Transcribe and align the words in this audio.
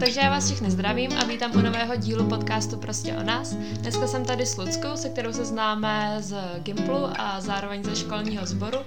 Takže 0.00 0.20
já 0.20 0.30
vás 0.30 0.46
všechny 0.46 0.70
zdravím 0.70 1.12
a 1.12 1.24
vítám 1.24 1.56
u 1.56 1.60
nového 1.60 1.96
dílu 1.96 2.28
podcastu 2.28 2.76
Prostě 2.76 3.16
o 3.16 3.22
nás. 3.22 3.52
Dneska 3.54 4.06
jsem 4.06 4.24
tady 4.24 4.46
s 4.46 4.56
Luckou, 4.56 4.96
se 4.96 5.08
kterou 5.08 5.32
se 5.32 5.44
známe 5.44 6.16
z 6.20 6.36
Gimplu 6.58 7.20
a 7.20 7.40
zároveň 7.40 7.84
ze 7.84 7.96
školního 7.96 8.46
sboru, 8.46 8.78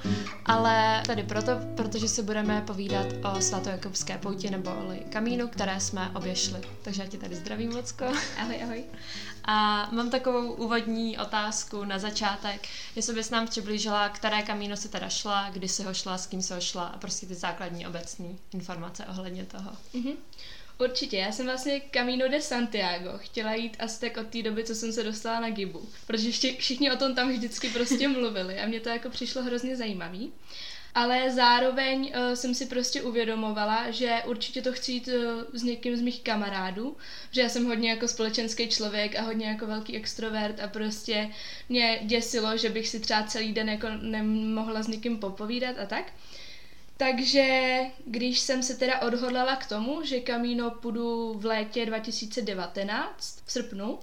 ale 0.46 1.04
tady 1.08 1.24
proto, 1.24 1.52
protože 1.76 2.08
si 2.08 2.24
budeme 2.24 2.62
povídat 2.62 3.06
o 3.24 3.42
svatojakubské 3.42 4.18
pouti 4.18 4.50
nebo 4.50 4.72
kamínu, 5.10 5.48
které 5.48 5.80
jsme 5.80 6.12
oběšli. 6.16 6.60
Takže 6.82 7.02
já 7.02 7.08
tě 7.08 7.18
tady 7.18 7.36
zdravím, 7.36 7.76
Lucko. 7.76 8.06
Ahoj, 8.38 8.64
ahoj. 8.64 8.84
A 9.46 9.90
mám 9.92 10.10
takovou 10.10 10.52
úvodní 10.52 11.18
otázku 11.18 11.84
na 11.84 12.00
začátek, 12.00 12.68
jestli 12.96 13.16
bys 13.16 13.30
nám 13.30 13.48
přiblížila, 13.48 14.10
které 14.10 14.42
kamíno 14.42 14.78
se 14.78 14.90
teda 14.90 15.10
šla, 15.10 15.50
kdy 15.50 15.68
se 15.68 15.84
ho 15.84 15.94
šla, 15.94 16.18
s 16.18 16.28
kým 16.28 16.42
se 16.42 16.56
ho 16.56 16.62
šla 16.62 16.84
a 16.84 16.98
prostě 16.98 17.26
ty 17.26 17.36
základní 17.36 17.88
obecní 17.88 18.40
informace 18.54 19.06
ohledně 19.06 19.46
toho. 19.46 19.72
Mm-hmm. 19.94 20.16
Určitě, 20.84 21.18
já 21.18 21.32
jsem 21.32 21.46
vlastně 21.46 21.82
Camino 21.92 22.28
de 22.28 22.42
Santiago 22.42 23.10
chtěla 23.18 23.54
jít 23.54 23.78
asi 23.80 24.02
tak 24.02 24.18
od 24.18 24.28
té 24.28 24.42
doby, 24.42 24.64
co 24.64 24.76
jsem 24.76 24.94
se 24.94 25.04
dostala 25.04 25.40
na 25.40 25.50
Gibu, 25.50 25.90
protože 26.08 26.32
všichni 26.32 26.92
o 26.92 26.98
tom 26.98 27.16
tam 27.16 27.30
vždycky 27.30 27.70
prostě 27.70 28.08
mluvili 28.08 28.60
a 28.60 28.68
mně 28.68 28.80
to 28.80 28.90
jako 28.90 29.10
přišlo 29.10 29.44
hrozně 29.44 29.76
zajímavý. 29.76 30.34
Ale 30.96 31.32
zároveň 31.32 32.14
uh, 32.16 32.34
jsem 32.34 32.56
si 32.56 32.66
prostě 32.66 33.02
uvědomovala, 33.02 33.92
že 33.92 34.22
určitě 34.26 34.62
to 34.62 34.74
chci 34.74 34.92
jít 34.92 35.08
uh, 35.08 35.14
s 35.54 35.64
někým 35.64 35.98
z 35.98 36.02
mých 36.02 36.22
kamarádů, 36.22 36.98
že 37.32 37.42
já 37.42 37.50
jsem 37.50 37.66
hodně 37.66 37.90
jako 37.90 38.08
společenský 38.08 38.68
člověk 38.68 39.16
a 39.16 39.22
hodně 39.22 39.48
jako 39.48 39.68
velký 39.68 39.96
extrovert 39.96 40.60
a 40.60 40.68
prostě 40.68 41.30
mě 41.70 42.00
děsilo, 42.04 42.58
že 42.58 42.70
bych 42.70 42.88
si 42.88 43.00
třeba 43.00 43.24
celý 43.24 43.54
den 43.54 43.70
jako 43.70 43.88
nemohla 44.02 44.84
s 44.84 44.88
někým 44.88 45.18
popovídat 45.18 45.76
a 45.80 45.86
tak. 45.86 46.14
Takže 47.02 47.80
když 48.06 48.40
jsem 48.40 48.64
se 48.64 48.76
teda 48.76 49.02
odhodlala 49.02 49.56
k 49.56 49.66
tomu, 49.66 50.02
že 50.04 50.20
Kamíno 50.20 50.72
půjdu 50.72 51.34
v 51.34 51.46
létě 51.46 51.86
2019, 51.86 53.44
v 53.46 53.52
srpnu, 53.52 54.00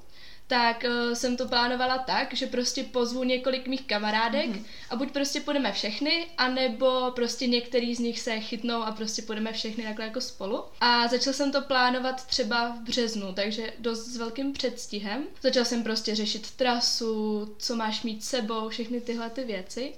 tak 0.47 0.85
uh, 0.85 1.15
jsem 1.15 1.37
to 1.37 1.49
plánovala 1.49 1.99
tak, 1.99 2.35
že 2.35 2.47
prostě 2.47 2.83
pozvu 2.83 3.25
několik 3.25 3.67
mých 3.67 3.87
kamarádek 3.87 4.51
mm-hmm. 4.51 4.65
a 4.91 4.97
buď 4.97 5.11
prostě 5.11 5.41
půjdeme 5.41 5.73
všechny, 5.73 6.27
anebo 6.39 7.13
prostě 7.15 7.47
některý 7.47 7.95
z 7.95 7.99
nich 7.99 8.21
se 8.21 8.41
chytnou 8.41 8.83
a 8.83 8.93
prostě 8.93 9.23
půjdeme 9.23 9.53
všechny 9.53 9.85
takhle 9.85 10.05
jako 10.05 10.21
spolu. 10.21 10.65
A 10.81 11.09
začala 11.09 11.35
jsem 11.35 11.53
to 11.53 11.63
plánovat 11.63 12.27
třeba 12.27 12.69
v 12.69 12.81
březnu, 12.81 13.33
takže 13.33 13.73
dost 13.79 14.07
s 14.07 14.17
velkým 14.17 14.53
předstihem. 14.53 15.25
Začala 15.43 15.65
jsem 15.65 15.83
prostě 15.83 16.15
řešit 16.15 16.51
trasu, 16.51 17.55
co 17.59 17.77
máš 17.77 18.03
mít 18.03 18.25
sebou, 18.25 18.69
všechny 18.69 19.01
tyhle 19.01 19.31
ty 19.31 19.45
věci. 19.45 19.93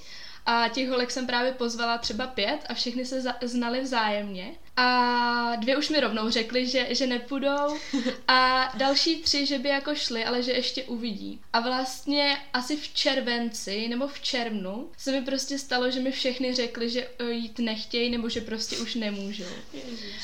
A 0.53 0.69
těch 0.69 0.89
holek 0.89 1.11
jsem 1.11 1.27
právě 1.27 1.53
pozvala 1.53 1.99
třeba 1.99 2.27
pět 2.27 2.59
a 2.69 2.75
všechny 2.75 3.07
se 3.07 3.21
za- 3.21 3.37
znali 3.43 3.81
vzájemně. 3.81 4.55
A 4.77 5.57
dvě 5.57 5.77
už 5.77 5.89
mi 5.89 6.01
rovnou 6.01 6.31
řekly, 6.31 6.67
že, 6.67 6.87
že 6.91 7.07
nepůjdou 7.07 7.77
a 8.29 8.73
další 8.77 9.17
tři, 9.23 9.47
že 9.47 9.59
by 9.59 9.69
jako 9.69 9.95
šly, 9.95 10.25
ale 10.25 10.43
že 10.43 10.53
ještě 10.53 10.85
uvidí. 10.85 11.41
A 11.53 11.61
vlastně 11.61 12.37
asi 12.53 12.77
v 12.77 12.95
červenci 12.95 13.89
nebo 13.89 14.09
v 14.09 14.21
červnu 14.21 14.91
se 14.99 15.13
mi 15.13 15.23
prostě 15.23 15.59
stalo, 15.59 15.91
že 15.91 16.01
mi 16.01 16.13
všechny 16.13 16.55
řekly, 16.55 16.91
že 16.91 17.09
e, 17.19 17.31
jít 17.31 17.59
nechtějí 17.59 18.11
nebo 18.11 18.29
že 18.29 18.41
prostě 18.41 18.79
už 18.79 18.95
nemůžou. 18.95 19.45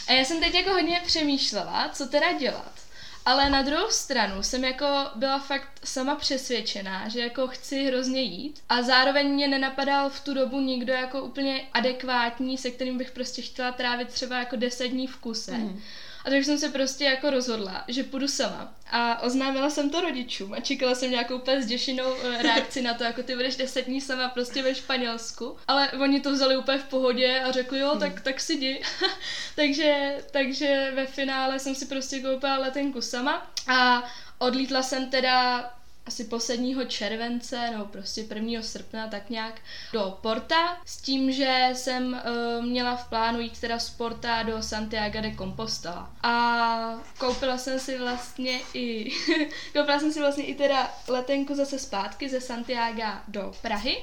A 0.08 0.12
já 0.12 0.24
jsem 0.24 0.40
teď 0.40 0.54
jako 0.54 0.70
hodně 0.70 1.02
přemýšlela, 1.06 1.88
co 1.92 2.06
teda 2.06 2.32
dělat. 2.32 2.85
Ale 3.26 3.50
na 3.50 3.62
druhou 3.62 3.90
stranu 3.90 4.42
jsem 4.42 4.64
jako 4.64 4.86
byla 5.14 5.38
fakt 5.38 5.80
sama 5.84 6.14
přesvědčená, 6.14 7.08
že 7.08 7.20
jako 7.20 7.48
chci 7.48 7.84
hrozně 7.84 8.22
jít 8.22 8.62
a 8.68 8.82
zároveň 8.82 9.28
mě 9.28 9.48
nenapadal 9.48 10.10
v 10.10 10.20
tu 10.20 10.34
dobu 10.34 10.60
nikdo 10.60 10.92
jako 10.92 11.22
úplně 11.22 11.68
adekvátní, 11.72 12.58
se 12.58 12.70
kterým 12.70 12.98
bych 12.98 13.10
prostě 13.10 13.42
chtěla 13.42 13.72
trávit 13.72 14.08
třeba 14.08 14.38
jako 14.38 14.56
deset 14.56 14.88
dní 14.88 15.06
v 15.06 15.16
kuse. 15.16 15.52
Mm. 15.52 15.80
A 16.26 16.30
takže 16.30 16.44
jsem 16.44 16.58
se 16.58 16.68
prostě 16.68 17.04
jako 17.04 17.30
rozhodla, 17.30 17.84
že 17.88 18.04
půjdu 18.04 18.28
sama. 18.28 18.74
A 18.90 19.22
oznámila 19.22 19.70
jsem 19.70 19.90
to 19.90 20.00
rodičům 20.00 20.52
a 20.52 20.60
čekala 20.60 20.94
jsem 20.94 21.10
nějakou 21.10 21.34
úplně 21.34 21.62
zděšenou 21.62 22.14
eh, 22.22 22.42
reakci 22.42 22.82
na 22.82 22.94
to, 22.94 23.04
jako 23.04 23.22
ty 23.22 23.36
budeš 23.36 23.56
deset 23.56 23.82
dní 23.82 24.00
sama 24.00 24.28
prostě 24.28 24.62
ve 24.62 24.74
Španělsku. 24.74 25.56
Ale 25.68 25.90
oni 25.92 26.20
to 26.20 26.32
vzali 26.32 26.56
úplně 26.56 26.78
v 26.78 26.84
pohodě 26.84 27.40
a 27.40 27.52
řekli, 27.52 27.78
jo, 27.78 27.96
tak, 28.00 28.20
tak 28.20 28.40
si 28.40 28.54
jdi. 28.54 28.82
takže, 29.56 30.16
takže 30.30 30.92
ve 30.94 31.06
finále 31.06 31.58
jsem 31.58 31.74
si 31.74 31.86
prostě 31.86 32.20
koupila 32.20 32.58
letenku 32.58 33.00
sama 33.00 33.50
a 33.68 34.04
odlítla 34.38 34.82
jsem 34.82 35.10
teda 35.10 35.70
asi 36.06 36.24
posledního 36.24 36.84
července 36.84 37.70
nebo 37.70 37.84
prostě 37.84 38.24
1. 38.34 38.62
srpna 38.62 39.08
tak 39.08 39.30
nějak 39.30 39.60
do 39.92 40.18
Porta 40.20 40.78
s 40.84 40.96
tím, 40.96 41.32
že 41.32 41.68
jsem 41.72 42.22
uh, 42.58 42.64
měla 42.64 42.96
v 42.96 43.08
plánu 43.08 43.40
jít 43.40 43.60
teda 43.60 43.78
z 43.78 43.90
Porta 43.90 44.42
do 44.42 44.62
Santiago 44.62 45.20
de 45.20 45.34
Compostela. 45.38 46.10
A 46.22 47.00
koupila 47.18 47.58
jsem 47.58 47.78
si 47.80 47.98
vlastně 47.98 48.60
i 48.74 49.10
koupila 49.72 49.98
jsem 49.98 50.12
si 50.12 50.20
vlastně 50.20 50.44
i 50.44 50.54
teda 50.54 50.94
letenku 51.08 51.54
zase 51.54 51.78
zpátky 51.78 52.28
ze 52.28 52.40
Santiago 52.40 53.20
do 53.28 53.52
Prahy 53.62 54.02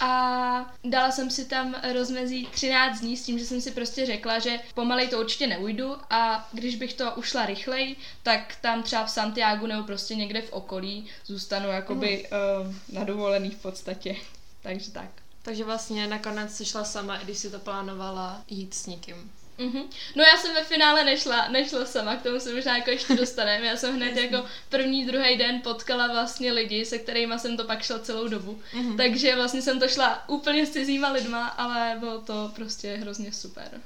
a 0.00 0.74
dala 0.84 1.10
jsem 1.10 1.30
si 1.30 1.44
tam 1.44 1.74
rozmezí 1.92 2.46
13 2.46 3.00
dní 3.00 3.16
s 3.16 3.24
tím, 3.24 3.38
že 3.38 3.44
jsem 3.44 3.60
si 3.60 3.70
prostě 3.70 4.06
řekla, 4.06 4.38
že 4.38 4.60
pomalej 4.74 5.08
to 5.08 5.20
určitě 5.20 5.46
neujdu 5.46 5.96
a 6.10 6.48
když 6.52 6.76
bych 6.76 6.94
to 6.94 7.12
ušla 7.16 7.46
rychleji, 7.46 7.96
tak 8.22 8.56
tam 8.60 8.82
třeba 8.82 9.04
v 9.04 9.10
Santiago 9.10 9.66
nebo 9.66 9.82
prostě 9.82 10.14
někde 10.14 10.42
v 10.42 10.52
okolí 10.52 11.06
zůstanu 11.26 11.68
jakoby 11.68 12.28
mm. 12.30 12.66
uh, 12.66 12.74
na 12.88 13.04
dovolený 13.04 13.50
v 13.50 13.62
podstatě. 13.62 14.16
Takže 14.62 14.90
tak. 14.90 15.10
Takže 15.42 15.64
vlastně 15.64 16.06
nakonec 16.06 16.56
si 16.56 16.64
šla 16.64 16.84
sama, 16.84 17.16
i 17.16 17.24
když 17.24 17.38
si 17.38 17.50
to 17.50 17.58
plánovala 17.58 18.42
jít 18.48 18.74
s 18.74 18.86
někým. 18.86 19.30
Mm-hmm. 19.58 19.84
No 20.14 20.24
já 20.24 20.36
jsem 20.36 20.54
ve 20.54 20.64
finále 20.64 21.04
nešla, 21.04 21.48
nešla 21.48 21.84
sama, 21.84 22.16
k 22.16 22.22
tomu 22.22 22.40
se 22.40 22.54
možná 22.54 22.76
jako 22.76 22.90
ještě 22.90 23.14
dostaneme. 23.14 23.66
Já 23.66 23.76
jsem 23.76 23.96
hned 23.96 24.16
jako 24.16 24.46
první, 24.68 25.06
druhý 25.06 25.36
den 25.36 25.60
potkala 25.60 26.06
vlastně 26.06 26.52
lidi, 26.52 26.84
se 26.84 26.98
kterými 26.98 27.38
jsem 27.38 27.56
to 27.56 27.64
pak 27.64 27.82
šla 27.82 27.98
celou 27.98 28.28
dobu. 28.28 28.62
Mm-hmm. 28.72 28.96
Takže 28.96 29.36
vlastně 29.36 29.62
jsem 29.62 29.80
to 29.80 29.88
šla 29.88 30.28
úplně 30.28 30.66
s 30.66 30.70
cizíma 30.70 31.08
lidma, 31.12 31.46
ale 31.46 31.96
bylo 31.98 32.20
to 32.20 32.52
prostě 32.54 32.96
hrozně 32.96 33.32
super. 33.32 33.80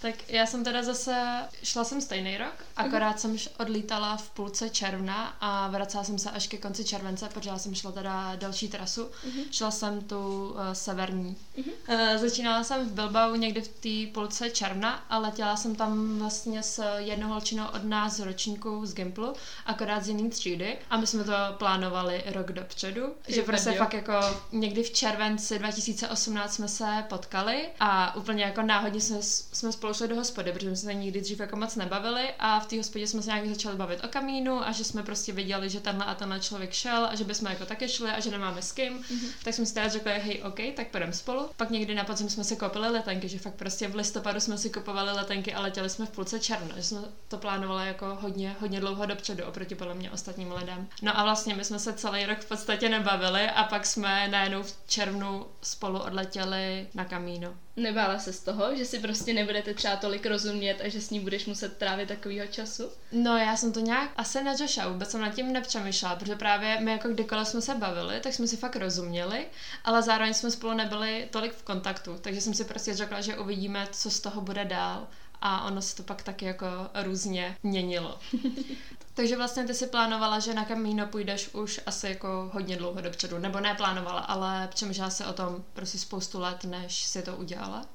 Tak 0.00 0.14
já 0.28 0.46
jsem 0.46 0.64
teda 0.64 0.82
zase, 0.82 1.16
šla 1.62 1.84
jsem 1.84 2.00
stejný 2.00 2.38
rok, 2.38 2.54
akorát 2.76 3.20
jsem 3.20 3.36
odlítala 3.58 4.16
v 4.16 4.30
půlce 4.30 4.70
června 4.70 5.36
a 5.40 5.68
vracela 5.68 6.04
jsem 6.04 6.18
se 6.18 6.30
až 6.30 6.46
ke 6.46 6.56
konci 6.56 6.84
července, 6.84 7.28
protože 7.34 7.50
já 7.50 7.58
jsem 7.58 7.74
šla 7.74 7.92
teda 7.92 8.36
další 8.36 8.68
trasu. 8.68 9.04
Uh-huh. 9.04 9.44
Šla 9.50 9.70
jsem 9.70 10.00
tu 10.00 10.50
uh, 10.50 10.58
severní. 10.72 11.36
Uh-huh. 11.58 11.72
Uh, 11.88 12.16
začínala 12.16 12.64
jsem 12.64 12.88
v 12.88 12.92
Bilbao 12.92 13.34
někdy 13.34 13.60
v 13.60 13.68
té 13.68 14.12
půlce 14.14 14.50
června 14.50 15.04
a 15.10 15.18
letěla 15.18 15.56
jsem 15.56 15.74
tam 15.76 16.18
vlastně 16.18 16.62
s 16.62 16.98
jednou 16.98 17.28
holčinou 17.28 17.66
od 17.74 17.84
nás 17.84 18.16
z 18.16 18.20
ročníku 18.20 18.86
z 18.86 18.94
Gimplu, 18.94 19.34
akorát 19.66 20.04
z 20.04 20.08
jiný 20.08 20.30
třídy 20.30 20.78
a 20.90 20.96
my 20.96 21.06
jsme 21.06 21.24
to 21.24 21.32
plánovali 21.58 22.24
rok 22.26 22.52
dopředu, 22.52 23.14
že 23.28 23.42
prostě 23.42 23.70
jo. 23.70 23.76
fakt 23.76 23.94
jako 23.94 24.12
někdy 24.52 24.82
v 24.82 24.90
červenci 24.90 25.58
2018 25.58 26.54
jsme 26.54 26.68
se 26.68 27.04
potkali 27.08 27.68
a 27.80 28.16
úplně 28.16 28.44
jako 28.44 28.62
náhodně 28.62 29.00
jsme, 29.00 29.16
jsme 29.22 29.72
spolu 29.72 29.93
šli 29.94 30.08
do 30.08 30.16
hospody, 30.16 30.52
protože 30.52 30.66
jsme 30.66 30.76
se 30.76 30.94
nikdy 30.94 31.20
dřív 31.20 31.40
jako 31.40 31.56
moc 31.56 31.76
nebavili 31.76 32.28
a 32.38 32.60
v 32.60 32.66
té 32.66 32.76
hospodě 32.76 33.06
jsme 33.06 33.22
se 33.22 33.30
nějak 33.30 33.48
začali 33.48 33.76
bavit 33.76 34.04
o 34.04 34.08
kamínu 34.08 34.66
a 34.66 34.72
že 34.72 34.84
jsme 34.84 35.02
prostě 35.02 35.32
viděli, 35.32 35.70
že 35.70 35.80
tenhle 35.80 36.04
a 36.04 36.14
tenhle 36.14 36.40
člověk 36.40 36.72
šel 36.72 37.06
a 37.06 37.14
že 37.14 37.24
bychom 37.24 37.48
jako 37.48 37.66
taky 37.66 37.88
šli 37.88 38.10
a 38.10 38.20
že 38.20 38.30
nemáme 38.30 38.62
s 38.62 38.72
kým. 38.72 38.98
Mm-hmm. 38.98 39.28
Tak 39.44 39.54
jsme 39.54 39.66
si 39.66 39.74
teda 39.74 39.88
řekli, 39.88 40.12
hej, 40.12 40.42
OK, 40.42 40.58
tak 40.76 40.88
půjdeme 40.88 41.12
spolu. 41.12 41.50
Pak 41.56 41.70
někdy 41.70 41.94
na 41.94 42.04
podzim 42.04 42.28
jsme 42.30 42.44
si 42.44 42.56
koupili 42.56 42.88
letenky, 42.88 43.28
že 43.28 43.38
fakt 43.38 43.54
prostě 43.54 43.88
v 43.88 43.94
listopadu 43.94 44.40
jsme 44.40 44.58
si 44.58 44.70
kupovali 44.70 45.12
letenky 45.12 45.54
a 45.54 45.60
letěli 45.60 45.90
jsme 45.90 46.06
v 46.06 46.10
půlce 46.10 46.40
června, 46.40 46.76
že 46.76 46.82
jsme 46.82 46.98
to 47.28 47.38
plánovali 47.38 47.86
jako 47.86 48.18
hodně, 48.20 48.56
hodně 48.60 48.80
dlouho 48.80 49.06
dopředu 49.06 49.44
oproti 49.44 49.74
podle 49.74 49.94
mě 49.94 50.10
ostatním 50.10 50.52
lidem. 50.52 50.88
No 51.02 51.18
a 51.18 51.22
vlastně 51.22 51.54
my 51.54 51.64
jsme 51.64 51.78
se 51.78 51.92
celý 51.92 52.26
rok 52.26 52.38
v 52.38 52.48
podstatě 52.48 52.88
nebavili 52.88 53.50
a 53.50 53.64
pak 53.64 53.86
jsme 53.86 54.28
najednou 54.28 54.62
v 54.62 54.76
červnu 54.86 55.46
spolu 55.62 55.98
odletěli 55.98 56.86
na 56.94 57.04
kamínu. 57.04 57.56
Nebála 57.76 58.18
se 58.18 58.32
z 58.32 58.40
toho, 58.40 58.76
že 58.76 58.84
si 58.84 58.98
prostě 58.98 59.34
nebudete 59.34 59.74
třeba 59.74 59.96
tolik 59.96 60.26
rozumět 60.26 60.80
a 60.80 60.88
že 60.88 61.00
s 61.00 61.10
ní 61.10 61.20
budeš 61.20 61.46
muset 61.46 61.76
trávit 61.76 62.08
takovýho 62.08 62.46
času? 62.46 62.90
No 63.12 63.38
já 63.38 63.56
jsem 63.56 63.72
to 63.72 63.80
nějak 63.80 64.10
asi 64.16 64.42
neřešila, 64.42 64.88
vůbec 64.88 65.10
jsem 65.10 65.20
nad 65.20 65.34
tím 65.34 65.52
nepřemýšlela, 65.52 66.16
protože 66.16 66.36
právě 66.36 66.80
my 66.80 66.90
jako 66.90 67.08
kdykoliv 67.08 67.48
jsme 67.48 67.60
se 67.60 67.74
bavili, 67.74 68.20
tak 68.20 68.34
jsme 68.34 68.46
si 68.46 68.56
fakt 68.56 68.76
rozuměli, 68.76 69.46
ale 69.84 70.02
zároveň 70.02 70.34
jsme 70.34 70.50
spolu 70.50 70.72
nebyli 70.74 71.28
tolik 71.30 71.52
v 71.52 71.62
kontaktu, 71.62 72.18
takže 72.20 72.40
jsem 72.40 72.54
si 72.54 72.64
prostě 72.64 72.94
řekla, 72.94 73.20
že 73.20 73.38
uvidíme, 73.38 73.88
co 73.92 74.10
z 74.10 74.20
toho 74.20 74.40
bude 74.40 74.64
dál 74.64 75.06
a 75.46 75.64
ono 75.64 75.82
se 75.82 75.96
to 75.96 76.02
pak 76.02 76.22
taky 76.22 76.44
jako 76.44 76.66
různě 76.94 77.56
měnilo. 77.62 78.18
Takže 79.14 79.36
vlastně 79.36 79.64
ty 79.64 79.74
si 79.74 79.86
plánovala, 79.86 80.38
že 80.38 80.54
na 80.54 80.64
Camino 80.64 81.06
půjdeš 81.06 81.48
už 81.48 81.80
asi 81.86 82.06
jako 82.06 82.50
hodně 82.52 82.76
dlouho 82.76 83.00
dopředu, 83.00 83.38
nebo 83.38 83.60
ne 83.60 83.74
plánovala, 83.74 84.20
ale 84.20 84.68
přemýšlela 84.74 85.10
se 85.10 85.26
o 85.26 85.32
tom 85.32 85.64
prostě 85.72 85.98
spoustu 85.98 86.40
let, 86.40 86.64
než 86.64 87.02
si 87.02 87.22
to 87.22 87.36
udělala? 87.36 87.86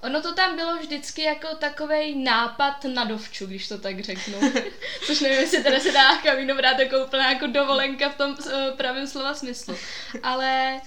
Ono 0.00 0.22
to 0.22 0.34
tam 0.34 0.56
bylo 0.56 0.76
vždycky 0.76 1.22
jako 1.22 1.48
takový 1.56 2.24
nápad 2.24 2.84
na 2.84 3.04
dovču, 3.04 3.46
když 3.46 3.68
to 3.68 3.78
tak 3.78 4.00
řeknu. 4.00 4.38
Což 5.06 5.20
nevím, 5.20 5.38
jestli 5.38 5.62
teda 5.62 5.80
se 5.80 5.92
dá 5.92 6.22
Camino 6.22 6.54
brát 6.54 6.78
jako 6.78 7.04
úplná 7.04 7.32
jako 7.32 7.46
dovolenka 7.46 8.08
v 8.08 8.16
tom 8.16 8.30
uh, 8.30 8.76
pravém 8.76 9.06
slova 9.06 9.34
smyslu. 9.34 9.76
Ale 10.22 10.80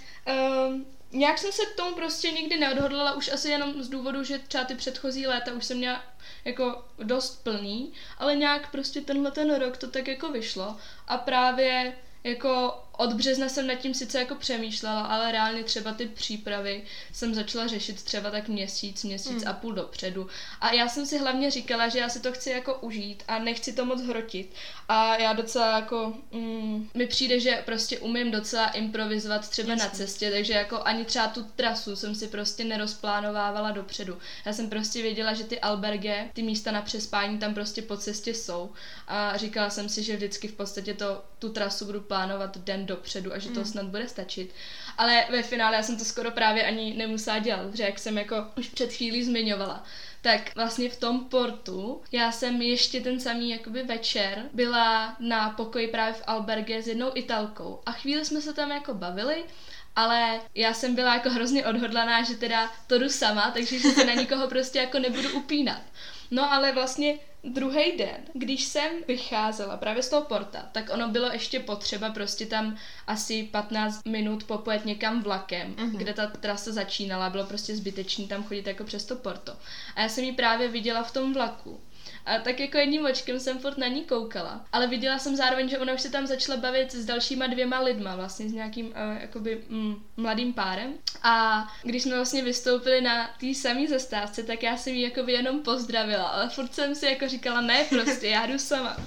um, 0.67 0.85
nějak 1.11 1.37
jsem 1.37 1.51
se 1.51 1.65
k 1.65 1.75
tomu 1.75 1.95
prostě 1.95 2.31
nikdy 2.31 2.57
neodhodlala, 2.57 3.13
už 3.13 3.31
asi 3.33 3.49
jenom 3.49 3.83
z 3.83 3.89
důvodu, 3.89 4.23
že 4.23 4.39
třeba 4.39 4.63
ty 4.63 4.75
předchozí 4.75 5.27
léta 5.27 5.53
už 5.53 5.65
jsem 5.65 5.77
měla 5.77 6.03
jako 6.45 6.85
dost 7.03 7.43
plný, 7.43 7.93
ale 8.17 8.35
nějak 8.35 8.71
prostě 8.71 9.01
tenhle 9.01 9.31
ten 9.31 9.55
rok 9.55 9.77
to 9.77 9.87
tak 9.87 10.07
jako 10.07 10.31
vyšlo. 10.31 10.77
A 11.07 11.17
právě 11.17 11.93
jako 12.23 12.83
od 12.97 13.13
března 13.13 13.49
jsem 13.49 13.67
nad 13.67 13.75
tím 13.75 13.93
sice 13.93 14.19
jako 14.19 14.35
přemýšlela, 14.35 15.01
ale 15.01 15.31
reálně 15.31 15.63
třeba 15.63 15.91
ty 15.91 16.05
přípravy 16.05 16.83
jsem 17.13 17.33
začala 17.35 17.67
řešit 17.67 18.03
třeba 18.03 18.31
tak 18.31 18.47
měsíc, 18.47 19.03
měsíc 19.03 19.43
mm. 19.43 19.47
a 19.47 19.53
půl 19.53 19.73
dopředu. 19.73 20.27
A 20.61 20.73
já 20.73 20.87
jsem 20.87 21.05
si 21.05 21.17
hlavně 21.17 21.51
říkala, 21.51 21.89
že 21.89 21.99
já 21.99 22.09
si 22.09 22.19
to 22.19 22.31
chci 22.31 22.49
jako 22.49 22.75
užít 22.75 23.23
a 23.27 23.39
nechci 23.39 23.73
to 23.73 23.85
moc 23.85 24.01
hrotit. 24.01 24.55
A 24.89 25.17
já 25.17 25.33
docela 25.33 25.75
jako, 25.75 26.13
mm, 26.31 26.89
mi 26.93 27.07
přijde, 27.07 27.39
že 27.39 27.63
prostě 27.65 27.99
umím 27.99 28.31
docela 28.31 28.67
improvizovat 28.67 29.49
třeba 29.49 29.71
Jasně. 29.71 29.85
na 29.85 29.89
cestě, 29.89 30.31
takže 30.31 30.53
jako 30.53 30.81
ani 30.83 31.05
třeba 31.05 31.27
tu 31.27 31.43
trasu 31.55 31.95
jsem 31.95 32.15
si 32.15 32.27
prostě 32.27 32.63
nerozplánovávala 32.63 33.71
dopředu. 33.71 34.17
Já 34.45 34.53
jsem 34.53 34.69
prostě 34.69 35.01
věděla, 35.01 35.33
že 35.33 35.43
ty 35.43 35.59
alberge, 35.59 36.29
ty 36.33 36.43
místa 36.43 36.71
na 36.71 36.81
přespání 36.81 37.37
tam 37.37 37.53
prostě 37.53 37.81
po 37.81 37.97
cestě 37.97 38.33
jsou. 38.33 38.71
A 39.07 39.37
říkala 39.37 39.69
jsem 39.69 39.89
si, 39.89 40.03
že 40.03 40.15
vždycky 40.15 40.47
v 40.47 40.53
podstatě 40.53 40.93
to, 40.93 41.23
tu 41.39 41.49
trasu 41.49 41.85
budu 41.85 42.01
plánovat 42.01 42.57
den 42.57 42.86
dopředu 42.87 43.33
a 43.33 43.37
že 43.37 43.49
to 43.49 43.59
mm. 43.59 43.65
snad 43.65 43.85
bude 43.85 44.07
stačit. 44.07 44.53
Ale 44.97 45.25
ve 45.31 45.43
finále 45.43 45.75
já 45.75 45.83
jsem 45.83 45.97
to 45.97 46.05
skoro 46.05 46.31
právě 46.31 46.63
ani 46.63 46.93
nemusela 46.93 47.39
dělat, 47.39 47.75
že 47.75 47.83
jak 47.83 47.99
jsem 47.99 48.17
jako 48.17 48.35
už 48.57 48.69
před 48.69 48.93
chvílí 48.93 49.23
zmiňovala, 49.23 49.83
tak 50.21 50.55
vlastně 50.55 50.89
v 50.89 50.99
tom 50.99 51.25
portu 51.25 52.01
já 52.11 52.31
jsem 52.31 52.61
ještě 52.61 53.01
ten 53.01 53.19
samý 53.19 53.49
jakoby 53.49 53.83
večer 53.83 54.43
byla 54.53 55.15
na 55.19 55.49
pokoji 55.49 55.87
právě 55.87 56.13
v 56.13 56.23
Alberge 56.27 56.81
s 56.81 56.87
jednou 56.87 57.11
Italkou 57.15 57.81
a 57.85 57.91
chvíli 57.91 58.25
jsme 58.25 58.41
se 58.41 58.53
tam 58.53 58.71
jako 58.71 58.93
bavili 58.93 59.43
ale 59.97 60.41
já 60.55 60.73
jsem 60.73 60.95
byla 60.95 61.13
jako 61.13 61.29
hrozně 61.29 61.65
odhodlaná, 61.65 62.23
že 62.23 62.35
teda 62.35 62.71
to 62.87 62.99
jdu 62.99 63.09
sama, 63.09 63.51
takže 63.51 63.79
že 63.79 63.91
se 63.91 64.05
na 64.05 64.13
nikoho 64.13 64.47
prostě 64.47 64.79
jako 64.79 64.99
nebudu 64.99 65.29
upínat. 65.29 65.81
No 66.31 66.53
ale 66.53 66.71
vlastně 66.71 67.19
druhý 67.53 67.97
den, 67.97 68.17
když 68.33 68.63
jsem 68.63 68.91
vycházela 69.07 69.77
právě 69.77 70.03
z 70.03 70.09
toho 70.09 70.21
porta, 70.21 70.69
tak 70.71 70.89
ono 70.93 71.07
bylo 71.07 71.31
ještě 71.31 71.59
potřeba 71.59 72.09
prostě 72.09 72.45
tam 72.45 72.77
asi 73.07 73.43
15 73.43 74.05
minut 74.05 74.43
popojet 74.43 74.85
někam 74.85 75.23
vlakem, 75.23 75.73
mm-hmm. 75.73 75.97
kde 75.97 76.13
ta 76.13 76.27
trasa 76.27 76.71
začínala, 76.71 77.29
bylo 77.29 77.45
prostě 77.45 77.75
zbytečný 77.75 78.27
tam 78.27 78.43
chodit 78.43 78.67
jako 78.67 78.83
přes 78.83 79.05
to 79.05 79.15
porto. 79.15 79.53
A 79.95 80.01
já 80.01 80.09
jsem 80.09 80.23
ji 80.23 80.31
právě 80.31 80.67
viděla 80.67 81.03
v 81.03 81.11
tom 81.11 81.33
vlaku. 81.33 81.79
A 82.27 82.39
tak 82.39 82.59
jako 82.59 82.77
jedním 82.77 83.05
očkem 83.05 83.39
jsem 83.39 83.59
furt 83.59 83.77
na 83.77 83.87
ní 83.87 84.03
koukala. 84.03 84.65
Ale 84.71 84.87
viděla 84.87 85.19
jsem 85.19 85.35
zároveň, 85.35 85.69
že 85.69 85.77
ona 85.77 85.93
už 85.93 86.01
se 86.01 86.11
tam 86.11 86.27
začala 86.27 86.57
bavit 86.57 86.91
s 86.91 87.05
dalšíma 87.05 87.47
dvěma 87.47 87.79
lidma, 87.79 88.15
vlastně 88.15 88.49
s 88.49 88.53
nějakým 88.53 88.85
uh, 88.85 89.21
jakoby 89.21 89.63
mm, 89.69 89.95
mladým 90.17 90.53
párem. 90.53 90.93
A 91.23 91.67
když 91.83 92.03
jsme 92.03 92.15
vlastně 92.15 92.43
vystoupili 92.43 93.01
na 93.01 93.29
té 93.39 93.53
samé 93.53 93.87
zastávce, 93.87 94.43
tak 94.43 94.63
já 94.63 94.77
jsem 94.77 94.93
ji 94.93 95.01
jako 95.01 95.19
jenom 95.27 95.59
pozdravila, 95.59 96.27
ale 96.27 96.49
furt 96.49 96.73
jsem 96.73 96.95
si 96.95 97.05
jako 97.05 97.27
říkala, 97.27 97.61
ne 97.61 97.83
prostě, 97.89 98.27
já 98.27 98.45
jdu 98.45 98.59
sama. 98.59 98.97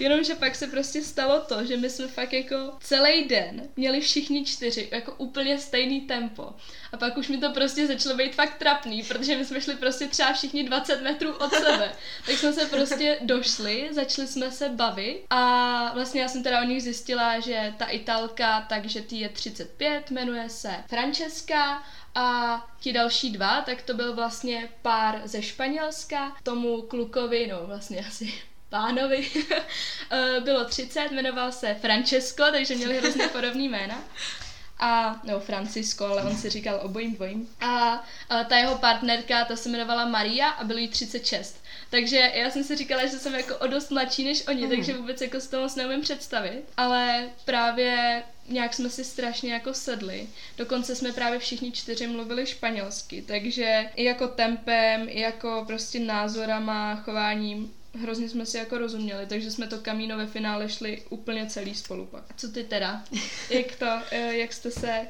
Jenomže 0.00 0.34
pak 0.34 0.54
se 0.54 0.66
prostě 0.66 1.02
stalo 1.02 1.40
to, 1.40 1.64
že 1.64 1.76
my 1.76 1.90
jsme 1.90 2.06
fakt 2.06 2.32
jako 2.32 2.56
celý 2.80 3.24
den 3.24 3.68
měli 3.76 4.00
všichni 4.00 4.44
čtyři 4.44 4.88
jako 4.92 5.14
úplně 5.18 5.58
stejný 5.58 6.00
tempo. 6.00 6.54
A 6.92 6.96
pak 6.96 7.16
už 7.16 7.28
mi 7.28 7.38
to 7.38 7.52
prostě 7.52 7.86
začalo 7.86 8.16
být 8.16 8.34
fakt 8.34 8.58
trapný, 8.58 9.02
protože 9.02 9.36
my 9.36 9.44
jsme 9.44 9.60
šli 9.60 9.74
prostě 9.74 10.06
třeba 10.06 10.32
všichni 10.32 10.64
20 10.64 11.02
metrů 11.02 11.32
od 11.32 11.52
sebe. 11.52 11.92
tak 12.26 12.34
jsme 12.34 12.52
se 12.52 12.66
prostě 12.66 13.18
došli, 13.20 13.88
začali 13.92 14.28
jsme 14.28 14.50
se 14.50 14.68
bavit 14.68 15.24
a 15.30 15.92
vlastně 15.94 16.20
já 16.20 16.28
jsem 16.28 16.42
teda 16.42 16.60
o 16.60 16.64
nich 16.64 16.82
zjistila, 16.82 17.40
že 17.40 17.74
ta 17.78 17.84
Italka, 17.84 18.66
takže 18.68 19.02
ty 19.02 19.16
je 19.16 19.28
35, 19.28 20.10
jmenuje 20.10 20.48
se 20.48 20.74
Francesca 20.88 21.82
a 22.14 22.66
ti 22.80 22.92
další 22.92 23.30
dva, 23.30 23.60
tak 23.60 23.82
to 23.82 23.94
byl 23.94 24.14
vlastně 24.14 24.68
pár 24.82 25.20
ze 25.24 25.42
Španělska, 25.42 26.36
tomu 26.42 26.82
klukovi, 26.82 27.46
no 27.46 27.66
vlastně 27.66 28.06
asi 28.06 28.34
pánovi, 28.68 29.30
eh, 30.10 30.40
bylo 30.40 30.64
30, 30.64 31.10
jmenoval 31.10 31.52
se 31.52 31.74
Francesco, 31.74 32.44
takže 32.52 32.74
měli 32.74 32.98
hrozně 32.98 33.28
podobný 33.28 33.68
jména 33.68 34.04
a, 34.78 35.20
nebo 35.24 35.40
Francisco, 35.40 36.06
ale 36.06 36.22
on 36.22 36.36
si 36.36 36.50
říkal 36.50 36.80
obojím 36.82 37.14
dvojím. 37.14 37.48
A, 37.60 38.04
a 38.28 38.44
ta 38.44 38.56
jeho 38.56 38.78
partnerka, 38.78 39.44
ta 39.44 39.56
se 39.56 39.68
jmenovala 39.68 40.08
Maria 40.08 40.48
a 40.48 40.64
bylo 40.64 40.78
jí 40.78 40.88
36. 40.88 41.62
Takže 41.90 42.32
já 42.34 42.50
jsem 42.50 42.64
si 42.64 42.76
říkala, 42.76 43.06
že 43.06 43.18
jsem 43.18 43.34
jako 43.34 43.56
o 43.56 43.66
dost 43.66 43.90
mladší 43.90 44.24
než 44.24 44.46
oni, 44.48 44.62
mm. 44.62 44.70
takže 44.70 44.96
vůbec 44.96 45.20
jako 45.20 45.40
z 45.40 45.46
toho 45.46 45.62
moc 45.62 45.76
neumím 45.76 46.00
představit. 46.00 46.62
Ale 46.76 47.28
právě 47.44 48.22
nějak 48.48 48.74
jsme 48.74 48.90
si 48.90 49.04
strašně 49.04 49.52
jako 49.52 49.74
sedli. 49.74 50.28
Dokonce 50.58 50.94
jsme 50.94 51.12
právě 51.12 51.38
všichni 51.38 51.72
čtyři 51.72 52.06
mluvili 52.06 52.46
španělsky, 52.46 53.22
takže 53.22 53.90
i 53.96 54.04
jako 54.04 54.28
tempem, 54.28 55.06
i 55.08 55.20
jako 55.20 55.64
prostě 55.66 56.00
názorama, 56.00 56.96
chováním 56.96 57.74
hrozně 57.94 58.28
jsme 58.28 58.46
si 58.46 58.56
jako 58.56 58.78
rozuměli, 58.78 59.26
takže 59.26 59.50
jsme 59.50 59.66
to 59.66 59.78
kamíno 59.78 60.16
ve 60.16 60.26
finále 60.26 60.68
šli 60.68 61.02
úplně 61.10 61.46
celý 61.46 61.74
spolu 61.74 62.06
pak. 62.06 62.24
Co 62.36 62.48
ty 62.48 62.64
teda? 62.64 63.04
Jak 63.50 63.76
to, 63.76 63.86
eh, 64.10 64.36
jak 64.36 64.52
jste 64.52 64.70
se, 64.70 65.06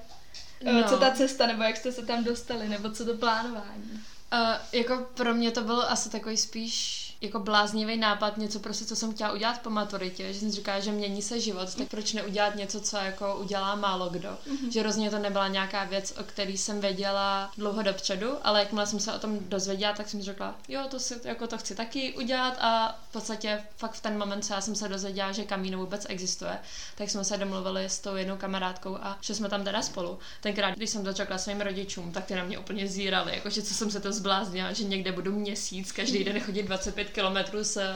eh, 0.64 0.72
no. 0.72 0.88
co 0.88 0.98
ta 0.98 1.10
cesta, 1.10 1.46
nebo 1.46 1.62
jak 1.62 1.76
jste 1.76 1.92
se 1.92 2.06
tam 2.06 2.24
dostali, 2.24 2.68
nebo 2.68 2.90
co 2.90 3.04
to 3.04 3.14
plánování? 3.14 4.02
Uh, 4.32 4.56
jako 4.72 5.08
pro 5.14 5.34
mě 5.34 5.50
to 5.50 5.64
byl 5.64 5.82
asi 5.82 6.10
takový 6.10 6.36
spíš 6.36 7.07
jako 7.20 7.38
bláznivý 7.38 7.96
nápad, 7.96 8.36
něco 8.36 8.60
prostě, 8.60 8.84
co 8.84 8.96
jsem 8.96 9.14
chtěla 9.14 9.32
udělat 9.32 9.62
po 9.62 9.70
maturitě, 9.70 10.32
že 10.32 10.40
jsem 10.40 10.50
říkala, 10.50 10.80
že 10.80 10.92
mění 10.92 11.22
se 11.22 11.40
život, 11.40 11.74
tak 11.74 11.88
proč 11.88 12.12
neudělat 12.12 12.54
něco, 12.54 12.80
co 12.80 12.96
jako 12.96 13.36
udělá 13.36 13.74
málo 13.74 14.08
kdo. 14.08 14.28
Mm-hmm. 14.28 14.70
Že 14.70 14.82
rozhodně 14.82 15.10
to 15.10 15.18
nebyla 15.18 15.48
nějaká 15.48 15.84
věc, 15.84 16.14
o 16.20 16.24
který 16.24 16.58
jsem 16.58 16.80
věděla 16.80 17.50
dlouho 17.56 17.82
dopředu, 17.82 18.36
ale 18.42 18.60
jakmile 18.60 18.86
jsem 18.86 19.00
se 19.00 19.12
o 19.12 19.18
tom 19.18 19.38
dozvěděla, 19.40 19.92
tak 19.92 20.08
jsem 20.08 20.22
řekla, 20.22 20.54
jo, 20.68 20.82
to 20.90 20.98
si 20.98 21.14
jako 21.24 21.46
to 21.46 21.58
chci 21.58 21.74
taky 21.74 22.14
udělat 22.14 22.56
a 22.60 22.98
v 23.08 23.12
podstatě 23.12 23.62
fakt 23.76 23.92
v 23.92 24.00
ten 24.00 24.18
moment, 24.18 24.42
co 24.42 24.52
já 24.52 24.60
jsem 24.60 24.74
se 24.74 24.88
dozvěděla, 24.88 25.32
že 25.32 25.44
kamíno 25.44 25.78
vůbec 25.78 26.06
existuje, 26.08 26.58
tak 26.94 27.10
jsme 27.10 27.24
se 27.24 27.36
domluvili 27.36 27.84
s 27.84 27.98
tou 27.98 28.16
jednou 28.16 28.36
kamarádkou 28.36 28.96
a 28.96 29.18
že 29.20 29.34
jsme 29.34 29.48
tam 29.48 29.64
teda 29.64 29.82
spolu. 29.82 30.18
Tenkrát, 30.40 30.74
když 30.74 30.90
jsem 30.90 31.04
to 31.04 31.12
řekla 31.12 31.38
svým 31.38 31.60
rodičům, 31.60 32.12
tak 32.12 32.24
ty 32.24 32.34
na 32.34 32.44
mě 32.44 32.58
úplně 32.58 32.88
zírali, 32.88 33.34
jakože 33.34 33.62
co 33.62 33.74
jsem 33.74 33.90
se 33.90 34.00
to 34.00 34.12
zbláznila, 34.12 34.72
že 34.72 34.84
někde 34.84 35.12
budu 35.12 35.32
měsíc, 35.32 35.92
každý 35.92 36.24
den 36.24 36.40
chodit 36.40 36.62
25 36.62 37.07
5 37.08 37.14
kilometrů 37.14 37.64
s 37.64 37.76
eh, 37.76 37.92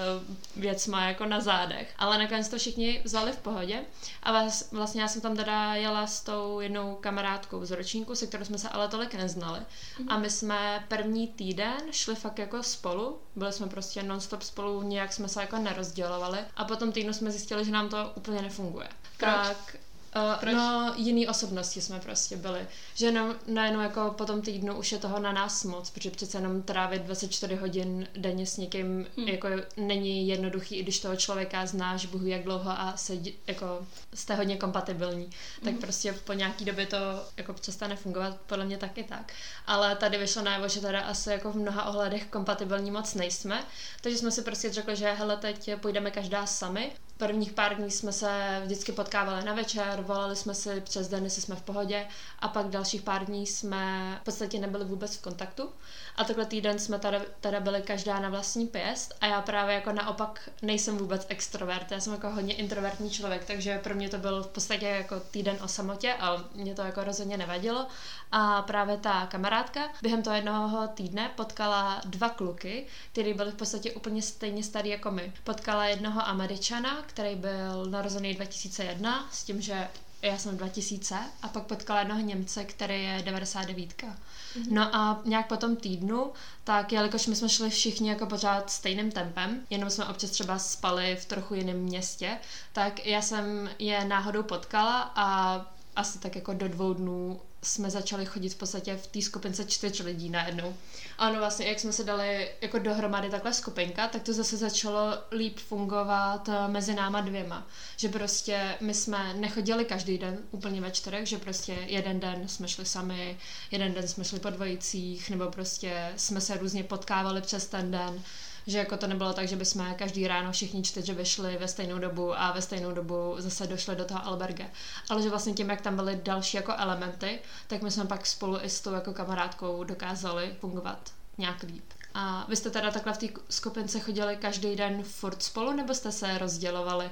věcma 0.56 1.08
jako 1.08 1.26
na 1.26 1.40
zádech. 1.40 1.94
Ale 1.98 2.18
nakonec 2.18 2.48
to 2.48 2.58
všichni 2.58 3.00
vzali 3.04 3.32
v 3.32 3.36
pohodě 3.36 3.80
a 4.22 4.48
vlastně 4.72 5.02
já 5.02 5.08
jsem 5.08 5.22
tam 5.22 5.36
teda 5.36 5.74
jela 5.74 6.06
s 6.06 6.20
tou 6.20 6.60
jednou 6.60 6.94
kamarádkou 6.94 7.64
z 7.64 7.70
ročníku, 7.70 8.14
se 8.14 8.26
kterou 8.26 8.44
jsme 8.44 8.58
se 8.58 8.68
ale 8.68 8.88
tolik 8.88 9.14
neznali. 9.14 9.60
Mm-hmm. 9.60 10.06
A 10.08 10.18
my 10.18 10.30
jsme 10.30 10.84
první 10.88 11.28
týden 11.28 11.80
šli 11.90 12.14
fakt 12.14 12.38
jako 12.38 12.62
spolu, 12.62 13.20
byli 13.36 13.52
jsme 13.52 13.66
prostě 13.66 14.02
non-stop 14.02 14.42
spolu, 14.42 14.82
nějak 14.82 15.12
jsme 15.12 15.28
se 15.28 15.40
jako 15.40 15.58
nerozdělovali 15.58 16.38
a 16.56 16.64
potom 16.64 16.92
týdnu 16.92 17.12
jsme 17.12 17.30
zjistili, 17.30 17.64
že 17.64 17.70
nám 17.70 17.88
to 17.88 18.12
úplně 18.14 18.42
nefunguje. 18.42 18.88
Proč? 19.18 19.30
Tak 19.30 19.76
Uh, 20.16 20.52
no, 20.52 20.94
jiný 20.96 21.28
osobnosti 21.28 21.80
jsme 21.80 22.00
prostě 22.00 22.36
byli. 22.36 22.66
Že 22.94 23.06
jenom, 23.06 23.34
najednou 23.46 23.80
jako 23.80 24.14
po 24.18 24.24
tom 24.24 24.42
týdnu 24.42 24.74
už 24.78 24.92
je 24.92 24.98
toho 24.98 25.18
na 25.18 25.32
nás 25.32 25.64
moc, 25.64 25.90
protože 25.90 26.10
přece 26.10 26.38
jenom 26.38 26.62
trávit 26.62 27.02
24 27.02 27.54
hodin 27.54 28.08
denně 28.16 28.46
s 28.46 28.56
někým 28.56 29.06
hmm. 29.16 29.28
jako 29.28 29.48
není 29.76 30.28
jednoduchý, 30.28 30.76
i 30.76 30.82
když 30.82 31.00
toho 31.00 31.16
člověka 31.16 31.66
znáš 31.66 32.06
bohu 32.06 32.26
jak 32.26 32.42
dlouho 32.42 32.70
a 32.70 32.96
se, 32.96 33.14
jako 33.46 33.86
jste 34.14 34.34
hodně 34.34 34.56
kompatibilní, 34.56 35.30
tak 35.64 35.72
hmm. 35.72 35.80
prostě 35.82 36.12
po 36.12 36.32
nějaký 36.32 36.64
době 36.64 36.86
to 36.86 36.96
jako 37.36 37.52
přestane 37.52 37.96
fungovat, 37.96 38.36
podle 38.46 38.64
mě 38.64 38.78
taky 38.78 39.04
tak. 39.04 39.32
Ale 39.66 39.96
tady 39.96 40.18
vyšlo 40.18 40.42
najevo, 40.42 40.68
že 40.68 40.80
teda 40.80 41.00
asi 41.00 41.30
jako 41.30 41.52
v 41.52 41.56
mnoha 41.56 41.84
ohledech 41.84 42.26
kompatibilní 42.26 42.90
moc 42.90 43.14
nejsme, 43.14 43.64
takže 44.00 44.18
jsme 44.18 44.30
si 44.30 44.42
prostě 44.42 44.72
řekli, 44.72 44.96
že 44.96 45.12
hele, 45.12 45.36
teď 45.36 45.70
půjdeme 45.80 46.10
každá 46.10 46.46
sami 46.46 46.92
Prvních 47.22 47.52
pár 47.52 47.76
dní 47.76 47.90
jsme 47.90 48.12
se 48.12 48.60
vždycky 48.64 48.92
potkávali 48.92 49.44
na 49.44 49.54
večer, 49.54 50.00
volali 50.00 50.36
jsme 50.36 50.54
si 50.54 50.80
přes 50.80 51.08
den, 51.08 51.24
jestli 51.24 51.42
jsme 51.42 51.56
v 51.56 51.62
pohodě 51.62 52.06
a 52.42 52.48
pak 52.48 52.66
dalších 52.66 53.02
pár 53.02 53.24
dní 53.24 53.46
jsme 53.46 54.16
v 54.22 54.24
podstatě 54.24 54.60
nebyli 54.60 54.84
vůbec 54.84 55.16
v 55.16 55.22
kontaktu. 55.22 55.68
A 56.16 56.24
takhle 56.24 56.46
týden 56.46 56.78
jsme 56.78 56.98
tady, 56.98 57.18
tady 57.40 57.60
byli 57.60 57.82
každá 57.82 58.20
na 58.20 58.28
vlastní 58.28 58.66
pěst 58.66 59.14
a 59.20 59.26
já 59.26 59.40
právě 59.40 59.74
jako 59.74 59.92
naopak 59.92 60.50
nejsem 60.62 60.98
vůbec 60.98 61.26
extrovert, 61.28 61.90
já 61.90 62.00
jsem 62.00 62.12
jako 62.12 62.30
hodně 62.30 62.54
introvertní 62.54 63.10
člověk, 63.10 63.44
takže 63.44 63.78
pro 63.78 63.94
mě 63.94 64.08
to 64.08 64.18
byl 64.18 64.42
v 64.42 64.48
podstatě 64.48 64.86
jako 64.86 65.20
týden 65.20 65.56
o 65.64 65.68
samotě 65.68 66.14
a 66.14 66.44
mě 66.54 66.74
to 66.74 66.82
jako 66.82 67.04
rozhodně 67.04 67.36
nevadilo. 67.36 67.86
A 68.32 68.62
právě 68.62 68.96
ta 68.96 69.26
kamarádka 69.26 69.80
během 70.02 70.22
toho 70.22 70.36
jednoho 70.36 70.88
týdne 70.88 71.30
potkala 71.36 72.00
dva 72.04 72.28
kluky, 72.28 72.86
kteří 73.12 73.34
byli 73.34 73.50
v 73.50 73.54
podstatě 73.54 73.92
úplně 73.92 74.22
stejně 74.22 74.62
starý 74.62 74.90
jako 74.90 75.10
my. 75.10 75.32
Potkala 75.44 75.86
jednoho 75.86 76.26
Američana, 76.26 77.02
který 77.06 77.36
byl 77.36 77.86
narozený 77.86 78.34
2001, 78.34 79.28
s 79.32 79.44
tím, 79.44 79.60
že 79.60 79.88
já 80.22 80.38
jsem 80.38 80.56
2000 80.56 81.18
a 81.42 81.48
pak 81.48 81.62
potkala 81.62 82.00
jednoho 82.00 82.20
Němce, 82.20 82.64
který 82.64 83.04
je 83.04 83.22
99. 83.24 84.02
Mm-hmm. 84.02 84.66
No 84.70 84.96
a 84.96 85.20
nějak 85.24 85.48
po 85.48 85.56
tom 85.56 85.76
týdnu, 85.76 86.32
tak 86.64 86.92
jelikož 86.92 87.26
my 87.26 87.36
jsme 87.36 87.48
šli 87.48 87.70
všichni 87.70 88.08
jako 88.08 88.26
pořád 88.26 88.70
stejným 88.70 89.12
tempem, 89.12 89.60
jenom 89.70 89.90
jsme 89.90 90.04
občas 90.04 90.30
třeba 90.30 90.58
spali 90.58 91.16
v 91.16 91.24
trochu 91.24 91.54
jiném 91.54 91.78
městě, 91.78 92.38
tak 92.72 93.06
já 93.06 93.22
jsem 93.22 93.70
je 93.78 94.04
náhodou 94.04 94.42
potkala 94.42 95.12
a 95.14 95.56
asi 95.96 96.18
tak 96.18 96.36
jako 96.36 96.52
do 96.52 96.68
dvou 96.68 96.92
dnů 96.92 97.40
jsme 97.62 97.90
začali 97.90 98.26
chodit 98.26 98.48
v 98.48 98.56
podstatě 98.56 98.96
v 98.96 99.06
té 99.06 99.22
skupince 99.22 99.64
čtyř 99.64 100.00
lidí 100.00 100.30
najednou. 100.30 100.74
A 101.18 101.30
ono 101.30 101.38
vlastně, 101.38 101.66
jak 101.66 101.80
jsme 101.80 101.92
se 101.92 102.04
dali 102.04 102.50
jako 102.60 102.78
dohromady 102.78 103.30
takhle 103.30 103.54
skupinka, 103.54 104.08
tak 104.08 104.22
to 104.22 104.32
zase 104.32 104.56
začalo 104.56 105.18
líp 105.30 105.58
fungovat 105.58 106.48
eh, 106.48 106.68
mezi 106.68 106.94
náma 106.94 107.20
dvěma. 107.20 107.66
Že 107.96 108.08
prostě 108.08 108.76
my 108.80 108.94
jsme 108.94 109.34
nechodili 109.34 109.84
každý 109.84 110.18
den 110.18 110.38
úplně 110.50 110.80
ve 110.80 110.90
čtyřech, 110.90 111.26
že 111.26 111.38
prostě 111.38 111.72
jeden 111.86 112.20
den 112.20 112.48
jsme 112.48 112.68
šli 112.68 112.86
sami, 112.86 113.38
jeden 113.70 113.94
den 113.94 114.08
jsme 114.08 114.24
šli 114.24 114.40
po 114.40 114.50
dvojicích, 114.50 115.30
nebo 115.30 115.50
prostě 115.50 116.12
jsme 116.16 116.40
se 116.40 116.56
různě 116.56 116.84
potkávali 116.84 117.40
přes 117.40 117.66
ten 117.66 117.90
den 117.90 118.22
že 118.66 118.78
jako 118.78 118.96
to 118.96 119.06
nebylo 119.06 119.32
tak, 119.32 119.48
že 119.48 119.56
bychom 119.56 119.94
každý 119.94 120.28
ráno 120.28 120.52
všichni 120.52 120.82
čtyři 120.82 121.14
vyšli 121.14 121.56
ve 121.56 121.68
stejnou 121.68 121.98
dobu 121.98 122.40
a 122.40 122.52
ve 122.52 122.62
stejnou 122.62 122.92
dobu 122.92 123.34
zase 123.38 123.66
došli 123.66 123.96
do 123.96 124.04
toho 124.04 124.26
alberge. 124.26 124.70
Ale 125.10 125.22
že 125.22 125.30
vlastně 125.30 125.52
tím, 125.52 125.70
jak 125.70 125.80
tam 125.80 125.96
byly 125.96 126.20
další 126.22 126.56
jako 126.56 126.72
elementy, 126.76 127.38
tak 127.66 127.82
my 127.82 127.90
jsme 127.90 128.04
pak 128.04 128.26
spolu 128.26 128.58
i 128.62 128.70
s 128.70 128.80
tou 128.80 128.92
jako 128.92 129.12
kamarádkou 129.12 129.84
dokázali 129.84 130.54
fungovat 130.60 131.12
nějak 131.38 131.62
líp. 131.62 131.84
A 132.14 132.44
vy 132.48 132.56
jste 132.56 132.70
teda 132.70 132.90
takhle 132.90 133.12
v 133.12 133.18
té 133.18 133.26
skupince 133.50 134.00
chodili 134.00 134.36
každý 134.36 134.76
den 134.76 135.02
furt 135.02 135.42
spolu, 135.42 135.72
nebo 135.72 135.94
jste 135.94 136.12
se 136.12 136.38
rozdělovali? 136.38 137.10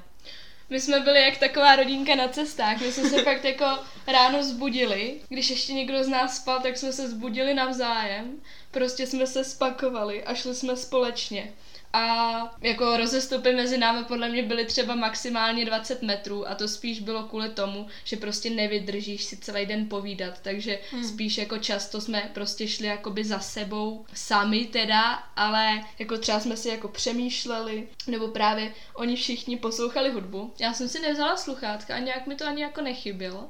My 0.70 0.80
jsme 0.80 1.00
byli 1.00 1.22
jak 1.22 1.38
taková 1.38 1.76
rodinka 1.76 2.14
na 2.14 2.28
cestách. 2.28 2.80
My 2.80 2.92
jsme 2.92 3.08
se 3.08 3.22
fakt 3.24 3.44
jako 3.44 3.78
ráno 4.06 4.44
zbudili. 4.44 5.20
Když 5.28 5.50
ještě 5.50 5.72
někdo 5.72 6.04
z 6.04 6.08
nás 6.08 6.36
spal, 6.36 6.60
tak 6.60 6.76
jsme 6.76 6.92
se 6.92 7.10
zbudili 7.10 7.54
navzájem. 7.54 8.40
Prostě 8.70 9.06
jsme 9.06 9.26
se 9.26 9.44
spakovali 9.44 10.24
a 10.24 10.34
šli 10.34 10.54
jsme 10.54 10.76
společně. 10.76 11.52
A 11.92 12.58
jako 12.60 12.96
rozestupy 12.96 13.52
mezi 13.52 13.78
námi 13.78 14.04
podle 14.04 14.28
mě 14.28 14.42
byly 14.42 14.64
třeba 14.64 14.94
maximálně 14.94 15.64
20 15.64 16.02
metrů 16.02 16.48
a 16.48 16.54
to 16.54 16.68
spíš 16.68 17.00
bylo 17.00 17.22
kvůli 17.22 17.48
tomu, 17.48 17.86
že 18.04 18.16
prostě 18.16 18.50
nevydržíš 18.50 19.24
si 19.24 19.36
celý 19.36 19.66
den 19.66 19.88
povídat, 19.88 20.40
takže 20.42 20.78
hmm. 20.90 21.04
spíš 21.04 21.38
jako 21.38 21.58
často 21.58 22.00
jsme 22.00 22.30
prostě 22.34 22.68
šli 22.68 22.86
jakoby 22.86 23.24
za 23.24 23.38
sebou 23.38 24.06
sami 24.14 24.66
teda, 24.66 25.12
ale 25.36 25.84
jako 25.98 26.18
třeba 26.18 26.40
jsme 26.40 26.56
si 26.56 26.68
jako 26.68 26.88
přemýšleli, 26.88 27.88
nebo 28.06 28.28
právě 28.28 28.74
oni 28.94 29.16
všichni 29.16 29.56
poslouchali 29.56 30.10
hudbu. 30.10 30.54
Já 30.58 30.74
jsem 30.74 30.88
si 30.88 31.00
nevzala 31.00 31.36
sluchátka 31.36 31.94
a 31.94 31.98
nějak 31.98 32.26
mi 32.26 32.36
to 32.36 32.46
ani 32.46 32.62
jako 32.62 32.80
nechybělo. 32.80 33.48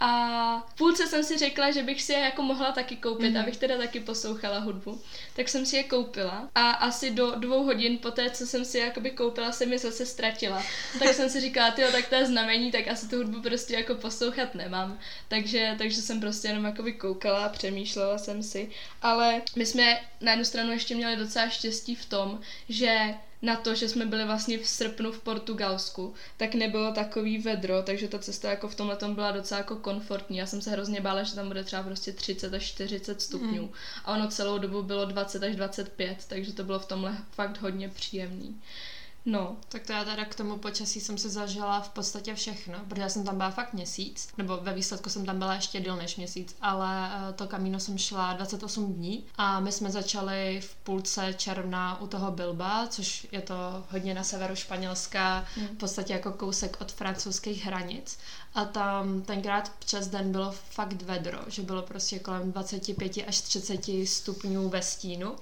A 0.00 0.66
v 0.68 0.74
půlce 0.74 1.06
jsem 1.06 1.24
si 1.24 1.38
řekla, 1.38 1.70
že 1.70 1.82
bych 1.82 2.02
si 2.02 2.12
je 2.12 2.18
jako 2.18 2.42
mohla 2.42 2.72
taky 2.72 2.96
koupit, 2.96 3.30
mm. 3.30 3.36
abych 3.36 3.56
teda 3.56 3.76
taky 3.76 4.00
poslouchala 4.00 4.58
hudbu. 4.58 5.00
Tak 5.36 5.48
jsem 5.48 5.66
si 5.66 5.76
je 5.76 5.82
koupila 5.82 6.48
a 6.54 6.70
asi 6.70 7.10
do 7.10 7.34
dvou 7.34 7.64
hodin 7.64 7.98
po 7.98 8.10
té, 8.10 8.30
co 8.30 8.46
jsem 8.46 8.64
si 8.64 8.78
je 8.78 8.84
jakoby 8.84 9.10
koupila, 9.10 9.52
jsem 9.52 9.72
je 9.72 9.78
zase 9.78 10.06
ztratila. 10.06 10.62
Tak 10.98 11.14
jsem 11.14 11.30
si 11.30 11.40
říkala, 11.40 11.70
tyjo, 11.70 11.92
tak 11.92 12.08
to 12.08 12.14
je 12.14 12.26
znamení, 12.26 12.72
tak 12.72 12.88
asi 12.88 13.08
tu 13.08 13.16
hudbu 13.16 13.42
prostě 13.42 13.74
jako 13.74 13.94
poslouchat 13.94 14.54
nemám. 14.54 14.98
Takže, 15.28 15.74
takže 15.78 16.02
jsem 16.02 16.20
prostě 16.20 16.48
jenom 16.48 16.64
jakoby 16.64 16.92
koukala 16.92 17.44
a 17.44 17.48
přemýšlela 17.48 18.18
jsem 18.18 18.42
si. 18.42 18.70
Ale 19.02 19.42
my 19.56 19.66
jsme 19.66 20.00
na 20.20 20.32
jednu 20.32 20.44
stranu 20.44 20.72
ještě 20.72 20.94
měli 20.94 21.16
docela 21.16 21.48
štěstí 21.48 21.94
v 21.94 22.06
tom, 22.06 22.40
že 22.68 23.14
na 23.42 23.56
to, 23.56 23.74
že 23.74 23.88
jsme 23.88 24.06
byli 24.06 24.24
vlastně 24.24 24.58
v 24.58 24.66
srpnu 24.66 25.12
v 25.12 25.20
Portugalsku, 25.20 26.14
tak 26.36 26.54
nebylo 26.54 26.92
takový 26.92 27.38
vedro, 27.38 27.82
takže 27.82 28.08
ta 28.08 28.18
cesta 28.18 28.50
jako 28.50 28.68
v 28.68 28.74
tomhle 28.74 28.96
tom 28.96 29.14
byla 29.14 29.32
docela 29.32 29.58
jako 29.58 29.76
komfortní. 29.76 30.36
Já 30.36 30.46
jsem 30.46 30.62
se 30.62 30.70
hrozně 30.70 31.00
bála, 31.00 31.22
že 31.22 31.34
tam 31.34 31.48
bude 31.48 31.64
třeba 31.64 31.82
prostě 31.82 32.12
30 32.12 32.54
až 32.54 32.62
40 32.62 33.22
stupňů. 33.22 33.62
Mm. 33.62 33.72
A 34.04 34.14
ono 34.14 34.28
celou 34.28 34.58
dobu 34.58 34.82
bylo 34.82 35.04
20 35.04 35.42
až 35.42 35.56
25, 35.56 36.24
takže 36.28 36.52
to 36.52 36.64
bylo 36.64 36.78
v 36.78 36.86
tomhle 36.86 37.16
fakt 37.32 37.60
hodně 37.60 37.88
příjemný. 37.88 38.60
No. 39.26 39.56
Tak 39.68 39.86
to 39.86 39.92
já 39.92 40.04
teda 40.04 40.24
k 40.24 40.34
tomu 40.34 40.58
počasí 40.58 41.00
jsem 41.00 41.18
se 41.18 41.28
zažila 41.28 41.80
v 41.80 41.88
podstatě 41.88 42.34
všechno, 42.34 42.78
protože 42.88 43.02
já 43.02 43.08
jsem 43.08 43.24
tam 43.24 43.36
byla 43.36 43.50
fakt 43.50 43.72
měsíc, 43.72 44.28
nebo 44.38 44.56
ve 44.56 44.74
výsledku 44.74 45.10
jsem 45.10 45.26
tam 45.26 45.38
byla 45.38 45.54
ještě 45.54 45.80
díl 45.80 45.96
než 45.96 46.16
měsíc, 46.16 46.56
ale 46.60 47.10
eh, 47.12 47.32
to 47.32 47.46
kamíno 47.46 47.80
jsem 47.80 47.98
šla 47.98 48.32
28 48.32 48.94
dní 48.94 49.24
a 49.36 49.60
my 49.60 49.72
jsme 49.72 49.90
začali 49.90 50.60
v 50.60 50.74
půlce 50.74 51.34
června 51.36 52.00
u 52.00 52.06
toho 52.06 52.30
Bilba, 52.30 52.86
což 52.86 53.26
je 53.32 53.40
to 53.40 53.54
hodně 53.90 54.14
na 54.14 54.24
severu 54.24 54.54
Španělska, 54.54 55.44
hmm. 55.56 55.66
v 55.66 55.78
podstatě 55.78 56.12
jako 56.12 56.32
kousek 56.32 56.76
od 56.80 56.92
francouzských 56.92 57.64
hranic. 57.64 58.18
A 58.54 58.64
tam 58.64 59.22
tenkrát 59.22 59.72
přes 59.78 60.08
den 60.08 60.32
bylo 60.32 60.54
fakt 60.70 61.02
vedro, 61.02 61.38
že 61.46 61.62
bylo 61.62 61.82
prostě 61.82 62.18
kolem 62.18 62.52
25 62.52 63.12
až 63.26 63.40
30 63.40 63.80
stupňů 64.04 64.68
ve 64.68 64.82
stínu 64.82 65.36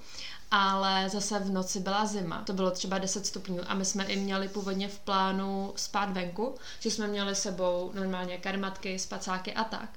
ale 0.51 1.09
zase 1.09 1.39
v 1.39 1.51
noci 1.51 1.79
byla 1.79 2.05
zima, 2.05 2.41
to 2.41 2.53
bylo 2.53 2.71
třeba 2.71 2.97
10 2.97 3.25
stupňů 3.25 3.59
a 3.67 3.73
my 3.73 3.85
jsme 3.85 4.05
i 4.05 4.15
měli 4.15 4.47
původně 4.47 4.87
v 4.87 4.99
plánu 4.99 5.73
spát 5.75 6.11
venku, 6.11 6.55
že 6.79 6.91
jsme 6.91 7.07
měli 7.07 7.35
sebou 7.35 7.91
normálně 7.93 8.37
karmatky, 8.37 8.99
spacáky 8.99 9.53
a 9.53 9.63
tak. 9.63 9.89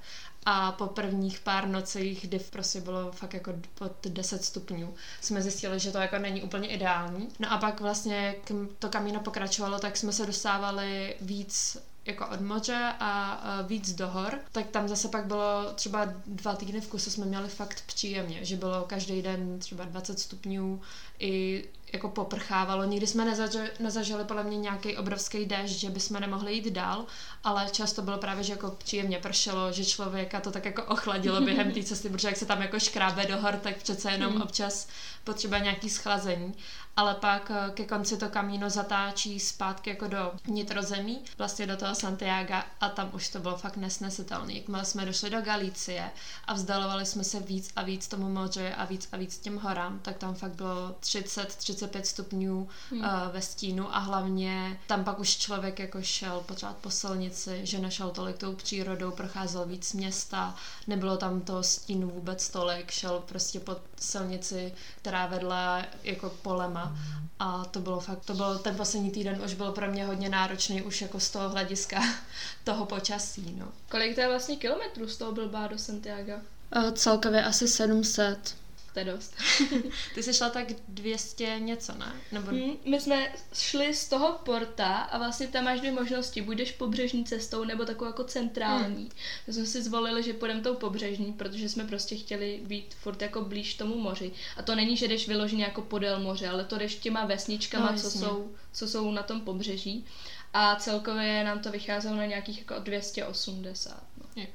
A 0.47 0.73
po 0.73 0.87
prvních 0.87 1.40
pár 1.40 1.68
nocích, 1.68 2.26
kdy 2.26 2.38
prostě 2.38 2.80
bylo 2.80 3.12
fakt 3.12 3.35
jako 3.35 3.52
pod 3.75 3.92
10 4.06 4.44
stupňů, 4.44 4.94
jsme 5.21 5.42
zjistili, 5.42 5.80
že 5.80 5.92
to 5.92 5.99
jako 5.99 6.18
není 6.18 6.42
úplně 6.42 6.68
ideální. 6.68 7.28
No 7.38 7.52
a 7.52 7.59
pak 7.59 7.80
vlastně, 7.80 8.16
jak 8.26 8.52
to 8.78 8.88
kamíno 8.88 9.21
pokračovalo, 9.21 9.78
tak 9.78 9.97
jsme 9.97 10.12
se 10.12 10.26
dostávali 10.26 11.16
víc 11.21 11.78
jako 12.06 12.26
od 12.26 12.40
moře 12.40 12.92
a 13.00 13.42
uh, 13.61 13.66
víc 13.66 13.92
do 13.92 14.09
hor, 14.09 14.38
tak 14.52 14.66
tam 14.66 14.88
zase 14.88 15.09
pak 15.09 15.26
bylo 15.26 15.73
třeba 15.75 16.09
dva 16.26 16.54
týdny 16.54 16.80
v 16.80 16.88
kuse 16.88 17.11
jsme 17.11 17.26
měli 17.26 17.49
fakt 17.49 17.82
příjemně, 17.87 18.44
že 18.44 18.56
bylo 18.56 18.85
každý 18.85 19.23
den 19.23 19.59
třeba 19.59 19.85
20 19.85 20.18
stupňů 20.21 20.80
i 21.18 21.64
jako 21.92 22.09
poprchávalo. 22.09 22.85
Nikdy 22.85 23.06
jsme 23.06 23.25
nezažili, 23.25 23.71
nezažili 23.80 24.25
podle 24.25 24.44
mě 24.44 24.56
nějaký 24.56 24.97
obrovský 24.97 25.47
déšť, 25.47 25.75
že 25.75 25.90
bychom 25.90 26.21
nemohli 26.21 26.54
jít 26.54 26.71
dál, 26.71 27.04
ale 27.44 27.66
často 27.73 28.02
bylo 28.02 28.18
právě, 28.18 28.44
že 28.44 28.52
jako 28.52 28.71
příjemně 28.71 29.18
pršelo, 29.18 29.73
že 29.73 29.85
člověka 29.85 30.40
to 30.40 30.50
tak 30.50 30.64
jako 30.64 30.85
ochladilo 30.85 31.40
během 31.44 31.73
té 31.73 31.82
cesty, 31.82 32.09
protože 32.09 32.28
jak 32.28 32.37
se 32.37 32.47
tam 32.47 32.62
jako 32.62 32.78
škrábe 32.78 33.26
do 33.26 33.40
hor, 33.40 33.56
tak 33.56 33.76
přece 33.76 34.11
jenom 34.11 34.32
hmm. 34.32 34.42
občas 34.42 34.88
potřeba 35.25 35.59
nějaký 35.59 35.90
schlazení 35.90 36.54
ale 36.96 37.14
pak 37.14 37.50
eh, 37.50 37.70
ke 37.70 37.84
konci 37.84 38.16
to 38.16 38.28
kamíno 38.28 38.70
zatáčí 38.70 39.40
zpátky 39.40 39.90
jako 39.90 40.08
do 40.08 40.32
vnitrozemí, 40.44 41.18
vlastně 41.38 41.66
do 41.66 41.76
toho 41.76 41.94
Santiago 41.94 42.54
a 42.80 42.88
tam 42.88 43.11
už 43.12 43.28
to 43.28 43.38
bylo 43.38 43.56
fakt 43.56 43.76
nesnesitelné. 43.76 44.52
Jakmile 44.52 44.84
jsme 44.84 45.06
došli 45.06 45.30
do 45.30 45.40
Galicie 45.40 46.11
a 46.44 46.54
vzdalovali 46.54 47.06
jsme 47.06 47.25
se 47.25 47.40
víc 47.40 47.72
a 47.76 47.82
víc 47.82 48.08
tomu 48.08 48.28
moři 48.28 48.72
a 48.72 48.84
víc 48.84 49.08
a 49.12 49.16
víc 49.16 49.38
těm 49.38 49.58
horám, 49.58 49.99
tak 49.99 50.16
tam 50.16 50.34
fakt 50.34 50.52
bylo 50.52 50.96
30-35 51.00 52.02
stupňů 52.02 52.68
hmm. 52.90 53.00
uh, 53.00 53.06
ve 53.32 53.42
stínu 53.42 53.96
a 53.96 53.99
hlavně 53.99 54.80
tam 54.87 55.04
pak 55.04 55.20
už 55.20 55.37
člověk 55.37 55.78
jako 55.78 56.02
šel 56.02 56.40
pořád 56.46 56.76
po 56.76 56.90
silnici, 56.90 57.61
že 57.62 57.78
nešel 57.78 58.11
tolik 58.11 58.38
tou 58.38 58.54
přírodou, 58.54 59.11
procházel 59.11 59.66
víc 59.66 59.92
města, 59.92 60.54
nebylo 60.87 61.16
tam 61.16 61.40
to 61.40 61.62
stínu 61.62 62.11
vůbec 62.11 62.49
tolik, 62.49 62.90
šel 62.90 63.22
prostě 63.26 63.61
po 63.61 63.76
silnici, 64.02 64.73
která 64.97 65.26
vedla 65.26 65.87
jako 66.02 66.30
polema 66.30 66.97
a 67.38 67.64
to 67.64 67.80
bylo 67.80 68.00
fakt, 68.00 68.25
to 68.25 68.35
byl 68.35 68.59
ten 68.59 68.76
poslední 68.76 69.11
týden 69.11 69.42
už 69.44 69.54
byl 69.54 69.73
pro 69.73 69.90
mě 69.90 70.06
hodně 70.06 70.28
náročný 70.28 70.82
už 70.82 71.02
jako 71.02 71.21
z 71.21 71.30
toho 71.30 71.49
hlediska 71.49 72.02
toho 72.64 72.87
počasí, 72.87 73.54
no. 73.59 73.68
Kolik 73.90 74.14
to 74.14 74.21
je 74.21 74.28
vlastně 74.28 74.56
kilometrů 74.56 75.09
z 75.09 75.16
toho 75.16 75.32
Bilbao 75.32 75.68
do 75.68 75.78
Santiago? 75.78 76.32
Uh, 76.76 76.90
celkově 76.90 77.44
asi 77.44 77.68
700 77.68 78.62
to 78.92 78.99
je 78.99 79.04
dost. 79.04 79.34
Ty 80.14 80.22
jsi 80.22 80.34
šla 80.34 80.50
tak 80.50 80.68
200 80.88 81.56
něco, 81.58 81.94
ne? 81.94 82.12
Nebo... 82.32 82.50
Hmm, 82.50 82.76
my 82.84 83.00
jsme 83.00 83.32
šli 83.52 83.94
z 83.94 84.08
toho 84.08 84.32
porta 84.44 84.96
a 84.96 85.18
vlastně 85.18 85.46
tam 85.46 85.64
máš 85.64 85.80
dvě 85.80 85.92
možnosti. 85.92 86.42
Budeš 86.42 86.72
pobřežní 86.72 87.25
cestou 87.25 87.64
nebo 87.64 87.84
takovou 87.84 88.11
jako 88.11 88.25
centrální. 88.25 88.96
Hmm. 88.96 89.11
My 89.46 89.52
jsme 89.52 89.66
si 89.66 89.82
zvolili, 89.82 90.22
že 90.22 90.32
půjdeme 90.32 90.61
tou 90.61 90.75
pobřežní, 90.75 91.32
protože 91.32 91.68
jsme 91.68 91.84
prostě 91.84 92.16
chtěli 92.16 92.61
být 92.64 92.94
furt 92.94 93.22
jako 93.22 93.40
blíž 93.40 93.75
tomu 93.75 93.99
moři. 93.99 94.32
A 94.56 94.62
to 94.62 94.75
není, 94.75 94.96
že 94.96 95.08
jdeš 95.08 95.28
vyloženě 95.28 95.64
jako 95.64 95.82
podél 95.82 96.20
moře, 96.20 96.49
ale 96.49 96.64
to 96.64 96.78
jdeš 96.78 96.94
těma 96.94 97.25
vesničkama, 97.25 97.92
no, 97.92 97.99
co, 97.99 98.11
jsou, 98.11 98.54
co 98.72 98.88
jsou 98.88 99.11
na 99.11 99.22
tom 99.22 99.40
pobřeží. 99.40 100.06
A 100.54 100.76
celkově 100.76 101.44
nám 101.44 101.58
to 101.58 101.70
vycházelo 101.70 102.16
na 102.16 102.26
nějakých 102.26 102.58
jako 102.58 102.75
280. 102.78 104.02
No, 104.37 104.46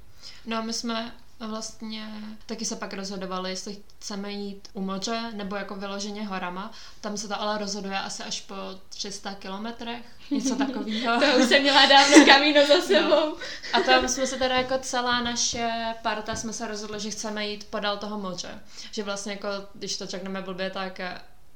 no 0.45 0.63
my 0.63 0.73
jsme 0.73 1.13
vlastně 1.39 2.09
taky 2.45 2.65
se 2.65 2.75
pak 2.75 2.93
rozhodovali, 2.93 3.49
jestli 3.49 3.77
chceme 3.99 4.31
jít 4.31 4.67
u 4.73 4.81
moře 4.81 5.31
nebo 5.33 5.55
jako 5.55 5.75
vyloženě 5.75 6.25
horama. 6.25 6.71
Tam 7.01 7.17
se 7.17 7.27
to 7.27 7.41
ale 7.41 7.57
rozhoduje 7.57 7.99
asi 7.99 8.23
až 8.23 8.41
po 8.41 8.55
300 8.89 9.33
kilometrech, 9.33 10.05
něco 10.31 10.55
takového. 10.65 11.19
to 11.19 11.37
už 11.39 11.45
jsem 11.45 11.61
měla 11.61 11.85
dávno 11.85 12.25
kamíno 12.25 12.67
za 12.67 12.81
sebou. 12.81 13.09
No. 13.09 13.35
A 13.73 13.79
tam 13.79 14.07
jsme 14.07 14.27
se 14.27 14.35
teda 14.35 14.55
jako 14.55 14.77
celá 14.77 15.21
naše 15.21 15.93
parta 16.01 16.35
jsme 16.35 16.53
se 16.53 16.67
rozhodli, 16.67 16.99
že 16.99 17.11
chceme 17.11 17.47
jít 17.47 17.67
podal 17.69 17.97
toho 17.97 18.19
moře. 18.19 18.59
Že 18.91 19.03
vlastně 19.03 19.31
jako, 19.31 19.47
když 19.73 19.97
to 19.97 20.05
řekneme 20.05 20.41
blbě, 20.41 20.69
tak 20.69 20.99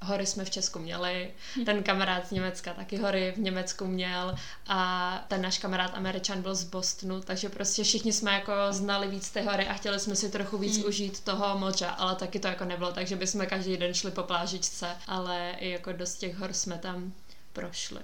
hory 0.01 0.25
jsme 0.25 0.45
v 0.45 0.49
Česku 0.49 0.79
měli, 0.79 1.31
ten 1.65 1.83
kamarád 1.83 2.27
z 2.27 2.31
Německa 2.31 2.73
taky 2.73 2.97
hory 2.97 3.33
v 3.35 3.39
Německu 3.39 3.87
měl 3.87 4.35
a 4.67 5.25
ten 5.27 5.41
náš 5.41 5.57
kamarád 5.57 5.91
Američan 5.93 6.41
byl 6.41 6.55
z 6.55 6.63
Bostonu, 6.63 7.21
takže 7.21 7.49
prostě 7.49 7.83
všichni 7.83 8.13
jsme 8.13 8.33
jako 8.33 8.51
znali 8.69 9.07
víc 9.07 9.29
ty 9.29 9.41
hory 9.41 9.67
a 9.67 9.73
chtěli 9.73 9.99
jsme 9.99 10.15
si 10.15 10.29
trochu 10.29 10.57
víc 10.57 10.77
hmm. 10.77 10.85
užít 10.85 11.19
toho 11.19 11.57
moře, 11.57 11.87
ale 11.87 12.15
taky 12.15 12.39
to 12.39 12.47
jako 12.47 12.65
nebylo, 12.65 12.91
takže 12.91 13.15
bychom 13.15 13.45
každý 13.45 13.77
den 13.77 13.93
šli 13.93 14.11
po 14.11 14.23
plážičce, 14.23 14.97
ale 15.07 15.55
i 15.59 15.69
jako 15.69 15.91
dost 15.91 16.15
těch 16.15 16.35
hor 16.35 16.53
jsme 16.53 16.77
tam 16.77 17.13
prošli. 17.53 17.99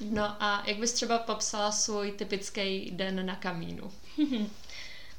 No 0.00 0.42
a 0.42 0.62
jak 0.66 0.78
bys 0.78 0.92
třeba 0.92 1.18
popsala 1.18 1.72
svůj 1.72 2.12
typický 2.12 2.90
den 2.90 3.26
na 3.26 3.36
kamínu? 3.36 3.92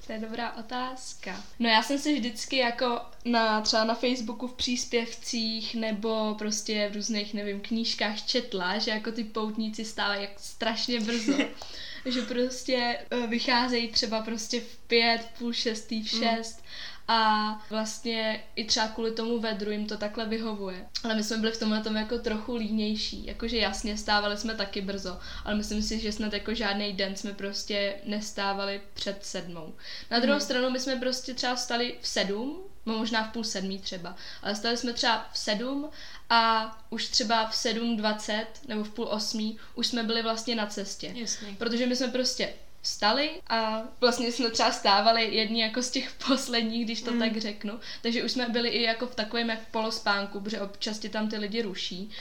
To 0.10 0.14
je 0.14 0.20
dobrá 0.20 0.54
otázka. 0.54 1.44
No 1.60 1.70
já 1.70 1.84
jsem 1.84 2.00
si 2.00 2.14
vždycky 2.14 2.58
jako 2.58 3.02
na 3.26 3.62
třeba 3.62 3.84
na 3.84 3.96
Facebooku 3.96 4.48
v 4.48 4.54
příspěvcích 4.54 5.76
nebo 5.76 6.36
prostě 6.38 6.90
v 6.92 6.96
různých, 6.96 7.34
nevím, 7.34 7.62
knížkách 7.62 8.26
četla, 8.26 8.78
že 8.78 8.92
jako 8.92 9.12
ty 9.12 9.24
poutníci 9.24 9.86
stávají 9.86 10.22
jak 10.22 10.40
strašně 10.40 11.00
brzo. 11.00 11.38
že 12.06 12.22
prostě 12.22 13.00
eh, 13.12 13.28
vycházejí 13.28 13.88
třeba 13.88 14.22
prostě 14.22 14.60
v 14.60 14.78
pět, 14.78 15.30
půl 15.38 15.54
šestý, 15.54 16.04
v 16.04 16.10
šest 16.10 16.58
mm 16.58 16.70
a 17.12 17.62
vlastně 17.70 18.44
i 18.56 18.64
třeba 18.66 18.88
kvůli 18.88 19.12
tomu 19.12 19.40
vedru 19.40 19.72
jim 19.72 19.88
to 19.88 19.98
takhle 19.98 20.26
vyhovuje. 20.26 20.86
Ale 21.04 21.16
my 21.16 21.24
jsme 21.24 21.38
byli 21.38 21.52
v 21.52 21.60
tomhle 21.60 21.82
tom 21.82 21.96
jako 21.96 22.20
trochu 22.20 22.56
línější, 22.56 23.26
jakože 23.26 23.58
jasně 23.58 23.98
stávali 23.98 24.38
jsme 24.38 24.56
taky 24.56 24.82
brzo, 24.82 25.20
ale 25.46 25.56
myslím 25.56 25.82
si, 25.82 26.00
že 26.00 26.12
snad 26.12 26.34
jako 26.34 26.54
žádný 26.54 26.94
den 26.94 27.16
jsme 27.16 27.34
prostě 27.34 27.96
nestávali 28.06 28.82
před 28.94 29.26
sedmou. 29.26 29.74
Na 30.12 30.20
druhou 30.20 30.38
hmm. 30.38 30.46
stranu 30.46 30.70
my 30.70 30.80
jsme 30.80 30.96
prostě 30.96 31.34
třeba 31.34 31.56
stali 31.56 31.98
v 32.02 32.08
sedm, 32.08 32.60
no 32.86 32.98
možná 32.98 33.24
v 33.24 33.34
půl 33.34 33.44
sedmí 33.44 33.80
třeba, 33.80 34.16
ale 34.42 34.56
stali 34.56 34.78
jsme 34.78 34.94
třeba 34.94 35.30
v 35.34 35.38
sedm 35.38 35.90
a 36.30 36.72
už 36.90 37.08
třeba 37.08 37.50
v 37.50 37.56
sedm 37.56 37.98
dvacet 37.98 38.48
nebo 38.68 38.84
v 38.84 38.90
půl 38.90 39.08
osmí 39.12 39.58
už 39.76 39.88
jsme 39.88 40.04
byli 40.04 40.24
vlastně 40.24 40.56
na 40.56 40.66
cestě. 40.66 41.12
Jasně. 41.16 41.56
Protože 41.58 41.88
my 41.88 41.96
jsme 41.96 42.08
prostě 42.08 42.54
vstali 42.82 43.30
a 43.48 43.84
vlastně 44.00 44.32
jsme 44.32 44.50
třeba 44.50 44.72
stávali 44.72 45.36
jedni 45.36 45.62
jako 45.62 45.82
z 45.82 45.90
těch 45.90 46.12
posledních, 46.28 46.86
když 46.86 47.02
to 47.02 47.12
mm. 47.12 47.20
tak 47.20 47.38
řeknu. 47.38 47.80
Takže 48.02 48.24
už 48.24 48.32
jsme 48.32 48.50
byli 48.50 48.70
i 48.70 48.82
jako 48.82 49.08
v 49.08 49.16
takovém 49.16 49.50
jak 49.50 49.68
polospánku, 49.72 50.40
protože 50.40 50.62
občas 50.62 51.00
tě 51.00 51.10
tam 51.10 51.30
ty 51.30 51.38
lidi 51.38 51.62
ruší. 51.62 52.12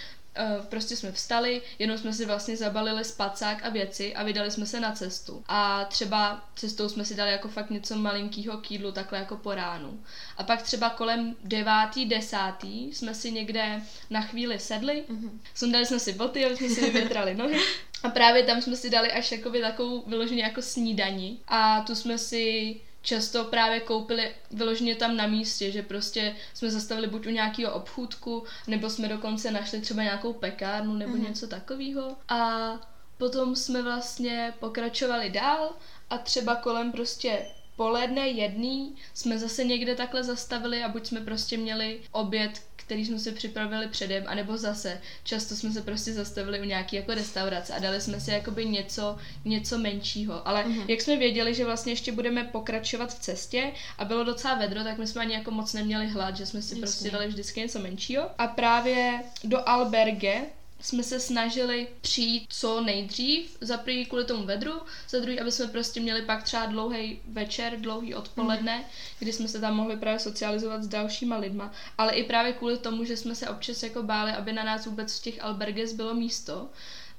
Uh, 0.58 0.64
prostě 0.64 0.96
jsme 0.96 1.12
vstali, 1.12 1.62
jenom 1.78 1.98
jsme 1.98 2.12
si 2.12 2.26
vlastně 2.26 2.56
zabalili 2.56 3.04
spacák 3.04 3.64
a 3.64 3.68
věci 3.68 4.14
a 4.14 4.22
vydali 4.22 4.50
jsme 4.50 4.66
se 4.66 4.80
na 4.80 4.92
cestu. 4.92 5.44
A 5.48 5.84
třeba 5.84 6.44
cestou 6.54 6.88
jsme 6.88 7.04
si 7.04 7.14
dali 7.14 7.32
jako 7.32 7.48
fakt 7.48 7.70
něco 7.70 7.96
malinkého 7.96 8.58
kýdlu, 8.58 8.92
takhle 8.92 9.18
jako 9.18 9.36
po 9.36 9.54
ránu. 9.54 10.00
A 10.36 10.42
pak 10.42 10.62
třeba 10.62 10.90
kolem 10.90 11.36
devátý, 11.44 12.06
desátý 12.06 12.92
jsme 12.92 13.14
si 13.14 13.32
někde 13.32 13.82
na 14.10 14.20
chvíli 14.20 14.58
sedli, 14.58 15.04
mm-hmm. 15.10 15.30
sundali 15.54 15.86
jsme 15.86 15.98
si 15.98 16.12
boty, 16.12 16.46
aby 16.46 16.56
jsme 16.56 16.68
si 16.68 16.80
vyvětrali 16.90 17.34
nohy 17.34 17.60
a 18.02 18.08
právě 18.08 18.42
tam 18.42 18.62
jsme 18.62 18.76
si 18.76 18.90
dali 18.90 19.12
až 19.12 19.32
jakoby 19.32 19.60
takovou 19.60 20.02
vyloženě 20.06 20.42
jako 20.42 20.62
snídani 20.62 21.38
a 21.48 21.80
tu 21.80 21.94
jsme 21.94 22.18
si 22.18 22.76
často 23.02 23.44
právě 23.44 23.80
koupili 23.80 24.34
vyloženě 24.50 24.94
tam 24.94 25.16
na 25.16 25.26
místě, 25.26 25.72
že 25.72 25.82
prostě 25.82 26.36
jsme 26.54 26.70
zastavili 26.70 27.06
buď 27.06 27.26
u 27.26 27.30
nějakého 27.30 27.74
obchůdku, 27.74 28.44
nebo 28.66 28.90
jsme 28.90 29.08
dokonce 29.08 29.50
našli 29.50 29.80
třeba 29.80 30.02
nějakou 30.02 30.32
pekárnu 30.32 30.94
nebo 30.94 31.14
mm-hmm. 31.14 31.28
něco 31.28 31.48
takového. 31.48 32.16
A 32.28 32.70
potom 33.18 33.56
jsme 33.56 33.82
vlastně 33.82 34.54
pokračovali 34.58 35.30
dál 35.30 35.74
a 36.10 36.18
třeba 36.18 36.54
kolem 36.54 36.92
prostě 36.92 37.46
poledne 37.76 38.28
jedný 38.28 38.96
jsme 39.14 39.38
zase 39.38 39.64
někde 39.64 39.94
takhle 39.94 40.24
zastavili 40.24 40.82
a 40.82 40.88
buď 40.88 41.06
jsme 41.06 41.20
prostě 41.20 41.56
měli 41.56 42.00
oběd, 42.12 42.62
který 42.88 43.06
jsme 43.06 43.18
si 43.18 43.32
připravili 43.32 43.88
předem, 43.88 44.24
anebo 44.26 44.56
zase 44.56 45.00
často 45.24 45.56
jsme 45.56 45.70
se 45.72 45.82
prostě 45.82 46.12
zastavili 46.12 46.60
u 46.60 46.64
nějaký 46.64 46.96
jako 46.96 47.14
restaurace 47.14 47.74
a 47.74 47.78
dali 47.78 48.00
jsme 48.00 48.20
si 48.20 48.30
jakoby 48.30 48.66
něco, 48.66 49.16
něco 49.44 49.78
menšího. 49.78 50.48
Ale 50.48 50.64
mm-hmm. 50.64 50.84
jak 50.88 51.00
jsme 51.00 51.16
věděli, 51.16 51.54
že 51.54 51.64
vlastně 51.64 51.92
ještě 51.92 52.12
budeme 52.12 52.44
pokračovat 52.44 53.14
v 53.14 53.18
cestě 53.18 53.72
a 53.98 54.04
bylo 54.04 54.24
docela 54.24 54.54
vedro, 54.54 54.84
tak 54.84 54.98
my 54.98 55.06
jsme 55.06 55.20
ani 55.20 55.34
jako 55.34 55.50
moc 55.50 55.72
neměli 55.72 56.06
hlad, 56.06 56.36
že 56.36 56.46
jsme 56.46 56.62
si 56.62 56.68
Jasně. 56.68 56.80
prostě 56.80 57.10
dali 57.10 57.28
vždycky 57.28 57.60
něco 57.60 57.78
menšího. 57.78 58.30
A 58.38 58.46
právě 58.46 59.22
do 59.44 59.68
alberge 59.68 60.40
jsme 60.80 61.02
se 61.02 61.20
snažili 61.20 61.88
přijít 62.00 62.46
co 62.48 62.80
nejdřív, 62.80 63.56
za 63.60 63.76
prvý 63.76 64.06
kvůli 64.06 64.24
tomu 64.24 64.44
vedru, 64.44 64.72
za 65.08 65.18
druhý, 65.18 65.40
aby 65.40 65.52
jsme 65.52 65.66
prostě 65.66 66.00
měli 66.00 66.22
pak 66.22 66.42
třeba 66.42 66.66
dlouhý 66.66 67.20
večer, 67.28 67.80
dlouhý 67.80 68.14
odpoledne, 68.14 68.78
mm. 68.78 68.84
kdy 69.18 69.32
jsme 69.32 69.48
se 69.48 69.60
tam 69.60 69.76
mohli 69.76 69.96
právě 69.96 70.18
socializovat 70.18 70.82
s 70.82 70.88
dalšíma 70.88 71.36
lidma, 71.36 71.72
ale 71.98 72.12
i 72.12 72.24
právě 72.24 72.52
kvůli 72.52 72.78
tomu, 72.78 73.04
že 73.04 73.16
jsme 73.16 73.34
se 73.34 73.48
občas 73.48 73.82
jako 73.82 74.02
báli, 74.02 74.32
aby 74.32 74.52
na 74.52 74.64
nás 74.64 74.86
vůbec 74.86 75.18
v 75.18 75.22
těch 75.22 75.44
alberges 75.44 75.92
bylo 75.92 76.14
místo, 76.14 76.68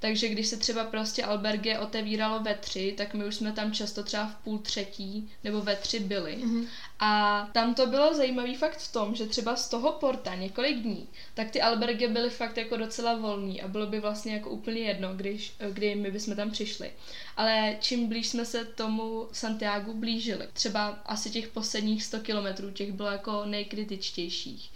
takže 0.00 0.28
když 0.28 0.46
se 0.46 0.56
třeba 0.56 0.84
prostě 0.84 1.24
alberge 1.24 1.78
otevíralo 1.78 2.40
ve 2.40 2.54
tři, 2.54 2.94
tak 2.96 3.14
my 3.14 3.24
už 3.24 3.34
jsme 3.34 3.52
tam 3.52 3.72
často 3.72 4.02
třeba 4.02 4.26
v 4.26 4.34
půl 4.34 4.58
třetí 4.58 5.30
nebo 5.44 5.60
ve 5.60 5.76
tři 5.76 6.00
byli. 6.00 6.38
Mm-hmm. 6.38 6.66
A 6.98 7.48
tam 7.52 7.74
to 7.74 7.86
bylo 7.86 8.14
zajímavý 8.14 8.54
fakt 8.54 8.78
v 8.78 8.92
tom, 8.92 9.14
že 9.14 9.26
třeba 9.26 9.56
z 9.56 9.68
toho 9.68 9.92
porta 9.92 10.34
několik 10.34 10.76
dní, 10.76 11.08
tak 11.34 11.50
ty 11.50 11.62
alberge 11.62 12.08
byly 12.08 12.30
fakt 12.30 12.56
jako 12.56 12.76
docela 12.76 13.14
volný 13.14 13.62
a 13.62 13.68
bylo 13.68 13.86
by 13.86 14.00
vlastně 14.00 14.34
jako 14.34 14.50
úplně 14.50 14.80
jedno, 14.80 15.14
když, 15.14 15.52
kdy 15.72 15.94
my 15.94 16.10
bychom 16.10 16.36
tam 16.36 16.50
přišli. 16.50 16.92
Ale 17.36 17.76
čím 17.80 18.08
blíž 18.08 18.28
jsme 18.28 18.44
se 18.44 18.64
tomu 18.64 19.28
Santiago 19.32 19.94
blížili, 19.94 20.48
třeba 20.52 20.88
asi 20.88 21.30
těch 21.30 21.48
posledních 21.48 22.04
100 22.04 22.20
kilometrů, 22.20 22.70
těch 22.70 22.92
bylo 22.92 23.08
jako 23.08 23.44
nejkritičtějších, 23.44 24.70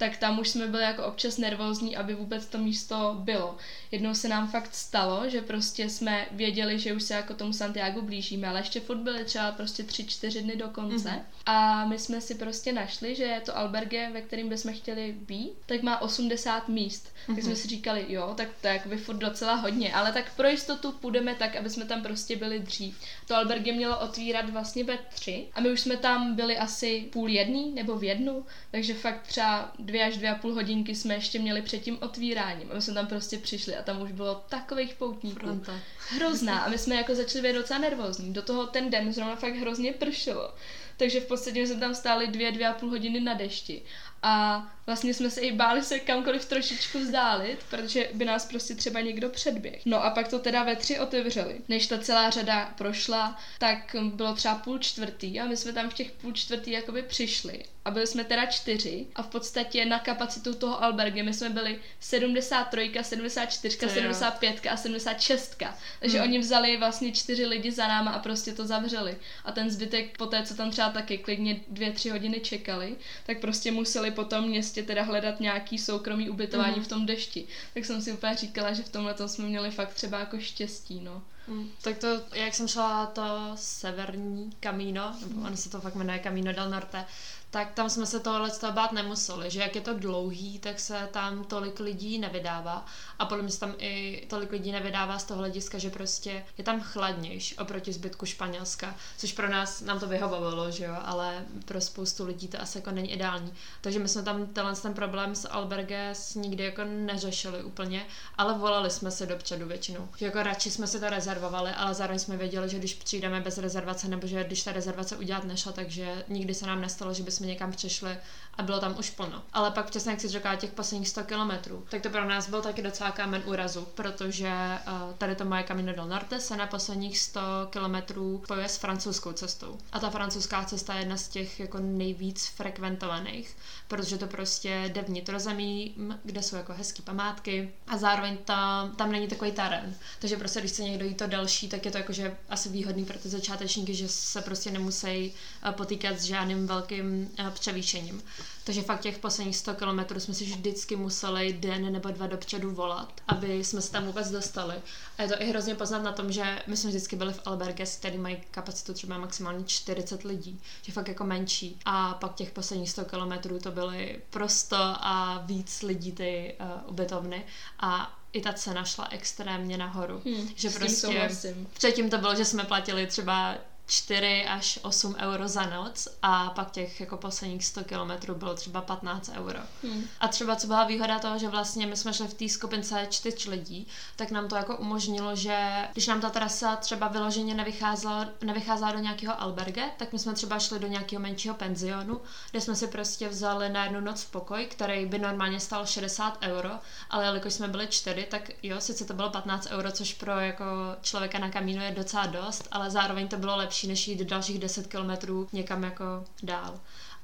tak 0.00 0.16
tam 0.16 0.38
už 0.38 0.48
jsme 0.48 0.66
byli 0.66 0.82
jako 0.82 1.04
občas 1.04 1.38
nervózní, 1.38 1.96
aby 1.96 2.14
vůbec 2.14 2.46
to 2.46 2.58
místo 2.58 3.16
bylo. 3.18 3.56
Jednou 3.90 4.14
se 4.14 4.28
nám 4.28 4.48
fakt 4.48 4.74
stalo, 4.74 5.28
že 5.28 5.42
prostě 5.42 5.90
jsme 5.90 6.26
věděli, 6.30 6.78
že 6.78 6.92
už 6.92 7.02
se 7.02 7.14
jako 7.14 7.34
tomu 7.34 7.52
Santiago 7.52 8.02
blížíme, 8.02 8.48
ale 8.48 8.60
ještě 8.60 8.80
furt 8.80 8.96
byly 8.96 9.24
třeba 9.24 9.52
prostě 9.52 9.82
tři, 9.82 10.06
čtyři 10.06 10.42
dny 10.42 10.56
do 10.56 10.68
konce. 10.68 11.08
Mm-hmm. 11.08 11.22
A 11.46 11.84
my 11.86 11.98
jsme 11.98 12.20
si 12.20 12.34
prostě 12.34 12.72
našli, 12.72 13.14
že 13.14 13.40
to 13.44 13.56
alberge, 13.56 14.10
ve 14.12 14.22
kterým 14.22 14.48
bychom 14.48 14.74
chtěli 14.74 15.12
být, 15.12 15.52
tak 15.66 15.82
má 15.82 16.02
80 16.02 16.68
míst. 16.68 17.06
Mm-hmm. 17.06 17.34
Tak 17.34 17.44
jsme 17.44 17.56
si 17.56 17.68
říkali, 17.68 18.06
jo, 18.08 18.34
tak 18.36 18.48
to 18.60 18.66
je 18.66 18.72
jakoby 18.72 18.96
furt 18.96 19.16
docela 19.16 19.54
hodně, 19.54 19.94
ale 19.94 20.12
tak 20.12 20.34
pro 20.36 20.48
jistotu 20.48 20.92
půjdeme 20.92 21.34
tak, 21.34 21.56
aby 21.56 21.70
jsme 21.70 21.84
tam 21.84 22.02
prostě 22.02 22.36
byli 22.36 22.58
dřív. 22.58 22.98
To 23.26 23.36
alberge 23.36 23.72
mělo 23.72 24.00
otvírat 24.00 24.50
vlastně 24.50 24.84
ve 24.84 24.98
tři 25.14 25.46
a 25.54 25.60
my 25.60 25.72
už 25.72 25.80
jsme 25.80 25.96
tam 25.96 26.34
byli 26.34 26.58
asi 26.58 27.08
půl 27.12 27.28
jedný 27.28 27.72
nebo 27.74 27.96
v 27.96 28.04
jednu, 28.04 28.46
takže 28.70 28.94
fakt 28.94 29.22
třeba 29.22 29.72
dvě 29.90 30.04
až 30.04 30.16
dvě 30.16 30.30
a 30.30 30.34
půl 30.34 30.54
hodinky 30.54 30.94
jsme 30.94 31.14
ještě 31.14 31.38
měli 31.38 31.62
před 31.62 31.78
tím 31.78 31.98
otvíráním. 32.00 32.70
A 32.70 32.74
my 32.74 32.82
jsme 32.82 32.94
tam 32.94 33.06
prostě 33.06 33.38
přišli 33.38 33.76
a 33.76 33.82
tam 33.82 34.02
už 34.02 34.12
bylo 34.12 34.44
takových 34.48 34.94
poutníků. 34.94 35.40
Fronta. 35.40 35.72
Hrozná. 36.10 36.58
A 36.58 36.68
my 36.68 36.78
jsme 36.78 36.94
jako 36.94 37.14
začali 37.14 37.48
být 37.48 37.54
docela 37.54 37.80
nervózní. 37.80 38.32
Do 38.32 38.42
toho 38.42 38.66
ten 38.66 38.90
den 38.90 39.12
zrovna 39.12 39.36
fakt 39.36 39.56
hrozně 39.56 39.92
pršelo. 39.92 40.54
Takže 40.96 41.20
v 41.20 41.26
podstatě 41.26 41.66
jsme 41.66 41.80
tam 41.80 41.94
stáli 41.94 42.26
dvě, 42.26 42.52
dvě 42.52 42.68
a 42.68 42.72
půl 42.72 42.90
hodiny 42.90 43.20
na 43.20 43.34
dešti. 43.34 43.82
A 44.22 44.66
vlastně 44.90 45.14
jsme 45.14 45.30
se 45.30 45.40
i 45.40 45.52
báli 45.52 45.82
se 45.82 45.98
kamkoliv 45.98 46.44
trošičku 46.44 46.98
vzdálit, 46.98 47.58
protože 47.70 48.08
by 48.14 48.24
nás 48.24 48.46
prostě 48.46 48.74
třeba 48.74 49.00
někdo 49.00 49.28
předběh. 49.28 49.80
No 49.84 50.04
a 50.04 50.10
pak 50.10 50.28
to 50.28 50.38
teda 50.38 50.62
ve 50.62 50.76
tři 50.76 50.98
otevřeli. 50.98 51.60
Než 51.68 51.86
ta 51.86 51.98
celá 51.98 52.30
řada 52.30 52.74
prošla, 52.78 53.38
tak 53.58 53.96
bylo 54.02 54.34
třeba 54.34 54.54
půl 54.54 54.78
čtvrtý 54.78 55.40
a 55.40 55.46
my 55.46 55.56
jsme 55.56 55.72
tam 55.72 55.90
v 55.90 55.94
těch 55.94 56.10
půl 56.10 56.32
čtvrtý 56.32 56.70
jakoby 56.70 57.02
přišli. 57.02 57.62
A 57.84 57.90
byli 57.90 58.06
jsme 58.06 58.24
teda 58.24 58.46
čtyři 58.46 59.06
a 59.14 59.22
v 59.22 59.26
podstatě 59.26 59.84
na 59.84 59.98
kapacitu 59.98 60.54
toho 60.54 60.84
alberge 60.84 61.22
my 61.22 61.34
jsme 61.34 61.50
byli 61.50 61.78
73, 62.00 62.92
74, 63.02 63.78
75 63.88 64.66
a 64.70 64.76
76. 64.76 65.62
Takže 66.00 66.18
hmm. 66.18 66.28
oni 66.28 66.38
vzali 66.38 66.76
vlastně 66.76 67.12
čtyři 67.12 67.46
lidi 67.46 67.72
za 67.72 67.88
náma 67.88 68.10
a 68.10 68.18
prostě 68.18 68.52
to 68.52 68.66
zavřeli. 68.66 69.16
A 69.44 69.52
ten 69.52 69.70
zbytek 69.70 70.18
po 70.18 70.26
té, 70.26 70.42
co 70.42 70.54
tam 70.54 70.70
třeba 70.70 70.90
taky 70.90 71.18
klidně 71.18 71.60
dvě, 71.68 71.92
tři 71.92 72.10
hodiny 72.10 72.40
čekali, 72.40 72.96
tak 73.26 73.40
prostě 73.40 73.72
museli 73.72 74.10
po 74.10 74.24
tom 74.24 74.48
městě 74.48 74.79
teda 74.82 75.02
hledat 75.02 75.40
nějaký 75.40 75.78
soukromý 75.78 76.30
ubytování 76.30 76.76
mm. 76.76 76.84
v 76.84 76.88
tom 76.88 77.06
dešti. 77.06 77.46
Tak 77.74 77.84
jsem 77.84 78.02
si 78.02 78.12
úplně 78.12 78.36
říkala, 78.36 78.72
že 78.72 78.82
v 78.82 78.88
tomhle 78.88 79.14
jsme 79.26 79.44
měli 79.44 79.70
fakt 79.70 79.94
třeba 79.94 80.18
jako 80.18 80.38
štěstí, 80.38 81.00
no. 81.00 81.22
Mm. 81.48 81.70
Tak 81.82 81.98
to, 81.98 82.20
jak 82.32 82.54
jsem 82.54 82.68
šla 82.68 83.06
to 83.06 83.52
severní 83.54 84.50
Camino, 84.60 85.16
nebo 85.20 85.40
mm. 85.40 85.46
ono 85.46 85.56
se 85.56 85.70
to 85.70 85.80
fakt 85.80 85.94
jmenuje 85.94 86.18
Camino 86.18 86.52
del 86.52 86.70
Norte, 86.70 87.04
tak 87.50 87.72
tam 87.72 87.90
jsme 87.90 88.06
se 88.06 88.20
tohle 88.20 88.50
bát 88.70 88.92
nemuseli, 88.92 89.50
že 89.50 89.60
jak 89.60 89.74
je 89.74 89.80
to 89.80 89.94
dlouhý, 89.94 90.58
tak 90.58 90.80
se 90.80 91.08
tam 91.12 91.44
tolik 91.44 91.80
lidí 91.80 92.18
nevydává 92.18 92.86
a 93.18 93.26
podle 93.26 93.42
mě 93.42 93.52
se 93.52 93.60
tam 93.60 93.74
i 93.78 94.26
tolik 94.30 94.52
lidí 94.52 94.72
nevydává 94.72 95.18
z 95.18 95.24
toho 95.24 95.38
hlediska, 95.38 95.78
že 95.78 95.90
prostě 95.90 96.44
je 96.58 96.64
tam 96.64 96.80
chladnější 96.80 97.56
oproti 97.56 97.92
zbytku 97.92 98.26
Španělska, 98.26 98.94
což 99.18 99.32
pro 99.32 99.48
nás 99.48 99.80
nám 99.80 100.00
to 100.00 100.06
vyhovovalo, 100.06 100.70
že 100.70 100.84
jo, 100.84 100.96
ale 101.04 101.44
pro 101.64 101.80
spoustu 101.80 102.26
lidí 102.26 102.48
to 102.48 102.60
asi 102.60 102.78
jako 102.78 102.90
není 102.90 103.12
ideální. 103.12 103.52
Takže 103.80 103.98
my 103.98 104.08
jsme 104.08 104.22
tam 104.22 104.46
tenhle 104.46 104.76
ten 104.76 104.94
problém 104.94 105.34
s 105.34 105.48
alberges 105.48 106.34
nikdy 106.34 106.64
jako 106.64 106.84
neřešili 106.84 107.62
úplně, 107.62 108.06
ale 108.38 108.54
volali 108.54 108.90
jsme 108.90 109.10
se 109.10 109.26
dopředu 109.26 109.66
většinou. 109.66 110.08
Že 110.16 110.26
jako 110.26 110.42
radši 110.42 110.70
jsme 110.70 110.86
si 110.86 111.00
to 111.00 111.10
rezervovali, 111.10 111.70
ale 111.70 111.94
zároveň 111.94 112.18
jsme 112.18 112.36
věděli, 112.36 112.68
že 112.68 112.78
když 112.78 112.94
přijdeme 112.94 113.40
bez 113.40 113.58
rezervace 113.58 114.08
nebo 114.08 114.26
že 114.26 114.44
když 114.44 114.62
ta 114.62 114.72
rezervace 114.72 115.16
udělat 115.16 115.44
nešla, 115.44 115.72
takže 115.72 116.24
nikdy 116.28 116.54
se 116.54 116.66
nám 116.66 116.80
nestalo, 116.80 117.14
že 117.14 117.22
bychom 117.22 117.39
jsme 117.40 117.46
někam 117.46 117.72
přišli 117.72 118.18
a 118.60 118.62
bylo 118.62 118.80
tam 118.80 118.94
už 118.98 119.10
plno. 119.10 119.42
Ale 119.52 119.70
pak 119.70 119.90
přesně, 119.90 120.10
jak 120.10 120.20
jsi 120.20 120.28
řekla, 120.28 120.56
těch 120.56 120.72
posledních 120.72 121.08
100 121.08 121.24
kilometrů, 121.24 121.86
tak 121.90 122.02
to 122.02 122.10
pro 122.10 122.24
nás 122.24 122.48
byl 122.48 122.62
taky 122.62 122.82
docela 122.82 123.10
kámen 123.10 123.42
úrazu, 123.46 123.88
protože 123.94 124.48
uh, 124.48 125.14
tady 125.18 125.34
to 125.36 125.44
moje 125.44 125.62
Camino 125.62 125.92
del 125.92 126.08
Norte 126.08 126.40
se 126.40 126.56
na 126.56 126.66
posledních 126.66 127.18
100 127.18 127.40
kilometrů 127.70 128.40
spojuje 128.44 128.68
s 128.68 128.76
francouzskou 128.76 129.32
cestou. 129.32 129.78
A 129.92 130.00
ta 130.00 130.10
francouzská 130.10 130.64
cesta 130.64 130.94
je 130.94 131.00
jedna 131.00 131.16
z 131.16 131.28
těch 131.28 131.60
jako 131.60 131.78
nejvíc 131.78 132.46
frekventovaných, 132.46 133.56
protože 133.88 134.18
to 134.18 134.26
prostě 134.26 134.90
jde 134.94 135.02
vnitrozemí, 135.02 135.94
kde 136.24 136.42
jsou 136.42 136.56
jako 136.56 136.72
hezké 136.72 137.02
památky 137.02 137.72
a 137.86 137.96
zároveň 137.96 138.36
tam, 138.36 138.96
tam 138.96 139.12
není 139.12 139.28
takový 139.28 139.52
taren. 139.52 139.94
Takže 140.18 140.36
prostě, 140.36 140.60
když 140.60 140.72
chce 140.72 140.82
někdo 140.82 141.04
jít 141.04 141.14
to 141.14 141.26
další, 141.26 141.68
tak 141.68 141.84
je 141.84 141.90
to 141.90 141.98
jakože 141.98 142.36
asi 142.48 142.68
výhodný 142.68 143.04
pro 143.04 143.18
ty 143.18 143.28
začátečníky, 143.28 143.94
že 143.94 144.08
se 144.08 144.42
prostě 144.42 144.70
nemusí 144.70 145.32
uh, 145.66 145.72
potýkat 145.72 146.18
s 146.18 146.22
žádným 146.22 146.66
velkým 146.66 147.29
uh, 147.38 147.50
převýšením. 147.50 148.22
Takže 148.64 148.82
fakt 148.82 149.00
těch 149.00 149.18
posledních 149.18 149.56
100 149.56 149.74
kilometrů 149.74 150.20
jsme 150.20 150.34
si 150.34 150.44
vždycky 150.44 150.96
museli 150.96 151.52
den 151.52 151.92
nebo 151.92 152.10
dva 152.10 152.26
dopředu 152.26 152.70
volat, 152.70 153.20
aby 153.28 153.64
jsme 153.64 153.80
se 153.80 153.92
tam 153.92 154.06
vůbec 154.06 154.30
dostali. 154.30 154.74
A 155.18 155.22
je 155.22 155.28
to 155.28 155.42
i 155.42 155.46
hrozně 155.46 155.74
poznat 155.74 156.02
na 156.02 156.12
tom, 156.12 156.32
že 156.32 156.62
my 156.66 156.76
jsme 156.76 156.90
vždycky 156.90 157.16
byli 157.16 157.32
v 157.32 157.40
Alberges, 157.44 157.96
který 157.96 158.18
mají 158.18 158.38
kapacitu 158.50 158.94
třeba 158.94 159.18
maximálně 159.18 159.64
40 159.64 160.22
lidí, 160.22 160.60
že 160.82 160.92
fakt 160.92 161.08
jako 161.08 161.24
menší. 161.24 161.78
A 161.84 162.14
pak 162.14 162.34
těch 162.34 162.50
posledních 162.50 162.90
100 162.90 163.04
kilometrů 163.04 163.58
to 163.58 163.70
byly 163.70 164.20
prosto 164.30 164.76
a 164.80 165.42
víc 165.46 165.82
lidí 165.82 166.12
ty 166.12 166.54
uh, 166.60 166.90
ubytovny. 166.90 167.44
A 167.80 168.20
i 168.32 168.40
ta 168.40 168.52
cena 168.52 168.84
šla 168.84 169.08
extrémně 169.10 169.78
nahoru. 169.78 170.22
Hmm, 170.24 170.48
že 170.54 170.70
prostě 170.70 171.30
předtím 171.72 172.10
to 172.10 172.18
bylo, 172.18 172.34
že 172.34 172.44
jsme 172.44 172.64
platili 172.64 173.06
třeba 173.06 173.54
4 173.90 174.44
až 174.44 174.78
8 174.82 175.16
euro 175.18 175.48
za 175.48 175.66
noc 175.66 176.08
a 176.22 176.50
pak 176.50 176.70
těch 176.70 177.00
jako 177.00 177.16
posledních 177.16 177.64
100 177.64 177.84
kilometrů 177.84 178.34
bylo 178.34 178.54
třeba 178.54 178.80
15 178.80 179.30
euro. 179.34 179.58
Hmm. 179.82 180.04
A 180.20 180.28
třeba 180.28 180.56
co 180.56 180.66
byla 180.66 180.84
výhoda 180.84 181.18
toho, 181.18 181.38
že 181.38 181.48
vlastně 181.48 181.86
my 181.86 181.96
jsme 181.96 182.14
šli 182.14 182.28
v 182.28 182.34
té 182.34 182.48
skupince 182.48 183.06
čtyř 183.10 183.46
lidí, 183.46 183.86
tak 184.16 184.30
nám 184.30 184.48
to 184.48 184.56
jako 184.56 184.76
umožnilo, 184.76 185.36
že 185.36 185.88
když 185.92 186.06
nám 186.06 186.20
ta 186.20 186.30
trasa 186.30 186.76
třeba 186.76 187.08
vyloženě 187.08 187.54
nevycházela, 187.54 188.28
nevycházela 188.44 188.92
do 188.92 188.98
nějakého 188.98 189.40
alberge, 189.40 189.90
tak 189.96 190.12
my 190.12 190.18
jsme 190.18 190.34
třeba 190.34 190.58
šli 190.58 190.78
do 190.78 190.86
nějakého 190.86 191.22
menšího 191.22 191.54
penzionu, 191.54 192.20
kde 192.50 192.60
jsme 192.60 192.74
si 192.74 192.86
prostě 192.86 193.28
vzali 193.28 193.68
na 193.68 193.84
jednu 193.84 194.00
noc 194.00 194.24
pokoj, 194.24 194.66
který 194.66 195.06
by 195.06 195.18
normálně 195.18 195.60
stál 195.60 195.86
60 195.86 196.38
euro, 196.42 196.70
ale 197.10 197.24
jelikož 197.24 197.54
jsme 197.54 197.68
byli 197.68 197.86
čtyři, 197.86 198.26
tak 198.30 198.50
jo, 198.62 198.80
sice 198.80 199.04
to 199.04 199.14
bylo 199.14 199.30
15 199.30 199.66
euro, 199.70 199.92
což 199.92 200.14
pro 200.14 200.32
jako 200.32 200.64
člověka 201.02 201.38
na 201.38 201.50
kamínu 201.50 201.82
je 201.82 201.90
docela 201.90 202.26
dost, 202.26 202.68
ale 202.72 202.90
zároveň 202.90 203.28
to 203.28 203.36
bylo 203.36 203.56
lepší 203.56 203.79
lepší, 203.80 203.88
než 203.88 204.08
jít 204.08 204.28
dalších 204.28 204.58
10 204.58 204.86
kilometrů 204.86 205.48
někam 205.52 205.82
jako 205.84 206.04
dál. 206.42 206.80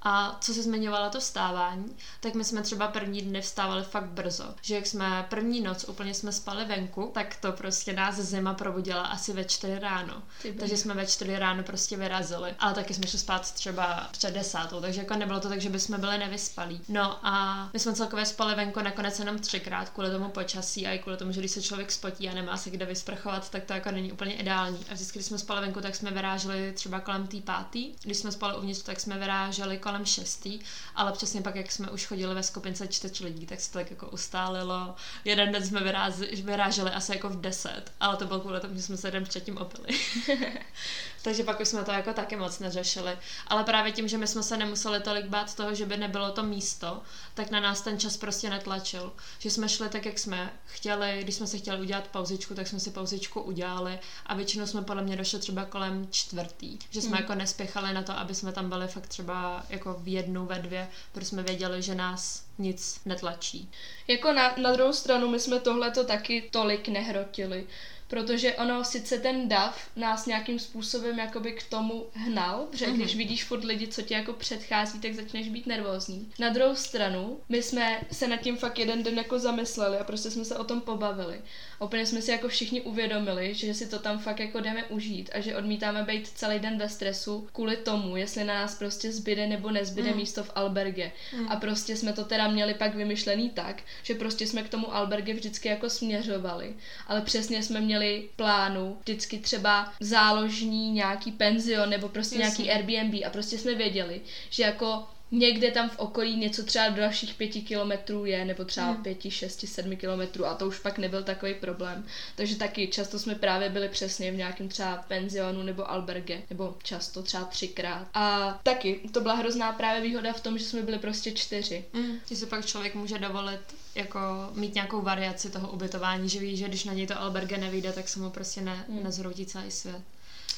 A 0.08 0.36
co 0.40 0.54
se 0.54 0.62
zmiňovala 0.62 1.10
to 1.10 1.20
vstávání, 1.20 1.96
tak 2.20 2.34
my 2.34 2.44
jsme 2.44 2.62
třeba 2.62 2.88
první 2.88 3.22
dny 3.22 3.40
vstávali 3.40 3.82
fakt 3.82 4.08
brzo. 4.08 4.54
Že 4.62 4.74
jak 4.74 4.86
jsme 4.86 5.26
první 5.30 5.60
noc 5.60 5.84
úplně 5.88 6.14
jsme 6.14 6.32
spali 6.32 6.64
venku, 6.64 7.10
tak 7.14 7.36
to 7.36 7.52
prostě 7.52 7.92
nás 7.92 8.14
zima 8.14 8.54
probudila 8.54 9.02
asi 9.02 9.32
ve 9.32 9.44
4 9.44 9.78
ráno. 9.78 10.22
Takže 10.58 10.76
jsme 10.76 10.94
ve 10.94 11.06
4 11.06 11.38
ráno 11.38 11.62
prostě 11.62 11.96
vyrazili. 11.96 12.54
Ale 12.58 12.74
taky 12.74 12.94
jsme 12.94 13.06
šli 13.06 13.18
spát 13.18 13.52
třeba 13.52 14.08
před 14.10 14.34
desátou, 14.34 14.80
takže 14.80 15.00
jako 15.00 15.16
nebylo 15.16 15.40
to 15.40 15.48
tak, 15.48 15.60
že 15.60 15.70
bychom 15.70 16.00
byli 16.00 16.18
nevyspalí. 16.18 16.80
No 16.88 17.26
a 17.26 17.68
my 17.72 17.78
jsme 17.78 17.92
celkově 17.92 18.26
spali 18.26 18.54
venku 18.54 18.80
nakonec 18.80 19.18
jenom 19.18 19.38
třikrát 19.38 19.90
kvůli 19.90 20.10
tomu 20.10 20.28
počasí 20.28 20.86
a 20.86 20.92
i 20.92 20.98
kvůli 20.98 21.16
tomu, 21.16 21.32
že 21.32 21.40
když 21.40 21.50
se 21.50 21.62
člověk 21.62 21.92
spotí 21.92 22.28
a 22.28 22.34
nemá 22.34 22.56
se 22.56 22.70
kde 22.70 22.86
vysprchovat, 22.86 23.50
tak 23.50 23.64
to 23.64 23.72
jako 23.72 23.90
není 23.90 24.12
úplně 24.12 24.34
ideální. 24.34 24.78
A 24.90 24.94
vždycky, 24.94 25.18
když 25.18 25.26
jsme 25.26 25.38
spali 25.38 25.60
venku, 25.60 25.80
tak 25.80 25.94
jsme 25.96 26.10
vyráželi 26.10 26.72
třeba 26.72 27.00
kolem 27.00 27.26
té 27.26 27.40
pátý. 27.40 27.94
Když 28.02 28.16
jsme 28.16 28.32
spali 28.32 28.56
uvnitř, 28.56 28.82
tak 28.82 29.00
jsme 29.00 29.18
vyráželi 29.18 29.78
kolem 29.78 29.95
šestý, 30.04 30.58
ale 30.94 31.12
přesně 31.12 31.42
pak, 31.42 31.56
jak 31.56 31.72
jsme 31.72 31.90
už 31.90 32.06
chodili 32.06 32.34
ve 32.34 32.42
skupince 32.42 32.88
čtyř 32.88 33.20
lidí, 33.20 33.46
tak 33.46 33.60
se 33.60 33.72
to 33.72 33.78
tak 33.78 33.90
jako 33.90 34.08
ustálilo. 34.08 34.94
Jeden 35.24 35.52
den 35.52 35.66
jsme 35.66 35.80
vyrázi, 35.80 36.42
vyráželi 36.42 36.90
asi 36.90 37.12
jako 37.12 37.28
v 37.28 37.40
deset, 37.40 37.92
ale 38.00 38.16
to 38.16 38.26
bylo 38.26 38.40
kvůli 38.40 38.60
tomu, 38.60 38.74
že 38.74 38.82
jsme 38.82 38.96
se 38.96 39.10
den 39.10 39.24
předtím 39.24 39.58
opili. 39.58 39.88
Takže 41.26 41.44
pak 41.44 41.60
už 41.60 41.68
jsme 41.68 41.84
to 41.84 41.90
jako 41.90 42.12
taky 42.12 42.36
moc 42.36 42.58
neřešili. 42.58 43.18
Ale 43.46 43.64
právě 43.64 43.92
tím, 43.92 44.08
že 44.08 44.18
my 44.18 44.26
jsme 44.26 44.42
se 44.42 44.56
nemuseli 44.56 45.00
tolik 45.00 45.26
bát 45.26 45.54
toho, 45.54 45.74
že 45.74 45.86
by 45.86 45.96
nebylo 45.96 46.30
to 46.30 46.42
místo, 46.42 47.02
tak 47.34 47.50
na 47.50 47.60
nás 47.60 47.80
ten 47.80 47.98
čas 47.98 48.16
prostě 48.16 48.50
netlačil. 48.50 49.12
Že 49.38 49.50
jsme 49.50 49.68
šli 49.68 49.88
tak, 49.88 50.06
jak 50.06 50.18
jsme 50.18 50.52
chtěli, 50.66 51.18
když 51.22 51.34
jsme 51.34 51.46
si 51.46 51.58
chtěli 51.58 51.80
udělat 51.80 52.08
pauzičku, 52.08 52.54
tak 52.54 52.68
jsme 52.68 52.80
si 52.80 52.90
pauzičku 52.90 53.40
udělali 53.40 53.98
a 54.26 54.34
většinou 54.34 54.66
jsme 54.66 54.82
podle 54.82 55.02
mě 55.02 55.16
došli 55.16 55.38
třeba 55.38 55.64
kolem 55.64 56.08
čtvrtý. 56.10 56.78
Že 56.90 57.02
jsme 57.02 57.16
hmm. 57.16 57.20
jako 57.20 57.34
nespěchali 57.34 57.94
na 57.94 58.02
to, 58.02 58.12
aby 58.12 58.34
jsme 58.34 58.52
tam 58.52 58.68
byli 58.68 58.88
fakt 58.88 59.06
třeba 59.06 59.66
jako 59.68 59.96
v 59.98 60.08
jednu, 60.08 60.46
ve 60.46 60.58
dvě, 60.58 60.88
protože 61.12 61.26
jsme 61.26 61.42
věděli, 61.42 61.82
že 61.82 61.94
nás 61.94 62.42
nic 62.58 63.00
netlačí. 63.04 63.70
Jako 64.08 64.32
na, 64.32 64.54
na 64.56 64.72
druhou 64.72 64.92
stranu 64.92 65.28
my 65.28 65.40
jsme 65.40 65.60
tohle 65.60 65.90
to 65.90 66.04
taky 66.04 66.48
tolik 66.50 66.88
nehrotili 66.88 67.66
protože 68.08 68.54
ono 68.54 68.84
sice 68.84 69.18
ten 69.18 69.48
dav 69.48 69.90
nás 69.96 70.26
nějakým 70.26 70.58
způsobem 70.58 71.18
jakoby 71.18 71.52
k 71.52 71.62
tomu 71.62 72.06
hnal, 72.12 72.66
že 72.72 72.86
mm-hmm. 72.86 72.96
když 72.96 73.16
vidíš 73.16 73.44
furt 73.44 73.64
lidi, 73.64 73.88
co 73.88 74.02
tě 74.02 74.14
jako 74.14 74.32
předchází, 74.32 75.00
tak 75.00 75.14
začneš 75.14 75.48
být 75.48 75.66
nervózní. 75.66 76.32
Na 76.38 76.48
druhou 76.48 76.74
stranu, 76.74 77.40
my 77.48 77.62
jsme 77.62 78.00
se 78.12 78.28
nad 78.28 78.36
tím 78.36 78.56
fakt 78.56 78.78
jeden 78.78 79.02
den 79.02 79.18
jako 79.18 79.38
zamysleli 79.38 79.98
a 79.98 80.04
prostě 80.04 80.30
jsme 80.30 80.44
se 80.44 80.56
o 80.56 80.64
tom 80.64 80.80
pobavili. 80.80 81.40
A 81.80 81.84
úplně 81.84 82.06
jsme 82.06 82.22
si 82.22 82.30
jako 82.30 82.48
všichni 82.48 82.80
uvědomili, 82.80 83.54
že 83.54 83.74
si 83.74 83.86
to 83.86 83.98
tam 83.98 84.18
fakt 84.18 84.40
jako 84.40 84.60
jdeme 84.60 84.84
užít 84.84 85.30
a 85.32 85.40
že 85.40 85.56
odmítáme 85.56 86.02
být 86.02 86.28
celý 86.28 86.58
den 86.58 86.78
ve 86.78 86.88
stresu 86.88 87.48
kvůli 87.52 87.76
tomu, 87.76 88.16
jestli 88.16 88.44
na 88.44 88.54
nás 88.54 88.74
prostě 88.74 89.12
zbyde 89.12 89.46
nebo 89.46 89.70
nezbyde 89.70 90.10
mm. 90.10 90.16
místo 90.16 90.44
v 90.44 90.50
alberge. 90.54 91.12
Mm. 91.36 91.48
A 91.48 91.56
prostě 91.56 91.96
jsme 91.96 92.12
to 92.12 92.24
teda 92.24 92.48
měli 92.48 92.74
pak 92.74 92.94
vymyšlený 92.94 93.50
tak, 93.50 93.82
že 94.02 94.14
prostě 94.14 94.46
jsme 94.46 94.62
k 94.62 94.68
tomu 94.68 94.94
alberge 94.94 95.34
vždycky 95.34 95.68
jako 95.68 95.90
směřovali, 95.90 96.74
ale 97.06 97.22
přesně 97.22 97.62
jsme 97.62 97.80
měli 97.80 97.95
měli 97.98 98.28
plánu 98.36 98.96
vždycky 99.00 99.38
třeba 99.38 99.92
záložní 100.00 100.90
nějaký 100.90 101.32
penzion 101.32 101.90
nebo 101.90 102.08
prostě 102.08 102.38
Jasně. 102.38 102.64
nějaký 102.64 102.90
Airbnb 102.90 103.26
a 103.26 103.30
prostě 103.30 103.58
jsme 103.58 103.74
věděli, 103.74 104.20
že 104.50 104.62
jako 104.62 105.06
někde 105.30 105.70
tam 105.70 105.90
v 105.90 105.98
okolí 105.98 106.36
něco 106.36 106.64
třeba 106.64 106.88
do 106.88 106.96
dalších 106.96 107.34
pěti 107.34 107.62
kilometrů 107.62 108.24
je, 108.24 108.44
nebo 108.44 108.64
třeba 108.64 108.86
hmm. 108.86 109.02
pěti, 109.02 109.30
šesti, 109.30 109.66
sedmi 109.66 109.96
kilometrů 109.96 110.46
a 110.46 110.54
to 110.54 110.66
už 110.66 110.78
pak 110.78 110.98
nebyl 110.98 111.22
takový 111.22 111.54
problém. 111.54 112.06
Takže 112.36 112.56
taky 112.56 112.88
často 112.88 113.18
jsme 113.18 113.34
právě 113.34 113.70
byli 113.70 113.88
přesně 113.88 114.32
v 114.32 114.36
nějakém 114.36 114.68
třeba 114.68 114.96
penzionu 115.08 115.62
nebo 115.62 115.90
alberge, 115.90 116.42
nebo 116.50 116.76
často 116.82 117.22
třeba 117.22 117.44
třikrát. 117.44 118.08
A 118.14 118.58
taky 118.62 119.00
to 119.12 119.20
byla 119.20 119.34
hrozná 119.34 119.72
právě 119.72 120.02
výhoda 120.02 120.32
v 120.32 120.40
tom, 120.40 120.58
že 120.58 120.64
jsme 120.64 120.82
byli 120.82 120.98
prostě 120.98 121.32
čtyři. 121.32 121.84
Hmm. 121.94 122.20
Že 122.28 122.36
si 122.36 122.46
pak 122.46 122.66
člověk 122.66 122.94
může 122.94 123.18
dovolit 123.18 123.60
jako 123.96 124.18
mít 124.54 124.74
nějakou 124.74 125.02
variaci 125.02 125.50
toho 125.50 125.68
ubytování, 125.68 126.28
že 126.28 126.40
ví, 126.40 126.56
že 126.56 126.68
když 126.68 126.84
na 126.84 126.92
něj 126.92 127.06
to 127.06 127.20
alberge 127.20 127.58
nevyjde, 127.58 127.92
tak 127.92 128.08
se 128.08 128.20
mu 128.20 128.30
prostě 128.30 128.60
ne, 128.60 128.84
hmm. 128.88 129.02
nezhroutí 129.02 129.46
celý 129.46 129.70
svět. 129.70 130.02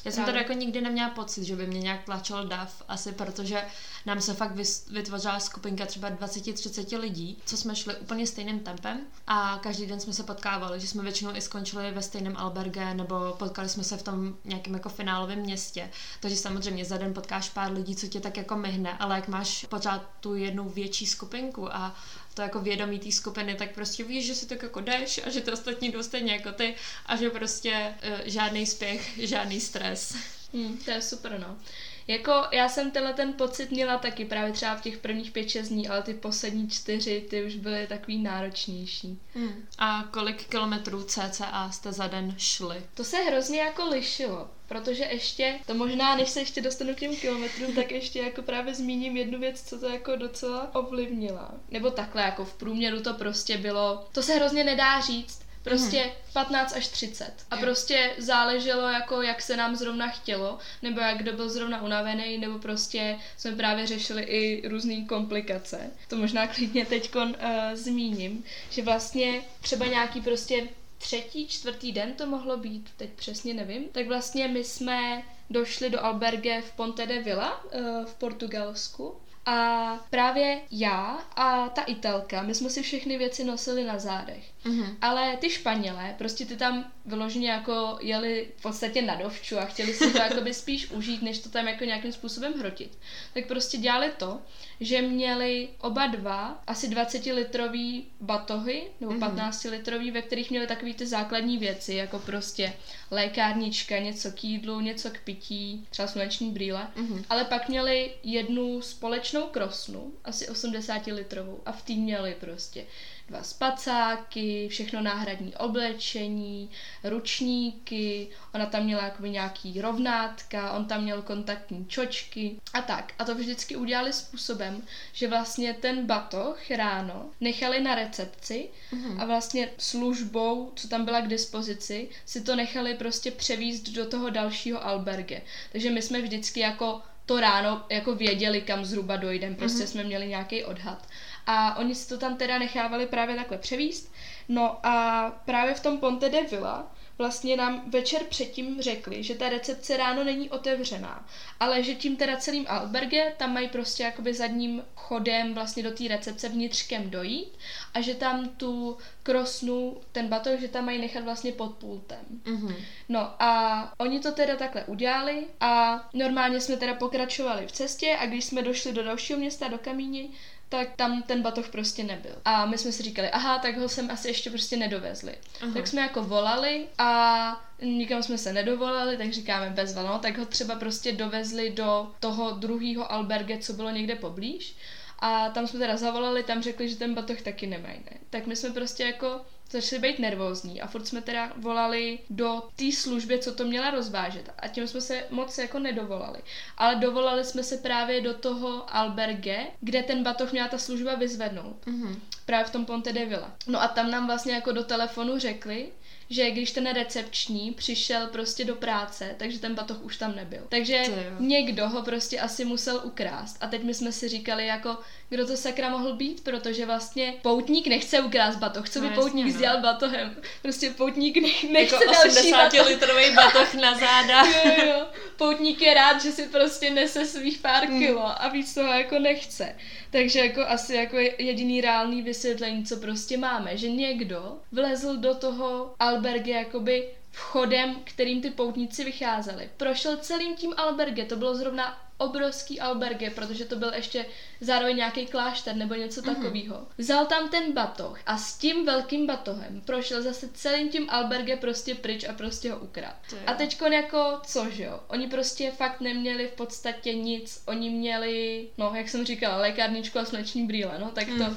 Já 0.04 0.12
jsem 0.12 0.24
tady 0.24 0.38
jako 0.38 0.52
nikdy 0.52 0.80
neměla 0.80 1.10
pocit, 1.10 1.44
že 1.44 1.56
by 1.56 1.66
mě 1.66 1.80
nějak 1.80 2.04
tlačil 2.04 2.46
dav, 2.48 2.82
asi 2.88 3.12
protože 3.12 3.64
nám 4.06 4.20
se 4.20 4.34
fakt 4.34 4.52
vytvořila 4.90 5.40
skupinka 5.40 5.86
třeba 5.86 6.10
20-30 6.10 6.98
lidí, 7.00 7.38
co 7.44 7.56
jsme 7.56 7.76
šli 7.76 7.96
úplně 7.96 8.26
stejným 8.26 8.60
tempem 8.60 9.00
a 9.26 9.58
každý 9.62 9.86
den 9.86 10.00
jsme 10.00 10.12
se 10.12 10.22
potkávali, 10.22 10.80
že 10.80 10.86
jsme 10.86 11.02
většinou 11.02 11.34
i 11.34 11.40
skončili 11.40 11.90
ve 11.90 12.02
stejném 12.02 12.36
alberge 12.36 12.94
nebo 12.94 13.34
potkali 13.38 13.68
jsme 13.68 13.84
se 13.84 13.96
v 13.96 14.02
tom 14.02 14.36
nějakém 14.44 14.74
jako 14.74 14.88
finálovém 14.88 15.38
městě. 15.38 15.90
Takže 16.20 16.36
samozřejmě 16.36 16.84
za 16.84 16.96
den 16.96 17.14
potkáš 17.14 17.48
pár 17.48 17.72
lidí, 17.72 17.96
co 17.96 18.06
tě 18.06 18.20
tak 18.20 18.36
jako 18.36 18.56
myhne, 18.56 18.98
ale 18.98 19.16
jak 19.16 19.28
máš 19.28 19.66
pořád 19.68 20.02
tu 20.20 20.34
jednu 20.34 20.68
větší 20.68 21.06
skupinku 21.06 21.74
a 21.74 21.94
to 22.38 22.42
jako 22.42 22.60
vědomí 22.60 22.98
té 22.98 23.12
skupiny, 23.12 23.54
tak 23.54 23.74
prostě 23.74 24.04
víš, 24.04 24.26
že 24.26 24.34
si 24.34 24.46
tak 24.46 24.62
jako 24.62 24.80
jdeš 24.80 25.20
a 25.26 25.30
že 25.30 25.40
to 25.40 25.52
ostatní 25.52 25.90
jdou 25.90 26.02
stejně 26.02 26.32
jako 26.32 26.52
ty 26.52 26.74
a 27.06 27.16
že 27.16 27.30
prostě 27.30 27.94
uh, 28.08 28.18
žádný 28.24 28.66
spěch, 28.66 29.18
žádný 29.18 29.60
stres. 29.60 30.16
Hmm, 30.52 30.76
to 30.76 30.90
je 30.90 31.02
super, 31.02 31.40
no. 31.40 31.58
Jako 32.08 32.32
já 32.52 32.68
jsem 32.68 32.90
tenhle 32.90 33.12
ten 33.14 33.32
pocit 33.32 33.70
měla 33.70 33.98
taky 33.98 34.24
právě 34.24 34.52
třeba 34.52 34.76
v 34.76 34.82
těch 34.82 34.98
prvních 34.98 35.30
pět, 35.30 35.50
šest 35.50 35.68
dní, 35.68 35.88
ale 35.88 36.02
ty 36.02 36.14
poslední 36.14 36.70
čtyři, 36.70 37.26
ty 37.30 37.44
už 37.44 37.54
byly 37.54 37.86
takový 37.86 38.18
náročnější. 38.18 39.20
Hmm. 39.34 39.66
A 39.78 40.04
kolik 40.10 40.48
kilometrů 40.48 41.04
cca 41.04 41.70
jste 41.70 41.92
za 41.92 42.06
den 42.06 42.34
šli? 42.38 42.82
To 42.94 43.04
se 43.04 43.16
hrozně 43.16 43.60
jako 43.60 43.88
lišilo. 43.88 44.50
Protože 44.68 45.04
ještě, 45.04 45.58
to 45.66 45.74
možná, 45.74 46.16
než 46.16 46.28
se 46.28 46.40
ještě 46.40 46.60
dostanu 46.60 46.94
k 46.94 46.98
těm 46.98 47.16
kilometrům, 47.16 47.74
tak 47.74 47.90
ještě 47.92 48.18
jako 48.18 48.42
právě 48.42 48.74
zmíním 48.74 49.16
jednu 49.16 49.38
věc, 49.38 49.62
co 49.62 49.78
to 49.78 49.88
jako 49.88 50.16
docela 50.16 50.74
ovlivnila. 50.74 51.54
Nebo 51.70 51.90
takhle, 51.90 52.22
jako 52.22 52.44
v 52.44 52.54
průměru 52.54 53.02
to 53.02 53.14
prostě 53.14 53.58
bylo, 53.58 54.06
to 54.12 54.22
se 54.22 54.34
hrozně 54.34 54.64
nedá 54.64 55.00
říct, 55.00 55.47
Prostě 55.68 56.04
mm. 56.04 56.10
15 56.32 56.76
až 56.76 56.88
30. 56.88 57.32
A 57.50 57.56
prostě 57.56 58.10
záleželo, 58.18 58.88
jako 58.88 59.22
jak 59.22 59.42
se 59.42 59.56
nám 59.56 59.76
zrovna 59.76 60.08
chtělo, 60.08 60.58
nebo 60.82 61.00
jak 61.00 61.18
kdo 61.18 61.32
byl 61.32 61.50
zrovna 61.50 61.82
unavený, 61.82 62.38
nebo 62.38 62.58
prostě 62.58 63.18
jsme 63.36 63.52
právě 63.52 63.86
řešili 63.86 64.22
i 64.22 64.68
různé 64.68 65.04
komplikace. 65.04 65.90
To 66.08 66.16
možná 66.16 66.46
klidně 66.46 66.86
teď 66.86 67.14
uh, 67.16 67.32
zmíním, 67.74 68.44
že 68.70 68.82
vlastně 68.82 69.42
třeba 69.60 69.86
nějaký 69.86 70.20
prostě 70.20 70.68
třetí, 70.98 71.48
čtvrtý 71.48 71.92
den 71.92 72.12
to 72.12 72.26
mohlo 72.26 72.56
být, 72.56 72.90
teď 72.96 73.10
přesně 73.10 73.54
nevím, 73.54 73.84
tak 73.92 74.06
vlastně 74.06 74.48
my 74.48 74.64
jsme 74.64 75.22
došli 75.50 75.90
do 75.90 76.04
alberge 76.04 76.60
v 76.60 76.72
Ponte 76.72 77.06
de 77.06 77.22
Villa 77.22 77.64
uh, 77.64 78.04
v 78.04 78.14
Portugalsku 78.14 79.16
A 79.46 79.86
právě 80.10 80.60
já 80.70 81.18
a 81.36 81.68
ta 81.68 81.82
Italka, 81.82 82.42
my 82.42 82.54
jsme 82.54 82.70
si 82.70 82.82
všechny 82.82 83.18
věci 83.18 83.44
nosili 83.44 83.84
na 83.84 83.98
zádech. 83.98 84.44
Mm-hmm. 84.68 84.96
Ale 85.02 85.36
ty 85.36 85.50
Španělé, 85.50 86.14
prostě 86.18 86.46
ty 86.46 86.56
tam 86.56 86.92
vyloženě 87.06 87.50
jako 87.50 87.98
jeli 88.00 88.48
v 88.56 88.62
podstatě 88.62 89.02
na 89.02 89.14
dovču 89.14 89.58
a 89.58 89.64
chtěli 89.64 89.94
si 89.94 90.12
to 90.12 90.18
jakoby 90.18 90.54
spíš 90.54 90.90
užít, 90.90 91.22
než 91.22 91.38
to 91.38 91.48
tam 91.48 91.68
jako 91.68 91.84
nějakým 91.84 92.12
způsobem 92.12 92.52
hrotit. 92.58 92.98
Tak 93.34 93.46
prostě 93.46 93.78
dělali 93.78 94.12
to, 94.18 94.40
že 94.80 95.02
měli 95.02 95.68
oba 95.80 96.06
dva 96.06 96.62
asi 96.66 96.88
20 96.88 97.26
litrový 97.26 98.06
batohy, 98.20 98.82
nebo 99.00 99.12
mm-hmm. 99.12 99.18
15 99.18 99.64
litrový, 99.64 100.10
ve 100.10 100.22
kterých 100.22 100.50
měli 100.50 100.66
takový 100.66 100.94
ty 100.94 101.06
základní 101.06 101.58
věci, 101.58 101.94
jako 101.94 102.18
prostě 102.18 102.72
lékárnička, 103.10 103.98
něco 103.98 104.30
k 104.30 104.44
jídlu, 104.44 104.80
něco 104.80 105.10
k 105.10 105.18
pití, 105.18 105.86
třeba 105.90 106.08
sluneční 106.08 106.50
brýle, 106.50 106.88
mm-hmm. 106.96 107.24
ale 107.30 107.44
pak 107.44 107.68
měli 107.68 108.12
jednu 108.22 108.82
společnou 108.82 109.42
krosnu, 109.42 110.12
asi 110.24 110.48
80 110.48 111.06
litrovou 111.06 111.60
a 111.66 111.72
v 111.72 111.82
tým 111.82 112.02
měli 112.02 112.36
prostě 112.40 112.84
dva 113.28 113.42
spacáky, 113.42 114.68
všechno 114.68 115.00
náhradní 115.00 115.56
oblečení, 115.56 116.70
ručníky, 117.04 118.28
ona 118.54 118.66
tam 118.66 118.84
měla 118.84 119.04
jakoby 119.04 119.30
nějaký 119.30 119.80
rovnátka, 119.80 120.72
on 120.72 120.84
tam 120.84 121.02
měl 121.02 121.22
kontaktní 121.22 121.86
čočky 121.86 122.56
a 122.72 122.82
tak. 122.82 123.12
A 123.18 123.24
to 123.24 123.34
vždycky 123.34 123.76
udělali 123.76 124.12
způsobem, 124.12 124.82
že 125.12 125.28
vlastně 125.28 125.74
ten 125.74 126.06
batoh 126.06 126.70
ráno 126.70 127.30
nechali 127.40 127.80
na 127.80 127.94
recepci 127.94 128.68
mm-hmm. 128.92 129.22
a 129.22 129.24
vlastně 129.24 129.70
službou, 129.78 130.72
co 130.74 130.88
tam 130.88 131.04
byla 131.04 131.20
k 131.20 131.28
dispozici, 131.28 132.08
si 132.26 132.40
to 132.40 132.56
nechali 132.56 132.94
prostě 132.94 133.30
převíst 133.30 133.88
do 133.88 134.06
toho 134.06 134.30
dalšího 134.30 134.86
alberge. 134.86 135.42
Takže 135.72 135.90
my 135.90 136.02
jsme 136.02 136.22
vždycky 136.22 136.60
jako 136.60 137.02
to 137.26 137.40
ráno 137.40 137.84
jako 137.90 138.14
věděli, 138.14 138.60
kam 138.60 138.84
zhruba 138.84 139.16
dojdem, 139.16 139.54
prostě 139.54 139.82
mm-hmm. 139.82 139.86
jsme 139.86 140.04
měli 140.04 140.28
nějaký 140.28 140.64
odhad. 140.64 141.08
A 141.50 141.76
oni 141.78 141.94
si 141.94 142.08
to 142.08 142.18
tam 142.18 142.36
teda 142.36 142.58
nechávali 142.58 143.06
právě 143.06 143.36
takhle 143.36 143.58
převíst. 143.58 144.12
No 144.48 144.86
a 144.86 145.30
právě 145.44 145.74
v 145.74 145.82
tom 145.82 145.98
Ponte 145.98 146.28
de 146.28 146.42
Villa 146.42 146.92
vlastně 147.18 147.56
nám 147.56 147.82
večer 147.90 148.22
předtím 148.28 148.82
řekli, 148.82 149.22
že 149.22 149.34
ta 149.34 149.48
recepce 149.48 149.96
ráno 149.96 150.24
není 150.24 150.50
otevřená, 150.50 151.26
ale 151.60 151.82
že 151.82 151.94
tím 151.94 152.16
teda 152.16 152.36
celým 152.36 152.64
alberge 152.68 153.32
tam 153.36 153.52
mají 153.52 153.68
prostě 153.68 154.02
jakoby 154.02 154.34
zadním 154.34 154.82
chodem 154.96 155.54
vlastně 155.54 155.82
do 155.82 155.90
té 155.90 156.08
recepce 156.08 156.48
vnitřkem 156.48 157.10
dojít 157.10 157.58
a 157.94 158.00
že 158.00 158.14
tam 158.14 158.48
tu 158.48 158.98
krosnu, 159.22 159.96
ten 160.12 160.28
batoh, 160.28 160.60
že 160.60 160.68
tam 160.68 160.84
mají 160.84 161.00
nechat 161.00 161.24
vlastně 161.24 161.52
pod 161.52 161.74
pultem. 161.74 162.18
Mm-hmm. 162.44 162.74
No 163.08 163.42
a 163.42 163.92
oni 163.98 164.20
to 164.20 164.32
teda 164.32 164.56
takhle 164.56 164.84
udělali 164.84 165.46
a 165.60 166.02
normálně 166.14 166.60
jsme 166.60 166.76
teda 166.76 166.94
pokračovali 166.94 167.66
v 167.66 167.72
cestě 167.72 168.16
a 168.20 168.26
když 168.26 168.44
jsme 168.44 168.62
došli 168.62 168.92
do 168.92 169.02
dalšího 169.02 169.38
města, 169.38 169.68
do 169.68 169.78
Kamíny, 169.78 170.30
tak 170.68 170.88
tam 170.96 171.22
ten 171.22 171.42
batoh 171.42 171.68
prostě 171.68 172.04
nebyl. 172.04 172.32
A 172.44 172.66
my 172.66 172.78
jsme 172.78 172.92
si 172.92 173.02
říkali, 173.02 173.30
aha, 173.30 173.58
tak 173.58 173.78
ho 173.78 173.88
sem 173.88 174.10
asi 174.10 174.28
ještě 174.28 174.50
prostě 174.50 174.76
nedovezli. 174.76 175.34
Aha. 175.62 175.72
Tak 175.74 175.86
jsme 175.86 176.00
jako 176.00 176.22
volali 176.22 176.86
a 176.98 177.60
nikam 177.82 178.22
jsme 178.22 178.38
se 178.38 178.52
nedovolali, 178.52 179.16
tak 179.16 179.32
říkáme 179.32 179.70
bez 179.70 179.94
no, 179.94 180.18
tak 180.18 180.38
ho 180.38 180.46
třeba 180.46 180.74
prostě 180.74 181.12
dovezli 181.12 181.70
do 181.70 182.12
toho 182.20 182.50
druhého 182.50 183.12
alberge, 183.12 183.58
co 183.58 183.72
bylo 183.72 183.90
někde 183.90 184.14
poblíž. 184.14 184.76
A 185.18 185.48
tam 185.48 185.66
jsme 185.66 185.78
teda 185.78 185.96
zavolali, 185.96 186.42
tam 186.42 186.62
řekli, 186.62 186.88
že 186.88 186.96
ten 186.96 187.14
batoh 187.14 187.40
taky 187.40 187.66
nemají, 187.66 187.98
ne? 188.10 188.18
Tak 188.30 188.46
my 188.46 188.56
jsme 188.56 188.70
prostě 188.70 189.02
jako 189.02 189.40
začali 189.70 190.02
být 190.02 190.18
nervózní 190.18 190.80
a 190.80 190.86
furt 190.86 191.06
jsme 191.06 191.22
teda 191.22 191.52
volali 191.56 192.18
do 192.30 192.62
té 192.76 192.92
služby, 192.92 193.38
co 193.38 193.54
to 193.54 193.64
měla 193.64 193.90
rozvážet 193.90 194.50
a 194.58 194.68
tím 194.68 194.88
jsme 194.88 195.00
se 195.00 195.24
moc 195.30 195.58
jako 195.58 195.78
nedovolali. 195.78 196.38
Ale 196.76 196.94
dovolali 196.94 197.44
jsme 197.44 197.62
se 197.62 197.76
právě 197.76 198.20
do 198.20 198.34
toho 198.34 198.96
alberge, 198.96 199.66
kde 199.80 200.02
ten 200.02 200.22
batoh 200.22 200.52
měla 200.52 200.68
ta 200.68 200.78
služba 200.78 201.14
vyzvednout. 201.14 201.86
Mm-hmm. 201.86 202.16
Právě 202.46 202.64
v 202.64 202.70
tom 202.70 202.84
Ponte 202.84 203.12
de 203.12 203.24
Villa. 203.24 203.52
No 203.66 203.82
a 203.82 203.88
tam 203.88 204.10
nám 204.10 204.26
vlastně 204.26 204.52
jako 204.52 204.72
do 204.72 204.84
telefonu 204.84 205.38
řekli, 205.38 205.88
že 206.30 206.50
když 206.50 206.72
ten 206.72 206.86
recepční 206.92 207.72
přišel 207.72 208.26
prostě 208.26 208.64
do 208.64 208.74
práce, 208.74 209.34
takže 209.38 209.58
ten 209.58 209.74
batoh 209.74 210.02
už 210.02 210.16
tam 210.16 210.36
nebyl. 210.36 210.62
Takže 210.68 211.04
někdo 211.38 211.88
ho 211.88 212.02
prostě 212.02 212.40
asi 212.40 212.64
musel 212.64 213.00
ukrást. 213.04 213.56
A 213.60 213.66
teď 213.66 213.82
my 213.82 213.94
jsme 213.94 214.12
si 214.12 214.28
říkali 214.28 214.66
jako, 214.66 214.98
kdo 215.30 215.46
to 215.46 215.56
sakra 215.56 215.90
mohl 215.90 216.12
být, 216.12 216.44
protože 216.44 216.86
vlastně 216.86 217.34
poutník 217.42 217.86
nechce 217.86 218.20
ukrást 218.20 218.56
batoh. 218.56 218.88
Co 218.88 219.00
by 219.00 219.10
no, 219.10 219.14
poutník 219.14 219.54
no. 219.54 219.60
dělal 219.60 219.80
batohem? 219.80 220.36
Prostě 220.62 220.90
poutník 220.90 221.36
ne- 221.36 221.72
nechce 221.72 221.94
jako 221.94 222.28
další 222.28 222.50
batoh. 222.50 222.86
litrový 222.86 223.34
batoh 223.34 223.74
na 223.74 223.98
záda. 223.98 224.46
jo, 224.64 224.86
jo. 224.86 225.06
Poutník 225.36 225.82
je 225.82 225.94
rád, 225.94 226.22
že 226.22 226.32
si 226.32 226.42
prostě 226.42 226.90
nese 226.90 227.26
svých 227.26 227.58
pár 227.58 227.84
hmm. 227.84 227.98
kilo 227.98 228.42
a 228.42 228.48
víc 228.48 228.74
toho 228.74 228.92
jako 228.92 229.18
nechce. 229.18 229.76
Takže 230.10 230.38
jako 230.38 230.60
asi 230.60 230.94
jako 230.94 231.16
jediný 231.38 231.80
reálný 231.80 232.22
vysvětlení, 232.22 232.84
co 232.84 232.96
prostě 232.96 233.36
máme, 233.36 233.76
že 233.76 233.90
někdo 233.90 234.58
vlezl 234.72 235.16
do 235.16 235.34
toho 235.34 235.94
alberge 235.98 236.52
jakoby 236.52 237.08
vchodem, 237.38 237.96
kterým 238.04 238.42
ty 238.42 238.50
poutníci 238.50 239.04
vycházeli. 239.04 239.70
Prošel 239.76 240.16
celým 240.16 240.56
tím 240.56 240.74
alberge, 240.76 241.24
to 241.24 241.36
bylo 241.36 241.54
zrovna 241.54 241.98
obrovský 242.18 242.80
alberge, 242.80 243.30
protože 243.30 243.64
to 243.64 243.76
byl 243.76 243.94
ještě 243.94 244.26
zároveň 244.60 244.96
nějaký 244.96 245.26
klášter 245.26 245.76
nebo 245.76 245.94
něco 245.94 246.20
mm-hmm. 246.20 246.34
takového. 246.34 246.86
Vzal 246.98 247.26
tam 247.26 247.48
ten 247.48 247.72
batoh 247.72 248.20
a 248.26 248.38
s 248.38 248.58
tím 248.58 248.86
velkým 248.86 249.26
batohem 249.26 249.80
prošel 249.80 250.22
zase 250.22 250.48
celým 250.48 250.88
tím 250.88 251.10
alberge 251.10 251.56
prostě 251.56 251.94
pryč 251.94 252.24
a 252.24 252.32
prostě 252.32 252.72
ho 252.72 252.78
ukrát. 252.78 253.16
A 253.46 253.54
teďko 253.54 253.84
jako 253.84 254.40
co, 254.46 254.70
že 254.70 254.84
jo? 254.84 255.00
Oni 255.08 255.26
prostě 255.26 255.70
fakt 255.70 256.00
neměli 256.00 256.46
v 256.46 256.52
podstatě 256.52 257.14
nic, 257.14 257.62
oni 257.66 257.90
měli, 257.90 258.68
no 258.78 258.92
jak 258.94 259.08
jsem 259.08 259.24
říkala, 259.24 259.56
lékárničku 259.56 260.18
a 260.18 260.24
sluneční 260.24 260.66
brýle, 260.66 260.98
no 260.98 261.10
tak 261.10 261.26
to 261.26 261.44
mm 261.44 261.56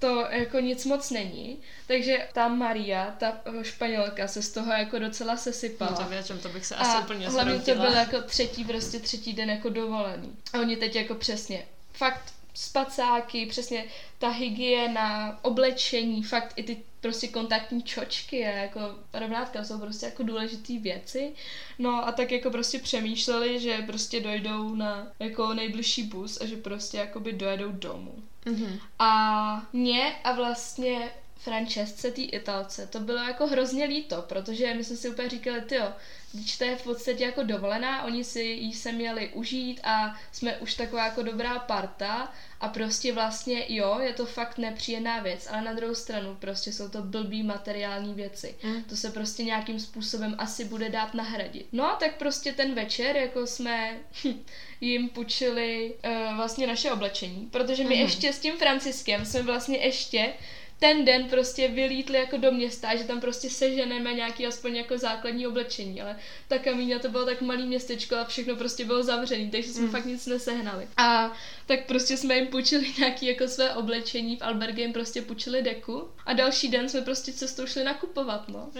to 0.00 0.26
jako 0.30 0.60
nic 0.60 0.84
moc 0.84 1.10
není. 1.10 1.58
Takže 1.86 2.28
ta 2.32 2.48
Maria, 2.48 3.14
ta 3.18 3.40
španělka, 3.62 4.28
se 4.28 4.42
z 4.42 4.52
toho 4.52 4.72
jako 4.72 4.98
docela 4.98 5.36
sesypala. 5.36 5.90
No 5.90 5.96
to 5.96 6.04
věřím, 6.04 6.38
to 6.38 6.48
bych 6.48 6.66
se 6.66 6.76
asi 6.76 6.96
a 6.96 7.00
úplně 7.00 7.28
hlavně 7.28 7.58
to 7.58 7.74
byl 7.74 7.92
jako 7.92 8.22
třetí, 8.22 8.64
prostě 8.64 8.98
třetí 8.98 9.32
den 9.32 9.50
jako 9.50 9.68
dovolený. 9.68 10.36
A 10.52 10.58
oni 10.60 10.76
teď 10.76 10.96
jako 10.96 11.14
přesně, 11.14 11.66
fakt 11.92 12.32
spacáky, 12.54 13.46
přesně 13.46 13.84
ta 14.18 14.28
hygiena, 14.28 15.38
oblečení, 15.42 16.22
fakt 16.22 16.52
i 16.56 16.62
ty 16.62 16.76
prostě 17.00 17.28
kontaktní 17.28 17.82
čočky 17.82 18.46
a 18.46 18.50
jako 18.50 18.80
rovnátka 19.12 19.64
jsou 19.64 19.78
prostě 19.78 20.06
jako 20.06 20.22
důležité 20.22 20.78
věci. 20.78 21.32
No 21.78 22.08
a 22.08 22.12
tak 22.12 22.32
jako 22.32 22.50
prostě 22.50 22.78
přemýšleli, 22.78 23.60
že 23.60 23.78
prostě 23.86 24.20
dojdou 24.20 24.74
na 24.74 25.12
jako 25.18 25.54
nejbližší 25.54 26.02
bus 26.02 26.40
a 26.40 26.46
že 26.46 26.56
prostě 26.56 26.96
jakoby 26.96 27.32
dojedou 27.32 27.72
domů. 27.72 28.14
Mm-hmm. 28.46 28.80
A 28.98 29.62
mě 29.72 30.14
a 30.24 30.32
vlastně 30.32 31.10
Francesce, 31.40 32.10
té 32.10 32.22
Italce, 32.22 32.86
to 32.86 33.00
bylo 33.00 33.18
jako 33.18 33.46
hrozně 33.46 33.84
líto, 33.84 34.24
protože 34.28 34.74
my 34.74 34.84
jsme 34.84 34.96
si 34.96 35.08
úplně 35.08 35.28
říkali, 35.28 35.60
ty 35.60 35.74
jo, 35.74 35.92
když 36.32 36.58
to 36.58 36.64
je 36.64 36.76
v 36.76 36.82
podstatě 36.82 37.24
jako 37.24 37.42
dovolená, 37.42 38.04
oni 38.04 38.24
si 38.24 38.42
jí 38.42 38.72
se 38.72 38.92
měli 38.92 39.28
užít 39.28 39.80
a 39.84 40.16
jsme 40.32 40.56
už 40.56 40.74
taková 40.74 41.04
jako 41.04 41.22
dobrá 41.22 41.58
parta 41.58 42.32
a 42.60 42.68
prostě 42.68 43.12
vlastně 43.12 43.64
jo, 43.68 43.98
je 44.00 44.12
to 44.12 44.26
fakt 44.26 44.58
nepříjemná 44.58 45.20
věc, 45.20 45.48
ale 45.50 45.62
na 45.62 45.72
druhou 45.72 45.94
stranu 45.94 46.36
prostě 46.40 46.72
jsou 46.72 46.88
to 46.88 47.02
blbý 47.02 47.42
materiální 47.42 48.14
věci. 48.14 48.54
Mm. 48.62 48.84
To 48.84 48.96
se 48.96 49.10
prostě 49.10 49.44
nějakým 49.44 49.80
způsobem 49.80 50.34
asi 50.38 50.64
bude 50.64 50.88
dát 50.88 51.14
nahradit. 51.14 51.66
No 51.72 51.92
a 51.92 51.96
tak 51.96 52.18
prostě 52.18 52.52
ten 52.52 52.74
večer, 52.74 53.16
jako 53.16 53.46
jsme 53.46 53.98
jim 54.80 55.08
půjčili 55.08 55.94
uh, 56.04 56.36
vlastně 56.36 56.66
naše 56.66 56.92
oblečení, 56.92 57.48
protože 57.50 57.84
my 57.84 57.94
mm. 57.94 58.00
ještě 58.00 58.32
s 58.32 58.38
tím 58.38 58.56
Franciskem 58.58 59.24
jsme 59.24 59.42
vlastně 59.42 59.78
ještě 59.78 60.32
ten 60.80 61.04
den 61.04 61.28
prostě 61.28 61.68
vylítli 61.68 62.18
jako 62.18 62.36
do 62.36 62.52
města, 62.52 62.96
že 62.96 63.04
tam 63.04 63.20
prostě 63.20 63.50
seženeme 63.50 64.14
nějaký 64.14 64.46
aspoň 64.46 64.76
jako 64.76 64.98
základní 64.98 65.46
oblečení, 65.46 66.00
ale 66.00 66.16
ta 66.48 66.58
Kamíňa 66.58 66.98
to 66.98 67.08
bylo 67.08 67.24
tak 67.24 67.40
malý 67.40 67.66
městečko 67.66 68.16
a 68.16 68.24
všechno 68.24 68.56
prostě 68.56 68.84
bylo 68.84 69.02
zavřený, 69.02 69.50
takže 69.50 69.72
jsme 69.72 69.82
mm. 69.82 69.90
fakt 69.90 70.04
nic 70.04 70.26
nesehnali. 70.26 70.88
A 70.96 71.32
tak 71.66 71.86
prostě 71.86 72.16
jsme 72.16 72.36
jim 72.36 72.46
půjčili 72.46 72.86
nějaký 72.98 73.26
jako 73.26 73.48
své 73.48 73.74
oblečení, 73.74 74.36
v 74.36 74.42
Alberge 74.42 74.82
jim 74.82 74.92
prostě 74.92 75.22
půjčili 75.22 75.62
deku 75.62 76.08
a 76.26 76.32
další 76.32 76.68
den 76.68 76.88
jsme 76.88 77.00
prostě 77.00 77.32
cestou 77.32 77.66
šli 77.66 77.84
nakupovat, 77.84 78.48
no. 78.48 78.70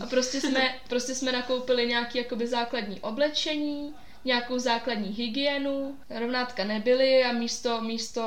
A 0.00 0.06
prostě 0.06 0.40
jsme, 0.40 0.80
prostě 0.88 1.14
jsme 1.14 1.32
nakoupili 1.32 1.86
nějaký 1.86 2.18
jakoby 2.18 2.46
základní 2.46 3.00
oblečení, 3.00 3.94
nějakou 4.24 4.58
základní 4.58 5.08
hygienu, 5.08 5.96
rovnátka 6.10 6.64
nebyly 6.64 7.24
a 7.24 7.32
místo, 7.32 7.80
místo 7.80 8.22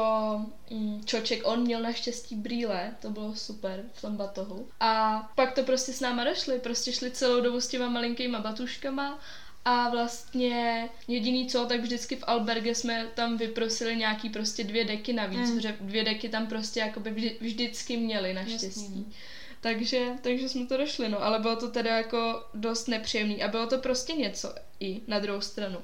mm, 0.70 1.02
čoček 1.06 1.42
on 1.48 1.62
měl 1.62 1.82
naštěstí 1.82 2.36
brýle, 2.36 2.96
to 3.02 3.10
bylo 3.10 3.36
super 3.36 3.84
v 3.94 4.02
tom 4.02 4.18
batohu. 4.18 4.68
A 4.80 5.20
pak 5.36 5.54
to 5.54 5.64
prostě 5.64 5.94
s 5.94 6.00
náma 6.00 6.24
došli, 6.24 6.60
prostě 6.60 6.92
šli 6.94 7.12
celou 7.12 7.42
dobu 7.42 7.62
s 7.62 7.68
těma 7.68 7.90
malinkýma 7.90 8.40
batuškama 8.40 9.20
a 9.66 9.90
vlastně 9.90 10.90
jediný 11.08 11.48
co, 11.48 11.66
tak 11.66 11.82
vždycky 11.82 12.16
v 12.16 12.24
alberge 12.28 12.76
jsme 12.76 13.08
tam 13.16 13.38
vyprosili 13.38 13.96
nějaký 13.96 14.30
prostě 14.30 14.64
dvě 14.64 14.86
deky 14.86 15.14
navíc, 15.14 15.50
mm. 15.50 15.56
protože 15.56 15.78
dvě 15.82 16.04
deky 16.04 16.30
tam 16.30 16.48
prostě 16.48 16.80
jakoby 16.80 17.12
vždy, 17.12 17.38
vždycky 17.42 17.98
měli 17.98 18.34
naštěstí. 18.34 18.82
Jasný. 18.82 19.14
Takže, 19.62 20.08
takže 20.22 20.50
jsme 20.50 20.66
to 20.66 20.78
došli, 20.78 21.10
no, 21.10 21.24
ale 21.24 21.40
bylo 21.40 21.56
to 21.56 21.72
teda 21.72 21.98
jako 21.98 22.44
dost 22.54 22.88
nepříjemný 22.88 23.44
a 23.44 23.48
bylo 23.48 23.68
to 23.68 23.78
prostě 23.78 24.14
něco 24.14 24.56
i 24.80 25.02
na 25.08 25.20
druhou 25.20 25.42
stranu. 25.42 25.78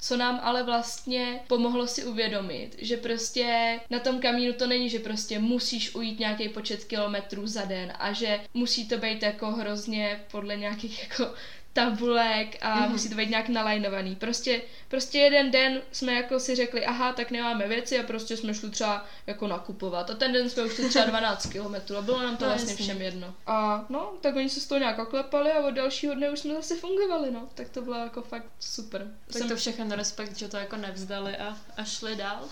Co 0.00 0.16
nám 0.16 0.40
ale 0.42 0.62
vlastně 0.62 1.40
pomohlo 1.48 1.86
si 1.86 2.04
uvědomit, 2.04 2.76
že 2.78 2.96
prostě 2.96 3.80
na 3.90 3.98
tom 3.98 4.20
kamínu 4.20 4.52
to 4.52 4.66
není, 4.66 4.90
že 4.90 4.98
prostě 4.98 5.38
musíš 5.38 5.94
ujít 5.94 6.18
nějaký 6.18 6.48
počet 6.48 6.84
kilometrů 6.84 7.46
za 7.46 7.64
den 7.64 7.92
a 7.98 8.12
že 8.12 8.40
musí 8.54 8.88
to 8.88 8.98
být 8.98 9.22
jako 9.22 9.50
hrozně 9.50 10.24
podle 10.30 10.56
nějakých 10.56 11.02
jako 11.02 11.34
tabulek 11.74 12.58
a 12.60 12.80
mm-hmm. 12.80 12.90
musí 12.90 13.08
to 13.08 13.14
být 13.14 13.30
nějak 13.30 13.48
nalajnovaný. 13.48 14.16
Prostě, 14.16 14.62
prostě 14.88 15.18
jeden 15.18 15.50
den 15.50 15.82
jsme 15.92 16.12
jako 16.12 16.40
si 16.40 16.54
řekli, 16.54 16.86
aha, 16.86 17.12
tak 17.12 17.30
nemáme 17.30 17.68
věci 17.68 17.98
a 17.98 18.02
prostě 18.02 18.36
jsme 18.36 18.54
šli 18.54 18.70
třeba 18.70 19.06
jako 19.26 19.46
nakupovat. 19.46 20.10
A 20.10 20.14
ten 20.14 20.32
den 20.32 20.50
jsme 20.50 20.62
už 20.62 20.80
třeba 20.88 21.04
12 21.04 21.46
kilometrů 21.46 21.96
a 21.96 22.02
bylo 22.02 22.22
nám 22.22 22.36
to 22.36 22.44
no, 22.44 22.50
vlastně 22.50 22.72
jasný. 22.72 22.84
všem 22.84 23.02
jedno. 23.02 23.34
A 23.46 23.86
no, 23.88 24.12
tak 24.20 24.36
oni 24.36 24.50
se 24.50 24.60
z 24.60 24.66
toho 24.66 24.78
nějak 24.78 24.98
oklepali 24.98 25.52
a 25.52 25.66
od 25.66 25.70
dalšího 25.70 26.14
dne 26.14 26.30
už 26.30 26.38
jsme 26.38 26.54
zase 26.54 26.76
fungovali, 26.76 27.30
no. 27.30 27.48
Tak 27.54 27.68
to 27.68 27.82
bylo 27.82 27.96
jako 27.96 28.22
fakt 28.22 28.46
super. 28.60 29.10
Tak 29.26 29.36
Jsem 29.36 29.48
to 29.48 29.56
všechno 29.56 29.96
respekt, 29.96 30.36
že 30.36 30.48
to 30.48 30.56
jako 30.56 30.76
nevzdali 30.76 31.36
a, 31.36 31.56
a 31.76 31.84
šli 31.84 32.16
dál. 32.16 32.48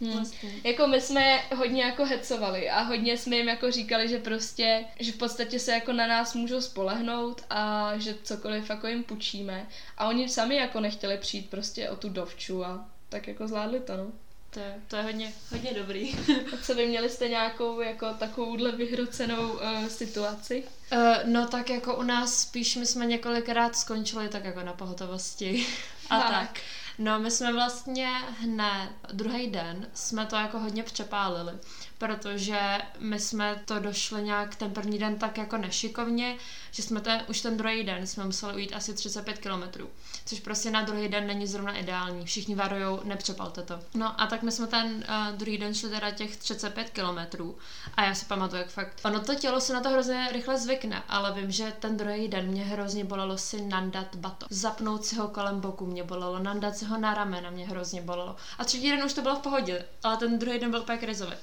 Hmm. 0.00 0.12
Vlastně. 0.12 0.52
Jako 0.64 0.86
my 0.86 1.00
jsme 1.00 1.42
hodně 1.56 1.82
jako 1.82 2.04
hecovali 2.04 2.70
a 2.70 2.82
hodně 2.82 3.16
jsme 3.16 3.36
jim 3.36 3.48
jako 3.48 3.70
říkali, 3.70 4.08
že 4.08 4.18
prostě, 4.18 4.84
že 5.00 5.12
v 5.12 5.16
podstatě 5.16 5.58
se 5.58 5.72
jako 5.72 5.92
na 5.92 6.06
nás 6.06 6.34
můžou 6.34 6.60
spolehnout 6.60 7.44
a 7.50 7.92
že 7.96 8.14
cokoliv 8.22 8.70
jako 8.70 8.86
jim 8.86 9.04
půjčíme. 9.04 9.66
A 9.98 10.08
oni 10.08 10.28
sami 10.28 10.56
jako 10.56 10.80
nechtěli 10.80 11.18
přijít 11.18 11.50
prostě 11.50 11.90
o 11.90 11.96
tu 11.96 12.08
dovču 12.08 12.64
a 12.64 12.88
tak 13.08 13.28
jako 13.28 13.48
zvládli 13.48 13.80
to, 13.80 13.96
no. 13.96 14.06
To 14.50 14.60
je, 14.60 14.74
to 14.88 14.96
je 14.96 15.02
hodně, 15.02 15.32
hodně 15.50 15.72
dobrý. 15.74 16.14
A 16.52 16.56
co 16.62 16.74
vy 16.74 16.86
měli 16.86 17.10
jste 17.10 17.28
nějakou 17.28 17.80
jako 17.80 18.14
takovouhle 18.14 18.72
vyhrocenou 18.72 19.52
uh, 19.52 19.86
situaci? 19.88 20.64
Uh, 20.92 20.98
no 21.24 21.48
tak 21.48 21.70
jako 21.70 21.96
u 21.96 22.02
nás 22.02 22.40
spíš 22.40 22.76
my 22.76 22.86
jsme 22.86 23.06
několikrát 23.06 23.76
skončili 23.76 24.28
tak 24.28 24.44
jako 24.44 24.62
na 24.62 24.72
pohotovosti 24.72 25.66
a 26.10 26.20
tak. 26.20 26.30
tak. 26.30 26.60
No, 27.02 27.18
my 27.18 27.30
jsme 27.30 27.52
vlastně 27.52 28.08
hned 28.40 28.90
druhý 29.12 29.50
den 29.50 29.86
jsme 29.94 30.26
to 30.26 30.36
jako 30.36 30.58
hodně 30.58 30.82
přepálili, 30.82 31.52
protože 32.00 32.78
my 32.98 33.20
jsme 33.20 33.62
to 33.64 33.78
došli 33.78 34.22
nějak 34.22 34.56
ten 34.56 34.70
první 34.70 34.98
den 34.98 35.18
tak 35.18 35.38
jako 35.38 35.56
nešikovně, 35.56 36.36
že 36.70 36.82
jsme 36.82 37.00
ten, 37.00 37.24
už 37.28 37.40
ten 37.40 37.56
druhý 37.56 37.84
den 37.84 38.06
jsme 38.06 38.24
museli 38.24 38.54
ujít 38.54 38.72
asi 38.74 38.94
35 38.94 39.38
kilometrů, 39.38 39.90
což 40.26 40.40
prostě 40.40 40.70
na 40.70 40.82
druhý 40.82 41.08
den 41.08 41.26
není 41.26 41.46
zrovna 41.46 41.76
ideální. 41.76 42.24
Všichni 42.24 42.54
varujou, 42.54 43.00
nepřepalte 43.04 43.62
to. 43.62 43.80
No 43.94 44.20
a 44.20 44.26
tak 44.26 44.42
my 44.42 44.52
jsme 44.52 44.66
ten 44.66 44.86
uh, 44.86 45.36
druhý 45.36 45.58
den 45.58 45.74
šli 45.74 45.90
teda 45.90 46.10
těch 46.10 46.36
35 46.36 46.90
kilometrů 46.90 47.58
a 47.94 48.04
já 48.04 48.14
si 48.14 48.26
pamatuju, 48.26 48.62
jak 48.62 48.70
fakt, 48.70 49.00
ono 49.04 49.20
to 49.20 49.34
tělo 49.34 49.60
se 49.60 49.72
na 49.72 49.80
to 49.80 49.88
hrozně 49.88 50.28
rychle 50.32 50.58
zvykne, 50.58 51.02
ale 51.08 51.32
vím, 51.32 51.50
že 51.50 51.72
ten 51.78 51.96
druhý 51.96 52.28
den 52.28 52.46
mě 52.46 52.64
hrozně 52.64 53.04
bolelo 53.04 53.38
si 53.38 53.60
nandat 53.60 54.16
bato. 54.16 54.46
Zapnout 54.50 55.04
si 55.04 55.16
ho 55.16 55.28
kolem 55.28 55.60
boku 55.60 55.86
mě 55.86 56.04
bolelo, 56.04 56.38
nandat 56.38 56.76
si 56.76 56.84
ho 56.84 56.98
na 56.98 57.14
ramena 57.14 57.50
mě 57.50 57.66
hrozně 57.66 58.02
bolelo. 58.02 58.36
A 58.58 58.64
třetí 58.64 58.90
den 58.90 59.04
už 59.04 59.12
to 59.12 59.22
bylo 59.22 59.36
v 59.36 59.42
pohodě, 59.42 59.84
ale 60.02 60.16
ten 60.16 60.38
druhý 60.38 60.58
den 60.58 60.70
byl 60.70 60.80
úplně 60.80 60.98
krizový. 60.98 61.34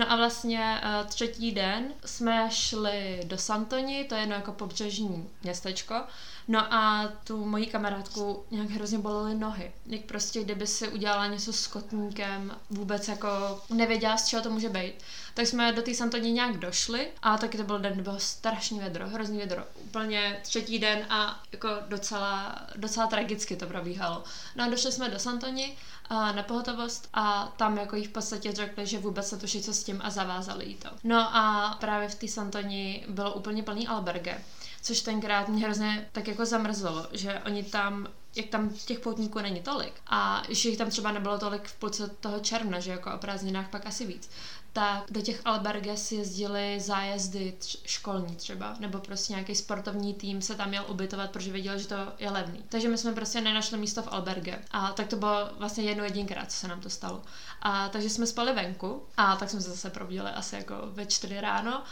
No 0.00 0.12
a 0.12 0.16
vlastně 0.16 0.80
uh, 0.84 1.08
třetí 1.08 1.52
den 1.52 1.92
jsme 2.04 2.48
šli 2.50 3.20
do 3.24 3.38
Santoni, 3.38 4.04
to 4.04 4.14
je 4.14 4.20
jedno 4.20 4.34
jako 4.34 4.52
pobřežní 4.52 5.30
městečko, 5.42 5.94
no 6.48 6.74
a 6.74 7.08
tu 7.24 7.44
moji 7.44 7.66
kamarádku 7.66 8.44
nějak 8.50 8.70
hrozně 8.70 8.98
bolely 8.98 9.34
nohy. 9.34 9.72
Jak 9.86 10.00
prostě, 10.00 10.44
kdyby 10.44 10.66
si 10.66 10.88
udělala 10.88 11.26
něco 11.26 11.52
s 11.52 11.66
kotníkem, 11.66 12.56
vůbec 12.70 13.08
jako 13.08 13.28
nevěděla, 13.70 14.16
z 14.16 14.26
čeho 14.26 14.42
to 14.42 14.50
může 14.50 14.68
být. 14.68 14.94
Tak 15.34 15.46
jsme 15.46 15.72
do 15.72 15.82
té 15.82 15.94
Santoni 15.94 16.32
nějak 16.32 16.56
došli 16.56 17.08
a 17.22 17.38
taky 17.38 17.58
to 17.58 17.64
byl 17.64 17.78
den, 17.78 17.92
kdy 17.92 18.02
bylo 18.02 18.18
strašný 18.18 18.78
vedro, 18.78 19.08
hrozný 19.08 19.38
vedro. 19.38 19.64
Úplně 19.74 20.40
třetí 20.42 20.78
den 20.78 21.06
a 21.10 21.42
jako 21.52 21.68
docela, 21.88 22.56
docela 22.76 23.06
tragicky 23.06 23.56
to 23.56 23.66
probíhalo. 23.66 24.24
No 24.56 24.64
a 24.64 24.68
došli 24.68 24.92
jsme 24.92 25.08
do 25.08 25.18
Santoni 25.18 25.76
na 26.10 26.42
pohotovost 26.42 27.08
a 27.14 27.52
tam 27.56 27.78
jako 27.78 27.96
jí 27.96 28.04
v 28.04 28.12
podstatě 28.12 28.52
řekli, 28.52 28.86
že 28.86 28.98
vůbec 28.98 29.32
netuší, 29.32 29.62
co 29.62 29.74
s 29.74 29.84
tím 29.84 30.00
a 30.04 30.10
zavázali 30.10 30.64
jí 30.64 30.74
to. 30.74 30.88
No 31.04 31.36
a 31.36 31.76
právě 31.80 32.08
v 32.08 32.14
té 32.14 32.28
Santoni 32.28 33.04
bylo 33.08 33.32
úplně 33.32 33.62
plný 33.62 33.88
alberge, 33.88 34.44
což 34.82 35.00
tenkrát 35.00 35.48
mě 35.48 35.64
hrozně 35.64 36.08
tak 36.12 36.28
jako 36.28 36.46
zamrzelo, 36.46 37.06
že 37.12 37.42
oni 37.46 37.62
tam 37.62 38.08
jak 38.36 38.46
tam 38.46 38.70
těch 38.70 39.00
poutníků 39.00 39.38
není 39.38 39.60
tolik 39.60 39.92
a 40.06 40.42
že 40.48 40.68
jich 40.68 40.78
tam 40.78 40.90
třeba 40.90 41.12
nebylo 41.12 41.38
tolik 41.38 41.68
v 41.68 41.74
půlce 41.74 42.08
toho 42.08 42.40
června, 42.40 42.80
že 42.80 42.90
jako 42.90 43.14
o 43.14 43.18
prázdninách 43.18 43.70
pak 43.70 43.86
asi 43.86 44.06
víc, 44.06 44.30
tak 44.72 45.04
do 45.10 45.20
těch 45.20 45.40
alberges 45.44 46.12
jezdili 46.12 46.80
zájezdy 46.80 47.56
tř- 47.58 47.78
školní 47.84 48.36
třeba, 48.36 48.76
nebo 48.80 48.98
prostě 48.98 49.32
nějaký 49.32 49.54
sportovní 49.54 50.14
tým 50.14 50.42
se 50.42 50.54
tam 50.54 50.68
měl 50.68 50.84
ubytovat, 50.88 51.30
protože 51.30 51.52
věděl, 51.52 51.78
že 51.78 51.88
to 51.88 51.94
je 52.18 52.30
levný. 52.30 52.64
Takže 52.68 52.88
my 52.88 52.98
jsme 52.98 53.12
prostě 53.12 53.40
nenašli 53.40 53.78
místo 53.78 54.02
v 54.02 54.08
alberge. 54.10 54.58
A 54.70 54.92
tak 54.92 55.06
to 55.08 55.16
bylo 55.16 55.50
vlastně 55.58 55.84
jedno 55.84 56.04
jedinkrát, 56.04 56.52
co 56.52 56.56
se 56.56 56.68
nám 56.68 56.80
to 56.80 56.90
stalo. 56.90 57.22
A 57.62 57.88
takže 57.88 58.10
jsme 58.10 58.26
spali 58.26 58.52
venku 58.52 59.02
a 59.16 59.36
tak 59.36 59.50
jsme 59.50 59.60
se 59.60 59.70
zase 59.70 59.90
probudili 59.90 60.30
asi 60.30 60.56
jako 60.56 60.74
ve 60.82 61.06
čtyři 61.06 61.40
ráno 61.40 61.82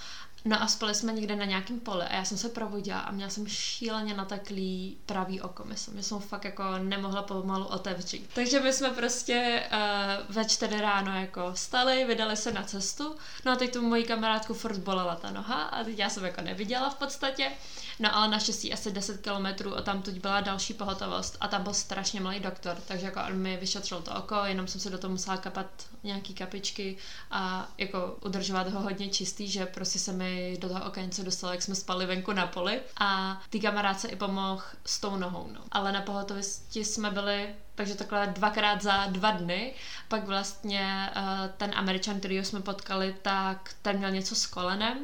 No 0.48 0.62
a 0.62 0.66
spali 0.66 0.94
jsme 0.94 1.12
někde 1.12 1.36
na 1.36 1.44
nějakém 1.44 1.80
poli 1.80 2.04
a 2.04 2.14
já 2.14 2.24
jsem 2.24 2.38
se 2.38 2.48
provodila 2.48 3.00
a 3.00 3.10
měla 3.10 3.30
jsem 3.30 3.46
šíleně 3.46 4.14
nateklý 4.14 4.98
pravý 5.06 5.40
oko, 5.40 5.64
myslím. 5.64 5.96
Já 5.96 6.02
jsem 6.02 6.18
fakt 6.18 6.44
jako 6.44 6.64
nemohla 6.78 7.22
pomalu 7.22 7.64
otevřít. 7.64 8.30
Takže 8.34 8.60
my 8.60 8.72
jsme 8.72 8.90
prostě 8.90 9.66
uh, 9.72 10.34
ve 10.34 10.44
čtyři 10.44 10.80
ráno 10.80 11.20
jako 11.20 11.52
vstali, 11.52 12.04
vydali 12.04 12.36
se 12.36 12.52
na 12.52 12.62
cestu. 12.62 13.16
No 13.44 13.52
a 13.52 13.56
teď 13.56 13.72
tu 13.72 13.82
moji 13.82 14.04
kamarádku 14.04 14.54
furt 14.54 14.78
bolela 14.78 15.16
ta 15.16 15.30
noha 15.30 15.62
a 15.62 15.84
teď 15.84 15.98
já 15.98 16.08
jsem 16.08 16.24
jako 16.24 16.40
neviděla 16.40 16.90
v 16.90 16.94
podstatě. 16.94 17.52
No 18.00 18.16
ale 18.16 18.28
naštěstí 18.28 18.72
asi 18.72 18.92
10 18.92 19.20
kilometrů 19.20 19.76
a 19.76 19.82
tam 19.82 20.02
teď 20.02 20.20
byla 20.20 20.40
další 20.40 20.74
pohotovost 20.74 21.36
a 21.40 21.48
tam 21.48 21.62
byl 21.62 21.74
strašně 21.74 22.20
malý 22.20 22.40
doktor, 22.40 22.76
takže 22.88 23.06
jako 23.06 23.20
on 23.28 23.34
mi 23.38 23.56
vyšetřil 23.56 24.02
to 24.02 24.14
oko, 24.14 24.34
jenom 24.44 24.66
jsem 24.66 24.80
se 24.80 24.90
do 24.90 24.98
toho 24.98 25.10
musela 25.10 25.36
kapat 25.36 25.66
nějaký 26.02 26.34
kapičky 26.34 26.96
a 27.30 27.68
jako 27.78 28.16
udržovat 28.24 28.68
ho 28.68 28.80
hodně 28.80 29.08
čistý, 29.08 29.48
že 29.48 29.66
prostě 29.66 29.98
se 29.98 30.12
mi 30.12 30.58
do 30.60 30.68
toho 30.68 30.84
oka 30.84 31.00
něco 31.00 31.22
dostalo, 31.22 31.52
jak 31.52 31.62
jsme 31.62 31.74
spali 31.74 32.06
venku 32.06 32.32
na 32.32 32.46
poli 32.46 32.80
a 33.00 33.40
ty 33.50 33.60
kamarádce 33.60 34.08
i 34.08 34.16
pomohl 34.16 34.62
s 34.84 35.00
tou 35.00 35.16
nohou, 35.16 35.48
no. 35.52 35.60
Ale 35.70 35.92
na 35.92 36.02
pohotovosti 36.02 36.84
jsme 36.84 37.10
byli 37.10 37.54
takže 37.78 37.94
takhle 37.94 38.26
dvakrát 38.26 38.82
za 38.82 39.06
dva 39.06 39.30
dny. 39.30 39.74
Pak 40.08 40.26
vlastně 40.26 41.10
uh, 41.16 41.22
ten 41.56 41.72
Američan, 41.74 42.18
který 42.18 42.38
jsme 42.38 42.60
potkali, 42.60 43.16
tak 43.22 43.74
ten 43.82 43.98
měl 43.98 44.10
něco 44.10 44.34
s 44.34 44.46
kolenem, 44.46 44.98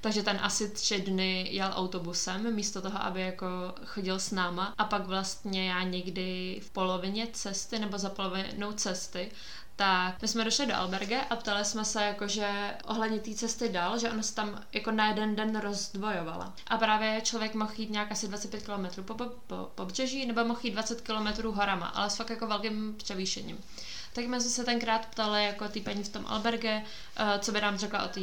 takže 0.00 0.22
ten 0.22 0.38
asi 0.42 0.70
tři 0.70 1.00
dny 1.00 1.48
jel 1.50 1.72
autobusem, 1.74 2.54
místo 2.54 2.82
toho, 2.82 3.02
aby 3.02 3.20
jako 3.20 3.46
chodil 3.84 4.18
s 4.18 4.30
náma. 4.30 4.74
A 4.78 4.84
pak 4.84 5.06
vlastně 5.06 5.68
já 5.70 5.82
někdy 5.82 6.60
v 6.66 6.70
polovině 6.70 7.26
cesty 7.32 7.78
nebo 7.78 7.98
za 7.98 8.10
polovinou 8.10 8.72
cesty 8.72 9.30
tak 9.78 10.22
my 10.22 10.28
jsme 10.28 10.44
došli 10.44 10.66
do 10.66 10.74
alberge 10.76 11.20
a 11.30 11.36
ptali 11.36 11.64
jsme 11.64 11.84
se 11.84 12.02
jakože 12.02 12.76
ohledně 12.84 13.20
té 13.20 13.34
cesty 13.34 13.68
dál, 13.68 13.98
že 13.98 14.10
ona 14.10 14.22
se 14.22 14.34
tam 14.34 14.62
jako 14.72 14.90
na 14.90 15.08
jeden 15.08 15.36
den 15.36 15.60
rozdvojovala. 15.60 16.52
A 16.66 16.76
právě 16.76 17.20
člověk 17.20 17.54
mohl 17.54 17.72
jít 17.76 17.90
nějak 17.90 18.12
asi 18.12 18.28
25 18.28 18.62
km 18.66 19.02
po, 19.02 19.14
po, 19.14 19.24
po, 19.46 19.70
po 19.74 19.84
břeží 19.84 20.26
nebo 20.26 20.44
mohl 20.44 20.60
jít 20.62 20.70
20 20.70 21.00
km 21.00 21.48
horama, 21.48 21.86
ale 21.86 22.10
s 22.10 22.16
fakt 22.16 22.30
jako 22.30 22.46
velkým 22.46 22.94
převýšením 22.96 23.58
tak 24.12 24.24
jsme 24.24 24.40
se 24.40 24.64
tenkrát 24.64 25.06
ptali 25.06 25.44
jako 25.44 25.68
ty 25.68 25.80
paní 25.80 26.04
v 26.04 26.08
tom 26.08 26.24
alberge, 26.26 26.82
uh, 27.20 27.38
co 27.38 27.52
by 27.52 27.60
nám 27.60 27.78
řekla 27.78 28.04
o 28.04 28.08
té 28.08 28.20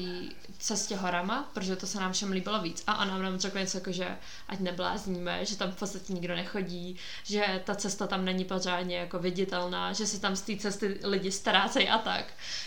cestě 0.59 0.95
horama, 0.95 1.49
protože 1.53 1.75
to 1.75 1.87
se 1.87 1.99
nám 1.99 2.13
všem 2.13 2.31
líbilo 2.31 2.61
víc. 2.61 2.83
A 2.87 3.01
ona 3.01 3.17
nám 3.17 3.39
řekla 3.39 3.61
něco 3.61 3.77
jako, 3.77 3.91
že 3.91 4.17
ať 4.47 4.59
neblázníme, 4.59 5.45
že 5.45 5.57
tam 5.57 5.71
v 5.71 5.75
podstatě 5.75 6.13
nikdo 6.13 6.35
nechodí, 6.35 6.97
že 7.23 7.61
ta 7.65 7.75
cesta 7.75 8.07
tam 8.07 8.25
není 8.25 8.45
pořádně 8.45 8.97
jako 8.97 9.19
viditelná, 9.19 9.93
že 9.93 10.07
se 10.07 10.19
tam 10.19 10.35
z 10.35 10.41
té 10.41 10.57
cesty 10.57 10.99
lidi 11.03 11.31
ztrácejí 11.31 11.89
a 11.89 11.97
tak. 11.97 12.25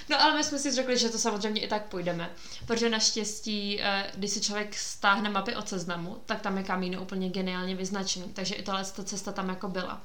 No 0.08 0.22
ale 0.22 0.36
my 0.36 0.44
jsme 0.44 0.58
si 0.58 0.72
řekli, 0.72 0.98
že 0.98 1.08
to 1.08 1.18
samozřejmě 1.18 1.60
i 1.60 1.68
tak 1.68 1.86
půjdeme, 1.86 2.30
protože 2.66 2.90
naštěstí, 2.90 3.78
uh, 3.78 3.84
když 4.14 4.30
si 4.30 4.40
člověk 4.40 4.74
stáhne 4.74 5.30
mapy 5.30 5.56
od 5.56 5.68
seznamu, 5.68 6.22
tak 6.26 6.40
tam 6.40 6.58
je 6.58 6.64
kamíno 6.64 7.02
úplně 7.02 7.28
geniálně 7.28 7.74
vyznačený, 7.74 8.28
takže 8.32 8.54
i 8.54 8.62
tahle 8.62 8.84
cesta 8.84 9.32
tam 9.32 9.48
jako 9.48 9.68
byla. 9.68 10.02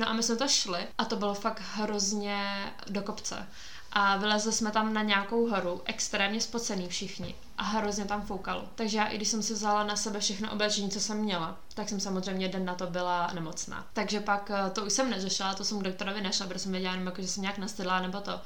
No 0.00 0.08
a 0.08 0.12
my 0.12 0.22
jsme 0.22 0.36
to 0.36 0.48
šli 0.48 0.86
a 0.98 1.04
to 1.04 1.16
bylo 1.16 1.34
fakt 1.34 1.62
hrozně 1.74 2.72
do 2.86 3.02
kopce. 3.02 3.46
A 3.92 4.16
vylezli 4.16 4.52
jsme 4.52 4.70
tam 4.70 4.94
na 4.94 5.02
nějakou 5.02 5.48
horu, 5.48 5.82
extrémně 5.84 6.40
spocený 6.40 6.88
všichni 6.88 7.34
a 7.58 7.62
hrozně 7.62 8.04
tam 8.04 8.22
foukalo. 8.22 8.68
Takže 8.74 8.98
já, 8.98 9.06
i 9.06 9.16
když 9.16 9.28
jsem 9.28 9.42
si 9.42 9.52
vzala 9.52 9.84
na 9.84 9.96
sebe 9.96 10.20
všechno 10.20 10.52
oblečení, 10.52 10.90
co 10.90 11.00
jsem 11.00 11.16
měla, 11.16 11.58
tak 11.74 11.88
jsem 11.88 12.00
samozřejmě 12.00 12.48
den 12.48 12.64
na 12.64 12.74
to 12.74 12.86
byla 12.86 13.30
nemocná. 13.34 13.86
Takže 13.92 14.20
pak 14.20 14.50
eh, 14.50 14.70
to 14.70 14.84
už 14.84 14.92
jsem 14.92 15.10
neřešila, 15.10 15.54
to 15.54 15.64
jsem 15.64 15.82
doktorovi 15.82 16.20
nešla, 16.20 16.46
protože 16.46 16.58
jsem 16.58 16.72
věděla, 16.72 16.92
jenom 16.92 17.06
jako, 17.06 17.22
že 17.22 17.28
jsem 17.28 17.42
nějak 17.42 17.58
nastydla 17.58 18.00
nebo 18.00 18.20
to. 18.20 18.40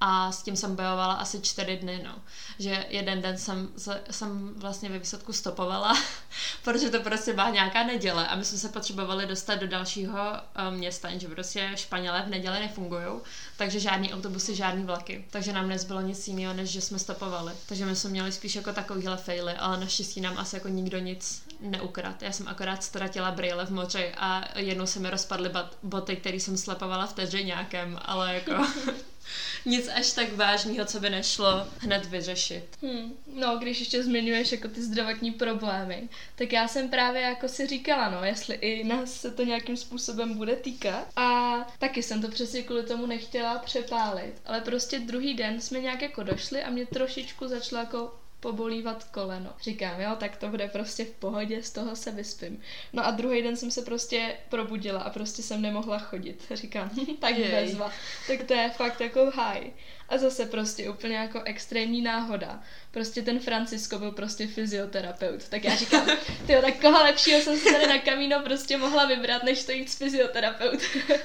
A 0.00 0.32
s 0.32 0.42
tím 0.42 0.56
jsem 0.56 0.76
bojovala 0.76 1.14
asi 1.14 1.40
čtyři 1.40 1.76
dny, 1.76 2.02
no. 2.04 2.14
Že 2.58 2.86
jeden 2.88 3.22
den 3.22 3.38
jsem, 3.38 3.68
jsem 4.10 4.54
vlastně 4.56 4.88
ve 4.88 4.98
výsledku 4.98 5.32
stopovala, 5.32 5.98
protože 6.64 6.90
to 6.90 7.00
prostě 7.00 7.32
byla 7.32 7.50
nějaká 7.50 7.84
neděle 7.84 8.26
a 8.26 8.36
my 8.36 8.44
jsme 8.44 8.58
se 8.58 8.68
potřebovali 8.68 9.26
dostat 9.26 9.54
do 9.54 9.66
dalšího 9.66 10.18
um, 10.68 10.74
města, 10.74 11.08
jenže 11.08 11.28
prostě 11.28 11.70
Španělé 11.74 12.22
v 12.22 12.30
neděli 12.30 12.60
nefungují, 12.60 13.20
takže 13.56 13.80
žádný 13.80 14.14
autobusy, 14.14 14.54
žádný 14.54 14.84
vlaky. 14.84 15.24
Takže 15.30 15.52
nám 15.52 15.68
nezbylo 15.68 16.00
nic 16.00 16.28
jiného, 16.28 16.54
než 16.54 16.70
že 16.70 16.80
jsme 16.80 16.98
stopovali. 16.98 17.52
Takže 17.68 17.86
my 17.86 17.96
jsme 17.96 18.10
měli 18.10 18.32
spíš 18.32 18.54
jako 18.54 18.72
takovýhle 18.72 19.16
faily, 19.16 19.52
ale 19.52 19.80
naštěstí 19.80 20.20
nám 20.20 20.38
asi 20.38 20.56
jako 20.56 20.68
nikdo 20.68 20.98
nic 20.98 21.45
neukrad. 21.60 22.22
Já 22.22 22.32
jsem 22.32 22.48
akorát 22.48 22.84
ztratila 22.84 23.30
brýle 23.30 23.66
v 23.66 23.70
moři 23.70 24.12
a 24.16 24.58
jednou 24.58 24.86
se 24.86 25.00
mi 25.00 25.10
rozpadly 25.10 25.50
boty, 25.82 26.16
které 26.16 26.36
jsem 26.36 26.56
slepovala 26.56 27.06
v 27.06 27.42
nějakém, 27.42 27.98
ale 28.04 28.34
jako 28.34 28.66
nic 29.66 29.88
až 29.88 30.12
tak 30.12 30.32
vážného, 30.32 30.84
co 30.84 31.00
by 31.00 31.10
nešlo 31.10 31.66
hned 31.78 32.06
vyřešit. 32.06 32.64
Hmm. 32.82 33.12
No, 33.26 33.56
když 33.56 33.80
ještě 33.80 34.02
zmiňuješ 34.02 34.52
jako 34.52 34.68
ty 34.68 34.82
zdravotní 34.82 35.32
problémy, 35.32 36.08
tak 36.34 36.52
já 36.52 36.68
jsem 36.68 36.88
právě 36.88 37.22
jako 37.22 37.48
si 37.48 37.66
říkala, 37.66 38.10
no, 38.10 38.24
jestli 38.24 38.54
i 38.54 38.84
nás 38.84 39.12
se 39.12 39.30
to 39.30 39.44
nějakým 39.44 39.76
způsobem 39.76 40.34
bude 40.34 40.56
týkat. 40.56 41.08
A 41.16 41.56
taky 41.78 42.02
jsem 42.02 42.22
to 42.22 42.28
přesně 42.28 42.62
kvůli 42.62 42.82
tomu 42.82 43.06
nechtěla 43.06 43.58
přepálit. 43.58 44.34
Ale 44.46 44.60
prostě 44.60 44.98
druhý 44.98 45.34
den 45.34 45.60
jsme 45.60 45.80
nějak 45.80 46.02
jako 46.02 46.22
došli 46.22 46.62
a 46.62 46.70
mě 46.70 46.86
trošičku 46.86 47.48
začalo 47.48 47.80
jako 47.80 48.12
pobolívat 48.46 49.04
koleno. 49.04 49.50
Říkám, 49.60 50.00
jo, 50.00 50.16
tak 50.18 50.36
to 50.36 50.48
bude 50.48 50.68
prostě 50.68 51.04
v 51.04 51.10
pohodě, 51.10 51.62
z 51.62 51.70
toho 51.70 51.96
se 51.96 52.10
vyspím. 52.10 52.60
No 52.92 53.06
a 53.06 53.10
druhý 53.10 53.42
den 53.42 53.56
jsem 53.56 53.70
se 53.70 53.82
prostě 53.82 54.36
probudila 54.48 55.00
a 55.00 55.10
prostě 55.10 55.42
jsem 55.42 55.62
nemohla 55.62 55.98
chodit. 55.98 56.46
Říkám, 56.54 56.90
tak 57.20 57.38
Jej. 57.38 57.50
bezva. 57.50 57.92
Tak 58.28 58.44
to 58.44 58.54
je 58.54 58.70
fakt 58.70 59.00
jako 59.00 59.30
high. 59.34 59.70
A 60.08 60.18
zase 60.18 60.46
prostě 60.46 60.90
úplně 60.90 61.16
jako 61.16 61.42
extrémní 61.42 62.02
náhoda. 62.02 62.62
Prostě 62.90 63.22
ten 63.22 63.40
Francisco 63.40 63.98
byl 63.98 64.12
prostě 64.12 64.46
fyzioterapeut. 64.46 65.48
Tak 65.48 65.64
já 65.64 65.76
říkám, 65.76 66.06
ty 66.46 66.56
tak 66.60 66.80
koho 66.80 67.02
lepšího 67.04 67.40
jsem 67.40 67.58
se 67.58 67.72
tady 67.72 67.86
na 67.86 67.98
kamíno 67.98 68.42
prostě 68.44 68.76
mohla 68.76 69.06
vybrat, 69.06 69.42
než 69.42 69.64
to 69.64 69.72
jít 69.72 69.90
s 69.90 69.98
fyzioterapeut. 69.98 70.80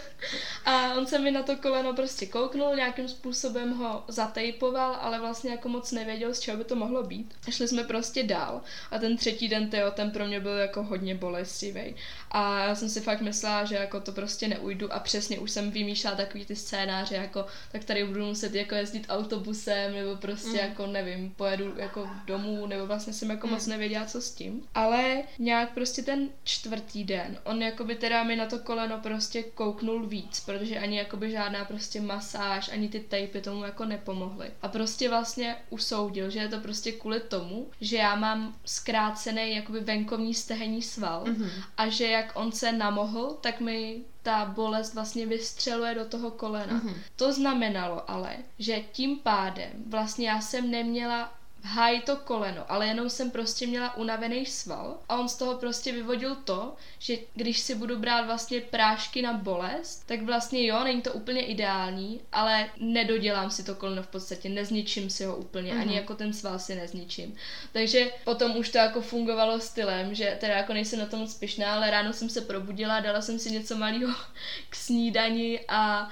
a 0.66 0.94
on 0.94 1.08
se 1.08 1.20
mi 1.20 1.32
na 1.32 1.44
to 1.44 1.56
koleno 1.56 1.94
prostě 1.94 2.26
kouknul, 2.26 2.76
nějakým 2.76 3.08
způsobem 3.08 3.74
ho 3.74 4.04
zatejpoval, 4.08 4.98
ale 5.02 5.20
vlastně 5.20 5.52
jako 5.52 5.70
moc 5.70 5.92
nevěděl, 5.92 6.34
z 6.34 6.40
čeho 6.40 6.58
by 6.58 6.64
to 6.64 6.76
mohlo 6.76 7.04
být. 7.04 7.34
A 7.48 7.52
šli 7.52 7.68
jsme 7.68 7.84
prostě 7.84 8.24
dál. 8.24 8.62
A 8.92 9.00
ten 9.00 9.18
třetí 9.18 9.48
den, 9.48 9.70
tyjo, 9.70 9.92
ten 9.92 10.12
pro 10.12 10.26
mě 10.26 10.40
byl 10.40 10.58
jako 10.58 10.84
hodně 10.84 11.16
bolestivý. 11.16 11.96
A 12.32 12.64
já 12.64 12.76
jsem 12.76 12.90
si 12.90 13.02
fakt 13.02 13.22
myslela, 13.22 13.66
že 13.66 13.76
jako 13.76 14.00
to 14.00 14.12
prostě 14.12 14.48
neujdu 14.48 14.94
a 14.94 15.00
přesně 15.00 15.40
už 15.40 15.52
jsem 15.52 15.72
vymýšlela 15.72 16.18
takový 16.18 16.46
ty 16.46 16.56
scénáře, 16.56 17.16
jako 17.16 17.46
tak 17.72 17.84
tady 17.84 18.06
budu 18.06 18.26
muset 18.26 18.56
jako 18.56 18.71
jezdit 18.76 19.06
autobusem, 19.10 19.94
nebo 19.94 20.16
prostě 20.16 20.50
mm. 20.50 20.70
jako 20.70 20.88
nevím, 20.88 21.30
pojedu 21.30 21.74
jako 21.78 22.10
domů, 22.26 22.66
nebo 22.66 22.88
vlastně 22.88 23.14
jsem 23.14 23.30
jako 23.30 23.48
mm. 23.48 23.54
moc 23.54 23.68
nevěděla, 23.68 24.06
co 24.06 24.22
s 24.22 24.32
tím. 24.32 24.64
Ale 24.76 25.24
nějak 25.40 25.74
prostě 25.74 26.02
ten 26.04 26.30
čtvrtý 26.44 27.04
den, 27.04 27.38
on 27.44 27.62
jako 27.62 27.84
by 27.84 27.96
teda 27.96 28.24
mi 28.24 28.36
na 28.36 28.46
to 28.46 28.60
koleno 28.60 28.98
prostě 28.98 29.44
kouknul 29.44 30.06
víc, 30.06 30.40
protože 30.40 30.80
ani 30.80 30.98
jako 30.98 31.18
by 31.18 31.32
žádná 31.32 31.66
prostě 31.66 32.02
masáž, 32.02 32.70
ani 32.74 32.90
ty 32.90 33.00
tejpy 33.00 33.42
tomu 33.42 33.64
jako 33.64 33.86
nepomohly. 33.86 34.52
A 34.62 34.68
prostě 34.68 35.10
vlastně 35.10 35.56
usoudil, 35.70 36.30
že 36.30 36.40
je 36.40 36.48
to 36.48 36.60
prostě 36.60 36.92
kvůli 36.92 37.20
tomu, 37.20 37.70
že 37.82 37.98
já 37.98 38.16
mám 38.16 38.56
zkrácený 38.66 39.56
jakoby 39.56 39.80
venkovní 39.80 40.34
stehenní 40.34 40.82
sval 40.82 41.24
mm-hmm. 41.24 41.64
a 41.78 41.90
že 41.90 42.08
jak 42.08 42.32
on 42.36 42.52
se 42.52 42.72
namohl, 42.72 43.38
tak 43.42 43.60
mi 43.60 44.02
ta 44.24 44.46
bolest 44.46 44.94
vlastně 44.94 45.26
vystřeluje 45.26 45.96
do 45.96 46.06
toho 46.06 46.32
kolena. 46.32 46.80
Mm-hmm. 46.80 46.96
To 47.16 47.34
znamenalo 47.34 48.12
ale, 48.12 48.38
že 48.60 48.84
tím 48.92 49.20
pádem 49.20 49.72
vlastně 49.88 50.30
já 50.30 50.42
jsem 50.42 50.72
neměla 50.72 51.34
hájí 51.64 52.01
to 52.01 52.16
koleno, 52.16 52.72
ale 52.72 52.88
jenom 52.88 53.09
jsem 53.09 53.32
prostě 53.32 53.68
měla 53.68 53.97
unavený 53.97 54.45
sval 54.45 54.97
a 55.09 55.16
on 55.16 55.30
z 55.30 55.36
toho 55.36 55.57
prostě 55.57 55.91
vyvodil 55.91 56.36
to, 56.36 56.76
že 56.99 57.18
když 57.36 57.59
si 57.59 57.76
budu 57.76 57.99
brát 57.99 58.26
vlastně 58.26 58.62
prášky 58.62 59.22
na 59.22 59.34
bolest, 59.34 60.07
tak 60.07 60.22
vlastně 60.22 60.66
jo, 60.66 60.84
není 60.84 61.01
to 61.01 61.14
úplně 61.14 61.41
ideální, 61.41 62.22
ale 62.32 62.70
nedodělám 62.78 63.51
si 63.51 63.64
to 63.64 63.76
koleno 63.76 64.03
v 64.03 64.07
podstatě, 64.07 64.49
nezničím 64.49 65.09
si 65.09 65.26
ho 65.26 65.36
úplně, 65.36 65.74
mm-hmm. 65.74 65.82
ani 65.82 65.89
mhm. 65.89 65.97
jako 65.97 66.16
ten 66.16 66.34
sval 66.34 66.59
si 66.59 66.76
nezničím. 66.76 67.36
Takže 67.74 68.12
potom 68.24 68.57
už 68.57 68.70
to 68.70 68.78
jako 68.78 69.01
fungovalo 69.01 69.59
stylem, 69.59 70.16
že 70.16 70.38
teda 70.39 70.53
jako 70.53 70.74
nejsem 70.74 70.99
na 70.99 71.05
tom 71.05 71.20
moc 71.20 71.32
spišná, 71.32 71.74
ale 71.74 71.91
ráno 71.91 72.14
jsem 72.14 72.30
se 72.30 72.41
probudila, 72.41 72.99
dala 72.99 73.22
jsem 73.22 73.39
si 73.39 73.51
něco 73.51 73.78
malého 73.78 74.14
k 74.70 74.76
snídani 74.76 75.59
a 75.68 76.09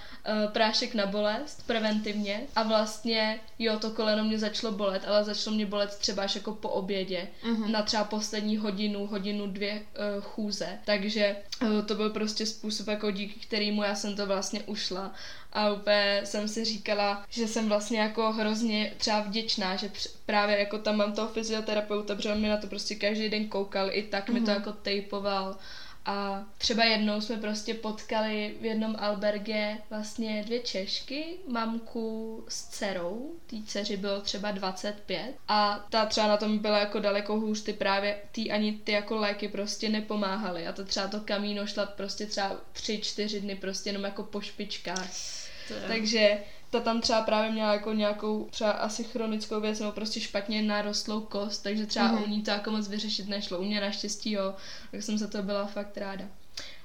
prášek 0.53 0.95
na 0.95 1.05
bolest 1.05 1.67
preventivně 1.67 2.41
a 2.55 2.63
vlastně 2.63 3.39
jo, 3.59 3.79
to 3.79 3.91
koleno 3.91 4.23
mě 4.23 4.39
začalo 4.39 4.73
bolet, 4.73 5.03
ale 5.07 5.23
začalo 5.23 5.55
mě 5.55 5.65
bolet 5.65 5.97
třeba 5.97 6.23
až 6.23 6.35
jako 6.35 6.51
po 6.51 6.69
obědě 6.69 7.27
mm-hmm. 7.43 7.69
na 7.69 7.81
třeba 7.81 8.03
poslední 8.03 8.57
hodinu, 8.57 9.07
hodinu, 9.07 9.47
dvě 9.47 9.73
uh, 9.73 10.23
chůze. 10.23 10.79
Takže 10.85 11.35
uh, 11.61 11.85
to 11.85 11.95
byl 11.95 12.09
prostě 12.09 12.45
způsob, 12.45 12.87
jako 12.87 13.11
díky 13.11 13.39
kterému 13.39 13.83
já 13.83 13.95
jsem 13.95 14.15
to 14.15 14.25
vlastně 14.25 14.63
ušla 14.63 15.13
a 15.53 15.71
úplně 15.71 16.21
jsem 16.23 16.47
si 16.47 16.65
říkala, 16.65 17.25
že 17.29 17.47
jsem 17.47 17.69
vlastně 17.69 17.99
jako 17.99 18.31
hrozně 18.31 18.93
třeba 18.97 19.19
vděčná, 19.19 19.75
že 19.75 19.91
právě 20.25 20.59
jako 20.59 20.77
tam 20.77 20.95
mám 20.95 21.13
toho 21.13 21.27
fyzioterapeuta, 21.27 22.15
protože 22.15 22.31
on 22.31 22.41
mi 22.41 22.49
na 22.49 22.57
to 22.57 22.67
prostě 22.67 22.95
každý 22.95 23.29
den 23.29 23.47
koukal, 23.47 23.89
i 23.91 24.03
tak 24.03 24.29
mm-hmm. 24.29 24.33
mi 24.33 24.39
to 24.39 24.51
mhm. 24.51 24.53
jako 24.53 24.71
tejpoval 24.71 25.55
a 26.09 26.45
třeba 26.57 26.83
jednou 26.83 27.21
jsme 27.21 27.37
prostě 27.37 27.73
potkali 27.73 28.55
v 28.61 28.65
jednom 28.65 28.95
alberge 28.99 29.77
vlastně 29.89 30.43
dvě 30.45 30.59
Češky, 30.59 31.25
mamku 31.47 32.43
s 32.47 32.67
dcerou, 32.69 33.31
tý 33.47 33.63
dceři 33.63 33.97
bylo 33.97 34.21
třeba 34.21 34.51
25 34.51 35.35
a 35.47 35.85
ta 35.89 36.05
třeba 36.05 36.27
na 36.27 36.37
tom 36.37 36.57
byla 36.57 36.79
jako 36.79 36.99
daleko 36.99 37.39
hůř, 37.39 37.63
ty 37.63 37.73
právě 37.73 38.17
ty 38.31 38.51
ani 38.51 38.71
ty 38.71 38.91
jako 38.91 39.15
léky 39.15 39.47
prostě 39.47 39.89
nepomáhaly 39.89 40.67
a 40.67 40.73
to 40.73 40.85
třeba 40.85 41.07
to 41.07 41.19
kamíno 41.19 41.67
šla 41.67 41.85
prostě 41.85 42.25
třeba 42.25 42.61
3-4 42.73 43.41
dny 43.41 43.55
prostě 43.55 43.89
jenom 43.89 44.03
jako 44.03 44.23
po 44.23 44.41
špičkách. 44.41 45.09
Takže 45.87 46.37
ta 46.69 46.79
tam 46.79 47.01
třeba 47.01 47.21
právě 47.21 47.51
měla 47.51 47.73
jako 47.73 47.93
nějakou 47.93 48.47
třeba 48.51 48.71
asi 48.71 49.03
chronickou 49.03 49.59
věc 49.59 49.79
nebo 49.79 49.91
prostě 49.91 50.19
špatně 50.19 50.61
narostlou 50.61 51.21
kost, 51.21 51.63
takže 51.63 51.85
třeba 51.85 52.11
mm-hmm. 52.11 52.23
u 52.23 52.27
ní 52.27 52.41
to 52.41 52.51
jako 52.51 52.71
moc 52.71 52.87
vyřešit 52.87 53.27
nešlo. 53.29 53.59
U 53.59 53.63
mě 53.63 53.81
naštěstí 53.81 54.31
jo, 54.31 54.55
tak 54.91 55.03
jsem 55.03 55.17
za 55.17 55.27
to 55.27 55.43
byla 55.43 55.65
fakt 55.65 55.97
ráda. 55.97 56.25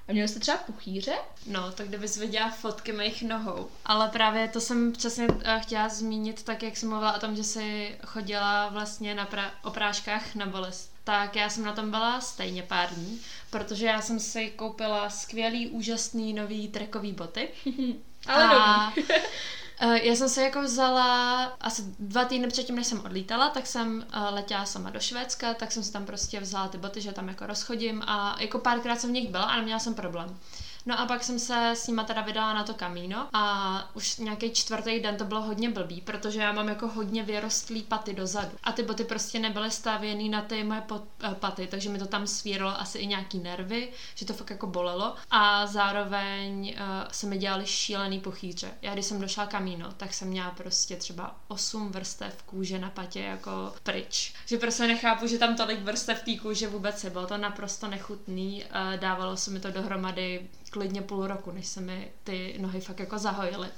A 0.09 0.13
měl 0.13 0.29
jste 0.29 0.41
třeba 0.41 0.59
puchýře? 0.59 1.13
No, 1.47 1.73
tak 1.73 1.89
kdybys 1.89 2.17
viděla 2.17 2.51
fotky 2.51 2.93
mých 2.93 3.23
nohou. 3.23 3.69
Ale 3.85 4.09
právě 4.09 4.49
to 4.49 4.61
jsem 4.61 4.93
přesně 4.93 5.27
eh, 5.45 5.61
chtěla 5.63 5.89
zmínit, 5.89 6.43
tak 6.43 6.63
jak 6.63 6.77
jsem 6.77 6.89
mluvila 6.89 7.17
o 7.17 7.21
tom, 7.21 7.37
že 7.37 7.45
jsi 7.45 7.97
chodila 8.07 8.69
vlastně 8.69 9.15
na 9.15 9.27
pra- 9.27 9.51
opráškách 9.63 10.35
na 10.35 10.47
bolest. 10.47 10.95
Tak 11.05 11.37
já 11.37 11.51
jsem 11.51 11.65
na 11.65 11.73
tom 11.73 11.91
byla 11.91 12.21
stejně 12.21 12.63
pár 12.63 12.95
dní, 12.95 13.21
protože 13.51 13.87
já 13.87 14.01
jsem 14.01 14.21
si 14.21 14.51
koupila 14.51 15.11
skvělý, 15.11 15.69
úžasný 15.69 16.33
nový 16.33 16.69
trekový 16.69 17.13
boty. 17.13 17.49
Ale 18.27 18.45
a 18.45 18.93
já 19.81 20.17
jsem 20.17 20.29
se 20.29 20.43
jako 20.43 20.63
vzala 20.63 21.45
asi 21.45 21.83
dva 21.99 22.25
týdny 22.25 22.49
předtím, 22.49 22.77
než 22.77 22.87
jsem 22.87 23.01
odlítala, 23.05 23.49
tak 23.49 23.67
jsem 23.67 23.97
uh, 23.97 24.35
letěla 24.35 24.65
sama 24.65 24.91
do 24.91 25.01
Švédska, 25.01 25.55
tak 25.55 25.73
jsem 25.73 25.83
si 25.83 25.93
tam 25.93 26.07
prostě 26.07 26.41
vzala 26.41 26.69
ty 26.69 26.79
boty, 26.79 27.01
že 27.01 27.13
tam 27.13 27.29
jako 27.29 27.47
rozchodím 27.47 28.03
a 28.07 28.37
jako 28.41 28.59
párkrát 28.59 29.01
jsem 29.01 29.11
v 29.11 29.13
nich 29.13 29.31
byla 29.31 29.45
a 29.45 29.57
neměla 29.57 29.79
jsem 29.79 29.95
problém. 29.95 30.39
No 30.87 31.01
a 31.01 31.07
pak 31.07 31.25
jsem 31.25 31.39
se 31.39 31.71
s 31.71 31.87
nima 31.87 32.05
teda 32.05 32.21
vydala 32.23 32.55
na 32.55 32.65
to 32.65 32.75
kamíno 32.75 33.29
a 33.33 33.91
už 33.95 34.17
nějaký 34.17 34.51
čtvrtý 34.51 35.01
den 35.01 35.17
to 35.17 35.25
bylo 35.25 35.41
hodně 35.41 35.71
blbý, 35.71 36.01
protože 36.01 36.41
já 36.41 36.53
mám 36.53 36.69
jako 36.69 36.89
hodně 36.89 37.23
vyrostlý 37.23 37.83
paty 37.83 38.15
dozadu. 38.15 38.51
A 38.63 38.73
ty 38.73 38.83
boty 38.83 39.05
prostě 39.05 39.39
nebyly 39.39 39.71
stavěný 39.71 40.29
na 40.29 40.43
ty 40.43 40.65
moje 40.65 40.81
pot, 40.81 41.05
uh, 41.25 41.35
paty, 41.35 41.67
takže 41.67 41.91
mi 41.91 41.99
to 41.99 42.07
tam 42.07 42.27
svíralo 42.27 42.81
asi 42.81 42.99
i 42.99 43.07
nějaký 43.07 43.39
nervy, 43.39 43.93
že 44.15 44.27
to 44.27 44.33
fakt 44.33 44.51
jako 44.51 44.67
bolelo. 44.67 45.15
A 45.31 45.67
zároveň 45.67 46.75
uh, 46.77 47.11
se 47.11 47.27
mi 47.27 47.39
dělali 47.39 47.67
šílený 47.67 48.21
pochýře. 48.21 48.71
Já 48.83 48.93
když 48.93 49.07
jsem 49.07 49.21
došla 49.21 49.47
kamíno, 49.47 49.93
tak 49.97 50.15
jsem 50.15 50.29
měla 50.29 50.51
prostě 50.51 50.97
třeba 50.97 51.37
8 51.49 51.93
vrstev 51.93 52.43
kůže 52.43 52.79
na 52.79 52.91
patě 52.91 53.21
jako 53.21 53.75
pryč. 53.83 54.35
Že 54.47 54.59
prostě 54.59 54.87
nechápu, 54.87 55.27
že 55.27 55.39
tam 55.39 55.57
tolik 55.57 55.81
vrstev 55.81 56.23
té 56.23 56.37
kůže 56.37 56.69
vůbec 56.69 57.05
je. 57.05 57.11
Bylo 57.11 57.27
to 57.27 57.37
naprosto 57.37 57.89
nechutný, 57.89 58.65
uh, 58.65 59.01
dávalo 59.01 59.37
se 59.37 59.51
mi 59.51 59.61
to 59.61 59.71
dohromady 59.71 60.49
klidně 60.75 61.03
půl 61.03 61.27
roku, 61.27 61.51
než 61.51 61.67
se 61.67 61.81
mi 61.81 62.13
ty 62.25 62.57
nohy 62.61 62.81
fakt 62.81 63.01
jako 63.01 63.19
zahojily. 63.19 63.69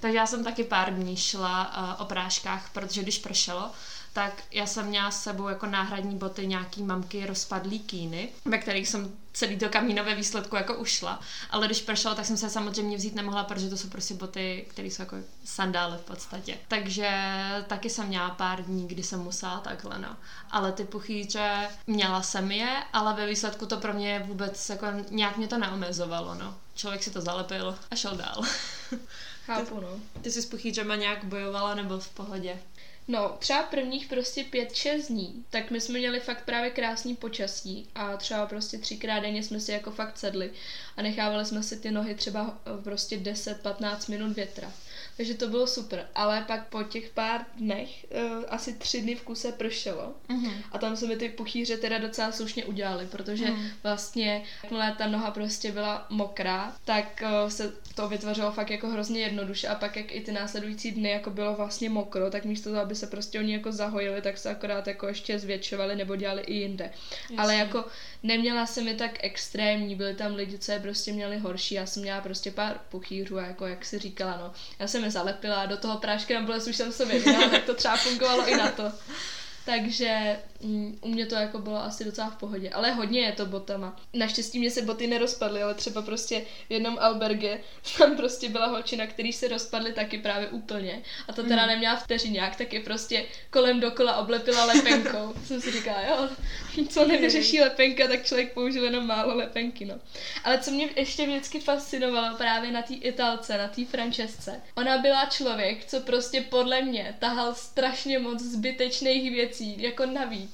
Takže 0.00 0.18
já 0.18 0.26
jsem 0.26 0.44
taky 0.44 0.64
pár 0.64 0.94
dní 0.94 1.16
šla 1.16 1.76
uh, 1.96 2.02
o 2.02 2.04
práškách, 2.04 2.70
protože 2.72 3.02
když 3.02 3.18
pršelo, 3.18 3.70
tak 4.12 4.42
já 4.50 4.66
jsem 4.66 4.86
měla 4.86 5.10
s 5.10 5.22
sebou 5.22 5.48
jako 5.48 5.66
náhradní 5.66 6.16
boty 6.16 6.46
nějaký 6.46 6.82
mamky 6.82 7.26
rozpadlý 7.26 7.78
kýny, 7.78 8.28
ve 8.44 8.58
kterých 8.58 8.88
jsem 8.88 9.12
celý 9.32 9.58
to 9.58 9.68
kamínové 9.68 10.14
výsledku 10.14 10.56
jako 10.56 10.74
ušla. 10.74 11.20
Ale 11.50 11.66
když 11.66 11.82
pršelo, 11.82 12.14
tak 12.14 12.26
jsem 12.26 12.36
se 12.36 12.50
samozřejmě 12.50 12.96
vzít 12.96 13.14
nemohla, 13.14 13.44
protože 13.44 13.70
to 13.70 13.76
jsou 13.76 13.88
prostě 13.88 14.14
boty, 14.14 14.66
které 14.68 14.88
jsou 14.88 15.02
jako 15.02 15.16
sandály 15.44 15.98
v 15.98 16.00
podstatě. 16.00 16.58
Takže 16.68 17.10
taky 17.66 17.90
jsem 17.90 18.06
měla 18.06 18.30
pár 18.30 18.62
dní, 18.62 18.88
kdy 18.88 19.02
jsem 19.02 19.20
musela 19.20 19.60
takhle, 19.60 19.98
no. 19.98 20.16
Ale 20.50 20.72
ty 20.72 20.84
puchýře, 20.84 21.68
měla 21.86 22.22
jsem 22.22 22.52
je, 22.52 22.82
ale 22.92 23.14
ve 23.14 23.26
výsledku 23.26 23.66
to 23.66 23.76
pro 23.76 23.92
mě 23.92 24.22
vůbec 24.26 24.68
jako 24.68 24.86
nějak 25.10 25.36
mě 25.36 25.48
to 25.48 25.58
neomezovalo, 25.58 26.34
no. 26.34 26.54
Člověk 26.74 27.02
si 27.02 27.10
to 27.10 27.20
zalepil 27.20 27.78
a 27.90 27.96
šel 27.96 28.16
dál. 28.16 28.42
Chápu, 29.46 29.80
no. 29.80 29.88
Ty 30.22 30.30
jsi 30.30 30.42
s 30.42 30.46
puchýřema 30.46 30.96
nějak 30.96 31.24
bojovala 31.24 31.74
nebo 31.74 31.98
v 31.98 32.08
pohodě? 32.08 32.58
No, 33.08 33.36
třeba 33.38 33.62
prvních 33.62 34.08
prostě 34.08 34.44
pět, 34.44 34.74
šest 34.74 35.08
dní, 35.08 35.44
tak 35.50 35.70
my 35.70 35.80
jsme 35.80 35.98
měli 35.98 36.20
fakt 36.20 36.44
právě 36.44 36.70
krásný 36.70 37.16
počasí 37.16 37.88
a 37.94 38.16
třeba 38.16 38.46
prostě 38.46 38.78
třikrát 38.78 39.20
denně 39.20 39.42
jsme 39.42 39.60
si 39.60 39.72
jako 39.72 39.90
fakt 39.90 40.18
sedli 40.18 40.52
a 40.96 41.02
nechávali 41.02 41.46
jsme 41.46 41.62
si 41.62 41.76
ty 41.80 41.90
nohy 41.90 42.14
třeba 42.14 42.58
eh, 42.66 42.82
prostě 42.82 43.16
10-15 43.18 44.10
minut 44.10 44.32
větra. 44.32 44.72
Takže 45.16 45.34
to 45.34 45.48
bylo 45.48 45.66
super. 45.66 46.06
Ale 46.14 46.44
pak 46.46 46.68
po 46.68 46.82
těch 46.82 47.10
pár 47.10 47.40
dnech, 47.56 48.06
uh, 48.10 48.44
asi 48.48 48.72
tři 48.72 49.00
dny 49.00 49.14
v 49.14 49.22
kuse 49.22 49.52
pršelo. 49.52 50.14
Mm-hmm. 50.28 50.52
A 50.72 50.78
tam 50.78 50.96
se 50.96 51.06
mi 51.06 51.16
ty 51.16 51.28
puchýře 51.28 51.76
teda 51.76 51.98
docela 51.98 52.32
slušně 52.32 52.64
udělali, 52.64 53.06
protože 53.06 53.50
mm. 53.50 53.66
vlastně, 53.82 54.42
jakmile 54.62 54.94
ta 54.98 55.06
noha 55.06 55.30
prostě 55.30 55.72
byla 55.72 56.06
mokrá, 56.10 56.76
tak 56.84 57.22
uh, 57.22 57.48
se 57.50 57.72
to 57.94 58.08
vytvořilo 58.08 58.52
fakt 58.52 58.70
jako 58.70 58.88
hrozně 58.88 59.20
jednoduše. 59.20 59.68
A 59.68 59.74
pak, 59.74 59.96
jak 59.96 60.12
i 60.12 60.20
ty 60.20 60.32
následující 60.32 60.90
dny 60.90 61.10
jako 61.10 61.30
bylo 61.30 61.54
vlastně 61.54 61.90
mokro, 61.90 62.30
tak 62.30 62.44
místo 62.44 62.70
toho, 62.70 62.82
aby 62.82 62.94
se 62.94 63.06
prostě 63.06 63.38
oni 63.38 63.52
jako 63.52 63.72
zahojili, 63.72 64.22
tak 64.22 64.38
se 64.38 64.50
akorát 64.50 64.86
jako 64.86 65.08
ještě 65.08 65.38
zvětšovali 65.38 65.96
nebo 65.96 66.16
dělali 66.16 66.42
i 66.42 66.54
jinde. 66.54 66.90
Jasně. 67.22 67.36
Ale 67.38 67.54
jako 67.54 67.84
neměla 68.22 68.66
jsem 68.66 68.88
je 68.88 68.94
tak 68.94 69.24
extrémní, 69.24 69.94
byly 69.94 70.14
tam 70.14 70.34
lidi, 70.34 70.58
co 70.58 70.72
je 70.72 70.80
prostě 70.80 71.12
měli 71.12 71.38
horší, 71.38 71.74
já 71.74 71.86
jsem 71.86 72.02
měla 72.02 72.20
prostě 72.20 72.50
pár 72.50 72.80
puchýřů, 72.88 73.36
jako 73.36 73.66
jak 73.66 73.84
si 73.84 73.98
říkala, 73.98 74.36
no. 74.36 74.52
Já 74.78 74.86
jsem 74.86 75.04
je 75.04 75.10
zalepila 75.10 75.66
do 75.66 75.76
toho 75.76 75.98
prášky 75.98 76.34
na 76.34 76.42
bolest 76.42 76.66
už 76.66 76.76
jsem 76.76 76.92
se 76.92 77.04
věděla, 77.04 77.48
tak 77.48 77.64
to 77.64 77.74
třeba 77.74 77.96
fungovalo 77.96 78.48
i 78.48 78.56
na 78.56 78.70
to. 78.70 78.92
Takže 79.64 80.36
mm, 80.62 80.98
u 81.00 81.08
mě 81.08 81.26
to 81.26 81.34
jako 81.34 81.58
bylo 81.58 81.82
asi 81.82 82.04
docela 82.04 82.30
v 82.30 82.36
pohodě, 82.36 82.70
ale 82.70 82.92
hodně 82.92 83.20
je 83.20 83.32
to 83.32 83.46
botama. 83.46 83.96
Naštěstí 84.14 84.58
mě 84.58 84.70
se 84.70 84.82
boty 84.82 85.06
nerozpadly, 85.06 85.62
ale 85.62 85.74
třeba 85.74 86.02
prostě 86.02 86.44
v 86.68 86.72
jednom 86.72 86.98
alberge 87.00 87.60
tam 87.98 88.16
prostě 88.16 88.48
byla 88.48 88.66
holčina, 88.66 89.06
který 89.06 89.32
se 89.32 89.48
rozpadly 89.48 89.92
taky 89.92 90.18
právě 90.18 90.48
úplně. 90.48 91.02
A 91.28 91.32
to 91.32 91.42
teda 91.42 91.62
mm. 91.62 91.68
neměla 91.68 91.96
vteřiňák, 91.96 92.56
tak 92.56 92.72
je 92.72 92.80
prostě 92.80 93.24
kolem 93.50 93.80
dokola 93.80 94.16
oblepila 94.16 94.64
lepenkou. 94.64 95.34
jsem 95.44 95.60
si 95.60 95.72
říkala, 95.72 96.02
jo, 96.02 96.28
co 96.88 97.06
nevyřeší 97.06 97.60
lepenka, 97.60 98.08
tak 98.08 98.24
člověk 98.24 98.52
použil 98.52 98.84
jenom 98.84 99.06
málo 99.06 99.36
lepenky, 99.36 99.84
no. 99.84 99.94
Ale 100.44 100.58
co 100.58 100.70
mě 100.70 100.88
ještě 100.96 101.26
vždycky 101.26 101.60
fascinovalo 101.60 102.36
právě 102.36 102.70
na 102.72 102.82
té 102.82 102.94
Italce, 102.94 103.58
na 103.58 103.68
té 103.68 103.84
Francesce, 103.84 104.60
ona 104.74 104.98
byla 104.98 105.24
člověk, 105.26 105.84
co 105.84 106.00
prostě 106.00 106.40
podle 106.40 106.82
mě 106.82 107.16
tahal 107.18 107.54
strašně 107.54 108.18
moc 108.18 108.40
zbytečných 108.42 109.30
věcí, 109.30 109.82
jako 109.82 110.06
navíc. 110.06 110.49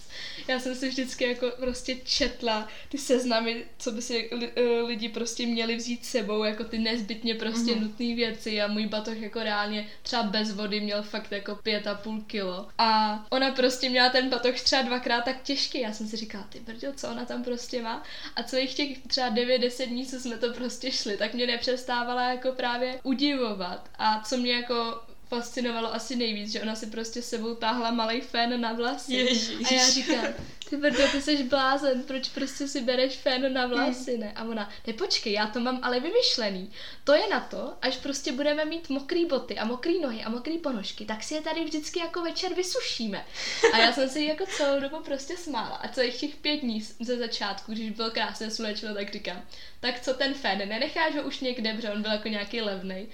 Já 0.49 0.59
jsem 0.61 0.75
si 0.75 0.89
vždycky 0.89 1.25
jako 1.25 1.53
prostě 1.61 1.97
četla 2.05 2.69
ty 2.89 2.99
seznamy, 2.99 3.65
co 3.79 3.93
by 3.93 4.03
si 4.03 4.31
eh, 4.57 4.63
lidi 4.81 5.09
prostě 5.09 5.47
měli 5.47 5.77
vzít 5.77 6.05
sebou, 6.05 6.45
jako 6.45 6.65
ty 6.65 6.79
nezbytně 6.79 7.35
prostě 7.35 7.73
mm-hmm. 7.73 7.81
nutné 7.81 8.15
věci 8.15 8.63
a 8.63 8.67
můj 8.67 8.87
batoh 8.87 9.17
jako 9.17 9.43
reálně 9.43 9.89
třeba 10.03 10.23
bez 10.23 10.53
vody 10.53 10.81
měl 10.81 11.03
fakt 11.03 11.33
jako 11.33 11.55
pět 11.57 11.87
a 11.87 11.95
půl 11.95 12.21
kilo. 12.27 12.69
A 12.79 13.25
ona 13.31 13.51
prostě 13.51 13.89
měla 13.89 14.09
ten 14.09 14.29
batoh 14.29 14.61
třeba 14.61 14.83
dvakrát 14.83 15.25
tak 15.25 15.43
těžký. 15.43 15.81
Já 15.81 15.93
jsem 15.93 16.07
si 16.09 16.17
říkala, 16.17 16.45
ty 16.45 16.61
brďo, 16.61 16.93
co 16.97 17.09
ona 17.09 17.25
tam 17.25 17.45
prostě 17.45 17.83
má? 17.83 18.03
A 18.37 18.43
celých 18.43 18.75
těch 18.75 18.99
třeba 18.99 19.31
9-10 19.31 19.87
dní, 19.87 20.07
co 20.07 20.21
jsme 20.21 20.37
to 20.37 20.53
prostě 20.53 20.91
šli, 20.91 21.17
tak 21.17 21.35
mě 21.35 21.47
nepřestávala 21.47 22.31
jako 22.31 22.53
právě 22.53 23.01
udivovat. 23.03 23.91
A 23.99 24.23
co 24.23 24.37
mě 24.37 24.53
jako 24.53 25.01
fascinovalo 25.29 25.95
asi 25.95 26.17
nejvíc, 26.17 26.53
že 26.53 26.63
ona 26.63 26.75
si 26.75 26.87
prostě 26.87 27.23
sebou 27.23 27.55
táhla 27.55 27.91
malý 27.91 28.21
fén 28.21 28.61
na 28.61 28.73
vlasy. 28.73 29.15
Ježíš. 29.15 29.71
A 29.71 29.75
já 29.75 29.91
říkám, 29.91 30.25
ty 30.71 30.77
brdo, 30.77 31.09
ty 31.13 31.23
jsi 31.23 31.45
blázen, 31.45 32.03
proč 32.03 32.29
prostě 32.29 32.69
si 32.69 32.81
bereš 32.81 33.17
fén 33.17 33.53
na 33.53 33.67
vlasy, 33.67 34.19
ne? 34.19 34.33
A 34.37 34.45
ona, 34.45 34.71
ne 34.87 34.93
počkej, 34.93 35.33
já 35.33 35.47
to 35.47 35.61
mám 35.61 35.81
ale 35.83 36.01
vymyšlený. 36.01 36.71
To 37.05 37.15
je 37.15 37.29
na 37.29 37.41
to, 37.41 37.75
až 37.83 37.97
prostě 37.97 38.33
budeme 38.33 38.65
mít 38.65 38.89
mokrý 38.89 39.27
boty 39.27 39.59
a 39.59 39.65
mokrý 39.65 40.01
nohy 40.01 40.25
a 40.25 40.29
mokrý 40.29 40.59
ponožky, 40.59 41.05
tak 41.05 41.23
si 41.23 41.35
je 41.35 41.41
tady 41.41 41.65
vždycky 41.65 42.01
jako 42.01 42.23
večer 42.23 42.55
vysušíme. 42.55 43.27
A 43.73 43.79
já 43.79 43.93
jsem 43.93 44.09
si 44.09 44.25
jako 44.25 44.47
celou 44.47 44.81
dobu 44.81 44.97
prostě 45.05 45.37
smála. 45.37 45.77
A 45.77 45.89
celých 45.89 46.17
těch 46.17 46.37
pět 46.37 46.57
dní 46.57 46.81
ze 46.81 47.17
začátku, 47.17 47.73
když 47.73 47.91
bylo 47.91 48.11
krásné 48.11 48.51
slunečno, 48.51 48.95
tak 48.95 49.13
říkám, 49.13 49.43
tak 49.81 50.01
co 50.01 50.15
ten 50.15 50.35
fén, 50.35 50.59
nenecháš 50.59 51.15
ho 51.15 51.23
už 51.23 51.41
někde, 51.41 51.75
protože 51.75 51.91
on 51.91 52.03
byl 52.03 52.13
jako 52.13 52.29
nějaký 52.29 52.61
levný. 52.61 53.09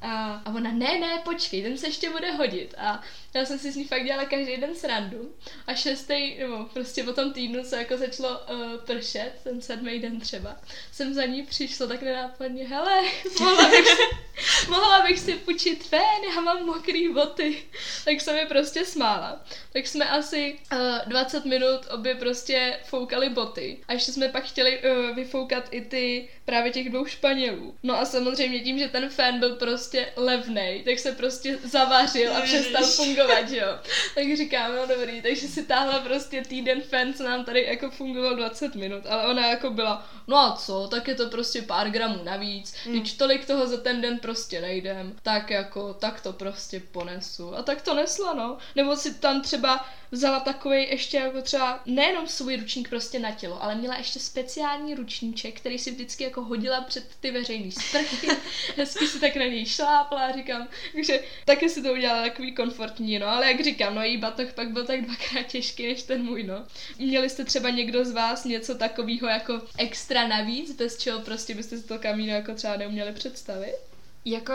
A, 0.00 0.42
a 0.44 0.54
ona, 0.54 0.72
ne, 0.72 0.98
ne, 0.98 1.20
počkej, 1.24 1.62
ten 1.62 1.78
se 1.78 1.86
ještě 1.86 2.10
bude 2.10 2.32
hodit. 2.32 2.74
A 2.78 3.02
já 3.34 3.44
jsem 3.44 3.58
si 3.58 3.72
s 3.72 3.76
ní 3.76 3.84
fakt 3.84 4.04
dělala 4.04 4.24
každý 4.24 4.56
den 4.56 4.74
srandu. 4.74 5.34
A 5.66 5.74
šestý, 5.74 6.38
nebo 6.38 6.64
prostě 6.64 6.91
po 7.02 7.12
tom 7.12 7.32
týdnu, 7.32 7.64
co 7.64 7.76
jako 7.76 7.96
začalo 7.96 8.38
uh, 8.38 8.76
pršet, 8.76 9.32
ten 9.44 9.62
sedmý 9.62 9.98
den 9.98 10.20
třeba, 10.20 10.56
jsem 10.92 11.14
za 11.14 11.24
ní 11.24 11.42
přišla 11.42 11.86
tak 11.86 12.02
nenápadně, 12.02 12.68
hele, 12.68 13.02
mohla 13.40 13.68
bych, 13.68 13.96
mohla 14.68 15.02
bych 15.06 15.18
si 15.18 15.32
půjčit 15.32 15.84
fén, 15.84 16.22
já 16.34 16.40
mám 16.40 16.66
mokrý 16.66 17.08
boty. 17.08 17.62
Tak 18.04 18.20
jsem 18.20 18.36
je 18.36 18.46
prostě 18.46 18.84
smála. 18.84 19.40
Tak 19.72 19.86
jsme 19.86 20.08
asi 20.08 20.58
uh, 20.72 20.78
eh, 20.78 21.02
20 21.06 21.44
minut 21.44 21.80
obě 21.90 22.14
prostě 22.14 22.78
foukali 22.84 23.28
boty. 23.28 23.78
A 23.88 23.92
ještě 23.92 24.12
jsme 24.12 24.28
pak 24.28 24.44
chtěli 24.44 24.80
uh, 24.80 25.16
vyfoukat 25.16 25.64
i 25.70 25.80
ty 25.80 26.28
právě 26.44 26.72
těch 26.72 26.90
dvou 26.90 27.06
Španělů. 27.06 27.74
No 27.82 28.00
a 28.00 28.04
samozřejmě 28.04 28.60
tím, 28.60 28.78
že 28.78 28.88
ten 28.88 29.08
fén 29.08 29.38
byl 29.38 29.56
prostě 29.56 30.08
levnej, 30.16 30.82
tak 30.82 30.98
se 30.98 31.12
prostě 31.12 31.58
zavařil 31.64 32.36
a 32.36 32.40
přestal 32.40 32.84
fungovat, 32.84 33.50
jo. 33.50 33.78
Tak 34.14 34.36
říkám, 34.36 34.76
no 34.76 34.86
dobrý, 34.86 35.22
takže 35.22 35.48
si 35.48 35.66
táhla 35.66 36.00
prostě 36.00 36.42
týden 36.42 36.80
fén, 36.80 37.14
co 37.14 37.22
nám 37.22 37.44
tady 37.44 37.64
jako 37.64 37.90
fungoval 37.90 38.36
20 38.36 38.74
minut, 38.74 39.06
ale 39.08 39.26
ona 39.26 39.46
jako 39.46 39.70
byla, 39.70 40.10
no 40.26 40.36
a 40.36 40.56
co, 40.56 40.88
tak 40.88 41.08
je 41.08 41.14
to 41.14 41.28
prostě 41.28 41.62
pár 41.62 41.90
gramů 41.90 42.24
navíc, 42.24 42.74
mm. 42.86 42.92
když 42.92 43.12
tolik 43.12 43.46
toho 43.46 43.66
za 43.66 43.76
ten 43.76 44.00
den 44.00 44.18
prostě 44.18 44.31
nejdem, 44.60 45.16
tak 45.22 45.50
jako, 45.50 45.94
tak 45.94 46.20
to 46.20 46.32
prostě 46.32 46.80
ponesu. 46.80 47.56
A 47.56 47.62
tak 47.62 47.82
to 47.82 47.94
nesla, 47.94 48.34
no. 48.34 48.58
Nebo 48.76 48.96
si 48.96 49.14
tam 49.14 49.42
třeba 49.42 49.86
vzala 50.12 50.40
takový 50.40 50.88
ještě 50.90 51.16
jako 51.16 51.42
třeba 51.42 51.80
nejenom 51.86 52.28
svůj 52.28 52.56
ručník 52.56 52.88
prostě 52.88 53.18
na 53.18 53.30
tělo, 53.30 53.62
ale 53.62 53.74
měla 53.74 53.96
ještě 53.96 54.20
speciální 54.20 54.94
ručníček, 54.94 55.60
který 55.60 55.78
si 55.78 55.90
vždycky 55.90 56.24
jako 56.24 56.42
hodila 56.42 56.80
před 56.80 57.16
ty 57.20 57.30
veřejný 57.30 57.72
sprchy, 57.72 58.28
hezky 58.76 59.06
si 59.06 59.20
tak 59.20 59.36
na 59.36 59.44
něj 59.44 59.66
šlápla, 59.66 60.32
říkám, 60.32 60.68
takže 60.92 61.20
taky 61.44 61.68
si 61.68 61.82
to 61.82 61.92
udělala 61.92 62.22
takový 62.22 62.54
komfortní, 62.54 63.18
no, 63.18 63.26
ale 63.26 63.46
jak 63.46 63.64
říkám, 63.64 63.94
no 63.94 64.02
její 64.02 64.16
batoh 64.16 64.52
pak 64.52 64.70
byl 64.70 64.86
tak 64.86 65.04
dvakrát 65.04 65.46
těžký 65.46 65.86
než 65.86 66.02
ten 66.02 66.24
můj, 66.24 66.42
no. 66.42 66.64
Měli 66.98 67.30
jste 67.30 67.44
třeba 67.44 67.70
někdo 67.70 68.04
z 68.04 68.10
vás 68.10 68.44
něco 68.44 68.74
takového 68.74 69.28
jako 69.28 69.62
extra 69.78 70.28
navíc, 70.28 70.76
bez 70.76 70.98
čeho 70.98 71.20
prostě 71.20 71.54
byste 71.54 71.78
si 71.78 71.84
to 71.84 71.98
kamíno 71.98 72.32
jako 72.32 72.54
třeba 72.54 72.76
neuměli 72.76 73.12
představit? 73.12 73.91
Jako, 74.24 74.52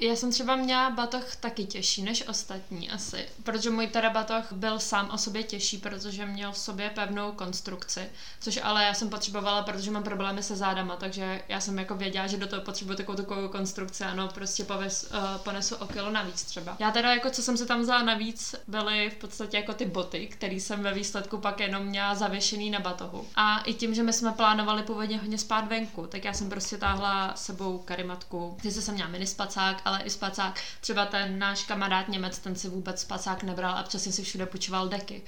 já 0.00 0.16
jsem 0.16 0.32
třeba 0.32 0.56
měla 0.56 0.90
batoh 0.90 1.36
taky 1.36 1.64
těžší 1.64 2.02
než 2.02 2.28
ostatní 2.28 2.90
asi, 2.90 3.28
protože 3.42 3.70
můj 3.70 3.86
teda 3.86 4.10
batoh 4.10 4.52
byl 4.52 4.78
sám 4.78 5.10
o 5.10 5.18
sobě 5.18 5.42
těžší, 5.42 5.78
protože 5.78 6.26
měl 6.26 6.52
v 6.52 6.58
sobě 6.58 6.90
pevnou 6.90 7.32
konstrukci, 7.32 8.10
což 8.40 8.60
ale 8.62 8.84
já 8.84 8.94
jsem 8.94 9.10
potřebovala, 9.10 9.62
protože 9.62 9.90
mám 9.90 10.02
problémy 10.02 10.42
se 10.42 10.56
zádama, 10.56 10.96
takže 10.96 11.42
já 11.48 11.60
jsem 11.60 11.78
jako 11.78 11.94
věděla, 11.94 12.26
že 12.26 12.36
do 12.36 12.46
toho 12.46 12.62
potřebuji 12.62 12.94
takovou 12.94 13.16
takovou 13.16 13.48
konstrukci, 13.48 14.04
ano, 14.04 14.28
prostě 14.34 14.64
poves, 14.64 15.10
uh, 15.14 15.40
ponesu 15.40 15.76
o 15.76 15.86
kilo 15.86 16.10
navíc 16.10 16.42
třeba. 16.42 16.76
Já 16.78 16.90
teda 16.90 17.14
jako, 17.14 17.30
co 17.30 17.42
jsem 17.42 17.56
se 17.56 17.66
tam 17.66 17.80
vzala 17.80 18.02
navíc, 18.02 18.54
byly 18.66 19.10
v 19.10 19.14
podstatě 19.14 19.56
jako 19.56 19.72
ty 19.72 19.86
boty, 19.86 20.26
které 20.26 20.54
jsem 20.54 20.82
ve 20.82 20.94
výsledku 20.94 21.38
pak 21.38 21.60
jenom 21.60 21.82
měla 21.82 22.14
zavěšený 22.14 22.70
na 22.70 22.80
batohu. 22.80 23.28
A 23.34 23.58
i 23.58 23.74
tím, 23.74 23.94
že 23.94 24.02
my 24.02 24.12
jsme 24.12 24.32
plánovali 24.32 24.82
původně 24.82 25.18
hodně 25.18 25.38
spát 25.38 25.68
venku, 25.68 26.06
tak 26.06 26.24
já 26.24 26.32
jsem 26.32 26.50
prostě 26.50 26.76
táhla 26.76 27.32
sebou 27.36 27.78
karimatku, 27.78 28.56
ty 28.62 28.70
se 28.70 28.82
jsem 28.82 28.94
měla 28.94 29.09
mini 29.10 29.26
spacák, 29.26 29.82
ale 29.84 30.02
i 30.02 30.10
spacák. 30.10 30.60
Třeba 30.80 31.06
ten 31.06 31.38
náš 31.38 31.64
kamarád 31.64 32.08
Němec, 32.08 32.38
ten 32.38 32.56
si 32.56 32.68
vůbec 32.68 33.00
spacák 33.00 33.42
nebral 33.42 33.78
a 33.78 33.82
přesně 33.82 34.12
si 34.12 34.22
všude 34.22 34.46
počíval 34.46 34.88
deky. 34.88 35.22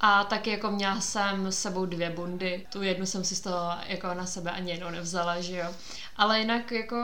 A 0.00 0.24
taky 0.24 0.50
jako 0.50 0.70
měla 0.70 1.00
jsem 1.00 1.52
s 1.52 1.58
sebou 1.58 1.86
dvě 1.86 2.10
bundy. 2.10 2.66
Tu 2.72 2.82
jednu 2.82 3.06
jsem 3.06 3.24
si 3.24 3.34
z 3.34 3.40
toho 3.40 3.70
jako 3.86 4.14
na 4.14 4.26
sebe 4.26 4.50
ani 4.50 4.70
jednou 4.70 4.90
nevzala, 4.90 5.40
že 5.40 5.56
jo. 5.56 5.74
Ale 6.16 6.38
jinak 6.38 6.72
jako 6.72 6.96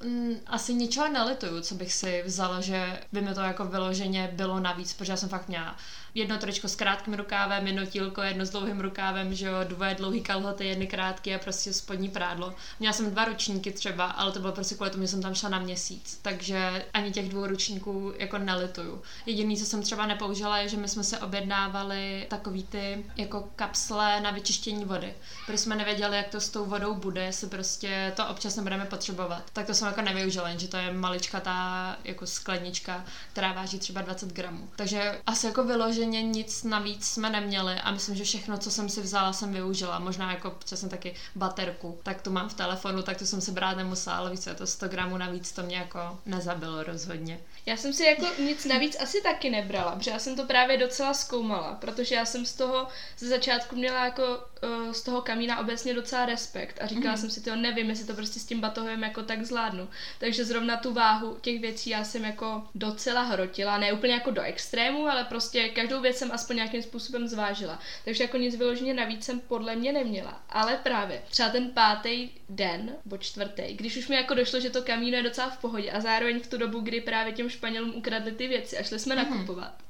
m, 0.00 0.08
mm, 0.08 0.36
asi 0.46 0.74
ničeho 0.74 1.08
nelituju, 1.08 1.60
co 1.60 1.74
bych 1.74 1.92
si 1.92 2.22
vzala, 2.26 2.60
že 2.60 3.00
by 3.12 3.20
mi 3.20 3.34
to 3.34 3.40
jako 3.40 3.64
vyloženě 3.64 4.30
bylo 4.32 4.60
navíc, 4.60 4.92
protože 4.94 5.12
já 5.12 5.16
jsem 5.16 5.28
fakt 5.28 5.48
měla 5.48 5.76
jedno 6.14 6.38
tričko 6.38 6.68
s 6.68 6.76
krátkým 6.76 7.14
rukávem, 7.14 7.66
jedno 7.66 7.86
tílko, 7.86 8.22
jedno 8.22 8.46
s 8.46 8.50
dlouhým 8.50 8.80
rukávem, 8.80 9.34
že 9.34 9.46
jo, 9.46 9.54
dvoje 9.64 9.94
dlouhý 9.94 10.20
kalhoty, 10.20 10.66
jedny 10.66 10.86
krátké 10.86 11.34
a 11.34 11.38
prostě 11.38 11.72
spodní 11.72 12.08
prádlo. 12.08 12.54
Měla 12.80 12.92
jsem 12.92 13.10
dva 13.10 13.24
ručníky 13.24 13.72
třeba, 13.72 14.04
ale 14.04 14.32
to 14.32 14.40
bylo 14.40 14.52
prostě 14.52 14.74
kvůli 14.74 14.90
tomu, 14.90 15.02
že 15.02 15.08
jsem 15.08 15.22
tam 15.22 15.34
šla 15.34 15.48
na 15.48 15.58
měsíc, 15.58 16.18
takže 16.22 16.84
ani 16.94 17.10
těch 17.10 17.28
dvou 17.28 17.46
ručníků 17.46 18.12
jako 18.18 18.38
nelituju. 18.38 19.02
Jediný, 19.26 19.56
co 19.56 19.64
jsem 19.64 19.82
třeba 19.82 20.06
nepoužila, 20.06 20.58
je, 20.58 20.68
že 20.68 20.76
my 20.76 20.88
jsme 20.88 21.04
se 21.04 21.18
objednávali 21.18 22.26
tak 22.28 22.42
takový 22.42 22.62
ty 22.62 23.04
jako 23.16 23.48
kapsle 23.56 24.20
na 24.20 24.30
vyčištění 24.30 24.84
vody, 24.84 25.14
protože 25.46 25.58
jsme 25.58 25.76
nevěděli, 25.76 26.16
jak 26.16 26.28
to 26.28 26.40
s 26.40 26.48
tou 26.48 26.64
vodou 26.64 26.94
bude, 26.94 27.24
jestli 27.24 27.48
prostě 27.48 28.12
to 28.16 28.26
občas 28.26 28.56
nebudeme 28.56 28.84
potřebovat. 28.84 29.42
Tak 29.52 29.66
to 29.66 29.74
jsem 29.74 29.88
jako 29.88 30.02
nevyužila, 30.02 30.56
že 30.56 30.68
to 30.68 30.76
je 30.76 30.92
malička 30.92 31.40
ta 31.40 31.96
jako 32.04 32.26
sklenička, 32.26 33.04
která 33.32 33.52
váží 33.52 33.78
třeba 33.78 34.00
20 34.02 34.32
gramů. 34.32 34.68
Takže 34.76 35.20
asi 35.26 35.46
jako 35.46 35.64
vyloženě 36.02 36.22
nic 36.22 36.64
navíc 36.64 37.04
jsme 37.08 37.30
neměli 37.30 37.74
a 37.74 37.90
myslím, 37.90 38.16
že 38.16 38.24
všechno, 38.24 38.58
co 38.58 38.70
jsem 38.70 38.88
si 38.88 39.00
vzala, 39.00 39.32
jsem 39.32 39.52
využila. 39.52 39.98
Možná 39.98 40.32
jako 40.32 40.50
přesně 40.50 40.88
taky 40.88 41.14
baterku, 41.34 41.98
tak 42.02 42.22
tu 42.22 42.30
mám 42.30 42.48
v 42.48 42.54
telefonu, 42.54 43.02
tak 43.02 43.18
to 43.18 43.26
jsem 43.26 43.40
si 43.40 43.52
brát 43.52 43.76
nemusela, 43.76 44.16
ale 44.16 44.30
více, 44.30 44.54
to 44.54 44.66
100 44.66 44.88
gramů 44.88 45.16
navíc 45.16 45.52
to 45.52 45.62
mě 45.62 45.76
jako 45.76 46.18
nezabilo 46.26 46.82
rozhodně. 46.82 47.40
Já 47.66 47.76
jsem 47.76 47.92
si 47.92 48.04
jako 48.04 48.26
nic 48.38 48.64
navíc 48.64 48.96
asi 49.00 49.22
taky 49.22 49.50
nebrala, 49.50 49.96
protože 49.96 50.10
já 50.10 50.18
jsem 50.18 50.36
to 50.36 50.44
právě 50.44 50.76
docela 50.76 51.14
zkoumala, 51.14 51.74
protože 51.74 52.14
já 52.14 52.24
jsem 52.24 52.46
z 52.46 52.54
toho 52.54 52.88
ze 53.18 53.28
začátku 53.28 53.76
měla 53.76 54.04
jako 54.04 54.22
uh, 54.22 54.92
z 54.92 55.02
toho 55.02 55.22
kamína 55.22 55.60
obecně 55.60 55.94
docela 55.94 56.26
respekt 56.26 56.78
a 56.82 56.86
říkala 56.86 57.14
mm. 57.14 57.20
jsem 57.20 57.30
si, 57.30 57.40
to 57.40 57.56
nevím, 57.56 57.90
jestli 57.90 58.06
to 58.06 58.14
prostě 58.14 58.40
s 58.40 58.44
tím 58.44 58.60
batohem 58.60 59.02
jako 59.02 59.22
tak 59.22 59.44
zvládnu. 59.44 59.88
Takže 60.18 60.44
zrovna 60.44 60.76
tu 60.76 60.92
váhu 60.92 61.38
těch 61.40 61.60
věcí 61.60 61.90
já 61.90 62.04
jsem 62.04 62.24
jako 62.24 62.62
docela 62.74 63.22
hrotila, 63.22 63.78
ne 63.78 63.92
úplně 63.92 64.12
jako 64.12 64.30
do 64.30 64.42
extrému, 64.42 65.08
ale 65.08 65.24
prostě 65.24 65.68
každou 65.68 66.00
věc 66.00 66.16
jsem 66.16 66.32
aspoň 66.32 66.56
nějakým 66.56 66.82
způsobem 66.82 67.28
zvážila. 67.28 67.78
Takže 68.04 68.24
jako 68.24 68.36
nic 68.36 68.56
vyloženě 68.56 68.94
navíc 68.94 69.24
jsem 69.24 69.40
podle 69.40 69.76
mě 69.76 69.92
neměla. 69.92 70.42
Ale 70.48 70.76
právě 70.82 71.22
třeba 71.30 71.48
ten 71.48 71.70
pátý 71.70 72.30
den, 72.48 72.96
nebo 73.04 73.18
čtvrtý, 73.18 73.74
když 73.74 73.96
už 73.96 74.08
mi 74.08 74.16
jako 74.16 74.34
došlo, 74.34 74.60
že 74.60 74.70
to 74.70 74.82
kamíno 74.82 75.16
je 75.16 75.22
docela 75.22 75.50
v 75.50 75.58
pohodě 75.58 75.90
a 75.90 76.00
zároveň 76.00 76.40
v 76.40 76.46
tu 76.46 76.56
dobu, 76.56 76.80
kdy 76.80 77.00
právě 77.00 77.32
těm 77.32 77.51
Španělům 77.52 77.94
ukradli 77.94 78.32
ty 78.32 78.48
věci 78.48 78.78
a 78.78 78.82
šli 78.82 78.98
jsme 78.98 79.16
mm. 79.16 79.22
nakupovat, 79.22 79.82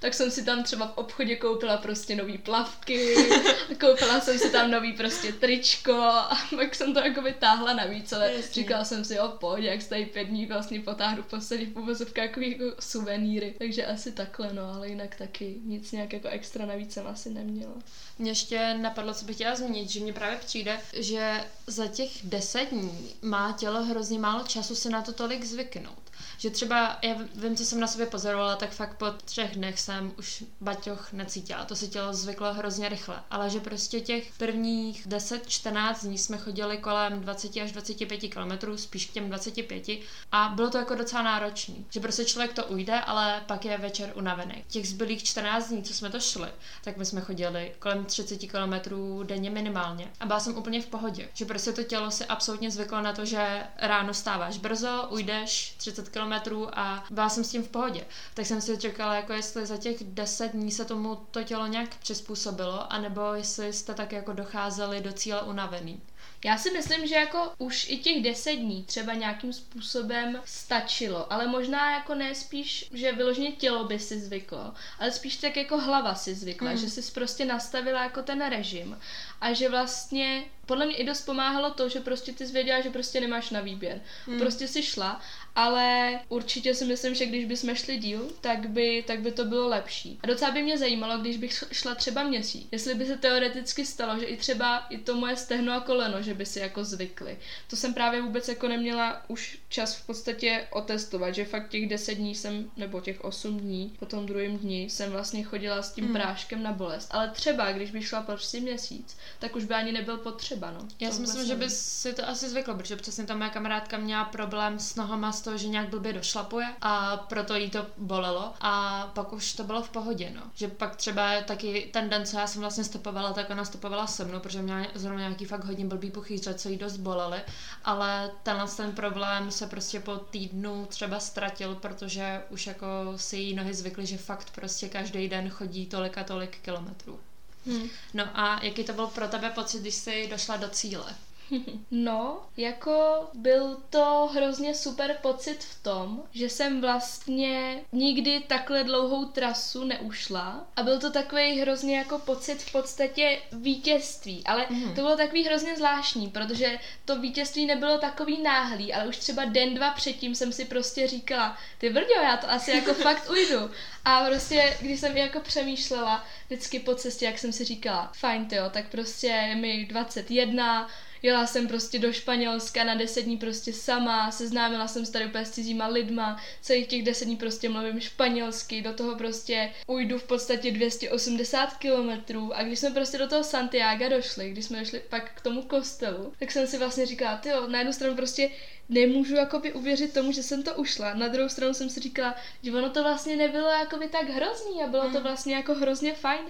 tak 0.00 0.14
jsem 0.14 0.30
si 0.30 0.44
tam 0.44 0.62
třeba 0.62 0.86
v 0.86 0.98
obchodě 0.98 1.36
koupila 1.36 1.76
prostě 1.76 2.16
nový 2.16 2.38
plavky, 2.38 3.14
koupila 3.80 4.20
jsem 4.20 4.38
si 4.38 4.50
tam 4.50 4.70
nový 4.70 4.92
prostě 4.92 5.32
tričko 5.32 5.94
a 6.02 6.38
pak 6.56 6.74
jsem 6.74 6.94
to 6.94 7.00
jako 7.00 7.22
vytáhla 7.22 7.72
navíc, 7.72 8.12
ale 8.12 8.32
Jasně. 8.32 8.52
říkala 8.52 8.84
jsem 8.84 9.04
si, 9.04 9.20
o 9.20 9.28
pojď, 9.28 9.64
jak 9.64 9.84
tady 9.84 10.06
pět 10.06 10.24
dní 10.24 10.46
vlastně 10.46 10.80
potáhnu 10.80 11.22
podstatě 11.22 11.66
v 11.66 11.78
uvozovkách 11.78 12.24
jako, 12.24 12.40
jako 12.40 12.64
suvenýry, 12.80 13.54
takže 13.58 13.86
asi 13.86 14.12
takhle, 14.12 14.52
no, 14.52 14.74
ale 14.74 14.88
jinak 14.88 15.16
taky 15.16 15.60
nic 15.64 15.92
nějak 15.92 16.12
jako 16.12 16.28
extra 16.28 16.66
navíc 16.66 16.92
jsem 16.92 17.06
asi 17.06 17.30
neměla. 17.30 17.74
Mě 18.18 18.30
ještě 18.30 18.74
napadlo, 18.74 19.14
co 19.14 19.24
bych 19.24 19.36
chtěla 19.36 19.56
zmínit, 19.56 19.90
že 19.90 20.00
mě 20.00 20.12
právě 20.12 20.38
přijde, 20.38 20.80
že 20.92 21.44
za 21.66 21.86
těch 21.86 22.10
deset 22.24 22.70
dní 22.70 23.14
má 23.22 23.52
tělo 23.58 23.84
hrozně 23.84 24.18
málo 24.18 24.44
času 24.46 24.74
se 24.74 24.90
na 24.90 25.02
to 25.02 25.12
tolik 25.12 25.44
zvyknout. 25.44 26.08
Že 26.38 26.50
třeba, 26.50 26.98
já 27.02 27.16
vím, 27.34 27.56
co 27.56 27.64
jsem 27.64 27.80
na 27.80 27.86
sobě 27.86 28.06
pozorovala, 28.06 28.56
tak 28.56 28.70
fakt 28.70 28.96
po 28.96 29.06
třech 29.24 29.56
dnech 29.58 29.80
jsem 29.80 30.12
už 30.18 30.44
baťoch 30.60 31.12
necítila. 31.12 31.64
To 31.64 31.76
se 31.76 31.86
tělo 31.86 32.14
zvyklo 32.14 32.54
hrozně 32.54 32.88
rychle. 32.88 33.22
Ale 33.30 33.50
že 33.50 33.60
prostě 33.60 34.00
těch 34.00 34.32
prvních 34.38 35.06
10-14 35.06 35.94
dní 36.02 36.18
jsme 36.18 36.38
chodili 36.38 36.78
kolem 36.78 37.20
20 37.20 37.56
až 37.56 37.72
25 37.72 38.18
km, 38.18 38.76
spíš 38.76 39.06
k 39.06 39.12
těm 39.12 39.28
25 39.28 39.88
a 40.32 40.52
bylo 40.54 40.70
to 40.70 40.78
jako 40.78 40.94
docela 40.94 41.22
náročný. 41.22 41.86
Že 41.90 42.00
prostě 42.00 42.24
člověk 42.24 42.52
to 42.52 42.64
ujde, 42.66 43.00
ale 43.00 43.42
pak 43.46 43.64
je 43.64 43.78
večer 43.78 44.12
unavený. 44.14 44.64
Těch 44.68 44.88
zbylých 44.88 45.22
14 45.22 45.68
dní, 45.68 45.82
co 45.82 45.94
jsme 45.94 46.10
to 46.10 46.20
šli, 46.20 46.48
tak 46.84 46.96
my 46.96 47.04
jsme 47.04 47.20
chodili 47.20 47.72
kolem 47.78 48.04
30 48.04 48.38
km 48.46 48.94
denně 49.24 49.50
minimálně. 49.50 50.10
A 50.20 50.26
byla 50.26 50.40
jsem 50.40 50.56
úplně 50.56 50.82
v 50.82 50.86
pohodě. 50.86 51.28
Že 51.34 51.44
prostě 51.44 51.72
to 51.72 51.82
tělo 51.82 52.10
si 52.10 52.24
absolutně 52.24 52.70
zvyklo 52.70 53.00
na 53.00 53.12
to, 53.12 53.24
že 53.24 53.62
ráno 53.76 54.14
stáváš 54.14 54.58
brzo, 54.58 55.06
ujdeš 55.10 55.74
30 55.76 56.08
km 56.08 56.32
a 56.72 57.04
byla 57.10 57.28
jsem 57.28 57.44
s 57.44 57.50
tím 57.50 57.62
v 57.62 57.68
pohodě. 57.68 58.04
Tak 58.34 58.46
jsem 58.46 58.60
si 58.60 58.78
čekala, 58.78 59.14
jako 59.14 59.32
jestli 59.48 59.66
za 59.66 59.76
těch 59.76 60.04
deset 60.04 60.52
dní 60.52 60.70
se 60.70 60.84
tomu 60.84 61.16
to 61.30 61.44
tělo 61.44 61.66
nějak 61.66 61.96
přizpůsobilo, 61.96 62.92
anebo 62.92 63.34
jestli 63.34 63.72
jste 63.72 63.94
tak 63.94 64.12
jako 64.12 64.32
docházeli 64.32 65.00
do 65.00 65.12
cíle 65.12 65.42
unavený. 65.42 66.00
Já 66.44 66.58
si 66.58 66.70
myslím, 66.70 67.06
že 67.06 67.14
jako 67.14 67.52
už 67.58 67.90
i 67.90 67.98
těch 67.98 68.22
deset 68.22 68.56
dní 68.56 68.84
třeba 68.84 69.14
nějakým 69.14 69.52
způsobem 69.52 70.42
stačilo, 70.44 71.32
ale 71.32 71.46
možná 71.46 71.92
jako 71.92 72.14
ne 72.14 72.34
spíš, 72.34 72.90
že 72.92 73.12
vyloženě 73.12 73.52
tělo 73.52 73.84
by 73.84 73.98
si 73.98 74.20
zvyklo, 74.20 74.74
ale 74.98 75.10
spíš 75.10 75.36
tak 75.36 75.56
jako 75.56 75.78
hlava 75.78 76.14
si 76.14 76.34
zvykla, 76.34 76.70
mm. 76.70 76.76
že 76.76 76.90
si 76.90 77.12
prostě 77.12 77.44
nastavila 77.44 78.02
jako 78.02 78.22
ten 78.22 78.48
režim 78.48 78.98
a 79.40 79.52
že 79.52 79.68
vlastně 79.68 80.44
podle 80.68 80.86
mě 80.86 80.96
i 80.96 81.04
dost 81.04 81.22
pomáhalo 81.22 81.70
to, 81.70 81.88
že 81.88 82.00
prostě 82.00 82.32
ty 82.32 82.46
zvěděla, 82.46 82.80
že 82.80 82.90
prostě 82.90 83.20
nemáš 83.20 83.50
na 83.50 83.60
výběr. 83.60 84.00
Mm. 84.26 84.38
Prostě 84.38 84.68
si 84.68 84.82
šla 84.82 85.20
ale 85.58 86.20
určitě 86.28 86.74
si 86.74 86.84
myslím, 86.84 87.14
že 87.14 87.26
když 87.26 87.44
bychom 87.44 87.74
šli 87.74 87.96
díl, 87.96 88.28
tak 88.40 88.68
by, 88.68 89.04
tak 89.06 89.20
by 89.20 89.32
to 89.32 89.44
bylo 89.44 89.68
lepší. 89.68 90.18
A 90.22 90.26
docela 90.26 90.50
by 90.50 90.62
mě 90.62 90.78
zajímalo, 90.78 91.18
když 91.18 91.36
bych 91.36 91.64
šla 91.72 91.94
třeba 91.94 92.22
měsíc, 92.22 92.68
jestli 92.72 92.94
by 92.94 93.06
se 93.06 93.16
teoreticky 93.16 93.86
stalo, 93.86 94.18
že 94.18 94.26
i 94.26 94.36
třeba 94.36 94.78
i 94.78 94.98
to 94.98 95.14
moje 95.14 95.36
stehno 95.36 95.72
a 95.72 95.80
koleno, 95.80 96.22
že 96.22 96.34
by 96.34 96.46
si 96.46 96.58
jako 96.58 96.84
zvykly. 96.84 97.38
To 97.70 97.76
jsem 97.76 97.94
právě 97.94 98.22
vůbec 98.22 98.48
jako 98.48 98.68
neměla 98.68 99.22
už 99.28 99.58
čas 99.68 99.96
v 99.96 100.06
podstatě 100.06 100.66
otestovat, 100.70 101.34
že 101.34 101.44
fakt 101.44 101.68
těch 101.68 101.88
10 101.88 102.14
dní 102.14 102.34
jsem, 102.34 102.70
nebo 102.76 103.00
těch 103.00 103.24
8 103.24 103.60
dní, 103.60 103.92
po 103.98 104.06
tom 104.06 104.26
druhém 104.26 104.58
dni 104.58 104.82
jsem 104.82 105.10
vlastně 105.10 105.42
chodila 105.42 105.82
s 105.82 105.92
tím 105.92 106.04
hmm. 106.04 106.14
práškem 106.14 106.62
na 106.62 106.72
bolest. 106.72 107.08
Ale 107.10 107.30
třeba, 107.30 107.72
když 107.72 107.90
bych 107.90 108.06
šla 108.06 108.22
prostě 108.22 108.60
měsíc, 108.60 109.16
tak 109.38 109.56
už 109.56 109.64
by 109.64 109.74
ani 109.74 109.92
nebyl 109.92 110.16
potřeba, 110.16 110.57
no. 110.60 110.88
Já 111.00 111.10
si 111.10 111.20
myslím, 111.20 111.46
že 111.46 111.54
by 111.54 111.70
si 111.70 112.12
to 112.12 112.28
asi 112.28 112.48
zvyklo, 112.48 112.74
protože 112.74 112.96
přesně 112.96 113.24
ta 113.24 113.34
moje 113.36 113.50
kamarádka 113.50 113.98
měla 113.98 114.24
problém 114.24 114.78
s 114.78 114.94
nohama 114.94 115.32
z 115.32 115.40
toho, 115.40 115.56
že 115.56 115.68
nějak 115.68 115.88
blbě 115.88 116.12
došlapuje 116.12 116.66
a 116.80 117.16
proto 117.16 117.54
jí 117.54 117.70
to 117.70 117.86
bolelo 117.96 118.52
a 118.60 119.06
pak 119.14 119.32
už 119.32 119.52
to 119.52 119.64
bylo 119.64 119.82
v 119.82 119.88
pohodě, 119.88 120.32
no. 120.34 120.42
Že 120.54 120.68
pak 120.68 120.96
třeba 120.96 121.42
taky 121.42 121.90
ten 121.92 122.08
den, 122.08 122.26
co 122.26 122.38
já 122.38 122.46
jsem 122.46 122.60
vlastně 122.60 122.84
stopovala, 122.84 123.32
tak 123.32 123.50
ona 123.50 123.64
stopovala 123.64 124.06
se 124.06 124.24
mnou, 124.24 124.40
protože 124.40 124.62
měla 124.62 124.86
zrovna 124.94 125.20
nějaký 125.20 125.44
fakt 125.44 125.64
hodně 125.64 125.84
blbý 125.84 126.10
puchýře, 126.10 126.54
co 126.54 126.68
jí 126.68 126.76
dost 126.76 126.96
bolely, 126.96 127.40
ale 127.84 128.30
tenhle 128.42 128.68
ten 128.76 128.92
problém 128.92 129.50
se 129.50 129.66
prostě 129.66 130.00
po 130.00 130.16
týdnu 130.16 130.86
třeba 130.86 131.20
ztratil, 131.20 131.74
protože 131.74 132.42
už 132.50 132.66
jako 132.66 132.86
si 133.16 133.36
jí 133.36 133.54
nohy 133.54 133.74
zvykly, 133.74 134.06
že 134.06 134.16
fakt 134.16 134.50
prostě 134.50 134.88
každý 134.88 135.28
den 135.28 135.50
chodí 135.50 135.86
tolik 135.86 136.18
a 136.18 136.24
tolik 136.24 136.58
kilometrů. 136.62 137.20
Hmm. 137.68 137.88
No 138.14 138.24
a 138.34 138.64
jaký 138.64 138.84
to 138.84 138.92
byl 138.92 139.06
pro 139.06 139.28
tebe 139.28 139.50
pocit, 139.50 139.80
když 139.80 139.94
jsi 139.94 140.28
došla 140.30 140.56
do 140.56 140.68
cíle? 140.68 141.14
No, 141.90 142.42
jako 142.56 143.28
byl 143.34 143.76
to 143.90 144.30
hrozně 144.34 144.74
super 144.74 145.18
pocit 145.22 145.64
v 145.64 145.82
tom, 145.82 146.22
že 146.30 146.48
jsem 146.48 146.80
vlastně 146.80 147.80
nikdy 147.92 148.40
takhle 148.40 148.84
dlouhou 148.84 149.24
trasu 149.24 149.84
neušla 149.84 150.66
a 150.76 150.82
byl 150.82 151.00
to 151.00 151.10
takový 151.10 151.60
hrozně 151.60 151.98
jako 151.98 152.18
pocit 152.18 152.62
v 152.62 152.72
podstatě 152.72 153.38
vítězství, 153.52 154.42
ale 154.44 154.66
mm. 154.70 154.82
to 154.82 154.94
bylo 154.94 155.16
takový 155.16 155.44
hrozně 155.44 155.76
zvláštní, 155.76 156.28
protože 156.28 156.78
to 157.04 157.20
vítězství 157.20 157.66
nebylo 157.66 157.98
takový 157.98 158.42
náhlý, 158.42 158.94
ale 158.94 159.08
už 159.08 159.16
třeba 159.16 159.44
den, 159.44 159.74
dva 159.74 159.90
předtím 159.90 160.34
jsem 160.34 160.52
si 160.52 160.64
prostě 160.64 161.06
říkala, 161.06 161.58
ty 161.78 161.90
brďo, 161.90 162.14
já 162.22 162.36
to 162.36 162.50
asi 162.50 162.70
jako 162.70 162.94
fakt 163.02 163.30
ujdu. 163.30 163.70
A 164.04 164.24
prostě, 164.24 164.76
když 164.80 165.00
jsem 165.00 165.16
jako 165.16 165.40
přemýšlela 165.40 166.24
vždycky 166.46 166.78
po 166.78 166.94
cestě, 166.94 167.24
jak 167.24 167.38
jsem 167.38 167.52
si 167.52 167.64
říkala, 167.64 168.12
fajn 168.16 168.48
jo, 168.52 168.70
tak 168.70 168.88
prostě 168.88 169.26
je 169.26 169.54
mi 169.54 169.86
21, 169.86 170.88
Jela 171.22 171.46
jsem 171.46 171.68
prostě 171.68 171.98
do 171.98 172.12
Španělska 172.12 172.84
na 172.84 172.94
deset 172.94 173.22
dní 173.22 173.36
prostě 173.36 173.72
sama, 173.72 174.30
seznámila 174.30 174.88
jsem 174.88 175.06
se 175.06 175.12
tady 175.12 175.26
úplně 175.26 175.44
s 175.44 175.50
cizíma 175.50 175.86
lidma, 175.86 176.40
celých 176.60 176.86
těch 176.86 177.02
deset 177.02 177.24
dní 177.24 177.36
prostě 177.36 177.68
mluvím 177.68 178.00
španělsky, 178.00 178.82
do 178.82 178.92
toho 178.92 179.16
prostě 179.16 179.70
ujdu 179.86 180.18
v 180.18 180.24
podstatě 180.24 180.70
280 180.70 181.76
kilometrů. 181.76 182.56
A 182.56 182.62
když 182.62 182.78
jsme 182.78 182.90
prostě 182.90 183.18
do 183.18 183.28
toho 183.28 183.44
Santiago 183.44 184.08
došli, 184.08 184.50
když 184.50 184.64
jsme 184.64 184.78
došli 184.78 185.00
pak 185.08 185.34
k 185.34 185.40
tomu 185.40 185.62
kostelu, 185.62 186.32
tak 186.38 186.52
jsem 186.52 186.66
si 186.66 186.78
vlastně 186.78 187.06
říkala, 187.06 187.36
ty 187.36 187.50
na 187.68 187.78
jednu 187.78 187.92
stranu 187.92 188.16
prostě 188.16 188.50
nemůžu 188.88 189.34
jakoby 189.34 189.72
uvěřit 189.72 190.14
tomu, 190.14 190.32
že 190.32 190.42
jsem 190.42 190.62
to 190.62 190.74
ušla. 190.74 191.14
Na 191.14 191.28
druhou 191.28 191.48
stranu 191.48 191.74
jsem 191.74 191.90
si 191.90 192.00
říkala, 192.00 192.34
že 192.62 192.72
ono 192.72 192.90
to 192.90 193.02
vlastně 193.02 193.36
nebylo 193.36 193.68
jakoby 193.68 194.08
tak 194.08 194.28
hrozný 194.28 194.82
a 194.82 194.86
bylo 194.86 195.02
to 195.02 195.08
hmm. 195.08 195.22
vlastně 195.22 195.54
jako 195.54 195.74
hrozně 195.74 196.14
fajn 196.14 196.40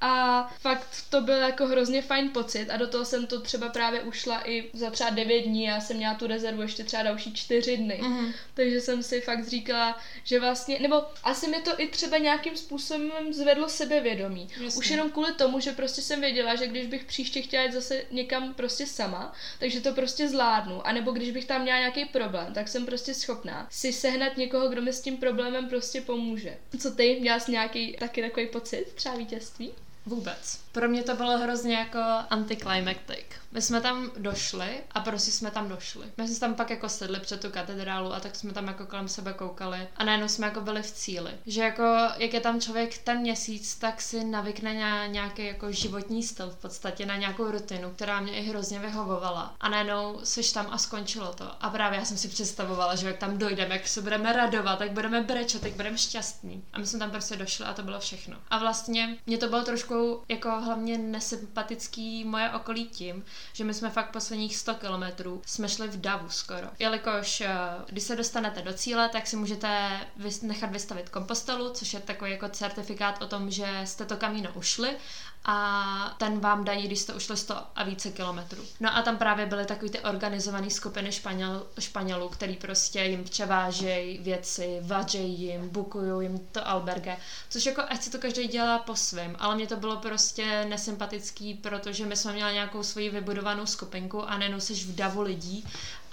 a 0.00 0.42
fakt 0.60 1.04
to 1.10 1.20
byl 1.20 1.34
jako 1.38 1.66
hrozně 1.66 2.02
fajn 2.02 2.28
pocit 2.28 2.70
a 2.70 2.76
do 2.76 2.86
toho 2.86 3.04
jsem 3.04 3.26
to 3.26 3.40
třeba 3.40 3.68
právě 3.68 4.00
ušla 4.00 4.48
i 4.48 4.70
za 4.72 4.90
třeba 4.90 5.10
9 5.10 5.42
dní, 5.42 5.64
já 5.64 5.80
jsem 5.80 5.96
měla 5.96 6.14
tu 6.14 6.26
rezervu 6.26 6.62
ještě 6.62 6.84
třeba 6.84 7.02
další 7.02 7.34
4 7.34 7.76
dny. 7.76 8.00
Mm. 8.02 8.32
Takže 8.54 8.80
jsem 8.80 9.02
si 9.02 9.20
fakt 9.20 9.48
říkala, 9.48 9.98
že 10.24 10.40
vlastně, 10.40 10.78
nebo 10.80 11.02
asi 11.24 11.48
mi 11.48 11.62
to 11.62 11.80
i 11.80 11.86
třeba 11.86 12.18
nějakým 12.18 12.56
způsobem 12.56 13.32
zvedlo 13.32 13.68
sebevědomí. 13.68 14.48
Jasně. 14.60 14.78
Už 14.78 14.90
jenom 14.90 15.10
kvůli 15.10 15.32
tomu, 15.32 15.60
že 15.60 15.72
prostě 15.72 16.02
jsem 16.02 16.20
věděla, 16.20 16.54
že 16.54 16.66
když 16.66 16.86
bych 16.86 17.04
příště 17.04 17.42
chtěla 17.42 17.64
jít 17.64 17.72
zase 17.72 18.04
někam 18.10 18.54
prostě 18.54 18.86
sama, 18.86 19.32
takže 19.58 19.80
to 19.80 19.92
prostě 19.92 20.28
zvládnu. 20.28 20.86
A 20.86 20.92
nebo 20.92 21.10
když 21.10 21.30
bych 21.30 21.44
tam 21.44 21.62
měla 21.62 21.78
nějaký 21.94 22.12
problém, 22.12 22.52
tak 22.54 22.68
jsem 22.68 22.86
prostě 22.86 23.14
schopná 23.14 23.66
si 23.70 23.92
sehnat 23.92 24.36
někoho, 24.36 24.68
kdo 24.68 24.82
mi 24.82 24.92
s 24.92 25.00
tím 25.00 25.16
problémem 25.16 25.68
prostě 25.68 26.00
pomůže. 26.00 26.56
Co 26.78 26.90
ty, 26.90 27.18
měla 27.20 27.40
jsi 27.40 27.52
nějaký 27.52 27.96
taky 27.98 28.22
takový 28.22 28.46
pocit, 28.46 28.92
třeba 28.94 29.14
vítězství? 29.14 29.72
Vůbec. 30.06 30.60
Pro 30.72 30.88
mě 30.88 31.02
to 31.02 31.14
bylo 31.14 31.38
hrozně 31.38 31.74
jako 31.74 31.98
anticlimactic. 32.30 33.26
My 33.52 33.62
jsme 33.62 33.80
tam 33.80 34.10
došli 34.18 34.80
a 34.92 35.00
prostě 35.00 35.32
jsme 35.32 35.50
tam 35.50 35.68
došli. 35.68 36.06
My 36.16 36.28
jsme 36.28 36.40
tam 36.40 36.54
pak 36.54 36.70
jako 36.70 36.88
sedli 36.88 37.20
před 37.20 37.40
tu 37.40 37.50
katedrálu 37.50 38.14
a 38.14 38.20
tak 38.20 38.36
jsme 38.36 38.52
tam 38.52 38.66
jako 38.66 38.86
kolem 38.86 39.08
sebe 39.08 39.32
koukali 39.32 39.88
a 39.96 40.04
najednou 40.04 40.28
jsme 40.28 40.46
jako 40.46 40.60
byli 40.60 40.82
v 40.82 40.90
cíli. 40.90 41.30
Že 41.46 41.62
jako, 41.62 41.82
jak 42.16 42.34
je 42.34 42.40
tam 42.40 42.60
člověk 42.60 42.98
ten 42.98 43.18
měsíc, 43.18 43.74
tak 43.74 44.02
si 44.02 44.24
navykne 44.24 44.74
na 44.74 45.06
nějaký 45.06 45.46
jako 45.46 45.72
životní 45.72 46.22
styl 46.22 46.50
v 46.50 46.56
podstatě, 46.56 47.06
na 47.06 47.16
nějakou 47.16 47.50
rutinu, 47.50 47.90
která 47.90 48.20
mě 48.20 48.32
i 48.32 48.42
hrozně 48.42 48.78
vyhovovala. 48.78 49.54
A 49.60 49.68
najednou 49.68 50.20
seš 50.24 50.52
tam 50.52 50.66
a 50.70 50.78
skončilo 50.78 51.32
to. 51.32 51.44
A 51.60 51.70
právě 51.70 51.98
já 51.98 52.04
jsem 52.04 52.18
si 52.18 52.28
představovala, 52.28 52.94
že 52.94 53.06
jak 53.06 53.18
tam 53.18 53.38
dojdeme, 53.38 53.74
jak 53.74 53.88
se 53.88 54.02
budeme 54.02 54.32
radovat, 54.32 54.80
jak 54.80 54.92
budeme 54.92 55.22
brečet, 55.22 55.64
jak 55.64 55.72
budeme 55.72 55.98
šťastní. 55.98 56.64
A 56.72 56.78
my 56.78 56.86
jsme 56.86 56.98
tam 56.98 57.10
prostě 57.10 57.36
došli 57.36 57.64
a 57.64 57.74
to 57.74 57.82
bylo 57.82 58.00
všechno. 58.00 58.36
A 58.50 58.58
vlastně 58.58 59.16
mě 59.26 59.38
to 59.38 59.48
bylo 59.48 59.64
trošku 59.64 60.22
jako 60.28 60.60
hlavně 60.60 60.98
nesympatický 60.98 62.24
moje 62.24 62.50
okolí 62.50 62.88
tím, 62.88 63.24
že 63.52 63.64
my 63.64 63.74
jsme 63.74 63.90
fakt 63.90 64.10
posledních 64.10 64.56
100 64.56 64.74
kilometrů 64.74 65.42
jsme 65.46 65.68
šli 65.68 65.88
v 65.88 66.00
davu 66.00 66.28
skoro. 66.28 66.68
Jelikož 66.78 67.40
eh, 67.40 67.48
když 67.86 68.04
se 68.04 68.16
dostanete 68.16 68.62
do 68.62 68.72
cíle, 68.72 69.08
tak 69.08 69.26
si 69.26 69.36
můžete 69.36 70.00
nechat 70.42 70.70
vystavit 70.70 71.08
kompostelu, 71.08 71.72
což 71.72 71.94
je 71.94 72.00
takový 72.00 72.30
jako 72.30 72.48
certifikát 72.48 73.22
o 73.22 73.26
tom, 73.26 73.50
že 73.50 73.80
jste 73.84 74.04
to 74.04 74.16
kamíno 74.16 74.50
ušli 74.54 74.96
a 75.44 76.14
ten 76.18 76.40
vám 76.40 76.64
dají, 76.64 76.86
když 76.86 76.98
jste 76.98 77.14
ušli 77.14 77.36
100 77.36 77.54
a 77.76 77.84
více 77.84 78.10
kilometrů. 78.10 78.62
No 78.80 78.96
a 78.96 79.02
tam 79.02 79.16
právě 79.16 79.46
byly 79.46 79.66
takový 79.66 79.90
ty 79.90 80.00
organizované 80.00 80.70
skupiny 80.70 81.12
Španěl, 81.12 81.66
Španělů, 81.78 82.28
který 82.28 82.56
prostě 82.56 83.00
jim 83.02 83.24
převážejí 83.24 84.18
věci, 84.18 84.78
vadějí 84.82 85.40
jim, 85.42 85.68
bukují 85.68 86.26
jim 86.26 86.38
to 86.52 86.68
alberge, 86.68 87.16
což 87.48 87.66
jako 87.66 87.82
ať 87.88 88.02
si 88.02 88.10
to 88.10 88.18
každý 88.18 88.48
dělá 88.48 88.78
po 88.78 88.96
svém, 88.96 89.36
ale 89.38 89.54
mě 89.54 89.66
to 89.66 89.76
bylo 89.76 89.96
prostě 89.96 90.64
nesympatický, 90.68 91.54
protože 91.54 92.06
my 92.06 92.16
jsme 92.16 92.32
měli 92.32 92.52
nějakou 92.52 92.82
svoji 92.82 93.10
vybudovanou 93.10 93.66
skupinku 93.66 94.22
a 94.30 94.38
nejenom 94.38 94.60
seš 94.60 94.84
v 94.86 94.94
davu 94.94 95.22
lidí 95.22 95.64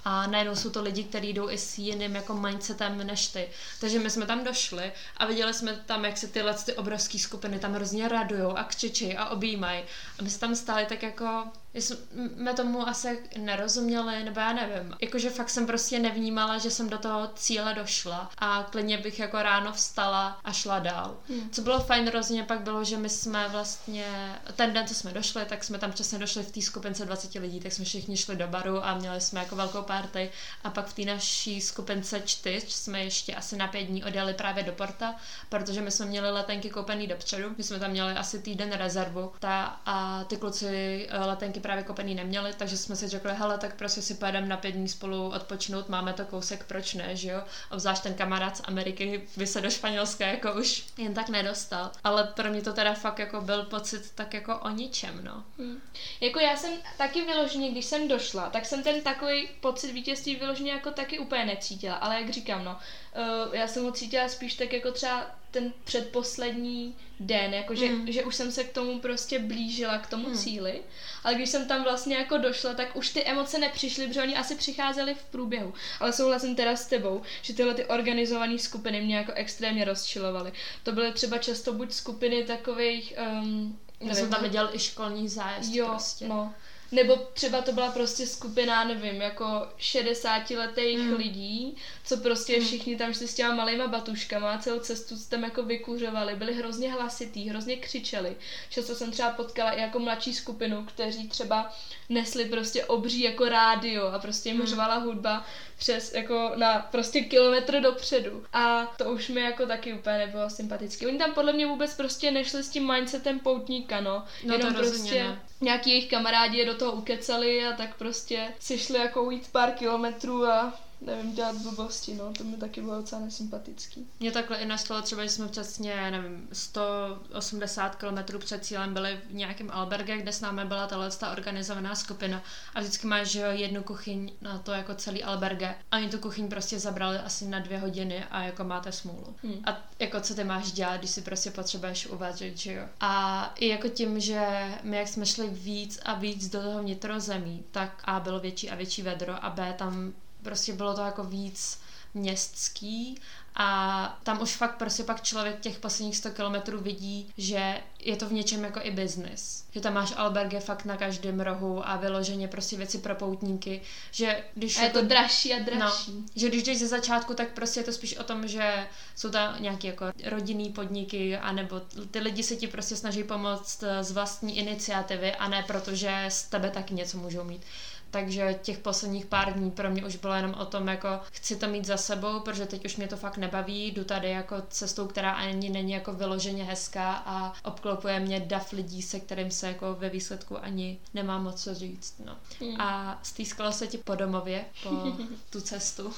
a 0.08 0.26
najednou 0.26 0.56
jsou 0.56 0.70
to 0.70 0.82
lidi, 0.82 1.04
kteří 1.04 1.32
jdou 1.32 1.50
i 1.50 1.58
s 1.58 1.78
jiným 1.78 2.14
jako 2.14 2.34
mindsetem 2.34 3.06
než 3.06 3.28
ty. 3.28 3.48
Takže 3.80 3.98
my 3.98 4.10
jsme 4.10 4.26
tam 4.26 4.44
došli 4.44 4.92
a 5.16 5.26
viděli 5.26 5.54
jsme 5.54 5.76
tam, 5.86 6.04
jak 6.04 6.18
se 6.18 6.28
tyhle 6.28 6.54
ty 6.54 6.72
obrovské 6.72 7.18
skupiny 7.18 7.58
tam 7.58 7.72
hrozně 7.72 8.08
radujou 8.08 8.56
a 8.56 8.64
křičí 8.64 9.16
a 9.16 9.28
objímají. 9.28 9.82
A 10.18 10.22
my 10.22 10.30
jsme 10.30 10.40
tam 10.40 10.56
stáli 10.56 10.86
tak 10.86 11.02
jako 11.02 11.44
jsme 11.80 12.54
tomu 12.54 12.88
asi 12.88 13.22
nerozuměli, 13.38 14.24
nebo 14.24 14.40
já 14.40 14.52
nevím. 14.52 14.96
Jakože 15.00 15.30
fakt 15.30 15.50
jsem 15.50 15.66
prostě 15.66 15.98
nevnímala, 15.98 16.58
že 16.58 16.70
jsem 16.70 16.88
do 16.88 16.98
toho 16.98 17.30
cíle 17.34 17.74
došla 17.74 18.30
a 18.38 18.66
klidně 18.70 18.98
bych 18.98 19.18
jako 19.18 19.42
ráno 19.42 19.72
vstala 19.72 20.40
a 20.44 20.52
šla 20.52 20.78
dál. 20.78 21.16
Hmm. 21.28 21.50
Co 21.50 21.62
bylo 21.62 21.80
fajn 21.80 22.08
hrozně 22.08 22.42
pak 22.44 22.60
bylo, 22.60 22.84
že 22.84 22.96
my 22.96 23.08
jsme 23.08 23.48
vlastně, 23.48 24.36
ten 24.56 24.72
den, 24.72 24.86
co 24.86 24.94
jsme 24.94 25.12
došli, 25.12 25.44
tak 25.44 25.64
jsme 25.64 25.78
tam 25.78 25.92
přesně 25.92 26.18
došli 26.18 26.42
v 26.42 26.52
té 26.52 26.62
skupince 26.62 27.04
20 27.04 27.34
lidí, 27.34 27.60
tak 27.60 27.72
jsme 27.72 27.84
všichni 27.84 28.16
šli 28.16 28.36
do 28.36 28.48
baru 28.48 28.84
a 28.86 28.94
měli 28.94 29.20
jsme 29.20 29.40
jako 29.40 29.56
velkou 29.56 29.82
party 29.82 30.30
a 30.64 30.70
pak 30.70 30.86
v 30.86 30.94
té 30.94 31.02
naší 31.02 31.60
skupince 31.60 32.20
čtyř 32.20 32.72
jsme 32.72 33.04
ještě 33.04 33.34
asi 33.34 33.56
na 33.56 33.68
pět 33.68 33.84
dní 33.84 34.04
odjeli 34.04 34.34
právě 34.34 34.64
do 34.64 34.72
Porta, 34.72 35.14
protože 35.48 35.80
my 35.82 35.90
jsme 35.90 36.06
měli 36.06 36.30
letenky 36.30 36.70
koupený 36.70 37.06
dopředu, 37.06 37.54
my 37.58 37.64
jsme 37.64 37.78
tam 37.78 37.90
měli 37.90 38.12
asi 38.12 38.38
týden 38.38 38.72
rezervu 38.72 39.32
ta, 39.38 39.80
a 39.86 40.24
ty 40.24 40.36
kluci 40.36 41.06
eh, 41.10 41.18
letenky 41.18 41.60
právě 41.66 41.84
kopený 41.84 42.14
neměli, 42.14 42.52
takže 42.56 42.76
jsme 42.76 42.96
si 42.96 43.08
řekli, 43.08 43.32
hele, 43.34 43.58
tak 43.58 43.74
prostě 43.74 44.02
si 44.02 44.14
pojedeme 44.14 44.46
na 44.46 44.56
pět 44.56 44.72
dní 44.72 44.88
spolu 44.88 45.28
odpočnout, 45.28 45.88
máme 45.88 46.12
to 46.12 46.24
kousek, 46.24 46.64
proč 46.64 46.94
ne, 46.94 47.16
že 47.16 47.30
jo? 47.30 47.42
Obzvlášť 47.70 48.02
ten 48.02 48.14
kamarád 48.14 48.56
z 48.56 48.62
Ameriky 48.64 49.28
by 49.36 49.46
se 49.46 49.60
do 49.60 49.70
Španělska 49.70 50.26
jako 50.26 50.52
už 50.52 50.84
jen 50.98 51.14
tak 51.14 51.28
nedostal. 51.28 51.90
Ale 52.04 52.24
pro 52.24 52.50
mě 52.50 52.62
to 52.62 52.72
teda 52.72 52.94
fakt 52.94 53.18
jako 53.18 53.40
byl 53.40 53.62
pocit 53.62 54.12
tak 54.14 54.34
jako 54.34 54.58
o 54.58 54.70
ničem, 54.70 55.24
no. 55.24 55.44
Hmm. 55.58 55.80
Jako 56.20 56.40
já 56.40 56.56
jsem 56.56 56.72
taky 56.98 57.24
vyloženě, 57.24 57.70
když 57.70 57.84
jsem 57.84 58.08
došla, 58.08 58.50
tak 58.50 58.66
jsem 58.66 58.82
ten 58.82 59.00
takový 59.00 59.48
pocit 59.60 59.92
vítězství 59.92 60.36
vyloženě 60.36 60.72
jako 60.72 60.90
taky 60.90 61.18
úplně 61.18 61.44
necítila, 61.44 61.96
ale 61.96 62.20
jak 62.20 62.30
říkám, 62.30 62.64
no, 62.64 62.76
uh, 62.76 63.54
já 63.54 63.68
jsem 63.68 63.84
ho 63.84 63.92
cítila 63.92 64.28
spíš 64.28 64.54
tak 64.54 64.72
jako 64.72 64.92
třeba 64.92 65.26
ten 65.56 65.72
předposlední 65.84 66.94
den, 67.20 67.54
jakože 67.54 67.88
mm. 67.88 68.12
že 68.12 68.24
už 68.24 68.34
jsem 68.34 68.52
se 68.52 68.64
k 68.64 68.72
tomu 68.72 69.00
prostě 69.00 69.38
blížila, 69.38 69.98
k 69.98 70.06
tomu 70.06 70.28
mm. 70.28 70.36
cíli, 70.36 70.82
ale 71.24 71.34
když 71.34 71.48
jsem 71.48 71.68
tam 71.68 71.82
vlastně 71.82 72.16
jako 72.16 72.38
došla, 72.38 72.74
tak 72.74 72.96
už 72.96 73.10
ty 73.10 73.24
emoce 73.24 73.58
nepřišly, 73.58 74.06
protože 74.06 74.22
oni 74.22 74.36
asi 74.36 74.54
přicházeli 74.54 75.14
v 75.14 75.24
průběhu. 75.24 75.74
Ale 76.00 76.12
souhlasím 76.12 76.56
teda 76.56 76.76
s 76.76 76.86
tebou, 76.86 77.22
že 77.42 77.54
tyhle 77.54 77.74
ty 77.74 77.84
organizované 77.84 78.58
skupiny 78.58 79.00
mě 79.00 79.16
jako 79.16 79.32
extrémně 79.32 79.84
rozčilovaly. 79.84 80.52
To 80.82 80.92
byly 80.92 81.12
třeba 81.12 81.38
často 81.38 81.72
buď 81.72 81.92
skupiny 81.92 82.44
takových 82.44 83.14
um, 83.42 83.78
já 84.00 84.14
jsem 84.14 84.30
tam 84.30 84.42
viděl 84.42 84.70
i 84.72 84.78
školní 84.78 85.28
zájezd 85.28 85.74
jo, 85.74 85.86
prostě. 85.86 86.28
No, 86.28 86.54
nebo 86.92 87.16
třeba 87.16 87.62
to 87.62 87.72
byla 87.72 87.90
prostě 87.90 88.26
skupina, 88.26 88.84
nevím, 88.84 89.20
jako 89.20 89.68
60 89.78 90.50
letých 90.50 90.98
mm. 90.98 91.16
lidí, 91.16 91.76
co 92.04 92.16
prostě 92.16 92.58
mm. 92.58 92.64
všichni 92.64 92.96
tam 92.96 93.14
šli 93.14 93.28
s 93.28 93.34
těma 93.34 93.54
malýma 93.54 93.86
batuškama 93.86 94.52
a 94.52 94.58
celou 94.58 94.80
cestu 94.80 95.14
tam 95.28 95.44
jako 95.44 95.62
vykuřovali, 95.62 96.36
byli 96.36 96.54
hrozně 96.54 96.92
hlasitý, 96.92 97.48
hrozně 97.48 97.76
křičeli. 97.76 98.36
Často 98.70 98.94
jsem 98.94 99.10
třeba 99.10 99.30
potkala 99.30 99.70
i 99.70 99.80
jako 99.80 99.98
mladší 99.98 100.34
skupinu, 100.34 100.84
kteří 100.84 101.28
třeba 101.28 101.72
nesli 102.08 102.44
prostě 102.44 102.84
obří 102.84 103.20
jako 103.20 103.48
rádio 103.48 104.06
a 104.06 104.18
prostě 104.18 104.48
jim 104.48 104.58
mm. 104.58 105.02
hudba 105.02 105.46
přes 105.76 106.12
jako 106.12 106.52
na 106.56 106.88
prostě 106.90 107.20
kilometr 107.20 107.80
dopředu. 107.80 108.44
A 108.52 108.94
to 108.96 109.04
už 109.04 109.28
mi 109.28 109.40
jako 109.40 109.66
taky 109.66 109.94
úplně 109.94 110.18
nebylo 110.18 110.50
sympatické. 110.50 111.06
Oni 111.06 111.18
tam 111.18 111.34
podle 111.34 111.52
mě 111.52 111.66
vůbec 111.66 111.94
prostě 111.94 112.30
nešli 112.30 112.62
s 112.62 112.68
tím 112.68 112.92
mindsetem 112.92 113.38
poutníka, 113.38 114.00
no. 114.00 114.24
no 114.44 114.54
Jenom 114.54 114.74
prostě 114.74 115.24
ne. 115.24 115.42
nějaký 115.60 115.90
jejich 115.90 116.10
kamarádi 116.10 116.58
je 116.58 116.66
do 116.66 116.74
toho 116.74 116.92
ukecali 116.92 117.66
a 117.66 117.72
tak 117.72 117.96
prostě 117.96 118.54
si 118.60 118.78
šli 118.78 118.98
jako 118.98 119.22
ujít 119.22 119.48
pár 119.52 119.70
kilometrů 119.70 120.46
a 120.46 120.85
nevím, 121.00 121.34
dělat 121.34 121.56
blbosti, 121.56 122.14
no, 122.14 122.32
to 122.32 122.44
mi 122.44 122.56
taky 122.56 122.82
bylo 122.82 122.96
docela 122.96 123.20
nesympatický. 123.20 124.06
Mě 124.20 124.32
takhle 124.32 124.56
i 124.56 124.66
nastalo 124.66 125.02
třeba, 125.02 125.22
že 125.22 125.28
jsme 125.28 125.48
přesně, 125.48 126.10
nevím, 126.10 126.48
180 126.52 127.96
km 127.96 128.38
před 128.38 128.64
cílem 128.64 128.94
byli 128.94 129.20
v 129.30 129.34
nějakém 129.34 129.70
alberge, 129.70 130.18
kde 130.18 130.32
s 130.32 130.40
námi 130.40 130.64
byla 130.64 130.86
tahle 130.86 131.10
ta 131.10 131.32
organizovaná 131.32 131.94
skupina 131.94 132.42
a 132.74 132.80
vždycky 132.80 133.06
máš 133.06 133.34
jednu 133.34 133.82
kuchyň 133.82 134.32
na 134.40 134.58
to 134.58 134.72
jako 134.72 134.94
celý 134.94 135.24
alberge 135.24 135.74
a 135.90 135.96
oni 135.96 136.08
tu 136.08 136.18
kuchyň 136.18 136.48
prostě 136.48 136.78
zabrali 136.78 137.18
asi 137.18 137.46
na 137.48 137.58
dvě 137.58 137.78
hodiny 137.78 138.24
a 138.30 138.42
jako 138.42 138.64
máte 138.64 138.92
smůlu. 138.92 139.36
Hmm. 139.42 139.62
A 139.64 139.88
jako 139.98 140.20
co 140.20 140.34
ty 140.34 140.44
máš 140.44 140.72
dělat, 140.72 140.96
když 140.96 141.10
si 141.10 141.22
prostě 141.22 141.50
potřebuješ 141.50 142.06
uvařit, 142.06 142.58
že 142.58 142.72
jo. 142.72 142.84
A 143.00 143.44
i 143.56 143.68
jako 143.68 143.88
tím, 143.88 144.20
že 144.20 144.74
my 144.82 144.96
jak 144.96 145.08
jsme 145.08 145.26
šli 145.26 145.48
víc 145.48 146.00
a 146.04 146.14
víc 146.14 146.48
do 146.48 146.62
toho 146.62 146.80
vnitrozemí, 146.80 147.64
tak 147.70 148.02
A 148.04 148.20
bylo 148.20 148.40
větší 148.40 148.70
a 148.70 148.74
větší 148.74 149.02
vedro 149.02 149.44
a 149.44 149.50
B 149.50 149.74
tam 149.78 150.12
prostě 150.46 150.72
bylo 150.72 150.94
to 150.94 151.00
jako 151.00 151.24
víc 151.24 151.78
městský 152.14 153.20
a 153.58 154.18
tam 154.22 154.42
už 154.42 154.56
fakt 154.56 154.76
prostě 154.76 155.04
pak 155.04 155.22
člověk 155.22 155.60
těch 155.60 155.78
posledních 155.78 156.16
100 156.16 156.30
kilometrů 156.30 156.80
vidí, 156.80 157.32
že 157.38 157.80
je 158.00 158.16
to 158.16 158.28
v 158.28 158.32
něčem 158.32 158.64
jako 158.64 158.80
i 158.82 158.90
biznis. 158.90 159.64
Že 159.70 159.80
tam 159.80 159.94
máš 159.94 160.12
alberge 160.16 160.60
fakt 160.60 160.84
na 160.84 160.96
každém 160.96 161.40
rohu 161.40 161.88
a 161.88 161.96
vyloženě 161.96 162.48
prostě 162.48 162.76
věci 162.76 162.98
pro 162.98 163.14
poutníky, 163.14 163.80
že 164.10 164.44
když... 164.54 164.78
A 164.78 164.82
je 164.82 164.90
to 164.90 164.98
jako, 164.98 165.08
dražší 165.08 165.54
a 165.54 165.58
dražší. 165.58 166.12
No, 166.12 166.24
že 166.36 166.48
když 166.48 166.62
jdeš 166.62 166.78
ze 166.78 166.88
začátku, 166.88 167.34
tak 167.34 167.48
prostě 167.48 167.80
je 167.80 167.84
to 167.84 167.92
spíš 167.92 168.16
o 168.16 168.24
tom, 168.24 168.48
že 168.48 168.86
jsou 169.16 169.30
tam 169.30 169.62
nějaké 169.62 169.88
jako 169.88 170.04
rodinný 170.24 170.72
podniky, 170.72 171.36
anebo 171.36 171.80
ty 172.10 172.18
lidi 172.18 172.42
se 172.42 172.56
ti 172.56 172.66
prostě 172.66 172.96
snaží 172.96 173.24
pomoct 173.24 173.84
z 174.00 174.12
vlastní 174.12 174.58
iniciativy 174.58 175.34
a 175.34 175.48
ne 175.48 175.64
protože 175.66 176.24
z 176.28 176.42
tebe 176.42 176.70
taky 176.70 176.94
něco 176.94 177.18
můžou 177.18 177.44
mít 177.44 177.62
takže 178.10 178.58
těch 178.62 178.78
posledních 178.78 179.26
pár 179.26 179.52
dní 179.52 179.70
pro 179.70 179.90
mě 179.90 180.06
už 180.06 180.16
bylo 180.16 180.34
jenom 180.34 180.54
o 180.54 180.64
tom, 180.64 180.88
jako 180.88 181.08
chci 181.32 181.56
to 181.56 181.68
mít 181.68 181.84
za 181.84 181.96
sebou, 181.96 182.40
protože 182.40 182.66
teď 182.66 182.84
už 182.84 182.96
mě 182.96 183.08
to 183.08 183.16
fakt 183.16 183.36
nebaví, 183.36 183.86
jdu 183.86 184.04
tady 184.04 184.30
jako 184.30 184.56
cestou, 184.68 185.06
která 185.06 185.32
ani 185.32 185.70
není 185.70 185.92
jako 185.92 186.12
vyloženě 186.12 186.64
hezká 186.64 187.22
a 187.26 187.52
obklopuje 187.64 188.20
mě 188.20 188.40
dav 188.40 188.72
lidí, 188.72 189.02
se 189.02 189.20
kterým 189.20 189.50
se 189.50 189.68
jako 189.68 189.94
ve 189.94 190.08
výsledku 190.08 190.58
ani 190.58 190.98
nemá 191.14 191.38
moc 191.38 191.66
co 191.66 191.74
říct, 191.74 192.14
no. 192.24 192.36
Hmm. 192.60 192.80
A 192.80 193.18
stýskalo 193.22 193.72
se 193.72 193.86
ti 193.86 193.98
po 193.98 194.14
domově, 194.14 194.64
po 194.82 194.90
tu 195.50 195.60
cestu. 195.60 196.12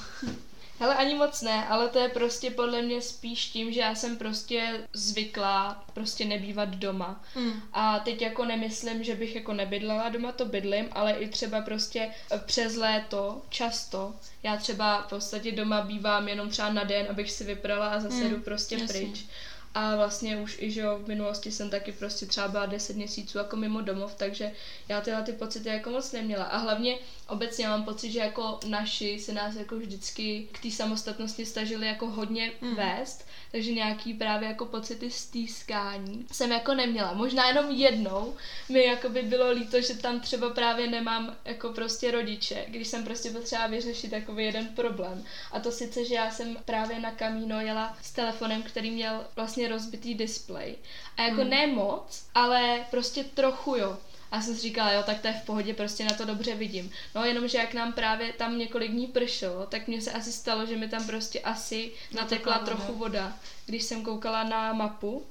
Hele, 0.79 0.95
ani 0.95 1.15
moc 1.15 1.41
ne, 1.41 1.67
ale 1.67 1.89
to 1.89 1.99
je 1.99 2.09
prostě 2.09 2.51
podle 2.51 2.81
mě 2.81 3.01
spíš 3.01 3.45
tím, 3.45 3.73
že 3.73 3.79
já 3.79 3.95
jsem 3.95 4.17
prostě 4.17 4.87
zvyklá 4.93 5.83
prostě 5.93 6.25
nebývat 6.25 6.69
doma. 6.69 7.23
Mm. 7.35 7.61
A 7.73 7.99
teď 7.99 8.21
jako 8.21 8.45
nemyslím, 8.45 9.03
že 9.03 9.15
bych 9.15 9.35
jako 9.35 9.53
nebydlela 9.53 10.09
doma, 10.09 10.31
to 10.31 10.45
bydlím, 10.45 10.87
ale 10.91 11.11
i 11.11 11.27
třeba 11.27 11.61
prostě 11.61 12.11
přes 12.45 12.75
léto 12.75 13.41
často. 13.49 14.13
Já 14.43 14.57
třeba 14.57 15.01
v 15.01 15.09
podstatě 15.09 15.51
doma 15.51 15.81
bývám 15.81 16.27
jenom 16.27 16.49
třeba 16.49 16.73
na 16.73 16.83
den, 16.83 17.07
abych 17.09 17.31
si 17.31 17.43
vyprala 17.43 17.87
a 17.87 17.99
zase 17.99 18.15
mm. 18.15 18.29
jdu 18.29 18.41
prostě 18.41 18.75
Jasně. 18.75 18.87
pryč. 18.87 19.25
A 19.73 19.95
vlastně 19.95 20.37
už 20.37 20.57
i, 20.61 20.71
že 20.71 20.81
jo, 20.81 20.99
v 21.03 21.07
minulosti 21.07 21.51
jsem 21.51 21.69
taky 21.69 21.91
prostě 21.91 22.25
třeba 22.25 22.47
byla 22.47 22.65
10 22.65 22.95
měsíců 22.95 23.37
jako 23.37 23.55
mimo 23.55 23.81
domov, 23.81 24.15
takže 24.15 24.51
já 24.87 25.01
tyhle 25.01 25.23
ty 25.23 25.33
pocity 25.33 25.69
jako 25.69 25.89
moc 25.89 26.11
neměla. 26.11 26.43
A 26.43 26.57
hlavně 26.57 26.97
obecně 27.29 27.67
mám 27.67 27.83
pocit, 27.83 28.11
že 28.11 28.19
jako 28.19 28.59
naši 28.65 29.19
se 29.19 29.33
nás 29.33 29.55
jako 29.55 29.75
vždycky 29.75 30.47
k 30.51 30.61
té 30.61 30.71
samostatnosti 30.71 31.45
stažili 31.45 31.87
jako 31.87 32.07
hodně 32.07 32.51
mm. 32.61 32.75
vést, 32.75 33.25
takže 33.51 33.71
nějaký 33.71 34.13
právě 34.13 34.47
jako 34.47 34.65
pocity 34.65 35.11
stýskání 35.11 36.25
jsem 36.31 36.51
jako 36.51 36.73
neměla. 36.73 37.13
Možná 37.13 37.47
jenom 37.47 37.71
jednou 37.71 38.35
mi 38.69 38.85
jako 38.85 39.09
by 39.09 39.21
bylo 39.21 39.51
líto, 39.51 39.81
že 39.81 39.97
tam 39.97 40.19
třeba 40.19 40.49
právě 40.49 40.87
nemám 40.87 41.35
jako 41.45 41.69
prostě 41.69 42.11
rodiče, 42.11 42.65
když 42.67 42.87
jsem 42.87 43.03
prostě 43.03 43.29
potřeba 43.31 43.67
vyřešit 43.67 44.11
takový 44.11 44.45
jeden 44.45 44.67
problém. 44.67 45.23
A 45.51 45.59
to 45.59 45.71
sice, 45.71 46.05
že 46.05 46.15
já 46.15 46.31
jsem 46.31 46.57
právě 46.65 46.99
na 46.99 47.11
kamíno 47.11 47.61
jela 47.61 47.97
s 48.01 48.11
telefonem, 48.11 48.63
který 48.63 48.91
měl 48.91 49.25
vlastně 49.35 49.67
rozbitý 49.67 50.15
displej. 50.15 50.75
A 51.17 51.21
jako 51.21 51.41
hmm. 51.41 51.49
ne 51.49 51.67
moc, 51.67 52.23
ale 52.35 52.85
prostě 52.91 53.23
trochu 53.23 53.75
jo. 53.75 53.97
A 54.31 54.41
jsem 54.41 54.55
si 54.55 54.61
říkala, 54.61 54.91
jo, 54.91 55.03
tak 55.05 55.19
to 55.19 55.27
je 55.27 55.33
v 55.33 55.45
pohodě, 55.45 55.73
prostě 55.73 56.05
na 56.05 56.13
to 56.13 56.25
dobře 56.25 56.55
vidím. 56.55 56.91
No 57.15 57.25
jenom, 57.25 57.47
že 57.47 57.57
jak 57.57 57.73
nám 57.73 57.93
právě 57.93 58.33
tam 58.33 58.57
několik 58.57 58.91
dní 58.91 59.07
pršelo, 59.07 59.65
tak 59.65 59.87
mně 59.87 60.01
se 60.01 60.11
asi 60.11 60.31
stalo, 60.31 60.65
že 60.65 60.77
mi 60.77 60.87
tam 60.87 61.05
prostě 61.05 61.39
asi 61.39 61.91
natekla 62.11 62.59
trochu 62.59 62.93
voda, 62.93 63.33
když 63.65 63.83
jsem 63.83 64.03
koukala 64.03 64.43
na 64.43 64.73
mapu 64.73 65.25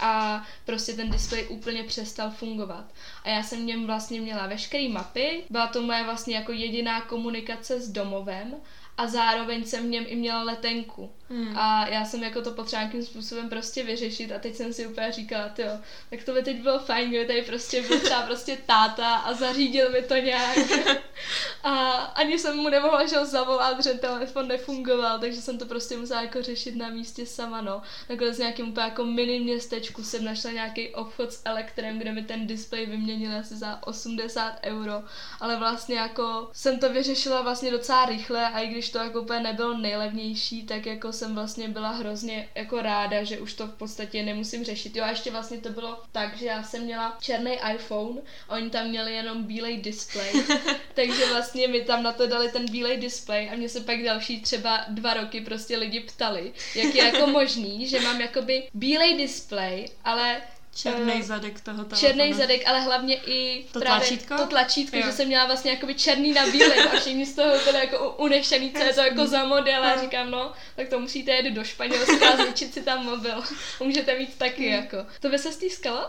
a 0.00 0.44
prostě 0.64 0.92
ten 0.92 1.10
displej 1.10 1.46
úplně 1.48 1.84
přestal 1.84 2.30
fungovat. 2.30 2.84
A 3.24 3.28
já 3.28 3.42
jsem 3.42 3.60
v 3.62 3.64
něm 3.64 3.86
vlastně 3.86 4.20
měla 4.20 4.46
veškeré 4.46 4.88
mapy, 4.88 5.44
byla 5.50 5.66
to 5.66 5.82
moje 5.82 6.04
vlastně 6.04 6.36
jako 6.36 6.52
jediná 6.52 7.00
komunikace 7.00 7.80
s 7.80 7.88
domovem 7.88 8.54
a 8.96 9.06
zároveň 9.06 9.64
jsem 9.64 9.86
v 9.86 9.88
něm 9.88 10.04
i 10.08 10.16
měla 10.16 10.42
letenku. 10.42 11.10
Hmm. 11.30 11.58
A 11.58 11.88
já 11.88 12.04
jsem 12.04 12.22
jako 12.22 12.42
to 12.42 12.50
potřeba 12.50 12.82
nějakým 12.82 13.02
způsobem 13.02 13.48
prostě 13.48 13.82
vyřešit 13.82 14.32
a 14.32 14.38
teď 14.38 14.54
jsem 14.54 14.72
si 14.72 14.86
úplně 14.86 15.12
říkala, 15.12 15.50
jo, 15.58 15.70
tak 16.10 16.24
to 16.24 16.32
by 16.32 16.42
teď 16.42 16.62
bylo 16.62 16.78
fajn, 16.78 17.08
kdyby 17.08 17.26
tady 17.26 17.42
prostě 17.42 17.82
byl 17.82 18.00
třeba 18.00 18.22
prostě 18.22 18.58
táta 18.66 19.14
a 19.14 19.32
zařídil 19.32 19.90
mi 19.90 20.02
to 20.02 20.14
nějak. 20.14 20.58
a 21.62 21.90
ani 21.90 22.38
jsem 22.38 22.56
mu 22.56 22.68
nemohla 22.68 23.06
že 23.06 23.16
ho 23.16 23.26
zavolat, 23.26 23.84
že 23.84 23.94
telefon 23.94 24.48
nefungoval, 24.48 25.18
takže 25.18 25.40
jsem 25.40 25.58
to 25.58 25.66
prostě 25.66 25.96
musela 25.96 26.22
jako 26.22 26.42
řešit 26.42 26.76
na 26.76 26.88
místě 26.88 27.26
sama, 27.26 27.60
no. 27.60 27.82
Nakonec 28.10 28.38
nějakým 28.38 28.68
úplně 28.68 28.84
jako 28.84 29.04
mini 29.04 29.40
městečku 29.40 30.02
jsem 30.02 30.24
našla 30.24 30.50
nějaký 30.50 30.94
obchod 30.94 31.32
s 31.32 31.42
elektrem, 31.44 31.98
kde 31.98 32.12
mi 32.12 32.22
ten 32.22 32.46
displej 32.46 32.86
vyměnil 32.86 33.38
asi 33.38 33.56
za 33.56 33.86
80 33.86 34.58
euro, 34.62 35.02
ale 35.40 35.56
vlastně 35.56 35.96
jako 35.96 36.50
jsem 36.52 36.78
to 36.78 36.92
vyřešila 36.92 37.42
vlastně 37.42 37.70
docela 37.70 38.04
rychle 38.04 38.46
a 38.46 38.60
i 38.60 38.68
když 38.68 38.90
to 38.90 38.98
jako 38.98 39.20
úplně 39.20 39.40
nebylo 39.40 39.78
nejlevnější, 39.78 40.66
tak 40.66 40.86
jako 40.86 41.12
jsem 41.14 41.34
vlastně 41.34 41.68
byla 41.68 41.90
hrozně 41.90 42.48
jako 42.54 42.82
ráda, 42.82 43.24
že 43.24 43.38
už 43.38 43.54
to 43.54 43.66
v 43.66 43.74
podstatě 43.74 44.22
nemusím 44.22 44.64
řešit. 44.64 44.96
Jo 44.96 45.04
a 45.04 45.10
ještě 45.10 45.30
vlastně 45.30 45.58
to 45.58 45.70
bylo 45.70 46.02
tak, 46.12 46.36
že 46.36 46.46
já 46.46 46.62
jsem 46.62 46.82
měla 46.82 47.18
černý 47.20 47.58
iPhone 47.74 48.20
a 48.48 48.54
oni 48.54 48.70
tam 48.70 48.88
měli 48.88 49.14
jenom 49.14 49.44
bílej 49.44 49.76
display, 49.76 50.32
takže 50.94 51.26
vlastně 51.26 51.68
mi 51.68 51.80
tam 51.80 52.02
na 52.02 52.12
to 52.12 52.26
dali 52.26 52.52
ten 52.52 52.66
bílej 52.70 52.96
display 52.96 53.50
a 53.50 53.56
mě 53.56 53.68
se 53.68 53.80
pak 53.80 54.02
další 54.02 54.40
třeba 54.40 54.84
dva 54.88 55.14
roky 55.14 55.40
prostě 55.40 55.76
lidi 55.76 56.00
ptali, 56.00 56.52
jak 56.74 56.94
je 56.94 57.04
jako 57.04 57.26
možný, 57.26 57.88
že 57.88 58.00
mám 58.00 58.20
jakoby 58.20 58.68
bílej 58.74 59.16
display, 59.16 59.86
ale 60.04 60.42
Černý 60.74 61.22
zadek 61.22 61.60
toho 61.60 61.84
telefonu. 61.84 62.00
Černý 62.00 62.34
zadek, 62.34 62.68
ale 62.68 62.80
hlavně 62.80 63.16
i 63.16 63.66
to 63.72 63.80
právě 63.80 64.08
tlačítko? 64.08 64.36
to 64.36 64.46
tlačítko, 64.46 64.96
jo. 64.96 65.02
že 65.06 65.12
jsem 65.12 65.26
měla 65.26 65.46
vlastně 65.46 65.70
jakoby 65.70 65.94
černý 65.94 66.32
na 66.32 66.46
bílém 66.46 66.88
a 66.88 67.00
všichni 67.00 67.26
z 67.26 67.34
toho 67.34 67.58
byli 67.64 67.78
jako 67.78 68.10
unešený, 68.12 68.72
co 68.72 68.82
je 68.82 68.94
to 68.94 69.00
jako 69.00 69.26
za 69.26 69.44
model 69.44 69.84
a 69.84 70.00
říkám, 70.00 70.30
no, 70.30 70.52
tak 70.76 70.88
to 70.88 70.98
musíte 70.98 71.32
jet 71.32 71.52
do 71.52 71.64
Španělska 71.64 72.28
a 72.28 72.44
zničit 72.44 72.74
si 72.74 72.82
tam 72.82 73.04
mobil. 73.04 73.42
Můžete 73.80 74.18
mít 74.18 74.38
taky 74.38 74.70
hmm. 74.70 74.82
jako. 74.82 75.06
To 75.20 75.28
by 75.28 75.38
se 75.38 75.52
stýskalo? 75.52 76.06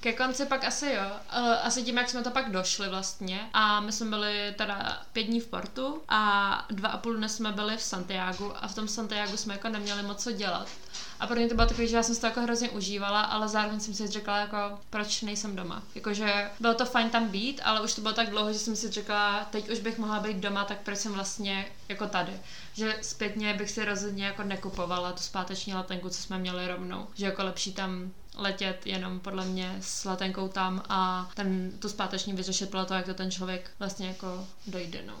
Ke 0.00 0.12
konci 0.12 0.46
pak 0.46 0.64
asi 0.64 0.86
jo. 0.86 1.10
Asi 1.62 1.82
tím, 1.82 1.96
jak 1.96 2.08
jsme 2.08 2.22
to 2.22 2.30
pak 2.30 2.50
došli 2.50 2.88
vlastně. 2.88 3.48
A 3.52 3.80
my 3.80 3.92
jsme 3.92 4.10
byli 4.10 4.54
teda 4.58 5.02
pět 5.12 5.22
dní 5.22 5.40
v 5.40 5.46
Portu 5.46 6.02
a 6.08 6.66
dva 6.70 6.88
a 6.88 6.98
půl 6.98 7.16
dne 7.16 7.28
jsme 7.28 7.52
byli 7.52 7.76
v 7.76 7.82
Santiago 7.82 8.54
a 8.56 8.68
v 8.68 8.74
tom 8.74 8.88
Santiago 8.88 9.36
jsme 9.36 9.54
jako 9.54 9.68
neměli 9.68 10.02
moc 10.02 10.22
co 10.22 10.32
dělat. 10.32 10.68
A 11.20 11.26
pro 11.26 11.36
mě 11.36 11.48
to 11.48 11.54
bylo 11.54 11.66
takový, 11.66 11.88
že 11.88 11.96
já 11.96 12.02
jsem 12.02 12.14
si 12.14 12.20
to 12.20 12.26
jako 12.26 12.40
hrozně 12.40 12.70
užívala, 12.70 13.20
ale 13.20 13.48
zároveň 13.48 13.80
jsem 13.80 13.94
si 13.94 14.06
řekla, 14.06 14.38
jako, 14.38 14.56
proč 14.90 15.22
nejsem 15.22 15.56
doma. 15.56 15.82
Jakože 15.94 16.50
bylo 16.60 16.74
to 16.74 16.86
fajn 16.86 17.10
tam 17.10 17.28
být, 17.28 17.60
ale 17.64 17.80
už 17.80 17.94
to 17.94 18.00
bylo 18.00 18.14
tak 18.14 18.30
dlouho, 18.30 18.52
že 18.52 18.58
jsem 18.58 18.76
si 18.76 18.90
řekla, 18.90 19.44
teď 19.44 19.70
už 19.70 19.78
bych 19.80 19.98
mohla 19.98 20.20
být 20.20 20.36
doma, 20.36 20.64
tak 20.64 20.78
proč 20.80 20.98
jsem 20.98 21.12
vlastně 21.12 21.66
jako 21.88 22.06
tady. 22.06 22.32
Že 22.74 22.98
zpětně 23.02 23.54
bych 23.54 23.70
si 23.70 23.84
rozhodně 23.84 24.26
jako 24.26 24.42
nekupovala 24.42 25.12
tu 25.12 25.22
zpáteční 25.22 25.74
letenku, 25.74 26.08
co 26.08 26.22
jsme 26.22 26.38
měli 26.38 26.68
rovnou. 26.68 27.06
Že 27.14 27.26
jako 27.26 27.44
lepší 27.44 27.72
tam 27.72 28.10
letět 28.36 28.86
jenom 28.86 29.20
podle 29.20 29.44
mě 29.44 29.76
s 29.80 30.04
letenkou 30.04 30.48
tam 30.48 30.82
a 30.88 31.30
ten, 31.34 31.72
tu 31.78 31.88
zpáteční 31.88 32.32
vyřešit 32.32 32.70
podle 32.70 32.86
toho, 32.86 32.98
jak 32.98 33.06
to 33.06 33.14
ten 33.14 33.30
člověk 33.30 33.70
vlastně 33.78 34.08
jako 34.08 34.46
dojde, 34.66 35.02
no. 35.06 35.14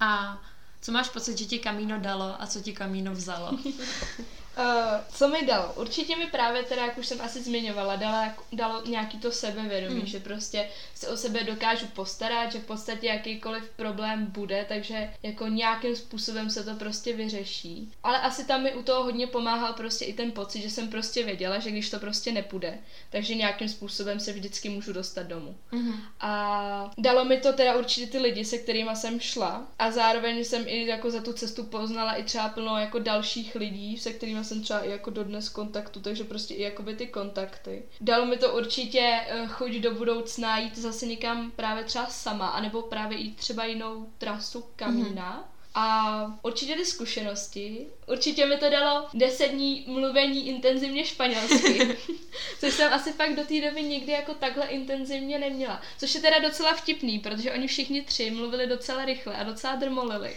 A 0.00 0.42
co 0.80 0.92
máš 0.92 1.08
pocit, 1.08 1.38
že 1.38 1.44
ti 1.44 1.58
kamíno 1.58 1.98
dalo 2.00 2.42
a 2.42 2.46
co 2.46 2.60
ti 2.60 2.72
kamíno 2.72 3.12
vzalo? 3.12 3.58
Uh, 4.58 4.64
co 5.12 5.28
mi 5.28 5.46
dalo? 5.46 5.72
Určitě 5.76 6.16
mi 6.16 6.26
právě 6.26 6.62
teda, 6.62 6.86
jak 6.86 6.98
už 6.98 7.06
jsem 7.06 7.20
asi 7.20 7.42
zmiňovala, 7.42 7.96
dalo, 7.96 8.32
dalo 8.52 8.82
nějaký 8.86 9.18
to 9.18 9.32
sebevědomí, 9.32 10.00
mm. 10.00 10.06
že 10.06 10.20
prostě 10.20 10.68
se 10.94 11.08
o 11.08 11.16
sebe 11.16 11.44
dokážu 11.44 11.86
postarat, 11.86 12.52
že 12.52 12.58
v 12.58 12.66
podstatě 12.66 13.06
jakýkoliv 13.06 13.70
problém 13.76 14.26
bude, 14.26 14.66
takže 14.68 15.10
jako 15.22 15.48
nějakým 15.48 15.96
způsobem 15.96 16.50
se 16.50 16.64
to 16.64 16.74
prostě 16.74 17.16
vyřeší. 17.16 17.92
Ale 18.02 18.20
asi 18.20 18.46
tam 18.46 18.62
mi 18.62 18.74
u 18.74 18.82
toho 18.82 19.02
hodně 19.02 19.26
pomáhal 19.26 19.72
prostě 19.72 20.04
i 20.04 20.12
ten 20.12 20.32
pocit, 20.32 20.62
že 20.62 20.70
jsem 20.70 20.88
prostě 20.88 21.24
věděla, 21.24 21.58
že 21.58 21.70
když 21.70 21.90
to 21.90 21.98
prostě 21.98 22.32
nepůjde, 22.32 22.78
takže 23.10 23.34
nějakým 23.34 23.68
způsobem 23.68 24.20
se 24.20 24.32
vždycky 24.32 24.68
můžu 24.68 24.92
dostat 24.92 25.26
domů. 25.26 25.56
Mm. 25.72 25.94
A 26.20 26.90
dalo 26.98 27.24
mi 27.24 27.40
to 27.40 27.52
teda 27.52 27.76
určitě 27.76 28.06
ty 28.06 28.18
lidi, 28.18 28.44
se 28.44 28.58
kterými 28.58 28.90
jsem 28.94 29.20
šla 29.20 29.66
a 29.78 29.90
zároveň 29.90 30.44
jsem 30.44 30.64
i 30.66 30.86
jako 30.86 31.10
za 31.10 31.20
tu 31.20 31.32
cestu 31.32 31.64
poznala 31.64 32.14
i 32.14 32.22
třeba 32.22 32.48
plno 32.48 32.78
jako 32.78 32.98
dalších 32.98 33.54
lidí, 33.54 33.98
se 33.98 34.12
kterými 34.12 34.43
jsem 34.44 34.62
třeba 34.62 34.80
i 34.80 34.90
jako 34.90 35.10
dodnes 35.10 35.48
kontaktu, 35.48 36.00
takže 36.00 36.24
prostě 36.24 36.54
i 36.54 36.62
jakoby 36.62 36.96
ty 36.96 37.06
kontakty. 37.06 37.82
Dalo 38.00 38.26
mi 38.26 38.36
to 38.36 38.54
určitě 38.54 39.20
uh, 39.42 39.48
chuť 39.48 39.70
do 39.70 39.94
budoucna 39.94 40.58
jít 40.58 40.78
zase 40.78 41.06
někam 41.06 41.50
právě 41.50 41.84
třeba 41.84 42.06
sama, 42.06 42.48
anebo 42.48 42.82
právě 42.82 43.18
i 43.18 43.30
třeba 43.30 43.64
jinou 43.64 44.06
trasu 44.18 44.64
kamína. 44.76 45.38
Mm-hmm. 45.38 45.53
A 45.74 46.38
určitě 46.42 46.74
ty 46.74 46.84
zkušenosti 46.84 47.86
Určitě 48.06 48.46
mi 48.46 48.56
to 48.56 48.70
dalo 48.70 49.06
deset 49.14 49.48
dní 49.48 49.84
mluvení 49.86 50.48
intenzivně 50.48 51.04
španělsky, 51.04 51.98
což 52.60 52.74
jsem 52.74 52.92
asi 52.92 53.12
fakt 53.12 53.36
do 53.36 53.42
té 53.44 53.60
doby 53.60 53.82
nikdy 53.82 54.12
jako 54.12 54.34
takhle 54.34 54.66
intenzivně 54.66 55.38
neměla. 55.38 55.82
Což 55.98 56.14
je 56.14 56.20
teda 56.20 56.38
docela 56.38 56.74
vtipný, 56.74 57.18
protože 57.18 57.52
oni 57.52 57.66
všichni 57.66 58.02
tři 58.02 58.30
mluvili 58.30 58.66
docela 58.66 59.04
rychle 59.04 59.36
a 59.36 59.42
docela 59.42 59.74
drmolili. 59.74 60.36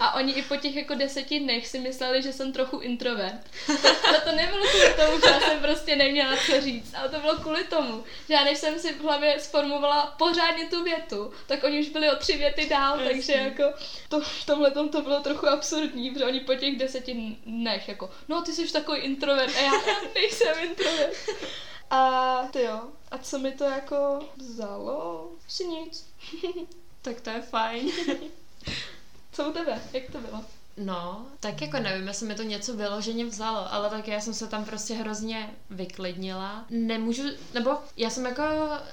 A 0.00 0.14
oni 0.14 0.32
i 0.32 0.42
po 0.42 0.56
těch 0.56 0.76
jako 0.76 0.94
deseti 0.94 1.40
dnech 1.40 1.66
si 1.66 1.78
mysleli, 1.78 2.22
že 2.22 2.32
jsem 2.32 2.52
trochu 2.52 2.78
introvert. 2.78 3.40
Ale 4.08 4.20
to 4.20 4.32
nebylo 4.32 4.66
kvůli 4.66 4.94
tomu, 4.94 5.20
že 5.20 5.30
já 5.30 5.40
jsem 5.40 5.60
prostě 5.60 5.96
neměla 5.96 6.36
co 6.46 6.60
říct, 6.60 6.94
ale 6.94 7.08
to 7.08 7.20
bylo 7.20 7.36
kvůli 7.36 7.64
tomu, 7.64 8.04
že 8.28 8.34
já 8.34 8.44
než 8.44 8.58
jsem 8.58 8.78
si 8.78 8.92
v 8.92 9.00
hlavě 9.00 9.40
sformovala 9.40 10.14
pořádně 10.18 10.66
tu 10.66 10.84
větu, 10.84 11.32
tak 11.46 11.64
oni 11.64 11.80
už 11.80 11.88
byli 11.88 12.10
o 12.10 12.16
tři 12.16 12.36
věty 12.36 12.66
dál, 12.70 13.00
Jasný. 13.00 13.14
takže 13.14 13.32
jako 13.32 13.62
to, 14.08 14.20
v 14.20 14.46
tomhle 14.46 14.70
to 14.84 15.02
bylo 15.02 15.20
trochu 15.20 15.48
absurdní, 15.48 16.10
protože 16.10 16.24
oni 16.24 16.40
po 16.40 16.54
těch 16.54 16.78
deseti 16.78 17.36
dnech, 17.46 17.88
jako, 17.88 18.10
no 18.28 18.42
ty 18.42 18.52
jsi 18.52 18.72
takový 18.72 19.00
introvert 19.00 19.56
a 19.56 19.60
já, 19.60 19.72
já 19.72 20.00
nejsem 20.14 20.54
introvert. 20.62 21.16
A 21.90 22.42
ty 22.52 22.62
jo, 22.62 22.80
a 23.10 23.18
co 23.18 23.38
mi 23.38 23.52
to 23.52 23.64
jako 23.64 24.28
vzalo? 24.36 25.30
Si 25.48 25.66
nic. 25.66 26.06
tak 27.02 27.20
to 27.20 27.30
je 27.30 27.42
fajn. 27.42 27.90
co 29.32 29.48
u 29.48 29.52
tebe? 29.52 29.82
Jak 29.92 30.10
to 30.12 30.18
bylo? 30.18 30.44
No, 30.78 31.26
tak 31.40 31.62
jako 31.62 31.78
nevím, 31.78 32.08
jestli 32.08 32.26
mi 32.26 32.34
to 32.34 32.42
něco 32.42 32.76
vyloženě 32.76 33.24
vzalo, 33.24 33.72
ale 33.72 33.90
tak 33.90 34.08
já 34.08 34.20
jsem 34.20 34.34
se 34.34 34.46
tam 34.46 34.64
prostě 34.64 34.94
hrozně 34.94 35.50
vyklidnila. 35.70 36.64
Nemůžu, 36.70 37.22
nebo 37.54 37.70
já 37.96 38.10
jsem 38.10 38.26
jako 38.26 38.42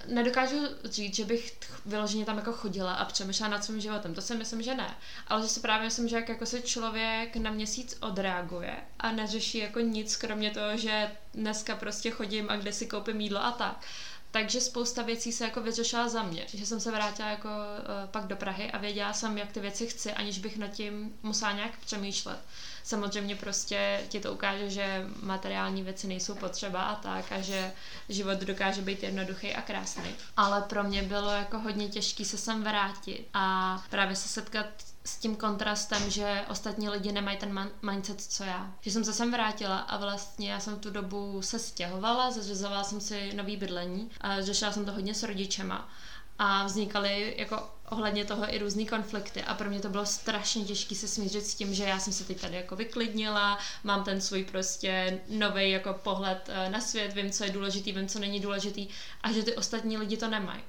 nedokážu 0.07 0.55
říct, 0.83 1.15
že 1.15 1.25
bych 1.25 1.57
vyloženě 1.86 2.25
tam 2.25 2.38
jako 2.38 2.53
chodila 2.53 2.93
a 2.93 3.05
přemýšlela 3.05 3.51
nad 3.51 3.63
svým 3.63 3.81
životem. 3.81 4.13
To 4.13 4.21
si 4.21 4.36
myslím, 4.36 4.61
že 4.61 4.75
ne. 4.75 4.95
Ale 5.27 5.41
že 5.41 5.47
si 5.47 5.59
právě 5.59 5.86
myslím, 5.86 6.07
že 6.07 6.15
jak 6.15 6.29
jako 6.29 6.45
se 6.45 6.61
člověk 6.61 7.36
na 7.36 7.51
měsíc 7.51 7.97
odreaguje 8.01 8.75
a 8.99 9.11
neřeší 9.11 9.57
jako 9.57 9.79
nic, 9.79 10.15
kromě 10.15 10.51
toho, 10.51 10.77
že 10.77 11.11
dneska 11.33 11.75
prostě 11.75 12.11
chodím 12.11 12.49
a 12.49 12.55
kde 12.55 12.73
si 12.73 12.86
koupím 12.86 13.21
jídlo 13.21 13.45
a 13.45 13.51
tak 13.51 13.86
takže 14.36 14.61
spousta 14.61 15.01
věcí 15.01 15.31
se 15.31 15.43
jako 15.43 15.61
vyřešila 15.61 16.09
za 16.09 16.23
mě, 16.23 16.45
že 16.53 16.65
jsem 16.65 16.79
se 16.79 16.91
vrátila 16.91 17.29
jako 17.29 17.47
uh, 17.47 18.09
pak 18.11 18.27
do 18.27 18.36
Prahy 18.36 18.71
a 18.71 18.77
věděla 18.77 19.13
jsem, 19.13 19.38
jak 19.38 19.51
ty 19.51 19.59
věci 19.59 19.88
chci, 19.88 20.13
aniž 20.13 20.39
bych 20.39 20.57
nad 20.57 20.67
tím 20.67 21.13
musela 21.23 21.51
nějak 21.51 21.79
přemýšlet. 21.79 22.39
Samozřejmě 22.86 23.36
prostě 23.36 24.01
ti 24.09 24.19
to 24.19 24.33
ukáže, 24.33 24.69
že 24.69 25.05
materiální 25.21 25.83
věci 25.83 26.07
nejsou 26.07 26.36
potřeba 26.36 26.83
a 26.83 26.95
tak 26.95 27.31
a 27.31 27.41
že 27.41 27.71
život 28.09 28.38
dokáže 28.38 28.81
být 28.81 29.03
jednoduchý 29.03 29.53
a 29.55 29.61
krásný. 29.61 30.15
Ale 30.38 30.61
pro 30.61 30.83
mě 30.83 31.03
bylo 31.03 31.29
jako 31.29 31.59
hodně 31.59 31.88
těžký 31.89 32.25
se 32.25 32.38
sem 32.38 32.63
vrátit 32.63 33.27
a 33.33 33.83
právě 33.89 34.15
se 34.15 34.27
setkat 34.27 34.65
s 35.05 35.17
tím 35.17 35.36
kontrastem, 35.36 36.09
že 36.09 36.41
ostatní 36.49 36.89
lidi 36.89 37.11
nemají 37.11 37.38
ten 37.38 37.71
mindset, 37.81 38.21
co 38.21 38.43
já. 38.43 38.73
Že 38.81 38.91
jsem 38.91 39.03
se 39.03 39.13
sem 39.13 39.31
vrátila 39.31 39.77
a 39.77 39.97
vlastně 39.97 40.51
já 40.51 40.59
jsem 40.59 40.79
tu 40.79 40.89
dobu 40.89 41.41
se 41.41 41.59
stěhovala, 41.59 42.31
zařizovala 42.31 42.83
jsem 42.83 43.01
si 43.01 43.33
nový 43.33 43.57
bydlení 43.57 44.11
a 44.21 44.41
řešila 44.41 44.71
jsem 44.71 44.86
to 44.86 44.91
hodně 44.91 45.13
s 45.13 45.23
rodičema 45.23 45.89
a 46.39 46.65
vznikaly 46.65 47.36
jako 47.38 47.69
ohledně 47.89 48.25
toho 48.25 48.53
i 48.53 48.57
různý 48.57 48.86
konflikty 48.86 49.43
a 49.43 49.53
pro 49.53 49.69
mě 49.69 49.79
to 49.79 49.89
bylo 49.89 50.05
strašně 50.05 50.65
těžké 50.65 50.95
se 50.95 51.07
smířit 51.07 51.45
s 51.45 51.55
tím, 51.55 51.73
že 51.73 51.83
já 51.83 51.99
jsem 51.99 52.13
se 52.13 52.23
teď 52.23 52.41
tady 52.41 52.55
jako 52.55 52.75
vyklidnila, 52.75 53.59
mám 53.83 54.03
ten 54.03 54.21
svůj 54.21 54.43
prostě 54.43 55.19
nový 55.29 55.71
jako 55.71 55.93
pohled 55.93 56.49
eh, 56.49 56.69
na 56.69 56.81
svět, 56.81 57.13
vím, 57.13 57.31
co 57.31 57.43
je 57.43 57.49
důležitý, 57.49 57.91
vím, 57.91 58.07
co 58.07 58.19
není 58.19 58.39
důležitý 58.39 58.88
a 59.21 59.31
že 59.31 59.43
ty 59.43 59.55
ostatní 59.55 59.97
lidi 59.97 60.17
to 60.17 60.27
nemají. 60.27 60.61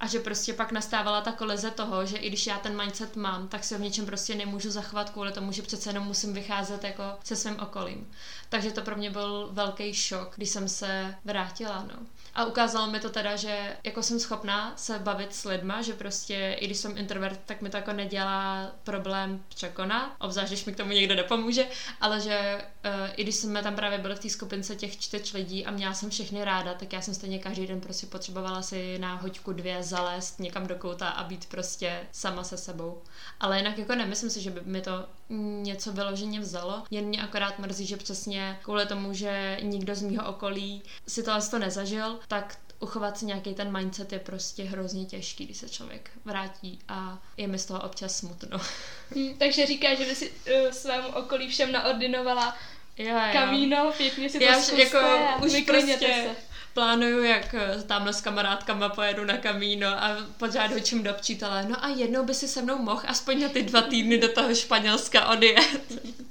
A 0.00 0.06
že 0.06 0.18
prostě 0.20 0.52
pak 0.52 0.72
nastávala 0.72 1.20
ta 1.20 1.32
koleze 1.32 1.70
toho, 1.70 2.06
že 2.06 2.16
i 2.16 2.28
když 2.28 2.46
já 2.46 2.58
ten 2.58 2.76
mindset 2.76 3.16
mám, 3.16 3.48
tak 3.48 3.64
se 3.64 3.78
v 3.78 3.80
něčem 3.80 4.06
prostě 4.06 4.34
nemůžu 4.34 4.70
zachovat 4.70 5.10
kvůli 5.10 5.32
tomu, 5.32 5.52
že 5.52 5.62
přece 5.62 5.90
jenom 5.90 6.04
musím 6.04 6.34
vycházet 6.34 6.84
jako 6.84 7.02
se 7.24 7.36
svým 7.36 7.60
okolím. 7.60 8.10
Takže 8.48 8.70
to 8.70 8.82
pro 8.82 8.96
mě 8.96 9.10
byl 9.10 9.48
velký 9.52 9.94
šok, 9.94 10.32
když 10.36 10.50
jsem 10.50 10.68
se 10.68 11.14
vrátila, 11.24 11.86
no. 11.88 12.06
A 12.34 12.44
ukázalo 12.44 12.86
mi 12.86 13.00
to 13.00 13.10
teda, 13.10 13.36
že 13.36 13.76
jako 13.84 14.02
jsem 14.02 14.20
schopná 14.20 14.72
se 14.76 14.98
bavit 14.98 15.34
s 15.34 15.44
lidma, 15.44 15.82
že 15.82 15.92
prostě 15.92 16.56
i 16.60 16.66
když 16.66 16.78
jsem 16.78 16.98
introvert, 16.98 17.40
tak 17.46 17.62
mi 17.62 17.70
to 17.70 17.76
jako 17.76 17.92
nedělá 17.92 18.72
problém 18.84 19.44
překonat, 19.48 20.12
obzvlášť 20.18 20.52
když 20.52 20.64
mi 20.64 20.72
k 20.72 20.76
tomu 20.76 20.92
někdo 20.92 21.14
nepomůže, 21.14 21.66
ale 22.00 22.20
že 22.20 22.64
uh, 22.84 22.90
i 23.16 23.22
když 23.22 23.36
jsme 23.36 23.62
tam 23.62 23.76
právě 23.76 23.98
byli 23.98 24.14
v 24.14 24.18
té 24.18 24.28
skupince 24.28 24.76
těch 24.76 25.00
čtyř 25.00 25.32
lidí 25.32 25.66
a 25.66 25.70
měla 25.70 25.94
jsem 25.94 26.10
všechny 26.10 26.44
ráda, 26.44 26.74
tak 26.74 26.92
já 26.92 27.00
jsem 27.00 27.14
stejně 27.14 27.38
každý 27.38 27.66
den 27.66 27.80
prostě 27.80 28.06
potřebovala 28.06 28.62
si 28.62 28.98
na 28.98 29.14
hoďku 29.14 29.52
dvě 29.52 29.82
zalézt 29.82 30.40
někam 30.40 30.66
do 30.66 30.74
kouta 30.74 31.08
a 31.08 31.24
být 31.24 31.46
prostě 31.46 32.06
sama 32.12 32.44
se 32.44 32.56
sebou. 32.56 33.02
Ale 33.40 33.58
jinak 33.58 33.78
jako 33.78 33.94
nemyslím 33.94 34.30
si, 34.30 34.40
že 34.40 34.50
by 34.50 34.60
mi 34.64 34.80
to 34.80 35.06
něco 35.62 35.92
vyloženě 35.92 36.40
vzalo, 36.40 36.82
jen 36.90 37.04
mě 37.04 37.22
akorát 37.22 37.58
mrzí, 37.58 37.86
že 37.86 37.96
přesně 37.96 38.58
kvůli 38.62 38.86
tomu, 38.86 39.12
že 39.12 39.58
nikdo 39.62 39.94
z 39.94 40.02
mýho 40.02 40.28
okolí 40.28 40.82
si 41.08 41.22
to 41.22 41.32
to 41.50 41.58
nezažil, 41.58 42.18
tak 42.28 42.58
uchovat 42.80 43.18
si 43.18 43.26
nějaký 43.26 43.54
ten 43.54 43.78
mindset 43.78 44.12
je 44.12 44.18
prostě 44.18 44.64
hrozně 44.64 45.04
těžký, 45.04 45.44
když 45.44 45.56
se 45.56 45.68
člověk 45.68 46.10
vrátí 46.24 46.78
a 46.88 47.18
je 47.36 47.46
mi 47.46 47.58
z 47.58 47.66
toho 47.66 47.80
občas 47.82 48.16
smutno. 48.16 48.60
Hmm, 49.14 49.34
takže 49.38 49.66
říká, 49.66 49.94
že 49.94 50.04
by 50.04 50.14
si 50.14 50.30
uh, 50.30 50.70
svému 50.70 51.08
okolí 51.08 51.48
všem 51.48 51.72
naordinovala 51.72 52.56
jo, 52.98 53.08
jo. 53.08 53.32
kamíno, 53.32 53.92
pěkně 53.96 54.28
si 54.28 54.38
to 54.38 54.44
Já 54.44 54.60
zkuste 54.60 54.82
jako 54.82 54.98
už 55.46 55.62
prostě 55.66 55.98
se. 55.98 56.53
Plánuju, 56.74 57.22
jak 57.22 57.54
eh, 57.54 57.82
tamhle 57.82 58.12
s 58.12 58.20
kamarádkama 58.20 58.88
pojedu 58.88 59.24
na 59.24 59.36
kamíno 59.36 59.88
a 59.88 60.16
pořád 60.36 60.72
hočím 60.72 61.02
do 61.02 61.14
přítele. 61.14 61.66
No 61.68 61.84
a 61.84 61.88
jednou 61.88 62.24
by 62.24 62.34
si 62.34 62.48
se 62.48 62.62
mnou 62.62 62.78
mohl 62.78 63.02
aspoň 63.06 63.42
na 63.42 63.48
ty 63.48 63.62
dva 63.62 63.82
týdny 63.82 64.18
do 64.18 64.28
toho 64.28 64.54
Španělska 64.54 65.28
odjet. 65.28 65.78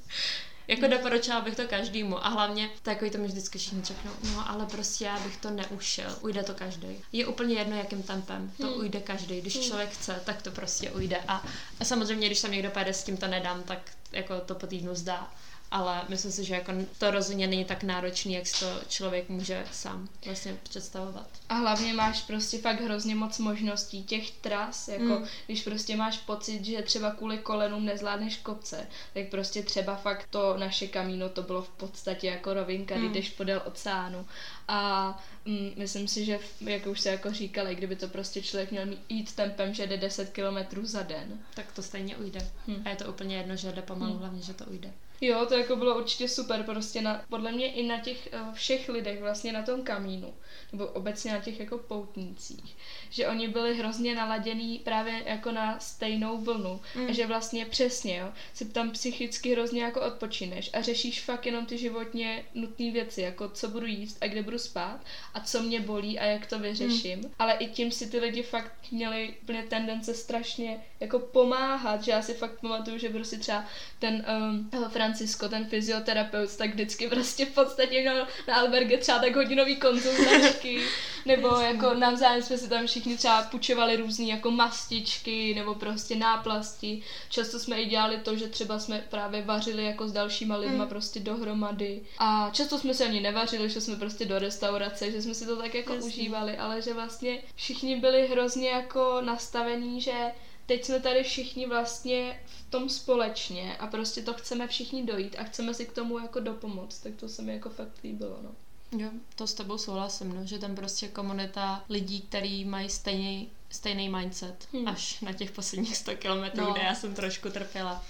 Jako 0.68 0.86
doporučila 0.86 1.40
bych 1.40 1.56
to 1.56 1.68
každému 1.68 2.26
a 2.26 2.28
hlavně 2.28 2.70
takový 2.82 3.10
to 3.10 3.18
mi 3.18 3.26
vždycky 3.26 3.58
všichni 3.58 3.82
řeknou, 3.84 4.10
no 4.34 4.50
ale 4.50 4.66
prostě 4.66 5.04
já 5.04 5.20
bych 5.20 5.36
to 5.36 5.50
neušel, 5.50 6.16
ujde 6.20 6.42
to 6.42 6.54
každý. 6.54 6.88
Je 7.12 7.26
úplně 7.26 7.54
jedno, 7.54 7.76
jakým 7.76 8.02
tempem, 8.02 8.52
to 8.56 8.66
hmm. 8.66 8.80
ujde 8.80 9.00
každý. 9.00 9.40
Když 9.40 9.54
hmm. 9.54 9.64
člověk 9.64 9.90
chce, 9.90 10.20
tak 10.24 10.42
to 10.42 10.50
prostě 10.50 10.90
ujde. 10.90 11.16
A, 11.28 11.44
a 11.80 11.84
samozřejmě, 11.84 12.26
když 12.26 12.40
tam 12.40 12.50
někdo 12.50 12.70
pojede 12.70 12.92
s 12.92 13.04
tím 13.04 13.16
to 13.16 13.26
nedám, 13.26 13.62
tak 13.62 13.78
jako 14.12 14.40
to 14.40 14.54
po 14.54 14.66
týdnu 14.66 14.94
zdá 14.94 15.30
ale 15.74 16.02
myslím 16.08 16.32
si, 16.32 16.44
že 16.44 16.54
jako 16.54 16.72
to 16.98 17.10
rozhodně 17.10 17.46
není 17.46 17.64
tak 17.64 17.82
náročný, 17.82 18.34
jak 18.34 18.46
si 18.46 18.60
to 18.60 18.80
člověk 18.88 19.28
může 19.28 19.64
sám 19.72 20.08
vlastně 20.26 20.56
představovat. 20.62 21.26
A 21.48 21.54
hlavně 21.54 21.94
máš 21.94 22.22
prostě 22.22 22.58
fakt 22.58 22.80
hrozně 22.80 23.14
moc 23.14 23.38
možností 23.38 24.04
těch 24.04 24.30
tras, 24.30 24.88
jako 24.88 25.04
mm. 25.04 25.24
když 25.46 25.62
prostě 25.62 25.96
máš 25.96 26.18
pocit, 26.18 26.64
že 26.64 26.82
třeba 26.82 27.10
kvůli 27.10 27.38
kolenům 27.38 27.84
nezvládneš 27.84 28.36
kopce, 28.36 28.86
tak 29.14 29.28
prostě 29.28 29.62
třeba 29.62 29.96
fakt 29.96 30.26
to 30.30 30.56
naše 30.56 30.86
kamíno 30.86 31.28
to 31.28 31.42
bylo 31.42 31.62
v 31.62 31.68
podstatě 31.68 32.26
jako 32.26 32.54
rovinka, 32.54 32.94
mm. 32.94 33.12
jdeš 33.12 33.30
podél 33.30 33.62
oceánu 33.64 34.26
a 34.68 35.08
mm, 35.44 35.70
myslím 35.76 36.08
si, 36.08 36.24
že 36.24 36.38
jak 36.60 36.86
už 36.86 37.00
se 37.00 37.10
jako 37.10 37.32
říkali, 37.32 37.74
kdyby 37.74 37.96
to 37.96 38.08
prostě 38.08 38.42
člověk 38.42 38.70
měl 38.70 38.86
jít 39.08 39.34
tempem, 39.34 39.74
že 39.74 39.86
jde 39.86 39.96
10 39.96 40.30
kilometrů 40.30 40.86
za 40.86 41.02
den. 41.02 41.40
Tak 41.54 41.72
to 41.72 41.82
stejně 41.82 42.16
ujde. 42.16 42.50
Mm. 42.66 42.82
A 42.84 42.88
je 42.88 42.96
to 42.96 43.04
úplně 43.04 43.36
jedno, 43.36 43.56
že 43.56 43.72
jde 43.72 43.82
pomalu, 43.82 44.12
mm. 44.12 44.18
hlavně, 44.18 44.42
že 44.42 44.54
to 44.54 44.64
ujde. 44.64 44.92
Jo, 45.20 45.46
to 45.46 45.54
jako 45.54 45.76
bylo 45.76 45.98
určitě 45.98 46.28
super, 46.28 46.62
prostě 46.62 47.02
na, 47.02 47.24
podle 47.28 47.52
mě 47.52 47.72
i 47.72 47.86
na 47.86 48.00
těch 48.00 48.28
uh, 48.32 48.54
všech 48.54 48.88
lidech 48.88 49.20
vlastně 49.20 49.52
na 49.52 49.62
tom 49.62 49.82
kamínu, 49.82 50.34
nebo 50.72 50.86
obecně 50.86 51.32
na 51.32 51.40
těch 51.40 51.60
jako 51.60 51.78
poutnících, 51.78 52.76
že 53.10 53.28
oni 53.28 53.48
byli 53.48 53.76
hrozně 53.76 54.14
naladění 54.14 54.78
právě 54.78 55.22
jako 55.26 55.52
na 55.52 55.78
stejnou 55.80 56.38
vlnu 56.38 56.80
mm. 56.94 57.06
a 57.06 57.12
že 57.12 57.26
vlastně 57.26 57.66
přesně, 57.66 58.16
jo, 58.16 58.32
si 58.54 58.64
tam 58.64 58.90
psychicky 58.90 59.52
hrozně 59.52 59.82
jako 59.82 60.00
odpočineš 60.00 60.70
a 60.72 60.82
řešíš 60.82 61.24
fakt 61.24 61.46
jenom 61.46 61.66
ty 61.66 61.78
životně 61.78 62.44
nutné 62.54 62.90
věci, 62.90 63.20
jako 63.20 63.48
co 63.48 63.68
budu 63.68 63.86
jíst 63.86 64.18
a 64.20 64.26
kde 64.26 64.42
budu 64.42 64.53
spát 64.58 65.00
a 65.34 65.40
co 65.40 65.62
mě 65.62 65.80
bolí 65.80 66.18
a 66.18 66.24
jak 66.24 66.46
to 66.46 66.58
vyřeším, 66.58 67.18
mm. 67.18 67.30
ale 67.38 67.52
i 67.54 67.66
tím 67.66 67.90
si 67.90 68.10
ty 68.10 68.18
lidi 68.18 68.42
fakt 68.42 68.72
měli 68.90 69.34
úplně 69.42 69.62
tendence 69.62 70.14
strašně 70.14 70.80
jako 71.00 71.18
pomáhat, 71.18 72.02
že 72.02 72.10
já 72.10 72.22
si 72.22 72.34
fakt 72.34 72.60
pamatuju, 72.60 72.98
že 72.98 73.08
prostě 73.08 73.36
třeba 73.36 73.64
ten 73.98 74.24
um, 74.38 74.88
Francisco, 74.88 75.48
ten 75.48 75.64
fyzioterapeut, 75.64 76.56
tak 76.56 76.70
vždycky 76.70 77.08
prostě 77.08 77.46
v 77.46 77.54
podstatě 77.54 78.00
měl 78.00 78.26
na 78.48 78.54
alberge 78.54 78.98
třeba 78.98 79.18
tak 79.18 79.36
hodinový 79.36 79.76
konzultačky, 79.76 80.80
nebo 81.26 81.48
jako 81.48 81.94
navzájem 81.94 82.42
jsme 82.42 82.58
si 82.58 82.68
tam 82.68 82.86
všichni 82.86 83.16
třeba 83.16 83.42
půjčovali 83.42 83.96
různé 83.96 84.24
jako 84.24 84.50
mastičky, 84.50 85.54
nebo 85.54 85.74
prostě 85.74 86.16
náplasti. 86.16 87.02
Často 87.28 87.58
jsme 87.58 87.82
i 87.82 87.86
dělali 87.86 88.16
to, 88.16 88.36
že 88.36 88.48
třeba 88.48 88.78
jsme 88.78 89.04
právě 89.10 89.42
vařili 89.42 89.84
jako 89.84 90.08
s 90.08 90.12
dalšíma 90.12 90.56
lidma 90.56 90.84
mm. 90.84 90.88
prostě 90.88 91.20
dohromady. 91.20 92.00
A 92.18 92.50
často 92.52 92.78
jsme 92.78 92.94
se 92.94 93.04
ani 93.04 93.20
nevařili, 93.20 93.70
že 93.70 93.80
jsme 93.80 93.96
prostě 93.96 94.24
do 94.24 94.38
restaurace, 94.44 95.10
že 95.10 95.22
jsme 95.22 95.34
si 95.34 95.46
to 95.46 95.56
tak 95.56 95.74
jako 95.74 95.94
Jasně. 95.94 96.08
užívali, 96.08 96.56
ale 96.56 96.82
že 96.82 96.94
vlastně 96.94 97.42
všichni 97.54 98.00
byli 98.00 98.28
hrozně 98.28 98.68
jako 98.68 99.20
nastavení, 99.20 100.00
že 100.00 100.32
teď 100.66 100.84
jsme 100.84 101.00
tady 101.00 101.22
všichni 101.22 101.66
vlastně 101.66 102.40
v 102.46 102.70
tom 102.70 102.88
společně 102.88 103.76
a 103.76 103.86
prostě 103.86 104.22
to 104.22 104.34
chceme 104.34 104.68
všichni 104.68 105.06
dojít 105.06 105.36
a 105.38 105.44
chceme 105.44 105.74
si 105.74 105.86
k 105.86 105.92
tomu 105.92 106.18
jako 106.18 106.40
dopomoct, 106.40 107.00
tak 107.02 107.14
to 107.16 107.28
se 107.28 107.42
mi 107.42 107.52
jako 107.52 107.70
fakt 107.70 108.02
líbilo, 108.04 108.38
no. 108.42 108.50
Jo, 108.98 109.10
to 109.34 109.46
s 109.46 109.54
tebou 109.54 109.78
souhlasím, 109.78 110.34
no, 110.34 110.46
že 110.46 110.58
tam 110.58 110.74
prostě 110.74 111.08
komunita 111.08 111.84
lidí, 111.88 112.20
který 112.20 112.64
mají 112.64 112.90
stejný, 112.90 113.50
stejný 113.70 114.08
mindset, 114.08 114.68
hmm. 114.72 114.88
až 114.88 115.20
na 115.20 115.32
těch 115.32 115.50
posledních 115.50 115.96
100 115.96 116.16
kilometrů, 116.16 116.64
no. 116.64 116.72
kde 116.72 116.82
já 116.82 116.94
jsem 116.94 117.14
trošku 117.14 117.50
trpěla. 117.50 118.04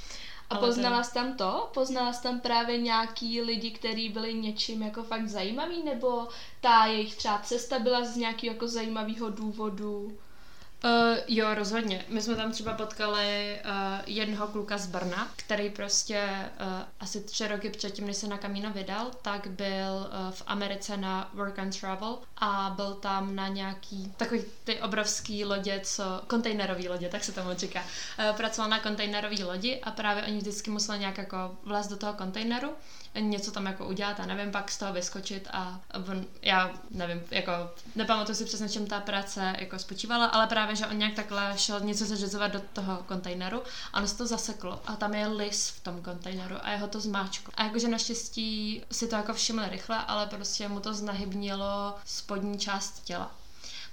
A 0.51 0.55
poznala 0.59 1.05
jsi 1.05 1.15
tam 1.15 1.35
to? 1.37 1.71
Poznala 1.75 2.13
jsi 2.13 2.23
tam 2.23 2.41
právě 2.41 2.79
nějaký 2.81 3.41
lidi, 3.43 3.71
kteří 3.71 4.09
byli 4.09 4.35
něčím 4.35 4.83
jako 4.83 5.03
fakt 5.03 5.29
zajímavý, 5.29 5.83
nebo 5.83 6.29
ta 6.61 6.87
jejich 6.87 7.17
třeba 7.17 7.39
cesta 7.39 7.79
byla 7.79 8.05
z 8.05 8.17
nějakého 8.17 8.55
jako 8.55 8.69
zajímavého 8.69 9.31
důvodu? 9.31 10.19
Uh, 10.85 11.19
jo, 11.29 11.55
rozhodně. 11.55 12.05
My 12.09 12.23
jsme 12.23 12.37
tam 12.37 12.53
třeba 12.53 12.73
potkali 12.75 13.61
uh, 13.65 13.71
jednoho 14.07 14.47
kluka 14.49 14.79
z 14.79 14.87
Brna, 14.87 15.29
který 15.37 15.71
prostě 15.71 16.29
uh, 16.61 16.67
asi 17.01 17.21
tři 17.21 17.49
roky 17.49 17.71
předtím, 17.71 18.07
než 18.07 18.17
se 18.17 18.27
na 18.27 18.39
Kamíno 18.39 18.71
vydal, 18.71 19.11
tak 19.23 19.47
byl 19.47 19.95
uh, 19.95 20.31
v 20.35 20.43
Americe 20.47 20.97
na 20.97 21.31
Work 21.35 21.59
and 21.59 21.81
Travel 21.81 22.19
a 22.37 22.73
byl 22.77 22.95
tam 22.95 23.35
na 23.35 23.49
nějaký 23.49 24.13
takový 24.17 24.43
ty 24.65 24.81
obrovský 24.81 25.45
lodě, 25.45 25.81
co, 25.85 26.05
kontejnerový 26.27 26.89
lodě, 26.89 27.09
tak 27.09 27.25
se 27.25 27.33
tomu 27.33 27.55
říká. 27.55 27.81
Uh, 27.81 28.37
pracoval 28.37 28.71
na 28.71 28.81
kontejnerový 28.81 29.45
lodi 29.45 29.81
a 29.81 29.91
právě 29.91 30.23
oni 30.23 30.39
vždycky 30.39 30.71
museli 30.71 30.99
nějak 30.99 31.19
jako 31.19 31.37
vlez 31.63 31.87
do 31.87 31.97
toho 31.97 32.13
kontejneru 32.13 32.71
něco 33.21 33.51
tam 33.51 33.67
jako 33.67 33.87
udělat 33.87 34.21
a 34.21 34.27
nevím, 34.27 34.53
pak 34.53 34.71
z 34.71 34.79
toho 34.79 34.93
vyskočit 34.93 35.49
a 35.53 35.81
on, 36.11 36.25
já 36.43 36.73
nevím, 36.91 37.23
jako 37.31 37.53
nepamatuji 37.97 38.35
si 38.35 38.45
přesně, 38.45 38.69
čem 38.69 38.87
ta 38.87 39.01
práce 39.01 39.55
jako 39.59 39.79
spočívala, 39.79 40.27
ale 40.27 40.47
právě, 40.47 40.77
že 40.77 40.87
on 40.87 40.99
nějak 40.99 41.15
takhle 41.15 41.53
šel 41.57 41.81
něco 41.81 42.05
zařizovat 42.05 42.53
do 42.53 42.61
toho 42.73 43.03
kontejneru 43.07 43.63
a 43.93 43.99
ono 43.99 44.07
se 44.07 44.17
to 44.17 44.27
zaseklo 44.27 44.81
a 44.87 44.97
tam 44.97 45.15
je 45.15 45.27
lis 45.27 45.69
v 45.69 45.81
tom 45.81 46.03
kontejneru 46.03 46.57
a 46.63 46.71
jeho 46.71 46.89
to 46.89 47.01
zmáčklo. 47.01 47.53
A 47.57 47.65
jakože 47.65 47.89
naštěstí 47.89 48.83
si 48.93 49.09
to 49.09 49.17
jako 49.17 49.35
všiml 49.35 49.69
rychle, 49.69 49.99
ale 50.07 50.27
prostě 50.27 50.69
mu 50.69 50.81
to 50.81 50.95
znahybnilo 50.95 51.95
spodní 52.05 52.59
část 52.59 53.05
těla. 53.05 53.31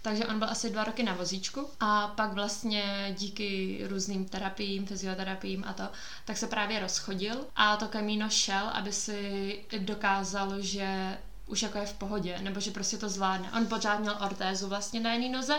Takže 0.02 0.26
on 0.26 0.40
byl 0.40 0.50
asi 0.50 0.70
dva 0.70 0.84
roky 0.84 1.04
na 1.04 1.14
vozíčku 1.14 1.70
a 1.80 2.08
pak 2.08 2.34
vlastně 2.34 3.16
díky 3.18 3.80
různým 3.88 4.26
terapiím, 4.26 4.86
fyzioterapiím 4.86 5.64
a 5.68 5.74
to, 5.74 5.84
tak 6.26 6.38
se 6.38 6.48
právě 6.48 6.80
rozchodil 6.80 7.48
a 7.56 7.78
to 7.78 7.88
kamíno 7.88 8.30
šel, 8.30 8.70
aby 8.74 8.94
si 8.94 9.60
dokázal, 9.80 10.62
že 10.62 11.18
už 11.48 11.62
jako 11.62 11.78
je 11.78 11.86
v 11.86 11.94
pohodě, 11.94 12.40
nebo 12.42 12.60
že 12.60 12.72
prostě 12.72 12.98
to 12.98 13.10
zvládne. 13.10 13.52
On 13.58 13.66
pořád 13.66 14.00
měl 14.00 14.18
ortézu 14.26 14.68
vlastně 14.68 15.00
na 15.00 15.14
jedné 15.14 15.30
noze 15.30 15.56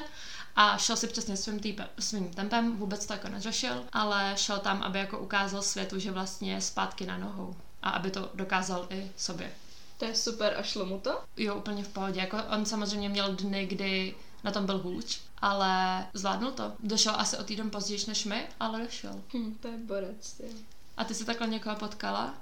a 0.57 0.78
šel 0.78 0.97
si 0.97 1.07
přesně 1.07 1.36
svým, 1.36 1.61
týpe, 1.61 1.88
svým 1.99 2.30
tempem, 2.30 2.76
vůbec 2.76 3.07
to 3.07 3.12
jako 3.12 3.28
neřešil, 3.28 3.84
ale 3.93 4.32
šel 4.36 4.59
tam, 4.59 4.82
aby 4.82 4.99
jako 4.99 5.18
ukázal 5.18 5.62
světu, 5.62 5.99
že 5.99 6.11
vlastně 6.11 6.53
je 6.53 6.61
zpátky 6.61 7.07
na 7.07 7.18
nohou 7.18 7.57
a 7.82 7.90
aby 7.90 8.11
to 8.11 8.30
dokázal 8.34 8.86
i 8.90 9.11
sobě. 9.16 9.53
To 9.99 10.05
je 10.05 10.14
super 10.14 10.55
a 10.59 10.62
šlo 10.62 10.86
mu 10.86 11.01
to? 11.01 11.20
Jo, 11.36 11.55
úplně 11.55 11.84
v 11.84 11.88
pohodě. 11.88 12.20
Jako 12.20 12.38
on 12.55 12.64
samozřejmě 12.66 13.09
měl 13.09 13.34
dny, 13.34 13.66
kdy 13.66 14.14
na 14.45 14.51
tom 14.51 14.66
byl 14.66 14.78
hůř, 14.78 15.20
ale 15.38 16.07
zvládnul 16.14 16.51
to. 16.51 16.72
Došel 16.78 17.14
asi 17.16 17.36
o 17.36 17.45
týden 17.45 17.70
později 17.70 18.01
než 18.09 18.24
my, 18.24 18.49
ale 18.61 18.82
došel. 18.82 19.22
Hm, 19.34 19.57
to 19.61 19.68
je 19.68 19.78
borec, 19.78 20.32
ty. 20.32 20.45
A 20.97 21.05
ty 21.05 21.14
jsi 21.14 21.24
takhle 21.24 21.47
někoho 21.47 21.76
potkala? 21.76 22.34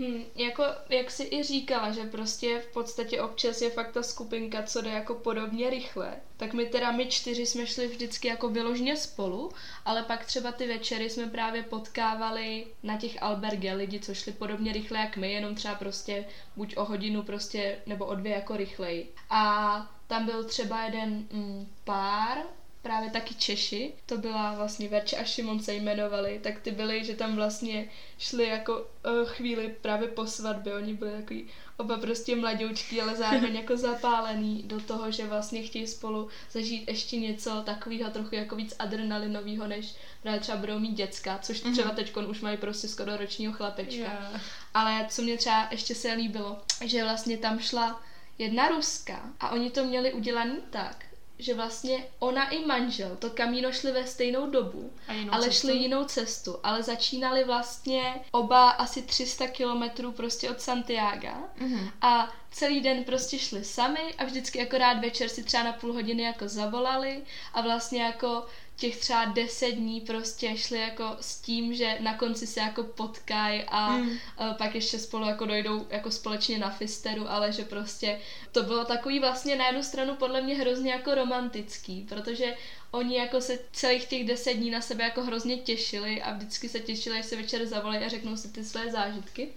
Hmm, 0.00 0.24
jako, 0.34 0.64
jak 0.88 1.10
jsi 1.10 1.28
i 1.30 1.42
říkala, 1.42 1.90
že 1.90 2.04
prostě 2.04 2.60
v 2.60 2.72
podstatě 2.72 3.20
občas 3.20 3.62
je 3.62 3.70
fakt 3.70 3.92
ta 3.92 4.02
skupinka, 4.02 4.62
co 4.62 4.82
jde 4.82 4.90
jako 4.90 5.14
podobně 5.14 5.70
rychle, 5.70 6.16
tak 6.36 6.54
my 6.54 6.66
teda 6.66 6.92
my 6.92 7.06
čtyři 7.06 7.46
jsme 7.46 7.66
šli 7.66 7.86
vždycky 7.86 8.28
jako 8.28 8.48
vyložně 8.48 8.96
spolu, 8.96 9.52
ale 9.84 10.02
pak 10.02 10.24
třeba 10.24 10.52
ty 10.52 10.66
večery 10.66 11.10
jsme 11.10 11.26
právě 11.26 11.62
potkávali 11.62 12.66
na 12.82 12.96
těch 12.96 13.22
alberge 13.22 13.72
lidi, 13.72 14.00
co 14.00 14.14
šli 14.14 14.32
podobně 14.32 14.72
rychle 14.72 14.98
jak 14.98 15.16
my, 15.16 15.32
jenom 15.32 15.54
třeba 15.54 15.74
prostě 15.74 16.24
buď 16.56 16.76
o 16.76 16.84
hodinu 16.84 17.22
prostě 17.22 17.78
nebo 17.86 18.06
o 18.06 18.14
dvě 18.14 18.32
jako 18.32 18.56
rychleji. 18.56 19.14
A 19.30 19.94
tam 20.06 20.26
byl 20.26 20.44
třeba 20.44 20.84
jeden 20.84 21.26
mm, 21.32 21.68
pár, 21.84 22.38
právě 22.82 23.10
taky 23.10 23.34
Češi, 23.34 23.92
to 24.06 24.18
byla 24.18 24.54
vlastně 24.54 24.88
Verče 24.88 25.16
a 25.16 25.24
Šimon 25.24 25.60
se 25.62 25.74
jmenovali, 25.74 26.40
tak 26.42 26.60
ty 26.60 26.70
byli, 26.70 27.04
že 27.04 27.14
tam 27.16 27.36
vlastně 27.36 27.88
šli 28.18 28.46
jako 28.48 28.78
uh, 28.78 29.28
chvíli 29.28 29.76
právě 29.80 30.08
po 30.08 30.26
svatbě, 30.26 30.74
oni 30.74 30.94
byli 30.94 31.10
takový 31.12 31.46
oba 31.76 31.98
prostě 31.98 32.36
mladoučky, 32.36 33.00
ale 33.02 33.16
zároveň 33.16 33.56
jako 33.56 33.76
zapálený 33.76 34.62
do 34.62 34.80
toho, 34.80 35.10
že 35.10 35.26
vlastně 35.26 35.62
chtějí 35.62 35.86
spolu 35.86 36.28
zažít 36.52 36.88
ještě 36.88 37.16
něco 37.16 37.62
takového 37.66 38.10
trochu 38.10 38.34
jako 38.34 38.56
víc 38.56 38.74
adrenalinového, 38.78 39.66
než 39.66 39.94
právě 40.22 40.40
třeba 40.40 40.58
budou 40.58 40.78
mít 40.78 40.92
děcka, 40.94 41.38
což 41.42 41.62
Mhm. 41.62 41.72
třeba 41.72 41.90
teď 41.90 42.16
už 42.16 42.40
mají 42.40 42.56
prostě 42.56 42.88
skoro 42.88 43.16
ročního 43.16 43.52
chlapečka. 43.52 43.94
Yeah. 44.02 44.40
Ale 44.74 45.06
co 45.10 45.22
mě 45.22 45.36
třeba 45.36 45.68
ještě 45.70 45.94
se 45.94 46.12
líbilo, 46.12 46.58
že 46.84 47.04
vlastně 47.04 47.38
tam 47.38 47.58
šla 47.58 48.02
jedna 48.38 48.68
Ruska 48.68 49.20
a 49.40 49.50
oni 49.50 49.70
to 49.70 49.84
měli 49.84 50.12
udělaný 50.12 50.56
tak, 50.70 51.04
že 51.40 51.54
vlastně 51.54 52.04
ona 52.18 52.48
i 52.48 52.64
manžel, 52.66 53.16
to 53.16 53.30
kamíno 53.30 53.72
šli 53.72 53.92
ve 53.92 54.06
stejnou 54.06 54.50
dobu, 54.50 54.92
A 55.08 55.12
jinou 55.12 55.34
ale 55.34 55.44
cestu? 55.44 55.60
šli 55.66 55.76
jinou 55.76 56.04
cestu, 56.04 56.56
ale 56.62 56.82
začínali 56.82 57.44
vlastně 57.44 58.14
oba 58.30 58.70
asi 58.70 59.02
300 59.02 59.46
kilometrů 59.48 60.12
prostě 60.12 60.50
od 60.50 60.60
Santiago 60.60 61.28
Mhm. 61.56 61.88
a 62.02 62.32
celý 62.52 62.80
den 62.80 63.04
prostě 63.04 63.38
šli 63.38 63.64
sami 63.64 64.14
a 64.18 64.24
vždycky 64.24 64.62
akorát 64.62 65.00
večer 65.00 65.28
si 65.28 65.42
třeba 65.44 65.62
na 65.62 65.72
půl 65.72 65.92
hodiny 65.92 66.22
jako 66.22 66.48
zavolali 66.48 67.22
a 67.54 67.60
vlastně 67.60 68.02
jako 68.02 68.46
těch 68.76 68.96
třeba 68.96 69.24
deset 69.24 69.70
dní 69.72 70.00
prostě 70.00 70.56
šli 70.56 70.78
jako 70.78 71.16
s 71.20 71.40
tím, 71.40 71.74
že 71.74 71.96
na 72.00 72.14
konci 72.14 72.46
se 72.46 72.60
jako 72.60 72.82
potkají 72.82 73.62
a 73.68 73.90
Mm. 73.90 74.10
a 74.38 74.54
pak 74.54 74.74
ještě 74.74 74.98
spolu 74.98 75.26
jako 75.26 75.46
dojdou 75.46 75.86
jako 75.90 76.10
společně 76.10 76.58
na 76.58 76.70
fisteru, 76.70 77.30
ale 77.30 77.52
že 77.52 77.64
prostě 77.64 78.20
to 78.52 78.62
bylo 78.62 78.84
takový 78.84 79.20
vlastně 79.20 79.56
na 79.56 79.66
jednu 79.66 79.82
stranu 79.82 80.14
podle 80.14 80.40
mě 80.40 80.54
hrozně 80.54 80.92
jako 80.92 81.14
romantický, 81.14 82.06
protože 82.08 82.54
oni 82.90 83.16
jako 83.16 83.40
se 83.40 83.58
celých 83.72 84.04
těch 84.04 84.24
deset 84.26 84.54
dní 84.54 84.70
na 84.70 84.80
sebe 84.80 85.04
jako 85.04 85.22
hrozně 85.22 85.56
těšili 85.56 86.22
a 86.22 86.32
vždycky 86.32 86.68
se 86.68 86.80
těšili, 86.80 87.18
až 87.18 87.26
se 87.26 87.36
večer 87.36 87.66
zavolají 87.66 88.04
a 88.04 88.08
řeknou 88.08 88.36
si 88.36 88.48
ty 88.48 88.64
své 88.64 88.90
zážitky. 88.90 89.52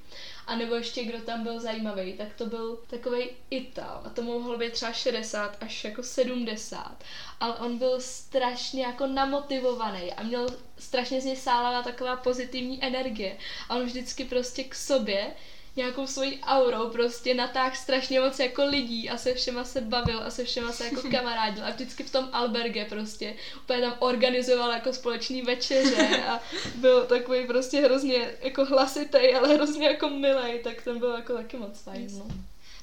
A 0.47 0.55
nebo 0.55 0.75
ještě 0.75 1.03
kdo 1.03 1.21
tam 1.21 1.43
byl 1.43 1.59
zajímavý, 1.59 2.13
tak 2.13 2.33
to 2.33 2.45
byl 2.45 2.79
takový 2.87 3.29
Ital 3.49 4.01
a 4.05 4.09
to 4.09 4.21
mohl 4.21 4.57
být 4.57 4.73
třeba 4.73 4.93
60 4.93 5.57
až 5.61 5.83
jako 5.83 6.03
70. 6.03 7.03
Ale 7.39 7.55
on 7.55 7.77
byl 7.77 8.01
strašně 8.01 8.83
jako 8.83 9.07
namotivovaný 9.07 10.13
a 10.13 10.23
měl 10.23 10.47
strašně 10.77 11.21
z 11.21 11.25
něj 11.25 11.35
sálala 11.35 11.83
taková 11.83 12.15
pozitivní 12.15 12.83
energie. 12.83 13.37
A 13.69 13.75
on 13.75 13.83
vždycky 13.83 14.25
prostě 14.25 14.63
k 14.63 14.75
sobě 14.75 15.33
nějakou 15.75 16.07
svojí 16.07 16.39
aurou 16.43 16.89
prostě 16.89 17.33
natáhl 17.33 17.75
strašně 17.75 18.19
moc 18.19 18.39
jako 18.39 18.65
lidí 18.65 19.09
a 19.09 19.17
se 19.17 19.33
všema 19.33 19.63
se 19.63 19.81
bavil 19.81 20.23
a 20.23 20.29
se 20.29 20.43
všema 20.43 20.71
se 20.71 20.85
jako 20.85 21.01
kamarádil 21.11 21.65
a 21.65 21.69
vždycky 21.69 22.03
v 22.03 22.11
tom 22.11 22.29
alberge 22.33 22.85
prostě 22.85 23.35
úplně 23.63 23.81
tam 23.81 23.95
organizoval 23.99 24.71
jako 24.71 24.93
společný 24.93 25.41
večeře 25.41 26.23
a 26.27 26.39
byl 26.75 27.05
takový 27.05 27.47
prostě 27.47 27.81
hrozně 27.81 28.31
jako 28.41 28.65
hlasitý, 28.65 29.33
ale 29.33 29.53
hrozně 29.55 29.87
jako 29.87 30.09
milej, 30.09 30.59
tak 30.63 30.81
ten 30.81 30.99
byl 30.99 31.11
jako 31.15 31.33
taky 31.33 31.57
moc 31.57 31.81
fajn. 31.81 32.07
No. 32.17 32.25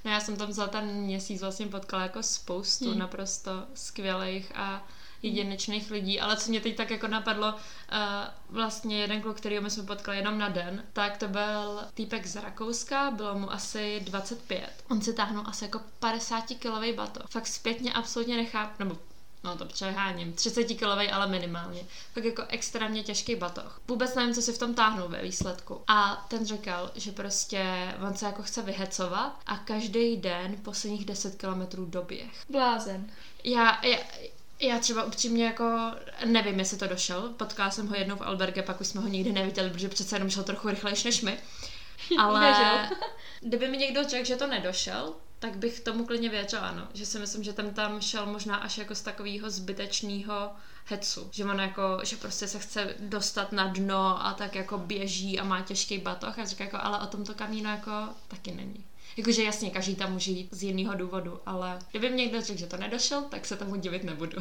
No 0.05 0.11
já 0.11 0.20
jsem 0.20 0.36
tam 0.36 0.53
za 0.53 0.66
ten 0.66 0.84
měsíc 0.86 1.41
vlastně 1.41 1.66
potkala 1.66 2.03
jako 2.03 2.22
spoustu 2.22 2.91
Hmm. 2.91 2.99
naprosto 2.99 3.51
skvělých 3.74 4.53
a 4.55 4.88
jedinečných 5.23 5.91
lidí, 5.91 6.21
ale 6.21 6.37
co 6.37 6.51
mě 6.51 6.61
teď 6.61 6.77
tak 6.77 6.91
jako 6.91 7.09
napadlo, 7.09 7.53
uh, 7.53 7.59
vlastně 8.49 9.01
jeden 9.01 9.23
kluk, 9.23 9.37
který 9.37 9.61
my 9.61 9.71
jsme 9.71 9.83
potkali 9.83 10.16
jenom 10.16 10.39
na 10.39 10.49
den, 10.49 10.85
tak 10.93 11.16
to 11.16 11.29
byl 11.29 11.81
týpek 11.95 12.27
z 12.27 12.37
Rakouska, 12.37 13.11
bylo 13.11 13.39
mu 13.39 13.53
asi 13.53 14.01
25. 14.05 14.85
On 14.91 15.03
si 15.03 15.12
táhnul 15.14 15.45
asi 15.47 15.64
jako 15.64 15.81
50 15.99 16.45
kilový 16.59 16.93
bato. 16.93 17.21
Fakt 17.31 17.47
zpětně 17.47 17.93
absolutně 17.93 18.37
nechápu, 18.37 18.75
nebo 18.79 18.99
no 19.45 19.57
to 19.57 19.64
přeháním, 19.64 20.33
30 20.33 20.64
kilový, 20.64 21.09
ale 21.09 21.27
minimálně. 21.27 21.83
Fakt 22.12 22.25
jako 22.25 22.43
extrémně 22.49 23.03
těžký 23.03 23.37
batoh. 23.37 23.81
Vůbec 23.89 24.14
nevím, 24.14 24.35
co 24.35 24.43
si 24.43 24.53
v 24.53 24.59
tom 24.59 24.75
táhnul 24.75 25.09
ve 25.09 25.23
výsledku. 25.23 25.83
A 25.89 26.27
ten 26.29 26.47
říkal, 26.47 26.91
že 26.95 27.12
prostě 27.12 27.95
on 28.09 28.14
se 28.14 28.27
jako 28.27 28.43
chce 28.43 28.62
vyhecovat 28.62 29.41
a 29.47 29.57
každý 29.57 30.16
den 30.16 30.57
posledních 30.62 31.05
10 31.05 31.35
kilometrů 31.35 31.87
doběh. 31.87 32.45
Blázen. 32.49 33.11
Já, 33.45 33.87
já, 33.87 33.99
já 34.61 34.79
třeba 34.79 35.05
upřímně 35.05 35.45
jako 35.45 35.95
nevím, 36.25 36.59
jestli 36.59 36.79
to 36.79 36.87
došel. 36.87 37.29
Potkala 37.37 37.71
jsem 37.71 37.89
ho 37.89 37.95
jednou 37.95 38.17
v 38.17 38.23
Alberge, 38.23 38.63
pak 38.63 38.81
už 38.81 38.87
jsme 38.87 39.01
ho 39.01 39.09
nikdy 39.09 39.33
neviděli, 39.33 39.71
protože 39.71 39.89
přece 39.89 40.17
jenom 40.17 40.31
šel 40.31 40.45
trochu 40.45 40.69
rychlejš 40.69 41.05
než 41.05 41.23
my. 41.23 41.39
Ale 42.19 42.91
kdyby 43.41 43.69
mi 43.69 43.77
někdo 43.77 44.09
řekl, 44.09 44.27
že 44.27 44.37
to 44.37 44.47
nedošel, 44.47 45.15
tak 45.39 45.57
bych 45.57 45.81
tomu 45.81 46.07
klidně 46.07 46.29
věřila, 46.29 46.63
ano. 46.63 46.89
Že 46.95 47.07
si 47.07 47.19
myslím, 47.19 47.45
že 47.45 47.53
ten 47.53 47.75
tam 47.75 48.01
šel 48.01 48.27
možná 48.27 48.57
až 48.57 48.79
jako 48.79 48.95
z 48.95 49.01
takového 49.01 49.51
zbytečného 49.51 50.51
hecu. 50.85 51.29
Že 51.33 51.45
on 51.45 51.61
jako, 51.61 51.99
že 52.03 52.17
prostě 52.17 52.49
se 52.49 52.59
chce 52.59 52.95
dostat 52.99 53.53
na 53.53 53.67
dno 53.67 54.27
a 54.27 54.33
tak 54.33 54.55
jako 54.55 54.79
běží 54.79 55.41
a 55.41 55.45
má 55.45 55.61
těžký 55.61 55.99
batoh 55.99 56.39
a 56.39 56.45
říká 56.45 56.65
jako, 56.65 56.79
ale 56.81 56.99
o 56.99 57.07
tomto 57.07 57.35
kamíno 57.35 57.71
jako 57.71 57.91
taky 58.29 58.53
není. 58.53 58.89
Jakože 59.17 59.45
jasně, 59.45 59.71
každý 59.71 59.97
tam 59.97 60.13
může 60.13 60.31
jít 60.31 60.49
z 60.51 60.63
jiného 60.63 60.95
důvodu, 60.95 61.41
ale 61.47 61.79
kdyby 61.91 62.11
mi 62.11 62.17
někdo 62.17 62.41
řekl, 62.41 62.59
že 62.59 62.67
to 62.67 62.77
nedošel, 62.77 63.23
tak 63.23 63.47
se 63.47 63.57
tomu 63.57 63.77
divit 63.77 64.05
nebudu. 64.05 64.39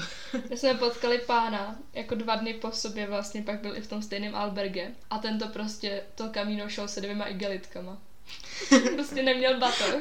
My 0.49 0.57
jsme 0.57 0.73
potkali 0.73 1.17
pána, 1.17 1.79
jako 1.93 2.15
dva 2.15 2.35
dny 2.35 2.53
po 2.53 2.71
sobě 2.71 3.07
vlastně, 3.07 3.41
pak 3.41 3.61
byl 3.61 3.77
i 3.77 3.81
v 3.81 3.87
tom 3.87 4.01
stejném 4.01 4.35
alberge 4.35 4.91
a 5.09 5.17
tento 5.17 5.47
prostě 5.47 6.03
to 6.15 6.29
kamíno 6.29 6.69
šel 6.69 6.87
se 6.87 7.01
dvěma 7.01 7.25
igelitkama. 7.25 8.01
prostě 8.95 9.23
neměl 9.23 9.59
batoh, 9.59 9.93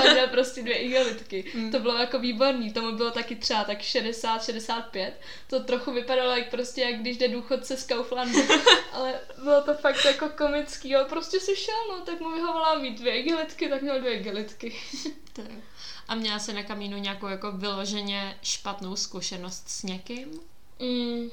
ale 0.00 0.12
měl 0.12 0.28
prostě 0.28 0.62
dvě 0.62 0.74
igelitky. 0.74 1.52
Mm. 1.54 1.72
To 1.72 1.78
bylo 1.78 1.98
jako 1.98 2.18
výborný, 2.18 2.72
tomu 2.72 2.96
bylo 2.96 3.10
taky 3.10 3.36
třeba 3.36 3.64
tak 3.64 3.80
60-65. 3.80 5.12
To 5.46 5.60
trochu 5.60 5.92
vypadalo 5.92 6.36
jak 6.36 6.50
prostě, 6.50 6.80
jak 6.80 7.00
když 7.00 7.16
jde 7.16 7.28
důchodce 7.28 7.76
z 7.76 7.86
Kauflandu. 7.86 8.38
ale 8.92 9.20
bylo 9.42 9.62
to 9.62 9.74
fakt 9.74 10.04
jako 10.04 10.28
komický, 10.28 10.94
ale 10.94 11.04
prostě 11.04 11.40
si 11.40 11.56
šel, 11.56 11.88
no, 11.88 12.00
tak 12.04 12.20
mu 12.20 12.30
vyhovala 12.30 12.78
mít 12.78 12.98
dvě 12.98 13.20
igelitky, 13.20 13.68
tak 13.68 13.82
měl 13.82 14.00
dvě 14.00 14.12
igelitky. 14.12 14.76
A 16.08 16.14
měla 16.14 16.38
jsi 16.38 16.52
na 16.52 16.62
kamínu 16.62 16.98
nějakou 16.98 17.26
jako 17.26 17.52
vyloženě 17.52 18.38
špatnou 18.42 18.96
zkušenost 18.96 19.68
s 19.68 19.82
někým? 19.82 20.40
Mm, 20.80 21.30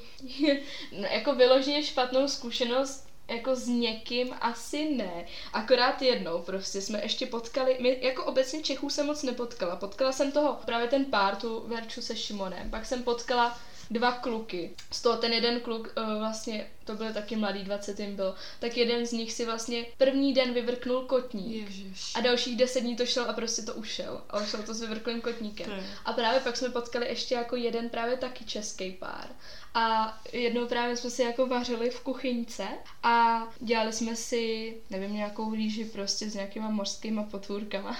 jako 1.10 1.34
vyloženě 1.34 1.82
špatnou 1.82 2.28
zkušenost 2.28 3.07
jako 3.28 3.56
s 3.56 3.66
někým 3.66 4.34
asi 4.40 4.90
ne. 4.90 5.26
Akorát 5.52 6.02
jednou 6.02 6.42
prostě 6.42 6.80
jsme 6.80 7.02
ještě 7.02 7.26
potkali, 7.26 7.76
my 7.80 7.98
jako 8.00 8.24
obecně 8.24 8.62
Čechů 8.62 8.90
jsem 8.90 9.06
moc 9.06 9.22
nepotkala. 9.22 9.76
Potkala 9.76 10.12
jsem 10.12 10.32
toho 10.32 10.58
právě 10.64 10.88
ten 10.88 11.04
pár, 11.04 11.36
tu 11.36 11.64
Verču 11.66 12.02
se 12.02 12.16
Šimonem. 12.16 12.70
Pak 12.70 12.86
jsem 12.86 13.02
potkala 13.02 13.58
dva 13.90 14.12
kluky. 14.12 14.70
Z 14.92 15.02
toho 15.02 15.16
ten 15.16 15.32
jeden 15.32 15.60
kluk 15.60 15.94
uh, 15.96 16.18
vlastně, 16.18 16.70
to 16.84 16.94
byl 16.94 17.12
taky 17.12 17.36
mladý, 17.36 17.64
20 17.64 18.00
jim 18.00 18.16
byl, 18.16 18.34
tak 18.60 18.76
jeden 18.76 19.06
z 19.06 19.12
nich 19.12 19.32
si 19.32 19.46
vlastně 19.46 19.86
první 19.98 20.34
den 20.34 20.54
vyvrknul 20.54 21.02
kotník. 21.02 21.66
Ježiš. 21.66 22.12
A 22.14 22.20
dalších 22.20 22.56
deset 22.56 22.80
dní 22.80 22.96
to 22.96 23.06
šel 23.06 23.24
a 23.30 23.32
prostě 23.32 23.62
to 23.62 23.74
ušel. 23.74 24.22
A 24.30 24.40
ušel 24.40 24.62
to 24.62 24.74
s 24.74 24.80
vyvrklým 24.80 25.20
kotníkem. 25.20 25.70
Je. 25.70 25.84
A 26.04 26.12
právě 26.12 26.40
pak 26.40 26.56
jsme 26.56 26.68
potkali 26.68 27.08
ještě 27.08 27.34
jako 27.34 27.56
jeden 27.56 27.88
právě 27.88 28.16
taky 28.16 28.44
český 28.44 28.92
pár. 28.92 29.26
A 29.74 30.18
jednou 30.32 30.66
právě 30.66 30.96
jsme 30.96 31.10
si 31.10 31.22
jako 31.22 31.46
vařili 31.46 31.90
v 31.90 32.00
kuchyňce 32.00 32.68
a 33.02 33.42
dělali 33.60 33.92
jsme 33.92 34.16
si, 34.16 34.76
nevím, 34.90 35.14
nějakou 35.14 35.54
rýži 35.54 35.84
prostě 35.84 36.30
s 36.30 36.34
nějakýma 36.34 36.70
mořskýma 36.70 37.22
potvůrkama. 37.22 37.96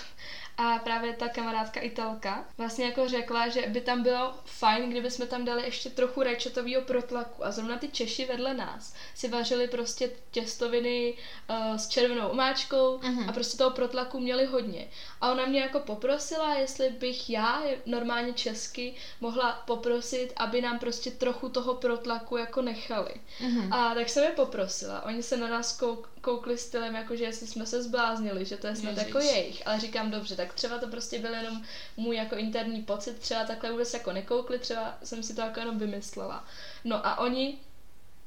A 0.60 0.78
právě 0.78 1.12
ta 1.12 1.28
kamarádka 1.28 1.80
Italka 1.80 2.44
vlastně 2.58 2.84
jako 2.84 3.08
řekla, 3.08 3.48
že 3.48 3.62
by 3.68 3.80
tam 3.80 4.02
bylo 4.02 4.34
fajn, 4.44 4.90
kdyby 4.90 5.10
jsme 5.10 5.26
tam 5.26 5.44
dali 5.44 5.62
ještě 5.62 5.90
trochu 5.90 6.22
rajčatového 6.22 6.82
protlaku. 6.82 7.44
A 7.44 7.50
zrovna 7.50 7.78
ty 7.78 7.88
Češi 7.88 8.24
vedle 8.24 8.54
nás 8.54 8.94
si 9.14 9.28
vařili 9.28 9.68
prostě 9.68 10.10
těstoviny 10.30 11.14
uh, 11.50 11.76
s 11.76 11.88
červenou 11.88 12.28
omáčkou 12.28 12.98
Mhm. 13.02 13.28
a 13.28 13.32
prostě 13.32 13.56
toho 13.58 13.70
protlaku 13.70 14.20
měli 14.20 14.44
hodně. 14.46 14.88
A 15.20 15.32
ona 15.32 15.46
mě 15.46 15.60
jako 15.60 15.80
poprosila, 15.80 16.54
jestli 16.54 16.90
bych 16.90 17.30
já 17.30 17.62
normálně 17.86 18.32
česky 18.32 18.94
mohla 19.20 19.52
poprosit, 19.52 20.32
aby 20.36 20.60
nám 20.62 20.78
prostě 20.78 21.10
trochu 21.10 21.48
toho 21.48 21.74
protlaku 21.74 22.36
jako 22.36 22.62
nechali. 22.62 23.10
Mhm. 23.40 23.72
A 23.72 23.94
tak 23.94 24.08
jsem 24.08 24.24
je 24.24 24.30
poprosila. 24.30 25.04
Oni 25.04 25.22
se 25.22 25.36
na 25.36 25.48
nás 25.48 25.78
kouk, 25.78 26.08
koukli 26.20 26.58
stylem, 26.58 26.94
jako 26.94 27.16
že 27.16 27.24
jestli 27.24 27.46
jsme 27.46 27.66
se 27.66 27.82
zbláznili, 27.82 28.44
že 28.44 28.56
to 28.56 28.66
je 28.66 28.76
snad 28.76 28.90
Ježiš. 28.90 29.06
jako 29.06 29.18
jejich. 29.18 29.66
Ale 29.66 29.80
říkám 29.80 30.10
dobře, 30.10 30.36
tak 30.36 30.54
třeba 30.54 30.78
to 30.78 30.88
prostě 30.88 31.18
byl 31.18 31.34
jenom 31.34 31.64
můj 31.96 32.16
jako 32.16 32.36
interní 32.36 32.82
pocit, 32.82 33.18
třeba 33.18 33.44
takhle 33.44 33.70
vůbec 33.70 33.94
jako 33.94 34.12
nekoukli, 34.12 34.58
třeba 34.58 34.98
jsem 35.04 35.22
si 35.22 35.34
to 35.34 35.40
jako 35.40 35.60
jenom 35.60 35.78
vymyslela. 35.78 36.44
No 36.84 37.06
a 37.06 37.18
oni 37.18 37.58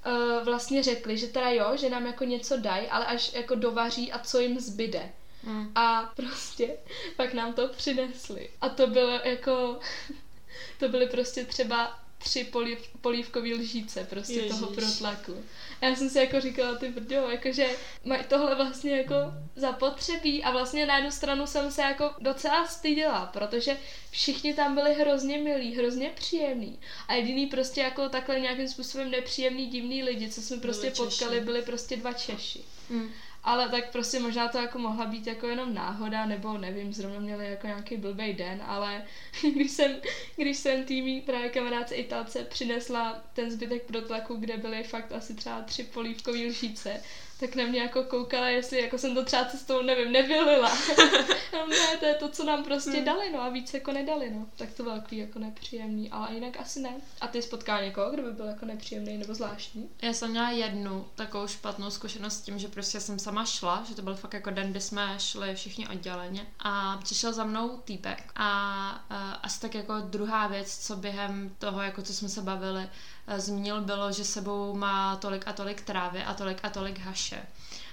uh, 0.06 0.46
vlastně 0.46 0.84
řekli, 0.84 1.18
že 1.18 1.28
teda 1.28 1.50
jo, 1.50 1.78
že 1.78 1.90
nám 1.90 2.06
jako 2.06 2.24
něco 2.24 2.58
dají, 2.58 2.88
ale 2.88 3.06
až 3.06 3.34
jako 3.34 3.56
dovaří 3.56 4.12
a 4.12 4.20
co 4.20 4.40
jim 4.40 4.60
zbyde. 4.60 5.12
Mm. 5.44 5.72
A 5.76 6.14
prostě 6.16 6.78
pak 7.16 7.34
nám 7.34 7.54
to 7.54 7.68
přinesli. 7.68 8.50
A 8.62 8.70
to 8.70 8.88
bylo 8.88 9.20
jako, 9.24 9.80
to 10.80 10.90
byly 10.90 11.08
prostě 11.08 11.46
třeba 11.46 12.01
tři 12.24 12.44
polív, 12.44 12.80
polívkový 13.02 13.54
lžíce 13.54 14.08
prostě 14.10 14.34
Ježiš. 14.34 14.52
toho 14.52 14.68
protlaku. 14.68 15.44
A 15.82 15.86
já 15.86 15.96
jsem 15.96 16.10
si 16.10 16.18
jako 16.18 16.42
říkala, 16.42 16.76
ty 16.76 16.90
brďo, 16.90 17.16
jakože 17.16 17.70
mají 18.06 18.24
tohle 18.24 18.56
vlastně 18.56 18.98
jako 18.98 19.16
zapotřebí 19.56 20.44
a 20.44 20.52
vlastně 20.52 20.86
na 20.86 20.96
jednu 20.96 21.12
stranu 21.12 21.48
jsem 21.48 21.72
se 21.72 21.82
jako 21.82 22.14
docela 22.20 22.68
styděla, 22.68 23.26
protože 23.26 23.78
všichni 24.12 24.54
tam 24.54 24.76
byli 24.76 24.94
hrozně 24.94 25.38
milí, 25.38 25.76
hrozně 25.76 26.12
příjemní 26.16 26.80
a 27.08 27.14
jediný 27.14 27.48
prostě 27.48 27.82
jako 27.82 28.10
takhle 28.10 28.40
nějakým 28.40 28.68
způsobem 28.68 29.12
nepříjemný, 29.12 29.68
divný 29.68 30.04
lidi, 30.04 30.30
co 30.30 30.42
jsme 30.42 30.58
prostě 30.58 30.88
Češi. 30.88 31.02
potkali, 31.02 31.42
byli 31.42 31.62
prostě 31.62 31.98
dva 31.98 32.14
Češi. 32.14 32.60
Mm. 32.90 33.12
Ale 33.44 33.70
tak 33.70 33.92
prostě 33.92 34.20
možná 34.20 34.48
to 34.48 34.58
jako 34.58 34.80
mohla 34.80 35.06
být 35.06 35.28
jako 35.28 35.48
jenom 35.48 35.74
náhoda, 35.74 36.26
nebo 36.26 36.58
nevím, 36.58 36.94
zrovna 36.94 37.20
měli 37.20 37.46
jako 37.46 37.68
nějaký 37.68 37.98
blbý 37.98 38.34
den, 38.34 38.64
ale 38.66 39.06
když 39.54 39.72
jsem, 39.72 40.02
když 40.36 40.58
jsem 40.58 40.84
týmí 40.84 41.22
právě 41.22 41.50
kamarádce 41.50 41.96
Italce 41.96 42.44
přinesla 42.44 43.24
ten 43.34 43.52
zbytek 43.52 43.84
protlaku, 43.84 44.36
kde 44.36 44.58
byly 44.58 44.84
fakt 44.84 45.12
asi 45.12 45.34
třeba 45.36 45.62
tři 45.62 45.84
polívkový 45.84 46.46
lžíce, 46.46 47.02
tak 47.42 47.56
na 47.56 47.64
mě 47.66 47.82
jako 47.82 48.04
koukala, 48.04 48.48
jestli 48.48 48.82
jako 48.82 48.98
jsem 48.98 49.16
to 49.16 49.26
třeba 49.26 49.46
cestou, 49.46 49.82
nevím, 49.82 50.12
nevylila. 50.12 50.70
no, 51.54 51.68
ne, 51.68 51.98
to 52.00 52.06
je 52.06 52.14
to, 52.14 52.30
co 52.30 52.44
nám 52.44 52.64
prostě 52.64 52.92
Hmm. 52.92 53.06
dali, 53.06 53.32
no 53.34 53.42
a 53.42 53.50
víc 53.50 53.74
jako 53.74 53.92
nedali, 53.92 54.30
no. 54.30 54.48
Tak 54.56 54.70
to 54.72 54.84
bylo 54.84 54.96
takový 54.96 55.18
jako 55.18 55.40
nepříjemný, 55.40 56.12
ale 56.12 56.34
jinak 56.34 56.58
asi 56.60 56.80
ne. 56.80 56.90
A 57.22 57.28
ty 57.28 57.42
spotkal 57.42 57.82
někoho, 57.84 58.12
kdo 58.12 58.24
by 58.24 58.32
byl 58.32 58.46
jako 58.46 58.66
nepříjemný 58.66 59.18
nebo 59.18 59.34
zvláštní? 59.34 59.90
Já 60.02 60.14
jsem 60.14 60.30
měla 60.32 60.50
jednu 60.50 61.06
takovou 61.16 61.48
špatnou 61.48 61.90
zkušenost 61.90 62.34
s 62.38 62.42
tím, 62.42 62.60
že 62.60 62.68
prostě 62.68 63.00
jsem 63.00 63.20
sama 63.20 63.46
šla, 63.46 63.84
že 63.90 63.96
to 63.96 64.02
byl 64.02 64.16
fakt 64.16 64.34
jako 64.34 64.50
den, 64.50 64.72
kdy 64.72 64.82
jsme 64.82 65.16
šli 65.18 65.56
všichni 65.56 65.88
odděleně 65.88 66.46
a 66.60 66.98
přišel 67.04 67.34
za 67.34 67.44
mnou 67.44 67.78
týpek 67.78 68.32
a, 68.36 68.50
a 69.10 69.32
asi 69.32 69.62
tak 69.62 69.76
jako 69.76 69.94
druhá 70.00 70.48
věc, 70.48 70.78
co 70.78 70.96
během 70.96 71.56
toho, 71.60 71.82
jako 71.82 72.02
co 72.02 72.14
jsme 72.14 72.30
se 72.30 72.42
bavili, 72.42 72.82
eh, 72.84 72.90
zmínil, 73.40 73.82
bylo, 73.82 74.12
že 74.12 74.24
sebou 74.24 74.76
má 74.76 75.16
tolik 75.16 75.48
a 75.48 75.54
tolik 75.54 75.82
trávy 75.82 76.24
a 76.24 76.34
tolik 76.34 76.60
a 76.64 76.70
tolik 76.70 77.00
haše. 77.00 77.42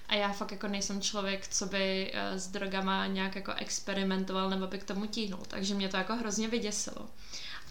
A 0.09 0.15
já 0.15 0.32
fakt 0.32 0.52
jako 0.52 0.69
nejsem 0.69 1.01
člověk, 1.01 1.48
co 1.48 1.66
by 1.66 2.10
eh, 2.15 2.39
s 2.39 2.48
drogama 2.48 3.06
nějak 3.06 3.36
jako 3.36 3.52
experimentoval 3.52 4.51
nebo 4.51 4.66
by 4.66 4.78
k 4.78 4.85
tomu 4.85 5.06
tíhnul, 5.06 5.40
takže 5.48 5.74
mě 5.74 5.89
to 5.89 5.97
jako 5.97 6.16
hrozně 6.16 6.48
vyděsilo. 6.48 7.09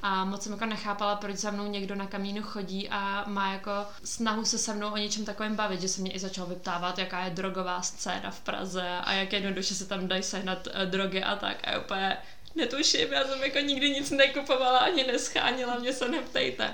A 0.01 0.25
moc 0.25 0.43
jsem 0.43 0.51
jako 0.51 0.65
nechápala, 0.65 1.15
proč 1.15 1.35
za 1.35 1.51
mnou 1.51 1.67
někdo 1.67 1.95
na 1.95 2.07
kamínu 2.07 2.43
chodí 2.43 2.89
a 2.89 3.23
má 3.27 3.53
jako 3.53 3.71
snahu 4.03 4.45
se 4.45 4.57
se 4.57 4.73
mnou 4.73 4.91
o 4.91 4.97
něčem 4.97 5.25
takovém 5.25 5.55
bavit, 5.55 5.81
že 5.81 5.87
se 5.87 6.01
mě 6.01 6.11
i 6.11 6.19
začal 6.19 6.45
vyptávat, 6.45 6.99
jaká 6.99 7.25
je 7.25 7.29
drogová 7.29 7.81
scéna 7.81 8.31
v 8.31 8.39
Praze 8.39 8.89
a 9.03 9.13
jak 9.13 9.33
jednoduše 9.33 9.75
se 9.75 9.85
tam 9.85 10.07
dají 10.07 10.23
sehnat 10.23 10.67
eh, 10.71 10.85
drogy 10.85 11.23
a 11.23 11.35
tak. 11.35 11.67
A 11.67 11.79
úplně 11.79 12.17
netuším, 12.55 13.13
já 13.13 13.27
jsem 13.27 13.43
jako 13.43 13.59
nikdy 13.59 13.89
nic 13.89 14.11
nekupovala 14.11 14.79
ani 14.79 15.03
neschánila, 15.03 15.79
mě 15.79 15.93
se 15.93 16.07
neptejte. 16.07 16.73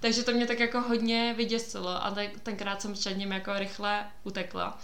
Takže 0.00 0.22
to 0.22 0.32
mě 0.32 0.46
tak 0.46 0.60
jako 0.60 0.80
hodně 0.80 1.34
vyděsilo 1.36 2.04
a 2.04 2.10
tak, 2.10 2.40
tenkrát 2.42 2.82
jsem 2.82 2.92
před 2.92 3.14
ním 3.14 3.32
jako 3.32 3.58
rychle 3.58 4.06
utekla. 4.24 4.78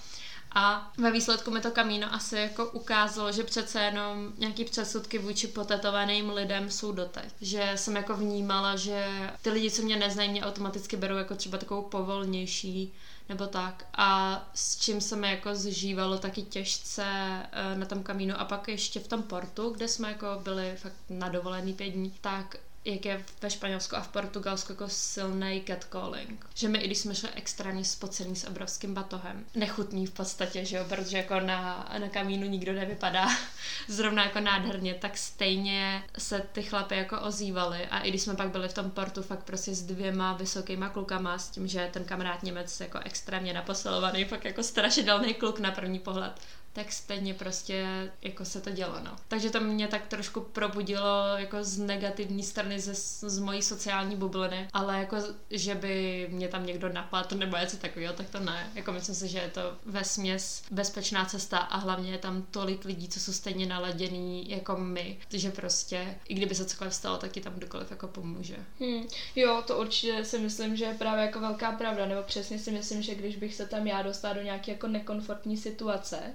A 0.55 0.93
ve 0.99 1.11
výsledku 1.11 1.51
mi 1.51 1.61
to 1.61 1.71
kamíno 1.71 2.15
asi 2.15 2.37
jako 2.37 2.71
ukázalo, 2.71 3.33
že 3.33 3.45
přece 3.45 3.83
jenom 3.83 4.33
nějaký 4.39 4.65
předsudky 4.65 5.19
vůči 5.19 5.47
potetovaným 5.47 6.31
lidem 6.31 6.71
jsou 6.71 6.93
doteď. 6.93 7.25
Že 7.41 7.73
jsem 7.75 7.97
jako 7.97 8.15
vnímala, 8.15 8.77
že 8.77 9.31
ty 9.43 9.51
lidi, 9.51 9.71
co 9.71 9.83
mě 9.83 9.97
neznají, 9.97 10.31
mě 10.31 10.45
automaticky 10.45 10.97
berou 10.97 11.17
jako 11.17 11.35
třeba 11.35 11.59
takovou 11.59 11.83
povolnější 11.83 12.93
nebo 13.29 13.47
tak. 13.47 13.87
A 13.95 14.43
s 14.55 14.77
čím 14.77 15.01
se 15.01 15.17
mi 15.17 15.31
jako 15.31 15.55
zžívalo 15.55 16.19
taky 16.19 16.43
těžce 16.43 17.05
eh, 17.07 17.75
na 17.75 17.87
tom 17.87 18.03
kamínu 18.03 18.41
a 18.41 18.45
pak 18.45 18.69
ještě 18.69 19.01
v 19.01 19.09
tom 19.09 19.23
portu, 19.23 19.71
kde 19.71 19.89
jsme 19.89 20.09
jako 20.09 20.27
byli 20.43 20.77
fakt 20.77 20.97
na 21.11 21.29
dovolený 21.29 21.73
pět 21.73 21.91
dní, 21.91 22.15
tak 22.21 22.57
jak 22.85 23.05
je 23.05 23.25
ve 23.43 23.51
Španělsku 23.51 23.97
a 23.97 24.01
v 24.01 24.09
Portugalsku 24.09 24.73
jako 24.73 24.89
silný 24.89 25.63
catcalling. 25.67 26.47
Že 26.55 26.69
my, 26.69 26.79
i 26.79 26.87
když 26.87 26.99
jsme 26.99 27.15
šli 27.15 27.29
extrémně 27.35 27.85
spocený 27.85 28.37
s 28.37 28.45
obrovským 28.45 28.95
batohem, 28.95 29.45
nechutný 29.55 30.07
v 30.07 30.11
podstatě, 30.11 30.65
že 30.65 30.77
jo, 30.77 30.85
protože 30.89 31.17
jako 31.17 31.41
na, 31.41 31.93
na 31.99 32.09
kamínu 32.09 32.47
nikdo 32.47 32.73
nevypadá 32.73 33.29
zrovna 33.89 34.25
jako 34.25 34.41
nádherně, 34.41 34.95
tak 34.95 35.19
stejně 35.19 36.05
se 36.19 36.47
ty 36.53 36.63
chlapy 36.63 36.97
jako 36.97 37.21
ozývali 37.21 37.87
a 37.87 37.99
i 37.99 38.09
když 38.09 38.23
jsme 38.23 38.35
pak 38.35 38.49
byli 38.49 38.69
v 38.69 38.75
tom 38.75 38.91
portu 38.91 39.23
fakt 39.23 39.45
prostě 39.45 39.75
s 39.75 39.83
dvěma 39.83 40.33
vysokýma 40.33 40.89
klukama, 40.89 41.39
s 41.39 41.51
tím, 41.51 41.69
že 41.69 41.91
ten 41.93 42.05
kamarád 42.05 42.43
Němec 42.43 42.81
jako 42.81 42.99
extrémně 43.05 43.53
naposilovaný, 43.53 44.25
fakt 44.25 44.45
jako 44.45 44.63
strašidelný 44.63 45.35
kluk 45.35 45.59
na 45.59 45.71
první 45.71 45.99
pohled, 45.99 46.33
tak 46.75 46.93
stejně 46.93 47.35
prostě 47.35 47.87
jako 48.23 48.45
se 48.45 48.61
to 48.61 48.71
dělo, 48.71 48.95
no. 49.05 49.17
Takže 49.29 49.51
to 49.51 49.61
mě 49.61 49.89
tak 49.89 50.07
trošku 50.07 50.41
probudilo 50.41 51.37
jako 51.37 51.65
z 51.65 51.79
negativní 51.79 52.43
strany 52.43 52.81
ze, 52.81 52.95
z 53.31 53.39
mojí 53.39 53.63
sociální 53.63 54.17
bubliny, 54.17 54.69
ale 54.73 54.99
jako, 54.99 55.17
že 55.51 55.75
by 55.75 56.27
mě 56.31 56.49
tam 56.49 56.67
někdo 56.67 56.89
napadl 56.89 57.37
nebo 57.37 57.57
něco 57.57 57.77
takového, 57.77 58.15
tak 58.15 58.31
to 58.31 58.41
ne. 58.41 58.71
Jako 58.75 58.93
myslím 58.93 59.15
si, 59.15 59.29
že 59.29 59.39
je 59.39 59.49
to 59.49 59.61
ve 59.87 60.05
směs 60.05 60.63
bezpečná 60.71 61.25
cesta 61.25 61.59
a 61.59 61.77
hlavně 61.77 62.13
je 62.13 62.19
tam 62.19 62.43
tolik 62.51 62.85
lidí, 62.85 63.09
co 63.09 63.21
jsou 63.21 63.33
stejně 63.33 63.67
naladěný 63.67 64.51
jako 64.51 64.77
my, 64.77 65.19
že 65.31 65.51
prostě, 65.51 66.15
i 66.29 66.35
kdyby 66.35 66.55
se 66.55 66.65
cokoliv 66.65 66.95
stalo, 66.95 67.19
tak 67.19 67.33
ti 67.33 67.41
tam 67.41 67.53
kdokoliv 67.53 67.91
jako 67.91 68.09
pomůže. 68.09 68.57
Hmm. 68.81 69.07
Jo, 69.37 69.63
to 69.67 69.79
určitě 69.79 70.25
si 70.25 70.39
myslím, 70.39 70.77
že 70.77 70.85
je 70.85 70.95
právě 70.95 71.25
jako 71.25 71.41
velká 71.41 71.73
pravda, 71.73 72.07
nebo 72.07 72.23
přesně 72.23 72.59
si 72.59 72.71
myslím, 72.71 73.03
že 73.03 73.15
když 73.15 73.37
bych 73.37 73.55
se 73.55 73.67
tam 73.67 73.87
já 73.87 74.03
dostala 74.03 74.35
do 74.35 74.43
nějaké 74.43 74.73
jako 74.73 74.89
nekomfortní 74.89 75.57
situace, 75.57 76.35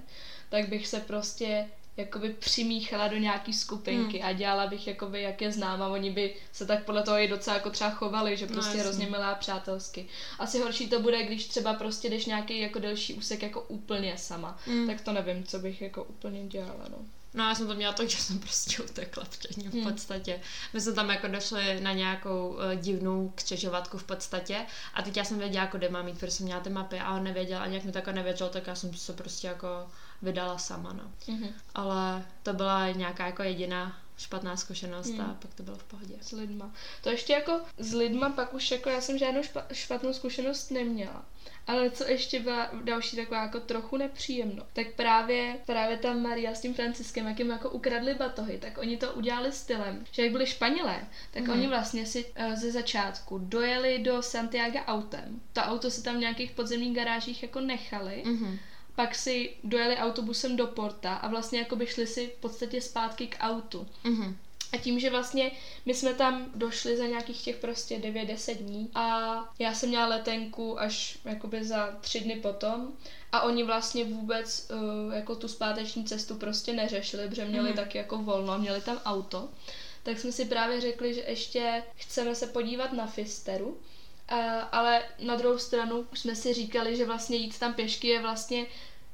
tak 0.50 0.68
bych 0.68 0.88
se 0.88 1.00
prostě 1.00 1.68
jakoby 1.96 2.28
přimíchala 2.30 3.08
do 3.08 3.16
nějaký 3.16 3.52
skupinky 3.52 4.18
Hmm. 4.18 4.28
a 4.28 4.32
dělala 4.32 4.66
bych 4.66 4.86
jakoby, 4.86 5.22
jak 5.22 5.42
je 5.42 5.52
znám 5.52 5.82
a 5.82 5.88
oni 5.88 6.10
by 6.10 6.34
se 6.52 6.66
tak 6.66 6.84
podle 6.84 7.02
toho 7.02 7.18
i 7.18 7.28
docela 7.28 7.56
jako 7.56 7.70
třeba 7.70 7.90
chovali, 7.90 8.36
že 8.36 8.46
No, 8.46 8.52
prostě 8.52 8.68
jasně. 8.68 8.82
hrozně 8.82 9.06
milá 9.06 9.34
přátelsky. 9.34 10.06
Asi 10.38 10.58
horší 10.58 10.88
to 10.88 11.00
bude, 11.00 11.22
když 11.22 11.46
třeba 11.48 11.74
prostě 11.74 12.08
jdeš 12.10 12.26
nějaký 12.26 12.60
jako 12.60 12.78
delší 12.78 13.14
úsek 13.14 13.42
jako 13.42 13.60
úplně 13.60 14.18
sama. 14.18 14.58
Mm. 14.66 14.86
Tak 14.86 15.00
to 15.00 15.12
nevím, 15.12 15.44
co 15.44 15.58
bych 15.58 15.82
jako 15.82 16.04
úplně 16.04 16.46
dělala, 16.46 16.84
no. 16.90 16.96
No 17.34 17.44
já 17.48 17.54
jsem 17.54 17.66
to 17.66 17.74
měla 17.74 17.92
tak, 17.92 18.08
že 18.08 18.16
jsem 18.18 18.38
prostě 18.38 18.82
utekla 18.82 19.24
před 19.24 19.56
ním 19.56 19.70
v 19.70 19.74
Hmm. 19.74 19.84
podstatě. 19.92 20.40
My 20.72 20.80
jsme 20.80 20.92
tam 20.92 21.10
jako 21.10 21.26
došli 21.28 21.80
na 21.80 21.92
nějakou 21.92 22.48
uh, 22.48 22.80
divnou 22.80 23.32
křižovatku 23.34 23.98
v 23.98 24.04
podstatě 24.04 24.58
a 24.94 25.02
teď 25.02 25.16
já 25.16 25.24
jsem 25.24 25.38
věděla, 25.38 25.64
jako 25.64 25.78
kde 25.78 25.88
mám 25.88 26.08
jít, 26.08 26.18
protože 26.18 26.32
jsem 26.32 26.46
měla 26.46 26.60
ty 26.60 26.70
mapy 26.70 26.98
a 27.00 27.14
on 27.16 27.24
nevěděl 27.24 27.58
a 27.58 27.66
nějak 27.66 27.84
mi 27.84 27.92
to 27.92 27.98
jako 27.98 28.12
nevěděl, 28.12 28.48
tak 28.48 28.66
já 28.66 28.74
jsem 28.74 28.94
se 28.94 29.12
prostě 29.12 29.46
jako 29.46 29.66
vydala 30.22 30.58
sama, 30.58 30.92
no. 30.92 31.34
Mhm. 31.34 31.48
Ale 31.74 32.24
to 32.42 32.52
byla 32.52 32.90
nějaká 32.90 33.26
jako 33.26 33.42
jediná 33.42 33.96
špatná 34.18 34.56
zkušenost 34.56 35.08
Hmm. 35.10 35.20
a 35.20 35.34
pak 35.42 35.54
to 35.54 35.62
bylo 35.62 35.76
v 35.76 35.84
pohodě. 35.84 36.14
S 36.20 36.32
lidma. 36.32 36.70
To 37.02 37.10
ještě 37.10 37.32
jako 37.32 37.60
s 37.78 37.92
lidma 37.92 38.30
pak 38.30 38.54
už 38.54 38.70
jako 38.70 38.88
já 38.88 39.00
jsem 39.00 39.18
žádnou 39.18 39.42
špa, 39.42 39.64
špatnou 39.72 40.12
zkušenost 40.12 40.70
neměla. 40.70 41.24
Ale 41.66 41.90
co 41.90 42.04
ještě 42.04 42.40
byla 42.40 42.70
další 42.84 43.16
taková 43.16 43.42
jako 43.42 43.60
trochu 43.60 43.96
nepříjemno, 43.96 44.62
tak 44.72 44.86
právě, 44.96 45.56
právě 45.66 45.96
ta 45.96 46.12
Maria 46.12 46.54
s 46.54 46.60
tím 46.60 46.74
Franciskem, 46.74 47.26
jak 47.26 47.38
jim 47.38 47.50
jako 47.50 47.70
ukradli 47.70 48.14
batohy, 48.14 48.58
tak 48.58 48.78
oni 48.78 48.96
to 48.96 49.12
udělali 49.12 49.52
stylem, 49.52 50.04
že 50.12 50.22
jak 50.22 50.32
byli 50.32 50.46
Španělé, 50.46 51.06
tak 51.30 51.42
Mhm. 51.42 51.50
oni 51.52 51.66
vlastně 51.66 52.06
si 52.06 52.24
uh, 52.24 52.54
ze 52.54 52.72
začátku 52.72 53.38
dojeli 53.38 53.98
do 53.98 54.22
Santiago 54.22 54.78
autem. 54.78 55.40
To 55.52 55.60
auto 55.60 55.90
si 55.90 56.02
tam 56.02 56.16
v 56.16 56.18
nějakých 56.20 56.50
podzemních 56.50 56.96
garážích 56.96 57.42
jako 57.42 57.60
nechali 57.60 58.22
Mhm. 58.26 58.58
Pak 59.00 59.14
si 59.14 59.50
dojeli 59.64 59.96
autobusem 59.96 60.56
do 60.56 60.66
Porta 60.66 61.14
a 61.14 61.28
vlastně 61.28 61.58
jako 61.58 61.76
by 61.76 61.86
šli 61.86 62.06
si 62.06 62.26
v 62.26 62.40
podstatě 62.40 62.80
zpátky 62.80 63.26
k 63.26 63.36
autu. 63.40 63.86
Mhm. 64.04 64.36
A 64.72 64.76
tím, 64.76 65.00
že 65.00 65.10
vlastně 65.10 65.50
my 65.86 65.94
jsme 65.94 66.14
tam 66.14 66.46
došli 66.54 66.96
za 66.96 67.06
nějakých 67.06 67.42
těch 67.42 67.56
prostě 67.56 67.98
9-10 67.98 68.56
dní 68.56 68.90
a 68.94 69.04
já 69.58 69.74
jsem 69.74 69.88
měla 69.88 70.06
letenku 70.06 70.80
až 70.80 71.18
jakoby 71.24 71.64
za 71.64 71.96
tři 72.00 72.20
dny 72.20 72.36
potom 72.36 72.92
a 73.32 73.40
oni 73.40 73.64
vlastně 73.64 74.04
vůbec 74.04 74.70
uh, 74.70 75.14
jako 75.14 75.36
tu 75.36 75.48
zpáteční 75.48 76.04
cestu 76.04 76.34
prostě 76.34 76.72
neřešili, 76.72 77.28
protože 77.28 77.44
měli 77.44 77.68
Mhm. 77.68 77.76
taky 77.76 77.98
jako 77.98 78.18
volno 78.18 78.52
a 78.52 78.58
měli 78.58 78.80
tam 78.80 79.00
auto. 79.04 79.48
Tak 80.02 80.18
jsme 80.18 80.32
si 80.32 80.44
právě 80.44 80.80
řekli, 80.80 81.14
že 81.14 81.20
ještě 81.26 81.82
chceme 81.96 82.34
se 82.34 82.46
podívat 82.46 82.92
na 82.92 83.06
Fisteru, 83.06 83.78
a, 84.28 84.60
ale 84.60 85.02
na 85.18 85.36
druhou 85.36 85.58
stranu 85.58 86.06
už 86.12 86.20
jsme 86.20 86.36
si 86.36 86.54
říkali, 86.54 86.96
že 86.96 87.04
vlastně 87.06 87.36
jít 87.36 87.58
tam 87.58 87.74
pěšky 87.74 88.08
je 88.08 88.20
vlastně 88.20 88.66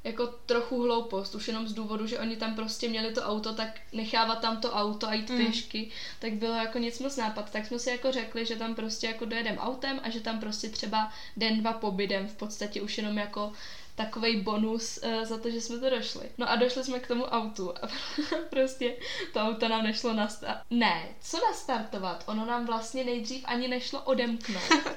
jako 0.06 0.26
trochu 0.46 0.82
hloupost, 0.82 1.34
už 1.34 1.48
jenom 1.48 1.68
z 1.68 1.74
důvodu, 1.74 2.06
že 2.06 2.18
oni 2.18 2.36
tam 2.36 2.54
prostě 2.54 2.88
měli 2.88 3.14
to 3.14 3.22
auto, 3.22 3.54
tak 3.54 3.68
nechávat 3.92 4.40
tam 4.40 4.60
to 4.60 4.72
auto 4.72 5.08
a 5.08 5.14
jít 5.14 5.30
Mm. 5.30 5.36
pěšky, 5.36 5.90
tak 6.18 6.32
bylo 6.32 6.54
jako 6.54 6.78
nic 6.78 6.98
moc 6.98 7.16
nápad. 7.16 7.50
Tak 7.50 7.66
jsme 7.66 7.78
si 7.78 7.90
jako 7.90 8.12
řekli, 8.12 8.46
že 8.46 8.56
tam 8.56 8.74
prostě 8.74 9.06
jako 9.06 9.24
dojedem 9.24 9.58
autem 9.58 10.00
a 10.02 10.10
že 10.10 10.20
tam 10.20 10.40
prostě 10.40 10.68
třeba 10.68 11.12
den, 11.36 11.60
dva 11.60 11.72
pobydem 11.72 12.28
v 12.28 12.34
podstatě 12.34 12.82
už 12.82 12.98
jenom 12.98 13.18
jako 13.18 13.52
takový 13.94 14.40
bonus 14.40 14.98
uh, 15.04 15.24
za 15.24 15.38
to, 15.38 15.50
že 15.50 15.60
jsme 15.60 15.78
to 15.78 15.90
došli. 15.90 16.30
No 16.38 16.50
a 16.50 16.56
došli 16.56 16.84
jsme 16.84 17.00
k 17.00 17.08
tomu 17.08 17.24
autu 17.24 17.74
a 17.82 17.88
prostě 18.50 18.96
to 19.32 19.40
auto 19.40 19.68
nám 19.68 19.84
nešlo 19.84 20.12
nastartovat. 20.12 20.66
Ne, 20.70 21.08
co 21.20 21.38
nastartovat? 21.50 22.24
Ono 22.26 22.46
nám 22.46 22.66
vlastně 22.66 23.04
nejdřív 23.04 23.42
ani 23.44 23.68
nešlo 23.68 24.00
odemknout. 24.02 24.62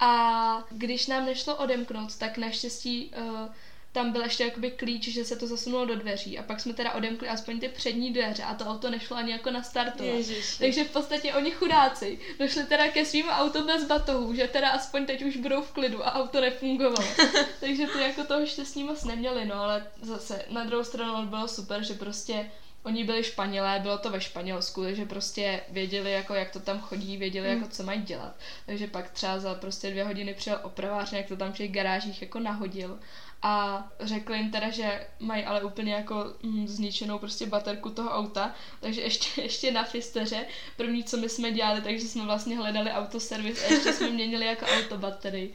A 0.00 0.64
když 0.70 1.06
nám 1.06 1.26
nešlo 1.26 1.56
odemknout, 1.56 2.16
tak 2.16 2.38
naštěstí 2.38 3.12
uh, 3.16 3.48
tam 3.92 4.12
byl 4.12 4.22
ještě 4.22 4.44
jakoby 4.44 4.70
klíč, 4.70 5.08
že 5.08 5.24
se 5.24 5.36
to 5.36 5.46
zasunulo 5.46 5.84
do 5.84 5.96
dveří 5.96 6.38
a 6.38 6.42
pak 6.42 6.60
jsme 6.60 6.74
teda 6.74 6.92
odemkli 6.92 7.28
aspoň 7.28 7.60
ty 7.60 7.68
přední 7.68 8.12
dveře 8.12 8.42
a 8.42 8.54
to 8.54 8.64
auto 8.64 8.90
nešlo 8.90 9.16
ani 9.16 9.32
jako 9.32 9.50
nastartovat. 9.50 10.14
Ježiši. 10.14 10.58
Takže 10.58 10.84
v 10.84 10.90
podstatě 10.90 11.34
oni 11.34 11.50
chudáci 11.50 12.18
došli 12.38 12.64
teda 12.64 12.88
ke 12.88 13.04
svým 13.04 13.28
autu 13.28 13.66
bez 13.66 13.84
batohů, 13.84 14.34
že 14.34 14.48
teda 14.48 14.70
aspoň 14.70 15.06
teď 15.06 15.22
už 15.22 15.36
budou 15.36 15.62
v 15.62 15.72
klidu 15.72 16.06
a 16.06 16.14
auto 16.14 16.40
nefungovalo. 16.40 17.08
Takže 17.60 17.86
ty 17.86 18.00
jako 18.02 18.24
toho 18.24 18.46
štěstí 18.46 18.84
moc 18.84 19.04
neměli, 19.04 19.44
no 19.44 19.54
ale 19.54 19.86
zase 20.02 20.44
na 20.50 20.64
druhou 20.64 20.84
stranu 20.84 21.26
bylo 21.26 21.48
super, 21.48 21.84
že 21.84 21.94
prostě 21.94 22.50
Oni 22.82 23.04
byli 23.04 23.24
Španělé, 23.24 23.80
bylo 23.80 23.98
to 23.98 24.10
ve 24.10 24.20
Španělsku, 24.20 24.82
takže 24.82 25.06
prostě 25.06 25.60
věděli, 25.68 26.12
jako, 26.12 26.34
jak 26.34 26.50
to 26.50 26.60
tam 26.60 26.80
chodí, 26.80 27.16
věděli, 27.16 27.48
jako, 27.48 27.68
co 27.68 27.82
mají 27.82 28.02
dělat. 28.02 28.36
Takže 28.66 28.86
pak 28.86 29.10
třeba 29.10 29.38
za 29.38 29.54
prostě 29.54 29.90
dvě 29.90 30.04
hodiny 30.04 30.34
přijel 30.34 30.60
opravář, 30.62 31.12
jak 31.12 31.26
to 31.26 31.36
tam 31.36 31.52
v 31.52 31.56
těch 31.56 31.72
garážích 31.72 32.22
jako 32.22 32.40
nahodil 32.40 32.98
a 33.42 33.84
řekli 34.00 34.38
jim 34.38 34.50
teda, 34.50 34.70
že 34.70 35.06
mají 35.18 35.44
ale 35.44 35.64
úplně 35.64 35.92
jako 35.92 36.34
mm, 36.42 36.68
zničenou 36.68 37.18
prostě 37.18 37.46
baterku 37.46 37.90
toho 37.90 38.10
auta, 38.10 38.54
takže 38.80 39.00
ještě, 39.00 39.40
ještě 39.42 39.72
na 39.72 39.84
Fisteře, 39.84 40.46
první, 40.76 41.04
co 41.04 41.16
my 41.16 41.28
jsme 41.28 41.52
dělali, 41.52 41.80
takže 41.80 42.08
jsme 42.08 42.24
vlastně 42.24 42.56
hledali 42.56 42.90
autoservis 42.90 43.64
a 43.64 43.72
ještě 43.72 43.92
jsme 43.92 44.10
měnili 44.10 44.46
jako 44.46 44.66
autobaterii 44.66 45.54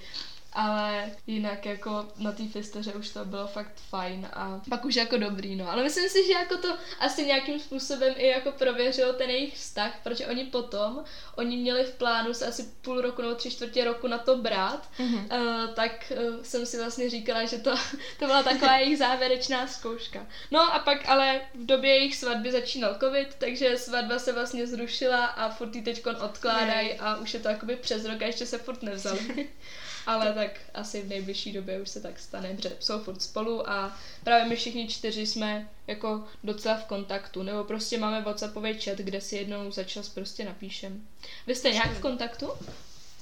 ale 0.54 1.12
jinak 1.28 1.66
jako 1.66 2.08
na 2.18 2.32
té 2.32 2.48
fisteře 2.48 2.94
už 2.94 3.10
to 3.10 3.26
bylo 3.26 3.48
fakt 3.48 3.74
fajn 3.90 4.28
a 4.34 4.62
pak 4.70 4.86
už 4.86 4.96
jako 4.96 5.18
dobrý, 5.18 5.56
no. 5.56 5.72
Ale 5.72 5.84
myslím 5.84 6.10
si, 6.10 6.28
že 6.28 6.34
jako 6.34 6.58
to 6.58 6.78
asi 7.00 7.26
nějakým 7.26 7.60
způsobem 7.60 8.14
i 8.18 8.28
jako 8.28 8.52
prověřilo 8.52 9.14
ten 9.14 9.30
jejich 9.30 9.56
vztah, 9.56 10.00
protože 10.04 10.28
oni 10.28 10.46
potom, 10.46 11.04
oni 11.36 11.58
měli 11.58 11.84
v 11.84 11.96
plánu 11.96 12.34
se 12.34 12.48
asi 12.48 12.64
půl 12.82 13.02
roku 13.02 13.22
nebo 13.22 13.36
tři 13.36 13.52
čtvrtě 13.52 13.86
roku 13.86 14.08
na 14.08 14.18
to 14.18 14.38
brát, 14.38 14.90
mm-hmm. 15.00 15.24
uh, 15.24 15.74
tak 15.74 16.12
uh, 16.12 16.44
jsem 16.44 16.66
si 16.66 16.78
vlastně 16.78 17.10
říkala, 17.10 17.46
že 17.46 17.58
to, 17.58 17.76
to 18.20 18.26
byla 18.26 18.44
taková 18.44 18.78
jejich 18.78 18.98
závěrečná 18.98 19.68
zkouška. 19.68 20.28
No 20.52 20.74
a 20.74 20.80
pak 20.80 21.10
ale 21.10 21.42
v 21.54 21.66
době 21.66 21.90
jejich 21.90 22.16
svatby 22.16 22.52
začínal 22.52 22.98
covid, 23.00 23.36
takže 23.38 23.78
svatba 23.78 24.20
se 24.20 24.32
vlastně 24.32 24.68
zrušila 24.68 25.26
a 25.26 25.50
furt 25.50 25.76
ji 25.76 25.82
teď 25.82 26.04
odkládají 26.22 26.94
a 26.94 27.16
už 27.16 27.34
je 27.34 27.40
to 27.40 27.48
jakoby 27.48 27.76
přes 27.76 28.06
rok 28.06 28.22
a 28.22 28.26
ještě 28.26 28.46
se 28.46 28.58
furt 28.58 28.84
nevzali. 28.84 29.50
ale 30.06 30.34
tak 30.34 30.60
asi 30.74 31.02
v 31.02 31.08
nejbližší 31.08 31.54
době 31.54 31.82
už 31.82 31.90
se 31.90 32.02
tak 32.02 32.20
stane, 32.20 32.54
protože 32.56 32.78
jsou 32.80 33.00
furt 33.00 33.22
spolu 33.22 33.70
a 33.70 33.98
právě 34.24 34.46
my 34.46 34.56
všichni 34.56 34.88
čtyři 34.88 35.28
jsme 35.28 35.70
jako 35.88 36.24
docela 36.44 36.78
v 36.78 36.86
kontaktu, 36.86 37.44
nebo 37.44 37.64
prostě 37.64 37.98
máme 37.98 38.22
WhatsAppový 38.22 38.74
chat, 38.80 38.98
kde 38.98 39.22
si 39.22 39.36
jednou 39.36 39.72
za 39.72 39.84
čas 39.84 40.10
prostě 40.10 40.46
napíšem. 40.46 41.08
Vy 41.48 41.56
jste 41.56 41.72
nějak 41.72 41.92
v 41.92 42.02
kontaktu? 42.02 42.50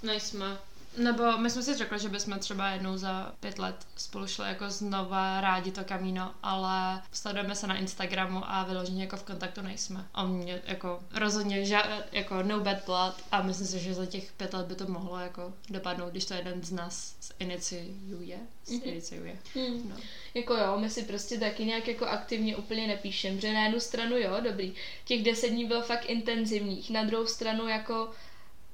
Nejsme. 0.03 0.57
Nebo 0.97 1.37
my 1.37 1.49
jsme 1.49 1.63
si 1.63 1.77
řekli, 1.77 1.99
že 1.99 2.09
bychom 2.09 2.39
třeba 2.39 2.69
jednou 2.69 2.97
za 2.97 3.33
pět 3.39 3.59
let 3.59 3.75
spolu 3.95 4.27
šli 4.27 4.47
jako 4.47 4.69
znova 4.69 5.41
rádi 5.41 5.71
to 5.71 5.83
kamíno, 5.83 6.33
ale 6.43 7.01
sledujeme 7.11 7.55
se 7.55 7.67
na 7.67 7.77
Instagramu 7.77 8.41
a 8.45 8.63
vyloženě 8.63 9.03
jako 9.03 9.17
v 9.17 9.23
kontaktu 9.23 9.61
nejsme. 9.61 10.05
A 10.13 10.25
mě 10.25 10.61
jako 10.65 11.03
rozhodně 11.13 11.65
že 11.65 11.77
jako 12.11 12.43
no 12.43 12.59
bad 12.59 12.85
blood 12.85 13.15
a 13.31 13.41
myslím 13.41 13.67
si, 13.67 13.79
že 13.79 13.93
za 13.93 14.05
těch 14.05 14.31
pět 14.31 14.53
let 14.53 14.65
by 14.65 14.75
to 14.75 14.87
mohlo 14.87 15.19
jako 15.19 15.53
dopadnout, 15.69 16.09
když 16.09 16.25
to 16.25 16.33
jeden 16.33 16.63
z 16.63 16.71
nás 16.71 17.15
iniciuje. 17.39 18.37
Mhm. 18.71 18.81
Iniciuje. 18.83 19.37
Mm. 19.55 19.89
No. 19.89 19.95
Jako 20.33 20.53
jo, 20.53 20.79
my 20.79 20.89
si 20.89 21.03
prostě 21.03 21.37
taky 21.37 21.65
nějak 21.65 21.87
jako 21.87 22.05
aktivně 22.05 22.57
úplně 22.57 22.87
nepíšem, 22.87 23.39
že 23.39 23.53
na 23.53 23.63
jednu 23.63 23.79
stranu 23.79 24.17
jo, 24.17 24.37
dobrý, 24.43 24.73
těch 25.05 25.23
deset 25.23 25.49
dní 25.49 25.65
bylo 25.65 25.81
fakt 25.81 26.05
intenzivních, 26.05 26.89
na 26.89 27.03
druhou 27.03 27.25
stranu 27.25 27.67
jako 27.67 28.09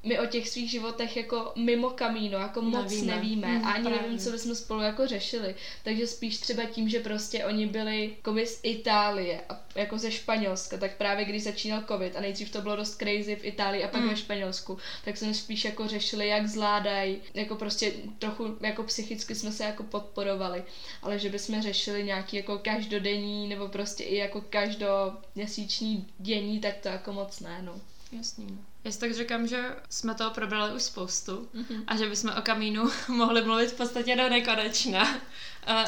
my 0.08 0.20
o 0.20 0.26
těch 0.26 0.50
svých 0.50 0.72
životech 0.72 1.18
jako 1.18 1.52
mimo 1.56 1.90
kamíno, 1.90 2.38
jako 2.38 2.62
moc 2.62 2.92
nevíme, 2.92 3.16
nevíme 3.16 3.48
mm, 3.48 3.66
a 3.66 3.72
ani 3.72 3.84
právě. 3.84 4.02
nevím, 4.02 4.20
co 4.20 4.32
bychom 4.32 4.56
spolu 4.56 4.82
jako 4.82 5.08
řešili. 5.08 5.56
Takže 5.84 6.08
spíš 6.08 6.38
třeba 6.38 6.64
tím, 6.64 6.90
že 6.90 7.00
prostě 7.00 7.46
oni 7.46 7.66
byli 7.66 8.16
jako 8.18 8.36
z 8.46 8.60
Itálie 8.64 9.42
a 9.50 9.68
jako 9.76 9.98
ze 9.98 10.12
Španělska, 10.12 10.78
tak 10.78 10.98
právě 10.98 11.26
když 11.26 11.44
začínal 11.44 11.84
covid 11.88 12.16
a 12.16 12.22
nejdřív 12.22 12.52
to 12.52 12.62
bylo 12.62 12.76
dost 12.76 12.96
crazy 12.96 13.36
v 13.36 13.46
Itálii 13.46 13.84
a 13.84 13.88
pak 13.88 14.02
mm. 14.02 14.10
ve 14.10 14.16
Španělsku, 14.16 14.78
tak 15.06 15.18
jsme 15.18 15.34
spíš 15.34 15.66
jako 15.66 15.88
řešili, 15.88 16.28
jak 16.28 16.48
zvládají, 16.48 17.22
jako 17.34 17.56
prostě 17.56 17.94
trochu 18.20 18.58
jako 18.62 18.84
psychicky 18.84 19.36
jsme 19.36 19.52
se 19.52 19.64
jako 19.64 19.84
podporovali, 19.84 20.64
ale 21.02 21.20
že 21.20 21.30
bychom 21.30 21.62
řešili 21.62 22.04
nějaký 22.04 22.38
jako 22.38 22.58
každodenní 22.58 23.48
nebo 23.48 23.68
prostě 23.68 24.04
i 24.04 24.16
jako 24.16 24.42
každoměsíční 24.42 26.08
dění, 26.20 26.60
tak 26.60 26.76
to 26.78 26.88
jako 26.88 27.14
moc 27.14 27.40
ne, 27.40 27.62
no. 27.62 27.82
Jasný. 28.12 28.60
Já 28.88 28.92
si 28.92 29.00
tak 29.00 29.14
říkám, 29.14 29.48
že 29.48 29.76
jsme 29.90 30.16
toho 30.16 30.32
probrali 30.32 30.76
už 30.76 30.84
spoustu 30.84 31.50
mm-hmm. 31.56 31.84
a 31.88 31.98
že 31.98 32.10
bychom 32.10 32.32
o 32.40 32.42
kamínu 32.42 32.90
mohli 33.08 33.44
mluvit 33.44 33.72
v 33.72 33.78
podstatě 33.78 34.16
do 34.16 34.30
nekonečna. 34.30 35.22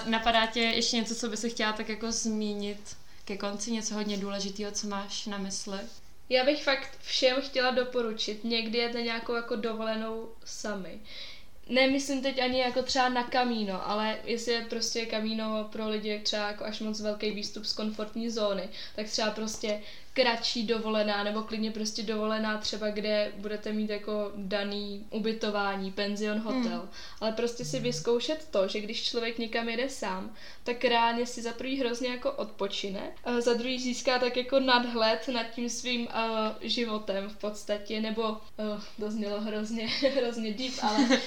napadá 0.05 0.45
tě 0.45 0.59
ještě 0.59 0.97
něco, 0.97 1.15
co 1.15 1.29
by 1.29 1.37
se 1.37 1.49
chtěla 1.49 1.73
tak 1.73 1.89
jako 1.89 2.11
zmínit 2.11 2.97
ke 3.25 3.37
konci, 3.37 3.71
něco 3.71 3.95
hodně 3.95 4.17
důležitého, 4.17 4.71
co 4.71 4.87
máš 4.87 5.25
na 5.25 5.37
mysli? 5.37 5.77
Já 6.29 6.45
bych 6.45 6.63
fakt 6.63 6.97
všem 7.01 7.41
chtěla 7.41 7.71
doporučit, 7.71 8.43
někdy 8.43 8.77
jete 8.77 9.01
nějakou 9.01 9.33
jako 9.33 9.55
dovolenou 9.55 10.29
sami. 10.45 10.99
Nemyslím 11.69 12.21
teď 12.21 12.41
ani 12.41 12.59
jako 12.59 12.83
třeba 12.83 13.09
na 13.09 13.23
kamíno, 13.23 13.89
ale 13.89 14.17
jestli 14.23 14.53
je 14.53 14.61
prostě 14.61 15.05
kamíno 15.05 15.69
pro 15.71 15.89
lidi 15.89 16.19
třeba 16.23 16.47
jako 16.47 16.63
až 16.63 16.79
moc 16.79 17.01
velký 17.01 17.31
výstup 17.31 17.65
z 17.65 17.73
komfortní 17.73 18.29
zóny, 18.29 18.69
tak 18.95 19.07
třeba 19.07 19.31
prostě 19.31 19.81
kratší 20.21 20.63
dovolená, 20.63 21.23
nebo 21.23 21.41
klidně 21.41 21.71
prostě 21.71 22.03
dovolená 22.03 22.57
třeba, 22.57 22.89
kde 22.89 23.31
budete 23.37 23.73
mít 23.73 23.89
jako 23.89 24.31
daný 24.35 25.05
ubytování, 25.09 25.91
penzion, 25.91 26.39
hotel. 26.39 26.79
Hmm. 26.79 26.89
Ale 27.21 27.31
prostě 27.31 27.65
si 27.65 27.79
vyzkoušet 27.79 28.47
to, 28.51 28.67
že 28.67 28.79
když 28.79 29.03
člověk 29.03 29.37
někam 29.37 29.69
jede 29.69 29.89
sám, 29.89 30.35
tak 30.63 30.83
reálně 30.83 31.25
si 31.25 31.41
za 31.41 31.51
prvý 31.51 31.79
hrozně 31.79 32.09
jako 32.09 32.31
odpočine, 32.31 33.11
a 33.23 33.41
za 33.41 33.53
druhý 33.53 33.79
získá 33.79 34.19
tak 34.19 34.37
jako 34.37 34.59
nadhled 34.59 35.27
nad 35.27 35.43
tím 35.43 35.69
svým 35.69 36.01
uh, 36.01 36.07
životem 36.61 37.29
v 37.29 37.37
podstatě, 37.37 38.01
nebo 38.01 38.21
uh, 38.29 38.37
to 38.99 39.11
znělo 39.11 39.41
hrozně, 39.41 39.87
hrozně 40.15 40.53
deep, 40.53 40.73
ale 40.81 40.99
uh, 40.99 41.17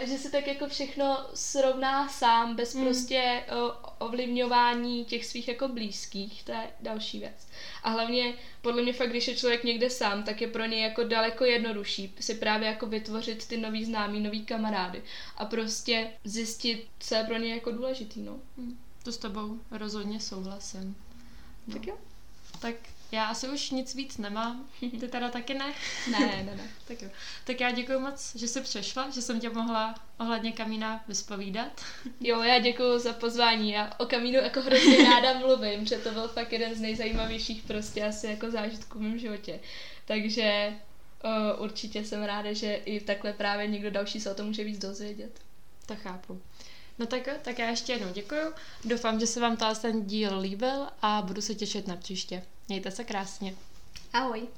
že 0.00 0.18
si 0.18 0.30
tak 0.30 0.46
jako 0.46 0.68
všechno 0.68 1.26
srovná 1.34 2.08
sám, 2.08 2.56
bez 2.56 2.74
hmm. 2.74 2.84
prostě 2.84 3.42
uh, 3.52 3.87
ovlivňování 3.98 5.04
těch 5.04 5.26
svých 5.26 5.48
jako 5.48 5.68
blízkých, 5.68 6.42
to 6.42 6.52
je 6.52 6.70
další 6.80 7.18
věc. 7.18 7.48
A 7.82 7.90
hlavně, 7.90 8.34
podle 8.62 8.82
mě 8.82 8.92
fakt, 8.92 9.10
když 9.10 9.28
je 9.28 9.36
člověk 9.36 9.64
někde 9.64 9.90
sám, 9.90 10.22
tak 10.22 10.40
je 10.40 10.48
pro 10.48 10.64
něj 10.64 10.82
jako 10.82 11.04
daleko 11.04 11.44
jednodušší 11.44 12.14
si 12.20 12.34
právě 12.34 12.68
jako 12.68 12.86
vytvořit 12.86 13.46
ty 13.46 13.56
nový 13.56 13.84
známý, 13.84 14.20
nový 14.20 14.44
kamarády 14.44 15.02
a 15.36 15.44
prostě 15.44 16.10
zjistit, 16.24 16.86
co 16.98 17.14
je 17.14 17.24
pro 17.24 17.36
ně 17.36 17.54
jako 17.54 17.70
důležitý, 17.72 18.22
no. 18.22 18.40
Hmm. 18.56 18.78
To 19.02 19.12
s 19.12 19.18
tebou 19.18 19.60
rozhodně 19.70 20.20
souhlasím. 20.20 20.96
No. 21.66 21.74
Tak 21.74 21.86
jo. 21.86 21.98
Tak 22.60 22.74
já 23.12 23.24
asi 23.24 23.48
už 23.48 23.70
nic 23.70 23.94
víc 23.94 24.18
nemám. 24.18 24.68
Ty 25.00 25.08
teda 25.08 25.28
taky 25.28 25.54
ne? 25.54 25.74
Ne, 26.10 26.18
ne, 26.18 26.54
ne. 26.56 26.70
tak 26.88 27.02
jo. 27.02 27.08
Tak 27.44 27.60
já 27.60 27.70
děkuji 27.70 27.98
moc, 27.98 28.36
že 28.36 28.48
jsi 28.48 28.60
přišla, 28.60 29.10
že 29.10 29.22
jsem 29.22 29.40
tě 29.40 29.50
mohla 29.50 29.94
ohledně 30.20 30.52
kamína 30.52 31.04
vyspovídat. 31.08 31.84
Jo, 32.20 32.42
já 32.42 32.58
děkuji 32.58 32.98
za 32.98 33.12
pozvání. 33.12 33.70
Já 33.70 33.94
o 33.98 34.06
kamínu 34.06 34.38
jako 34.38 34.60
hrozně 34.60 35.04
ráda 35.04 35.38
mluvím, 35.38 35.86
že 35.86 35.98
to 35.98 36.10
byl 36.10 36.28
fakt 36.28 36.52
jeden 36.52 36.74
z 36.74 36.80
nejzajímavějších 36.80 37.62
prostě 37.62 38.04
asi 38.04 38.26
jako 38.26 38.50
zážitků 38.50 38.98
v 38.98 39.02
mém 39.02 39.18
životě. 39.18 39.60
Takže 40.04 40.74
uh, 41.24 41.64
určitě 41.64 42.04
jsem 42.04 42.22
ráda, 42.22 42.52
že 42.52 42.74
i 42.74 43.00
takhle 43.00 43.32
právě 43.32 43.66
někdo 43.66 43.90
další 43.90 44.20
se 44.20 44.30
o 44.30 44.34
tom 44.34 44.46
může 44.46 44.64
víc 44.64 44.78
dozvědět. 44.78 45.40
To 45.86 45.96
chápu. 45.96 46.42
No 46.98 47.06
tak 47.06 47.28
tak 47.42 47.58
já 47.58 47.70
ještě 47.70 47.92
jednou 47.92 48.12
děkuju. 48.12 48.52
Doufám, 48.84 49.20
že 49.20 49.26
se 49.26 49.40
vám 49.40 49.56
ten 49.80 50.06
díl 50.06 50.38
líbil 50.38 50.86
a 51.02 51.22
budu 51.22 51.42
se 51.42 51.54
těšit 51.54 51.86
na 51.86 51.96
příště. 51.96 52.42
Mějte 52.68 52.90
se 52.90 53.04
krásně. 53.04 53.54
Ahoj. 54.12 54.48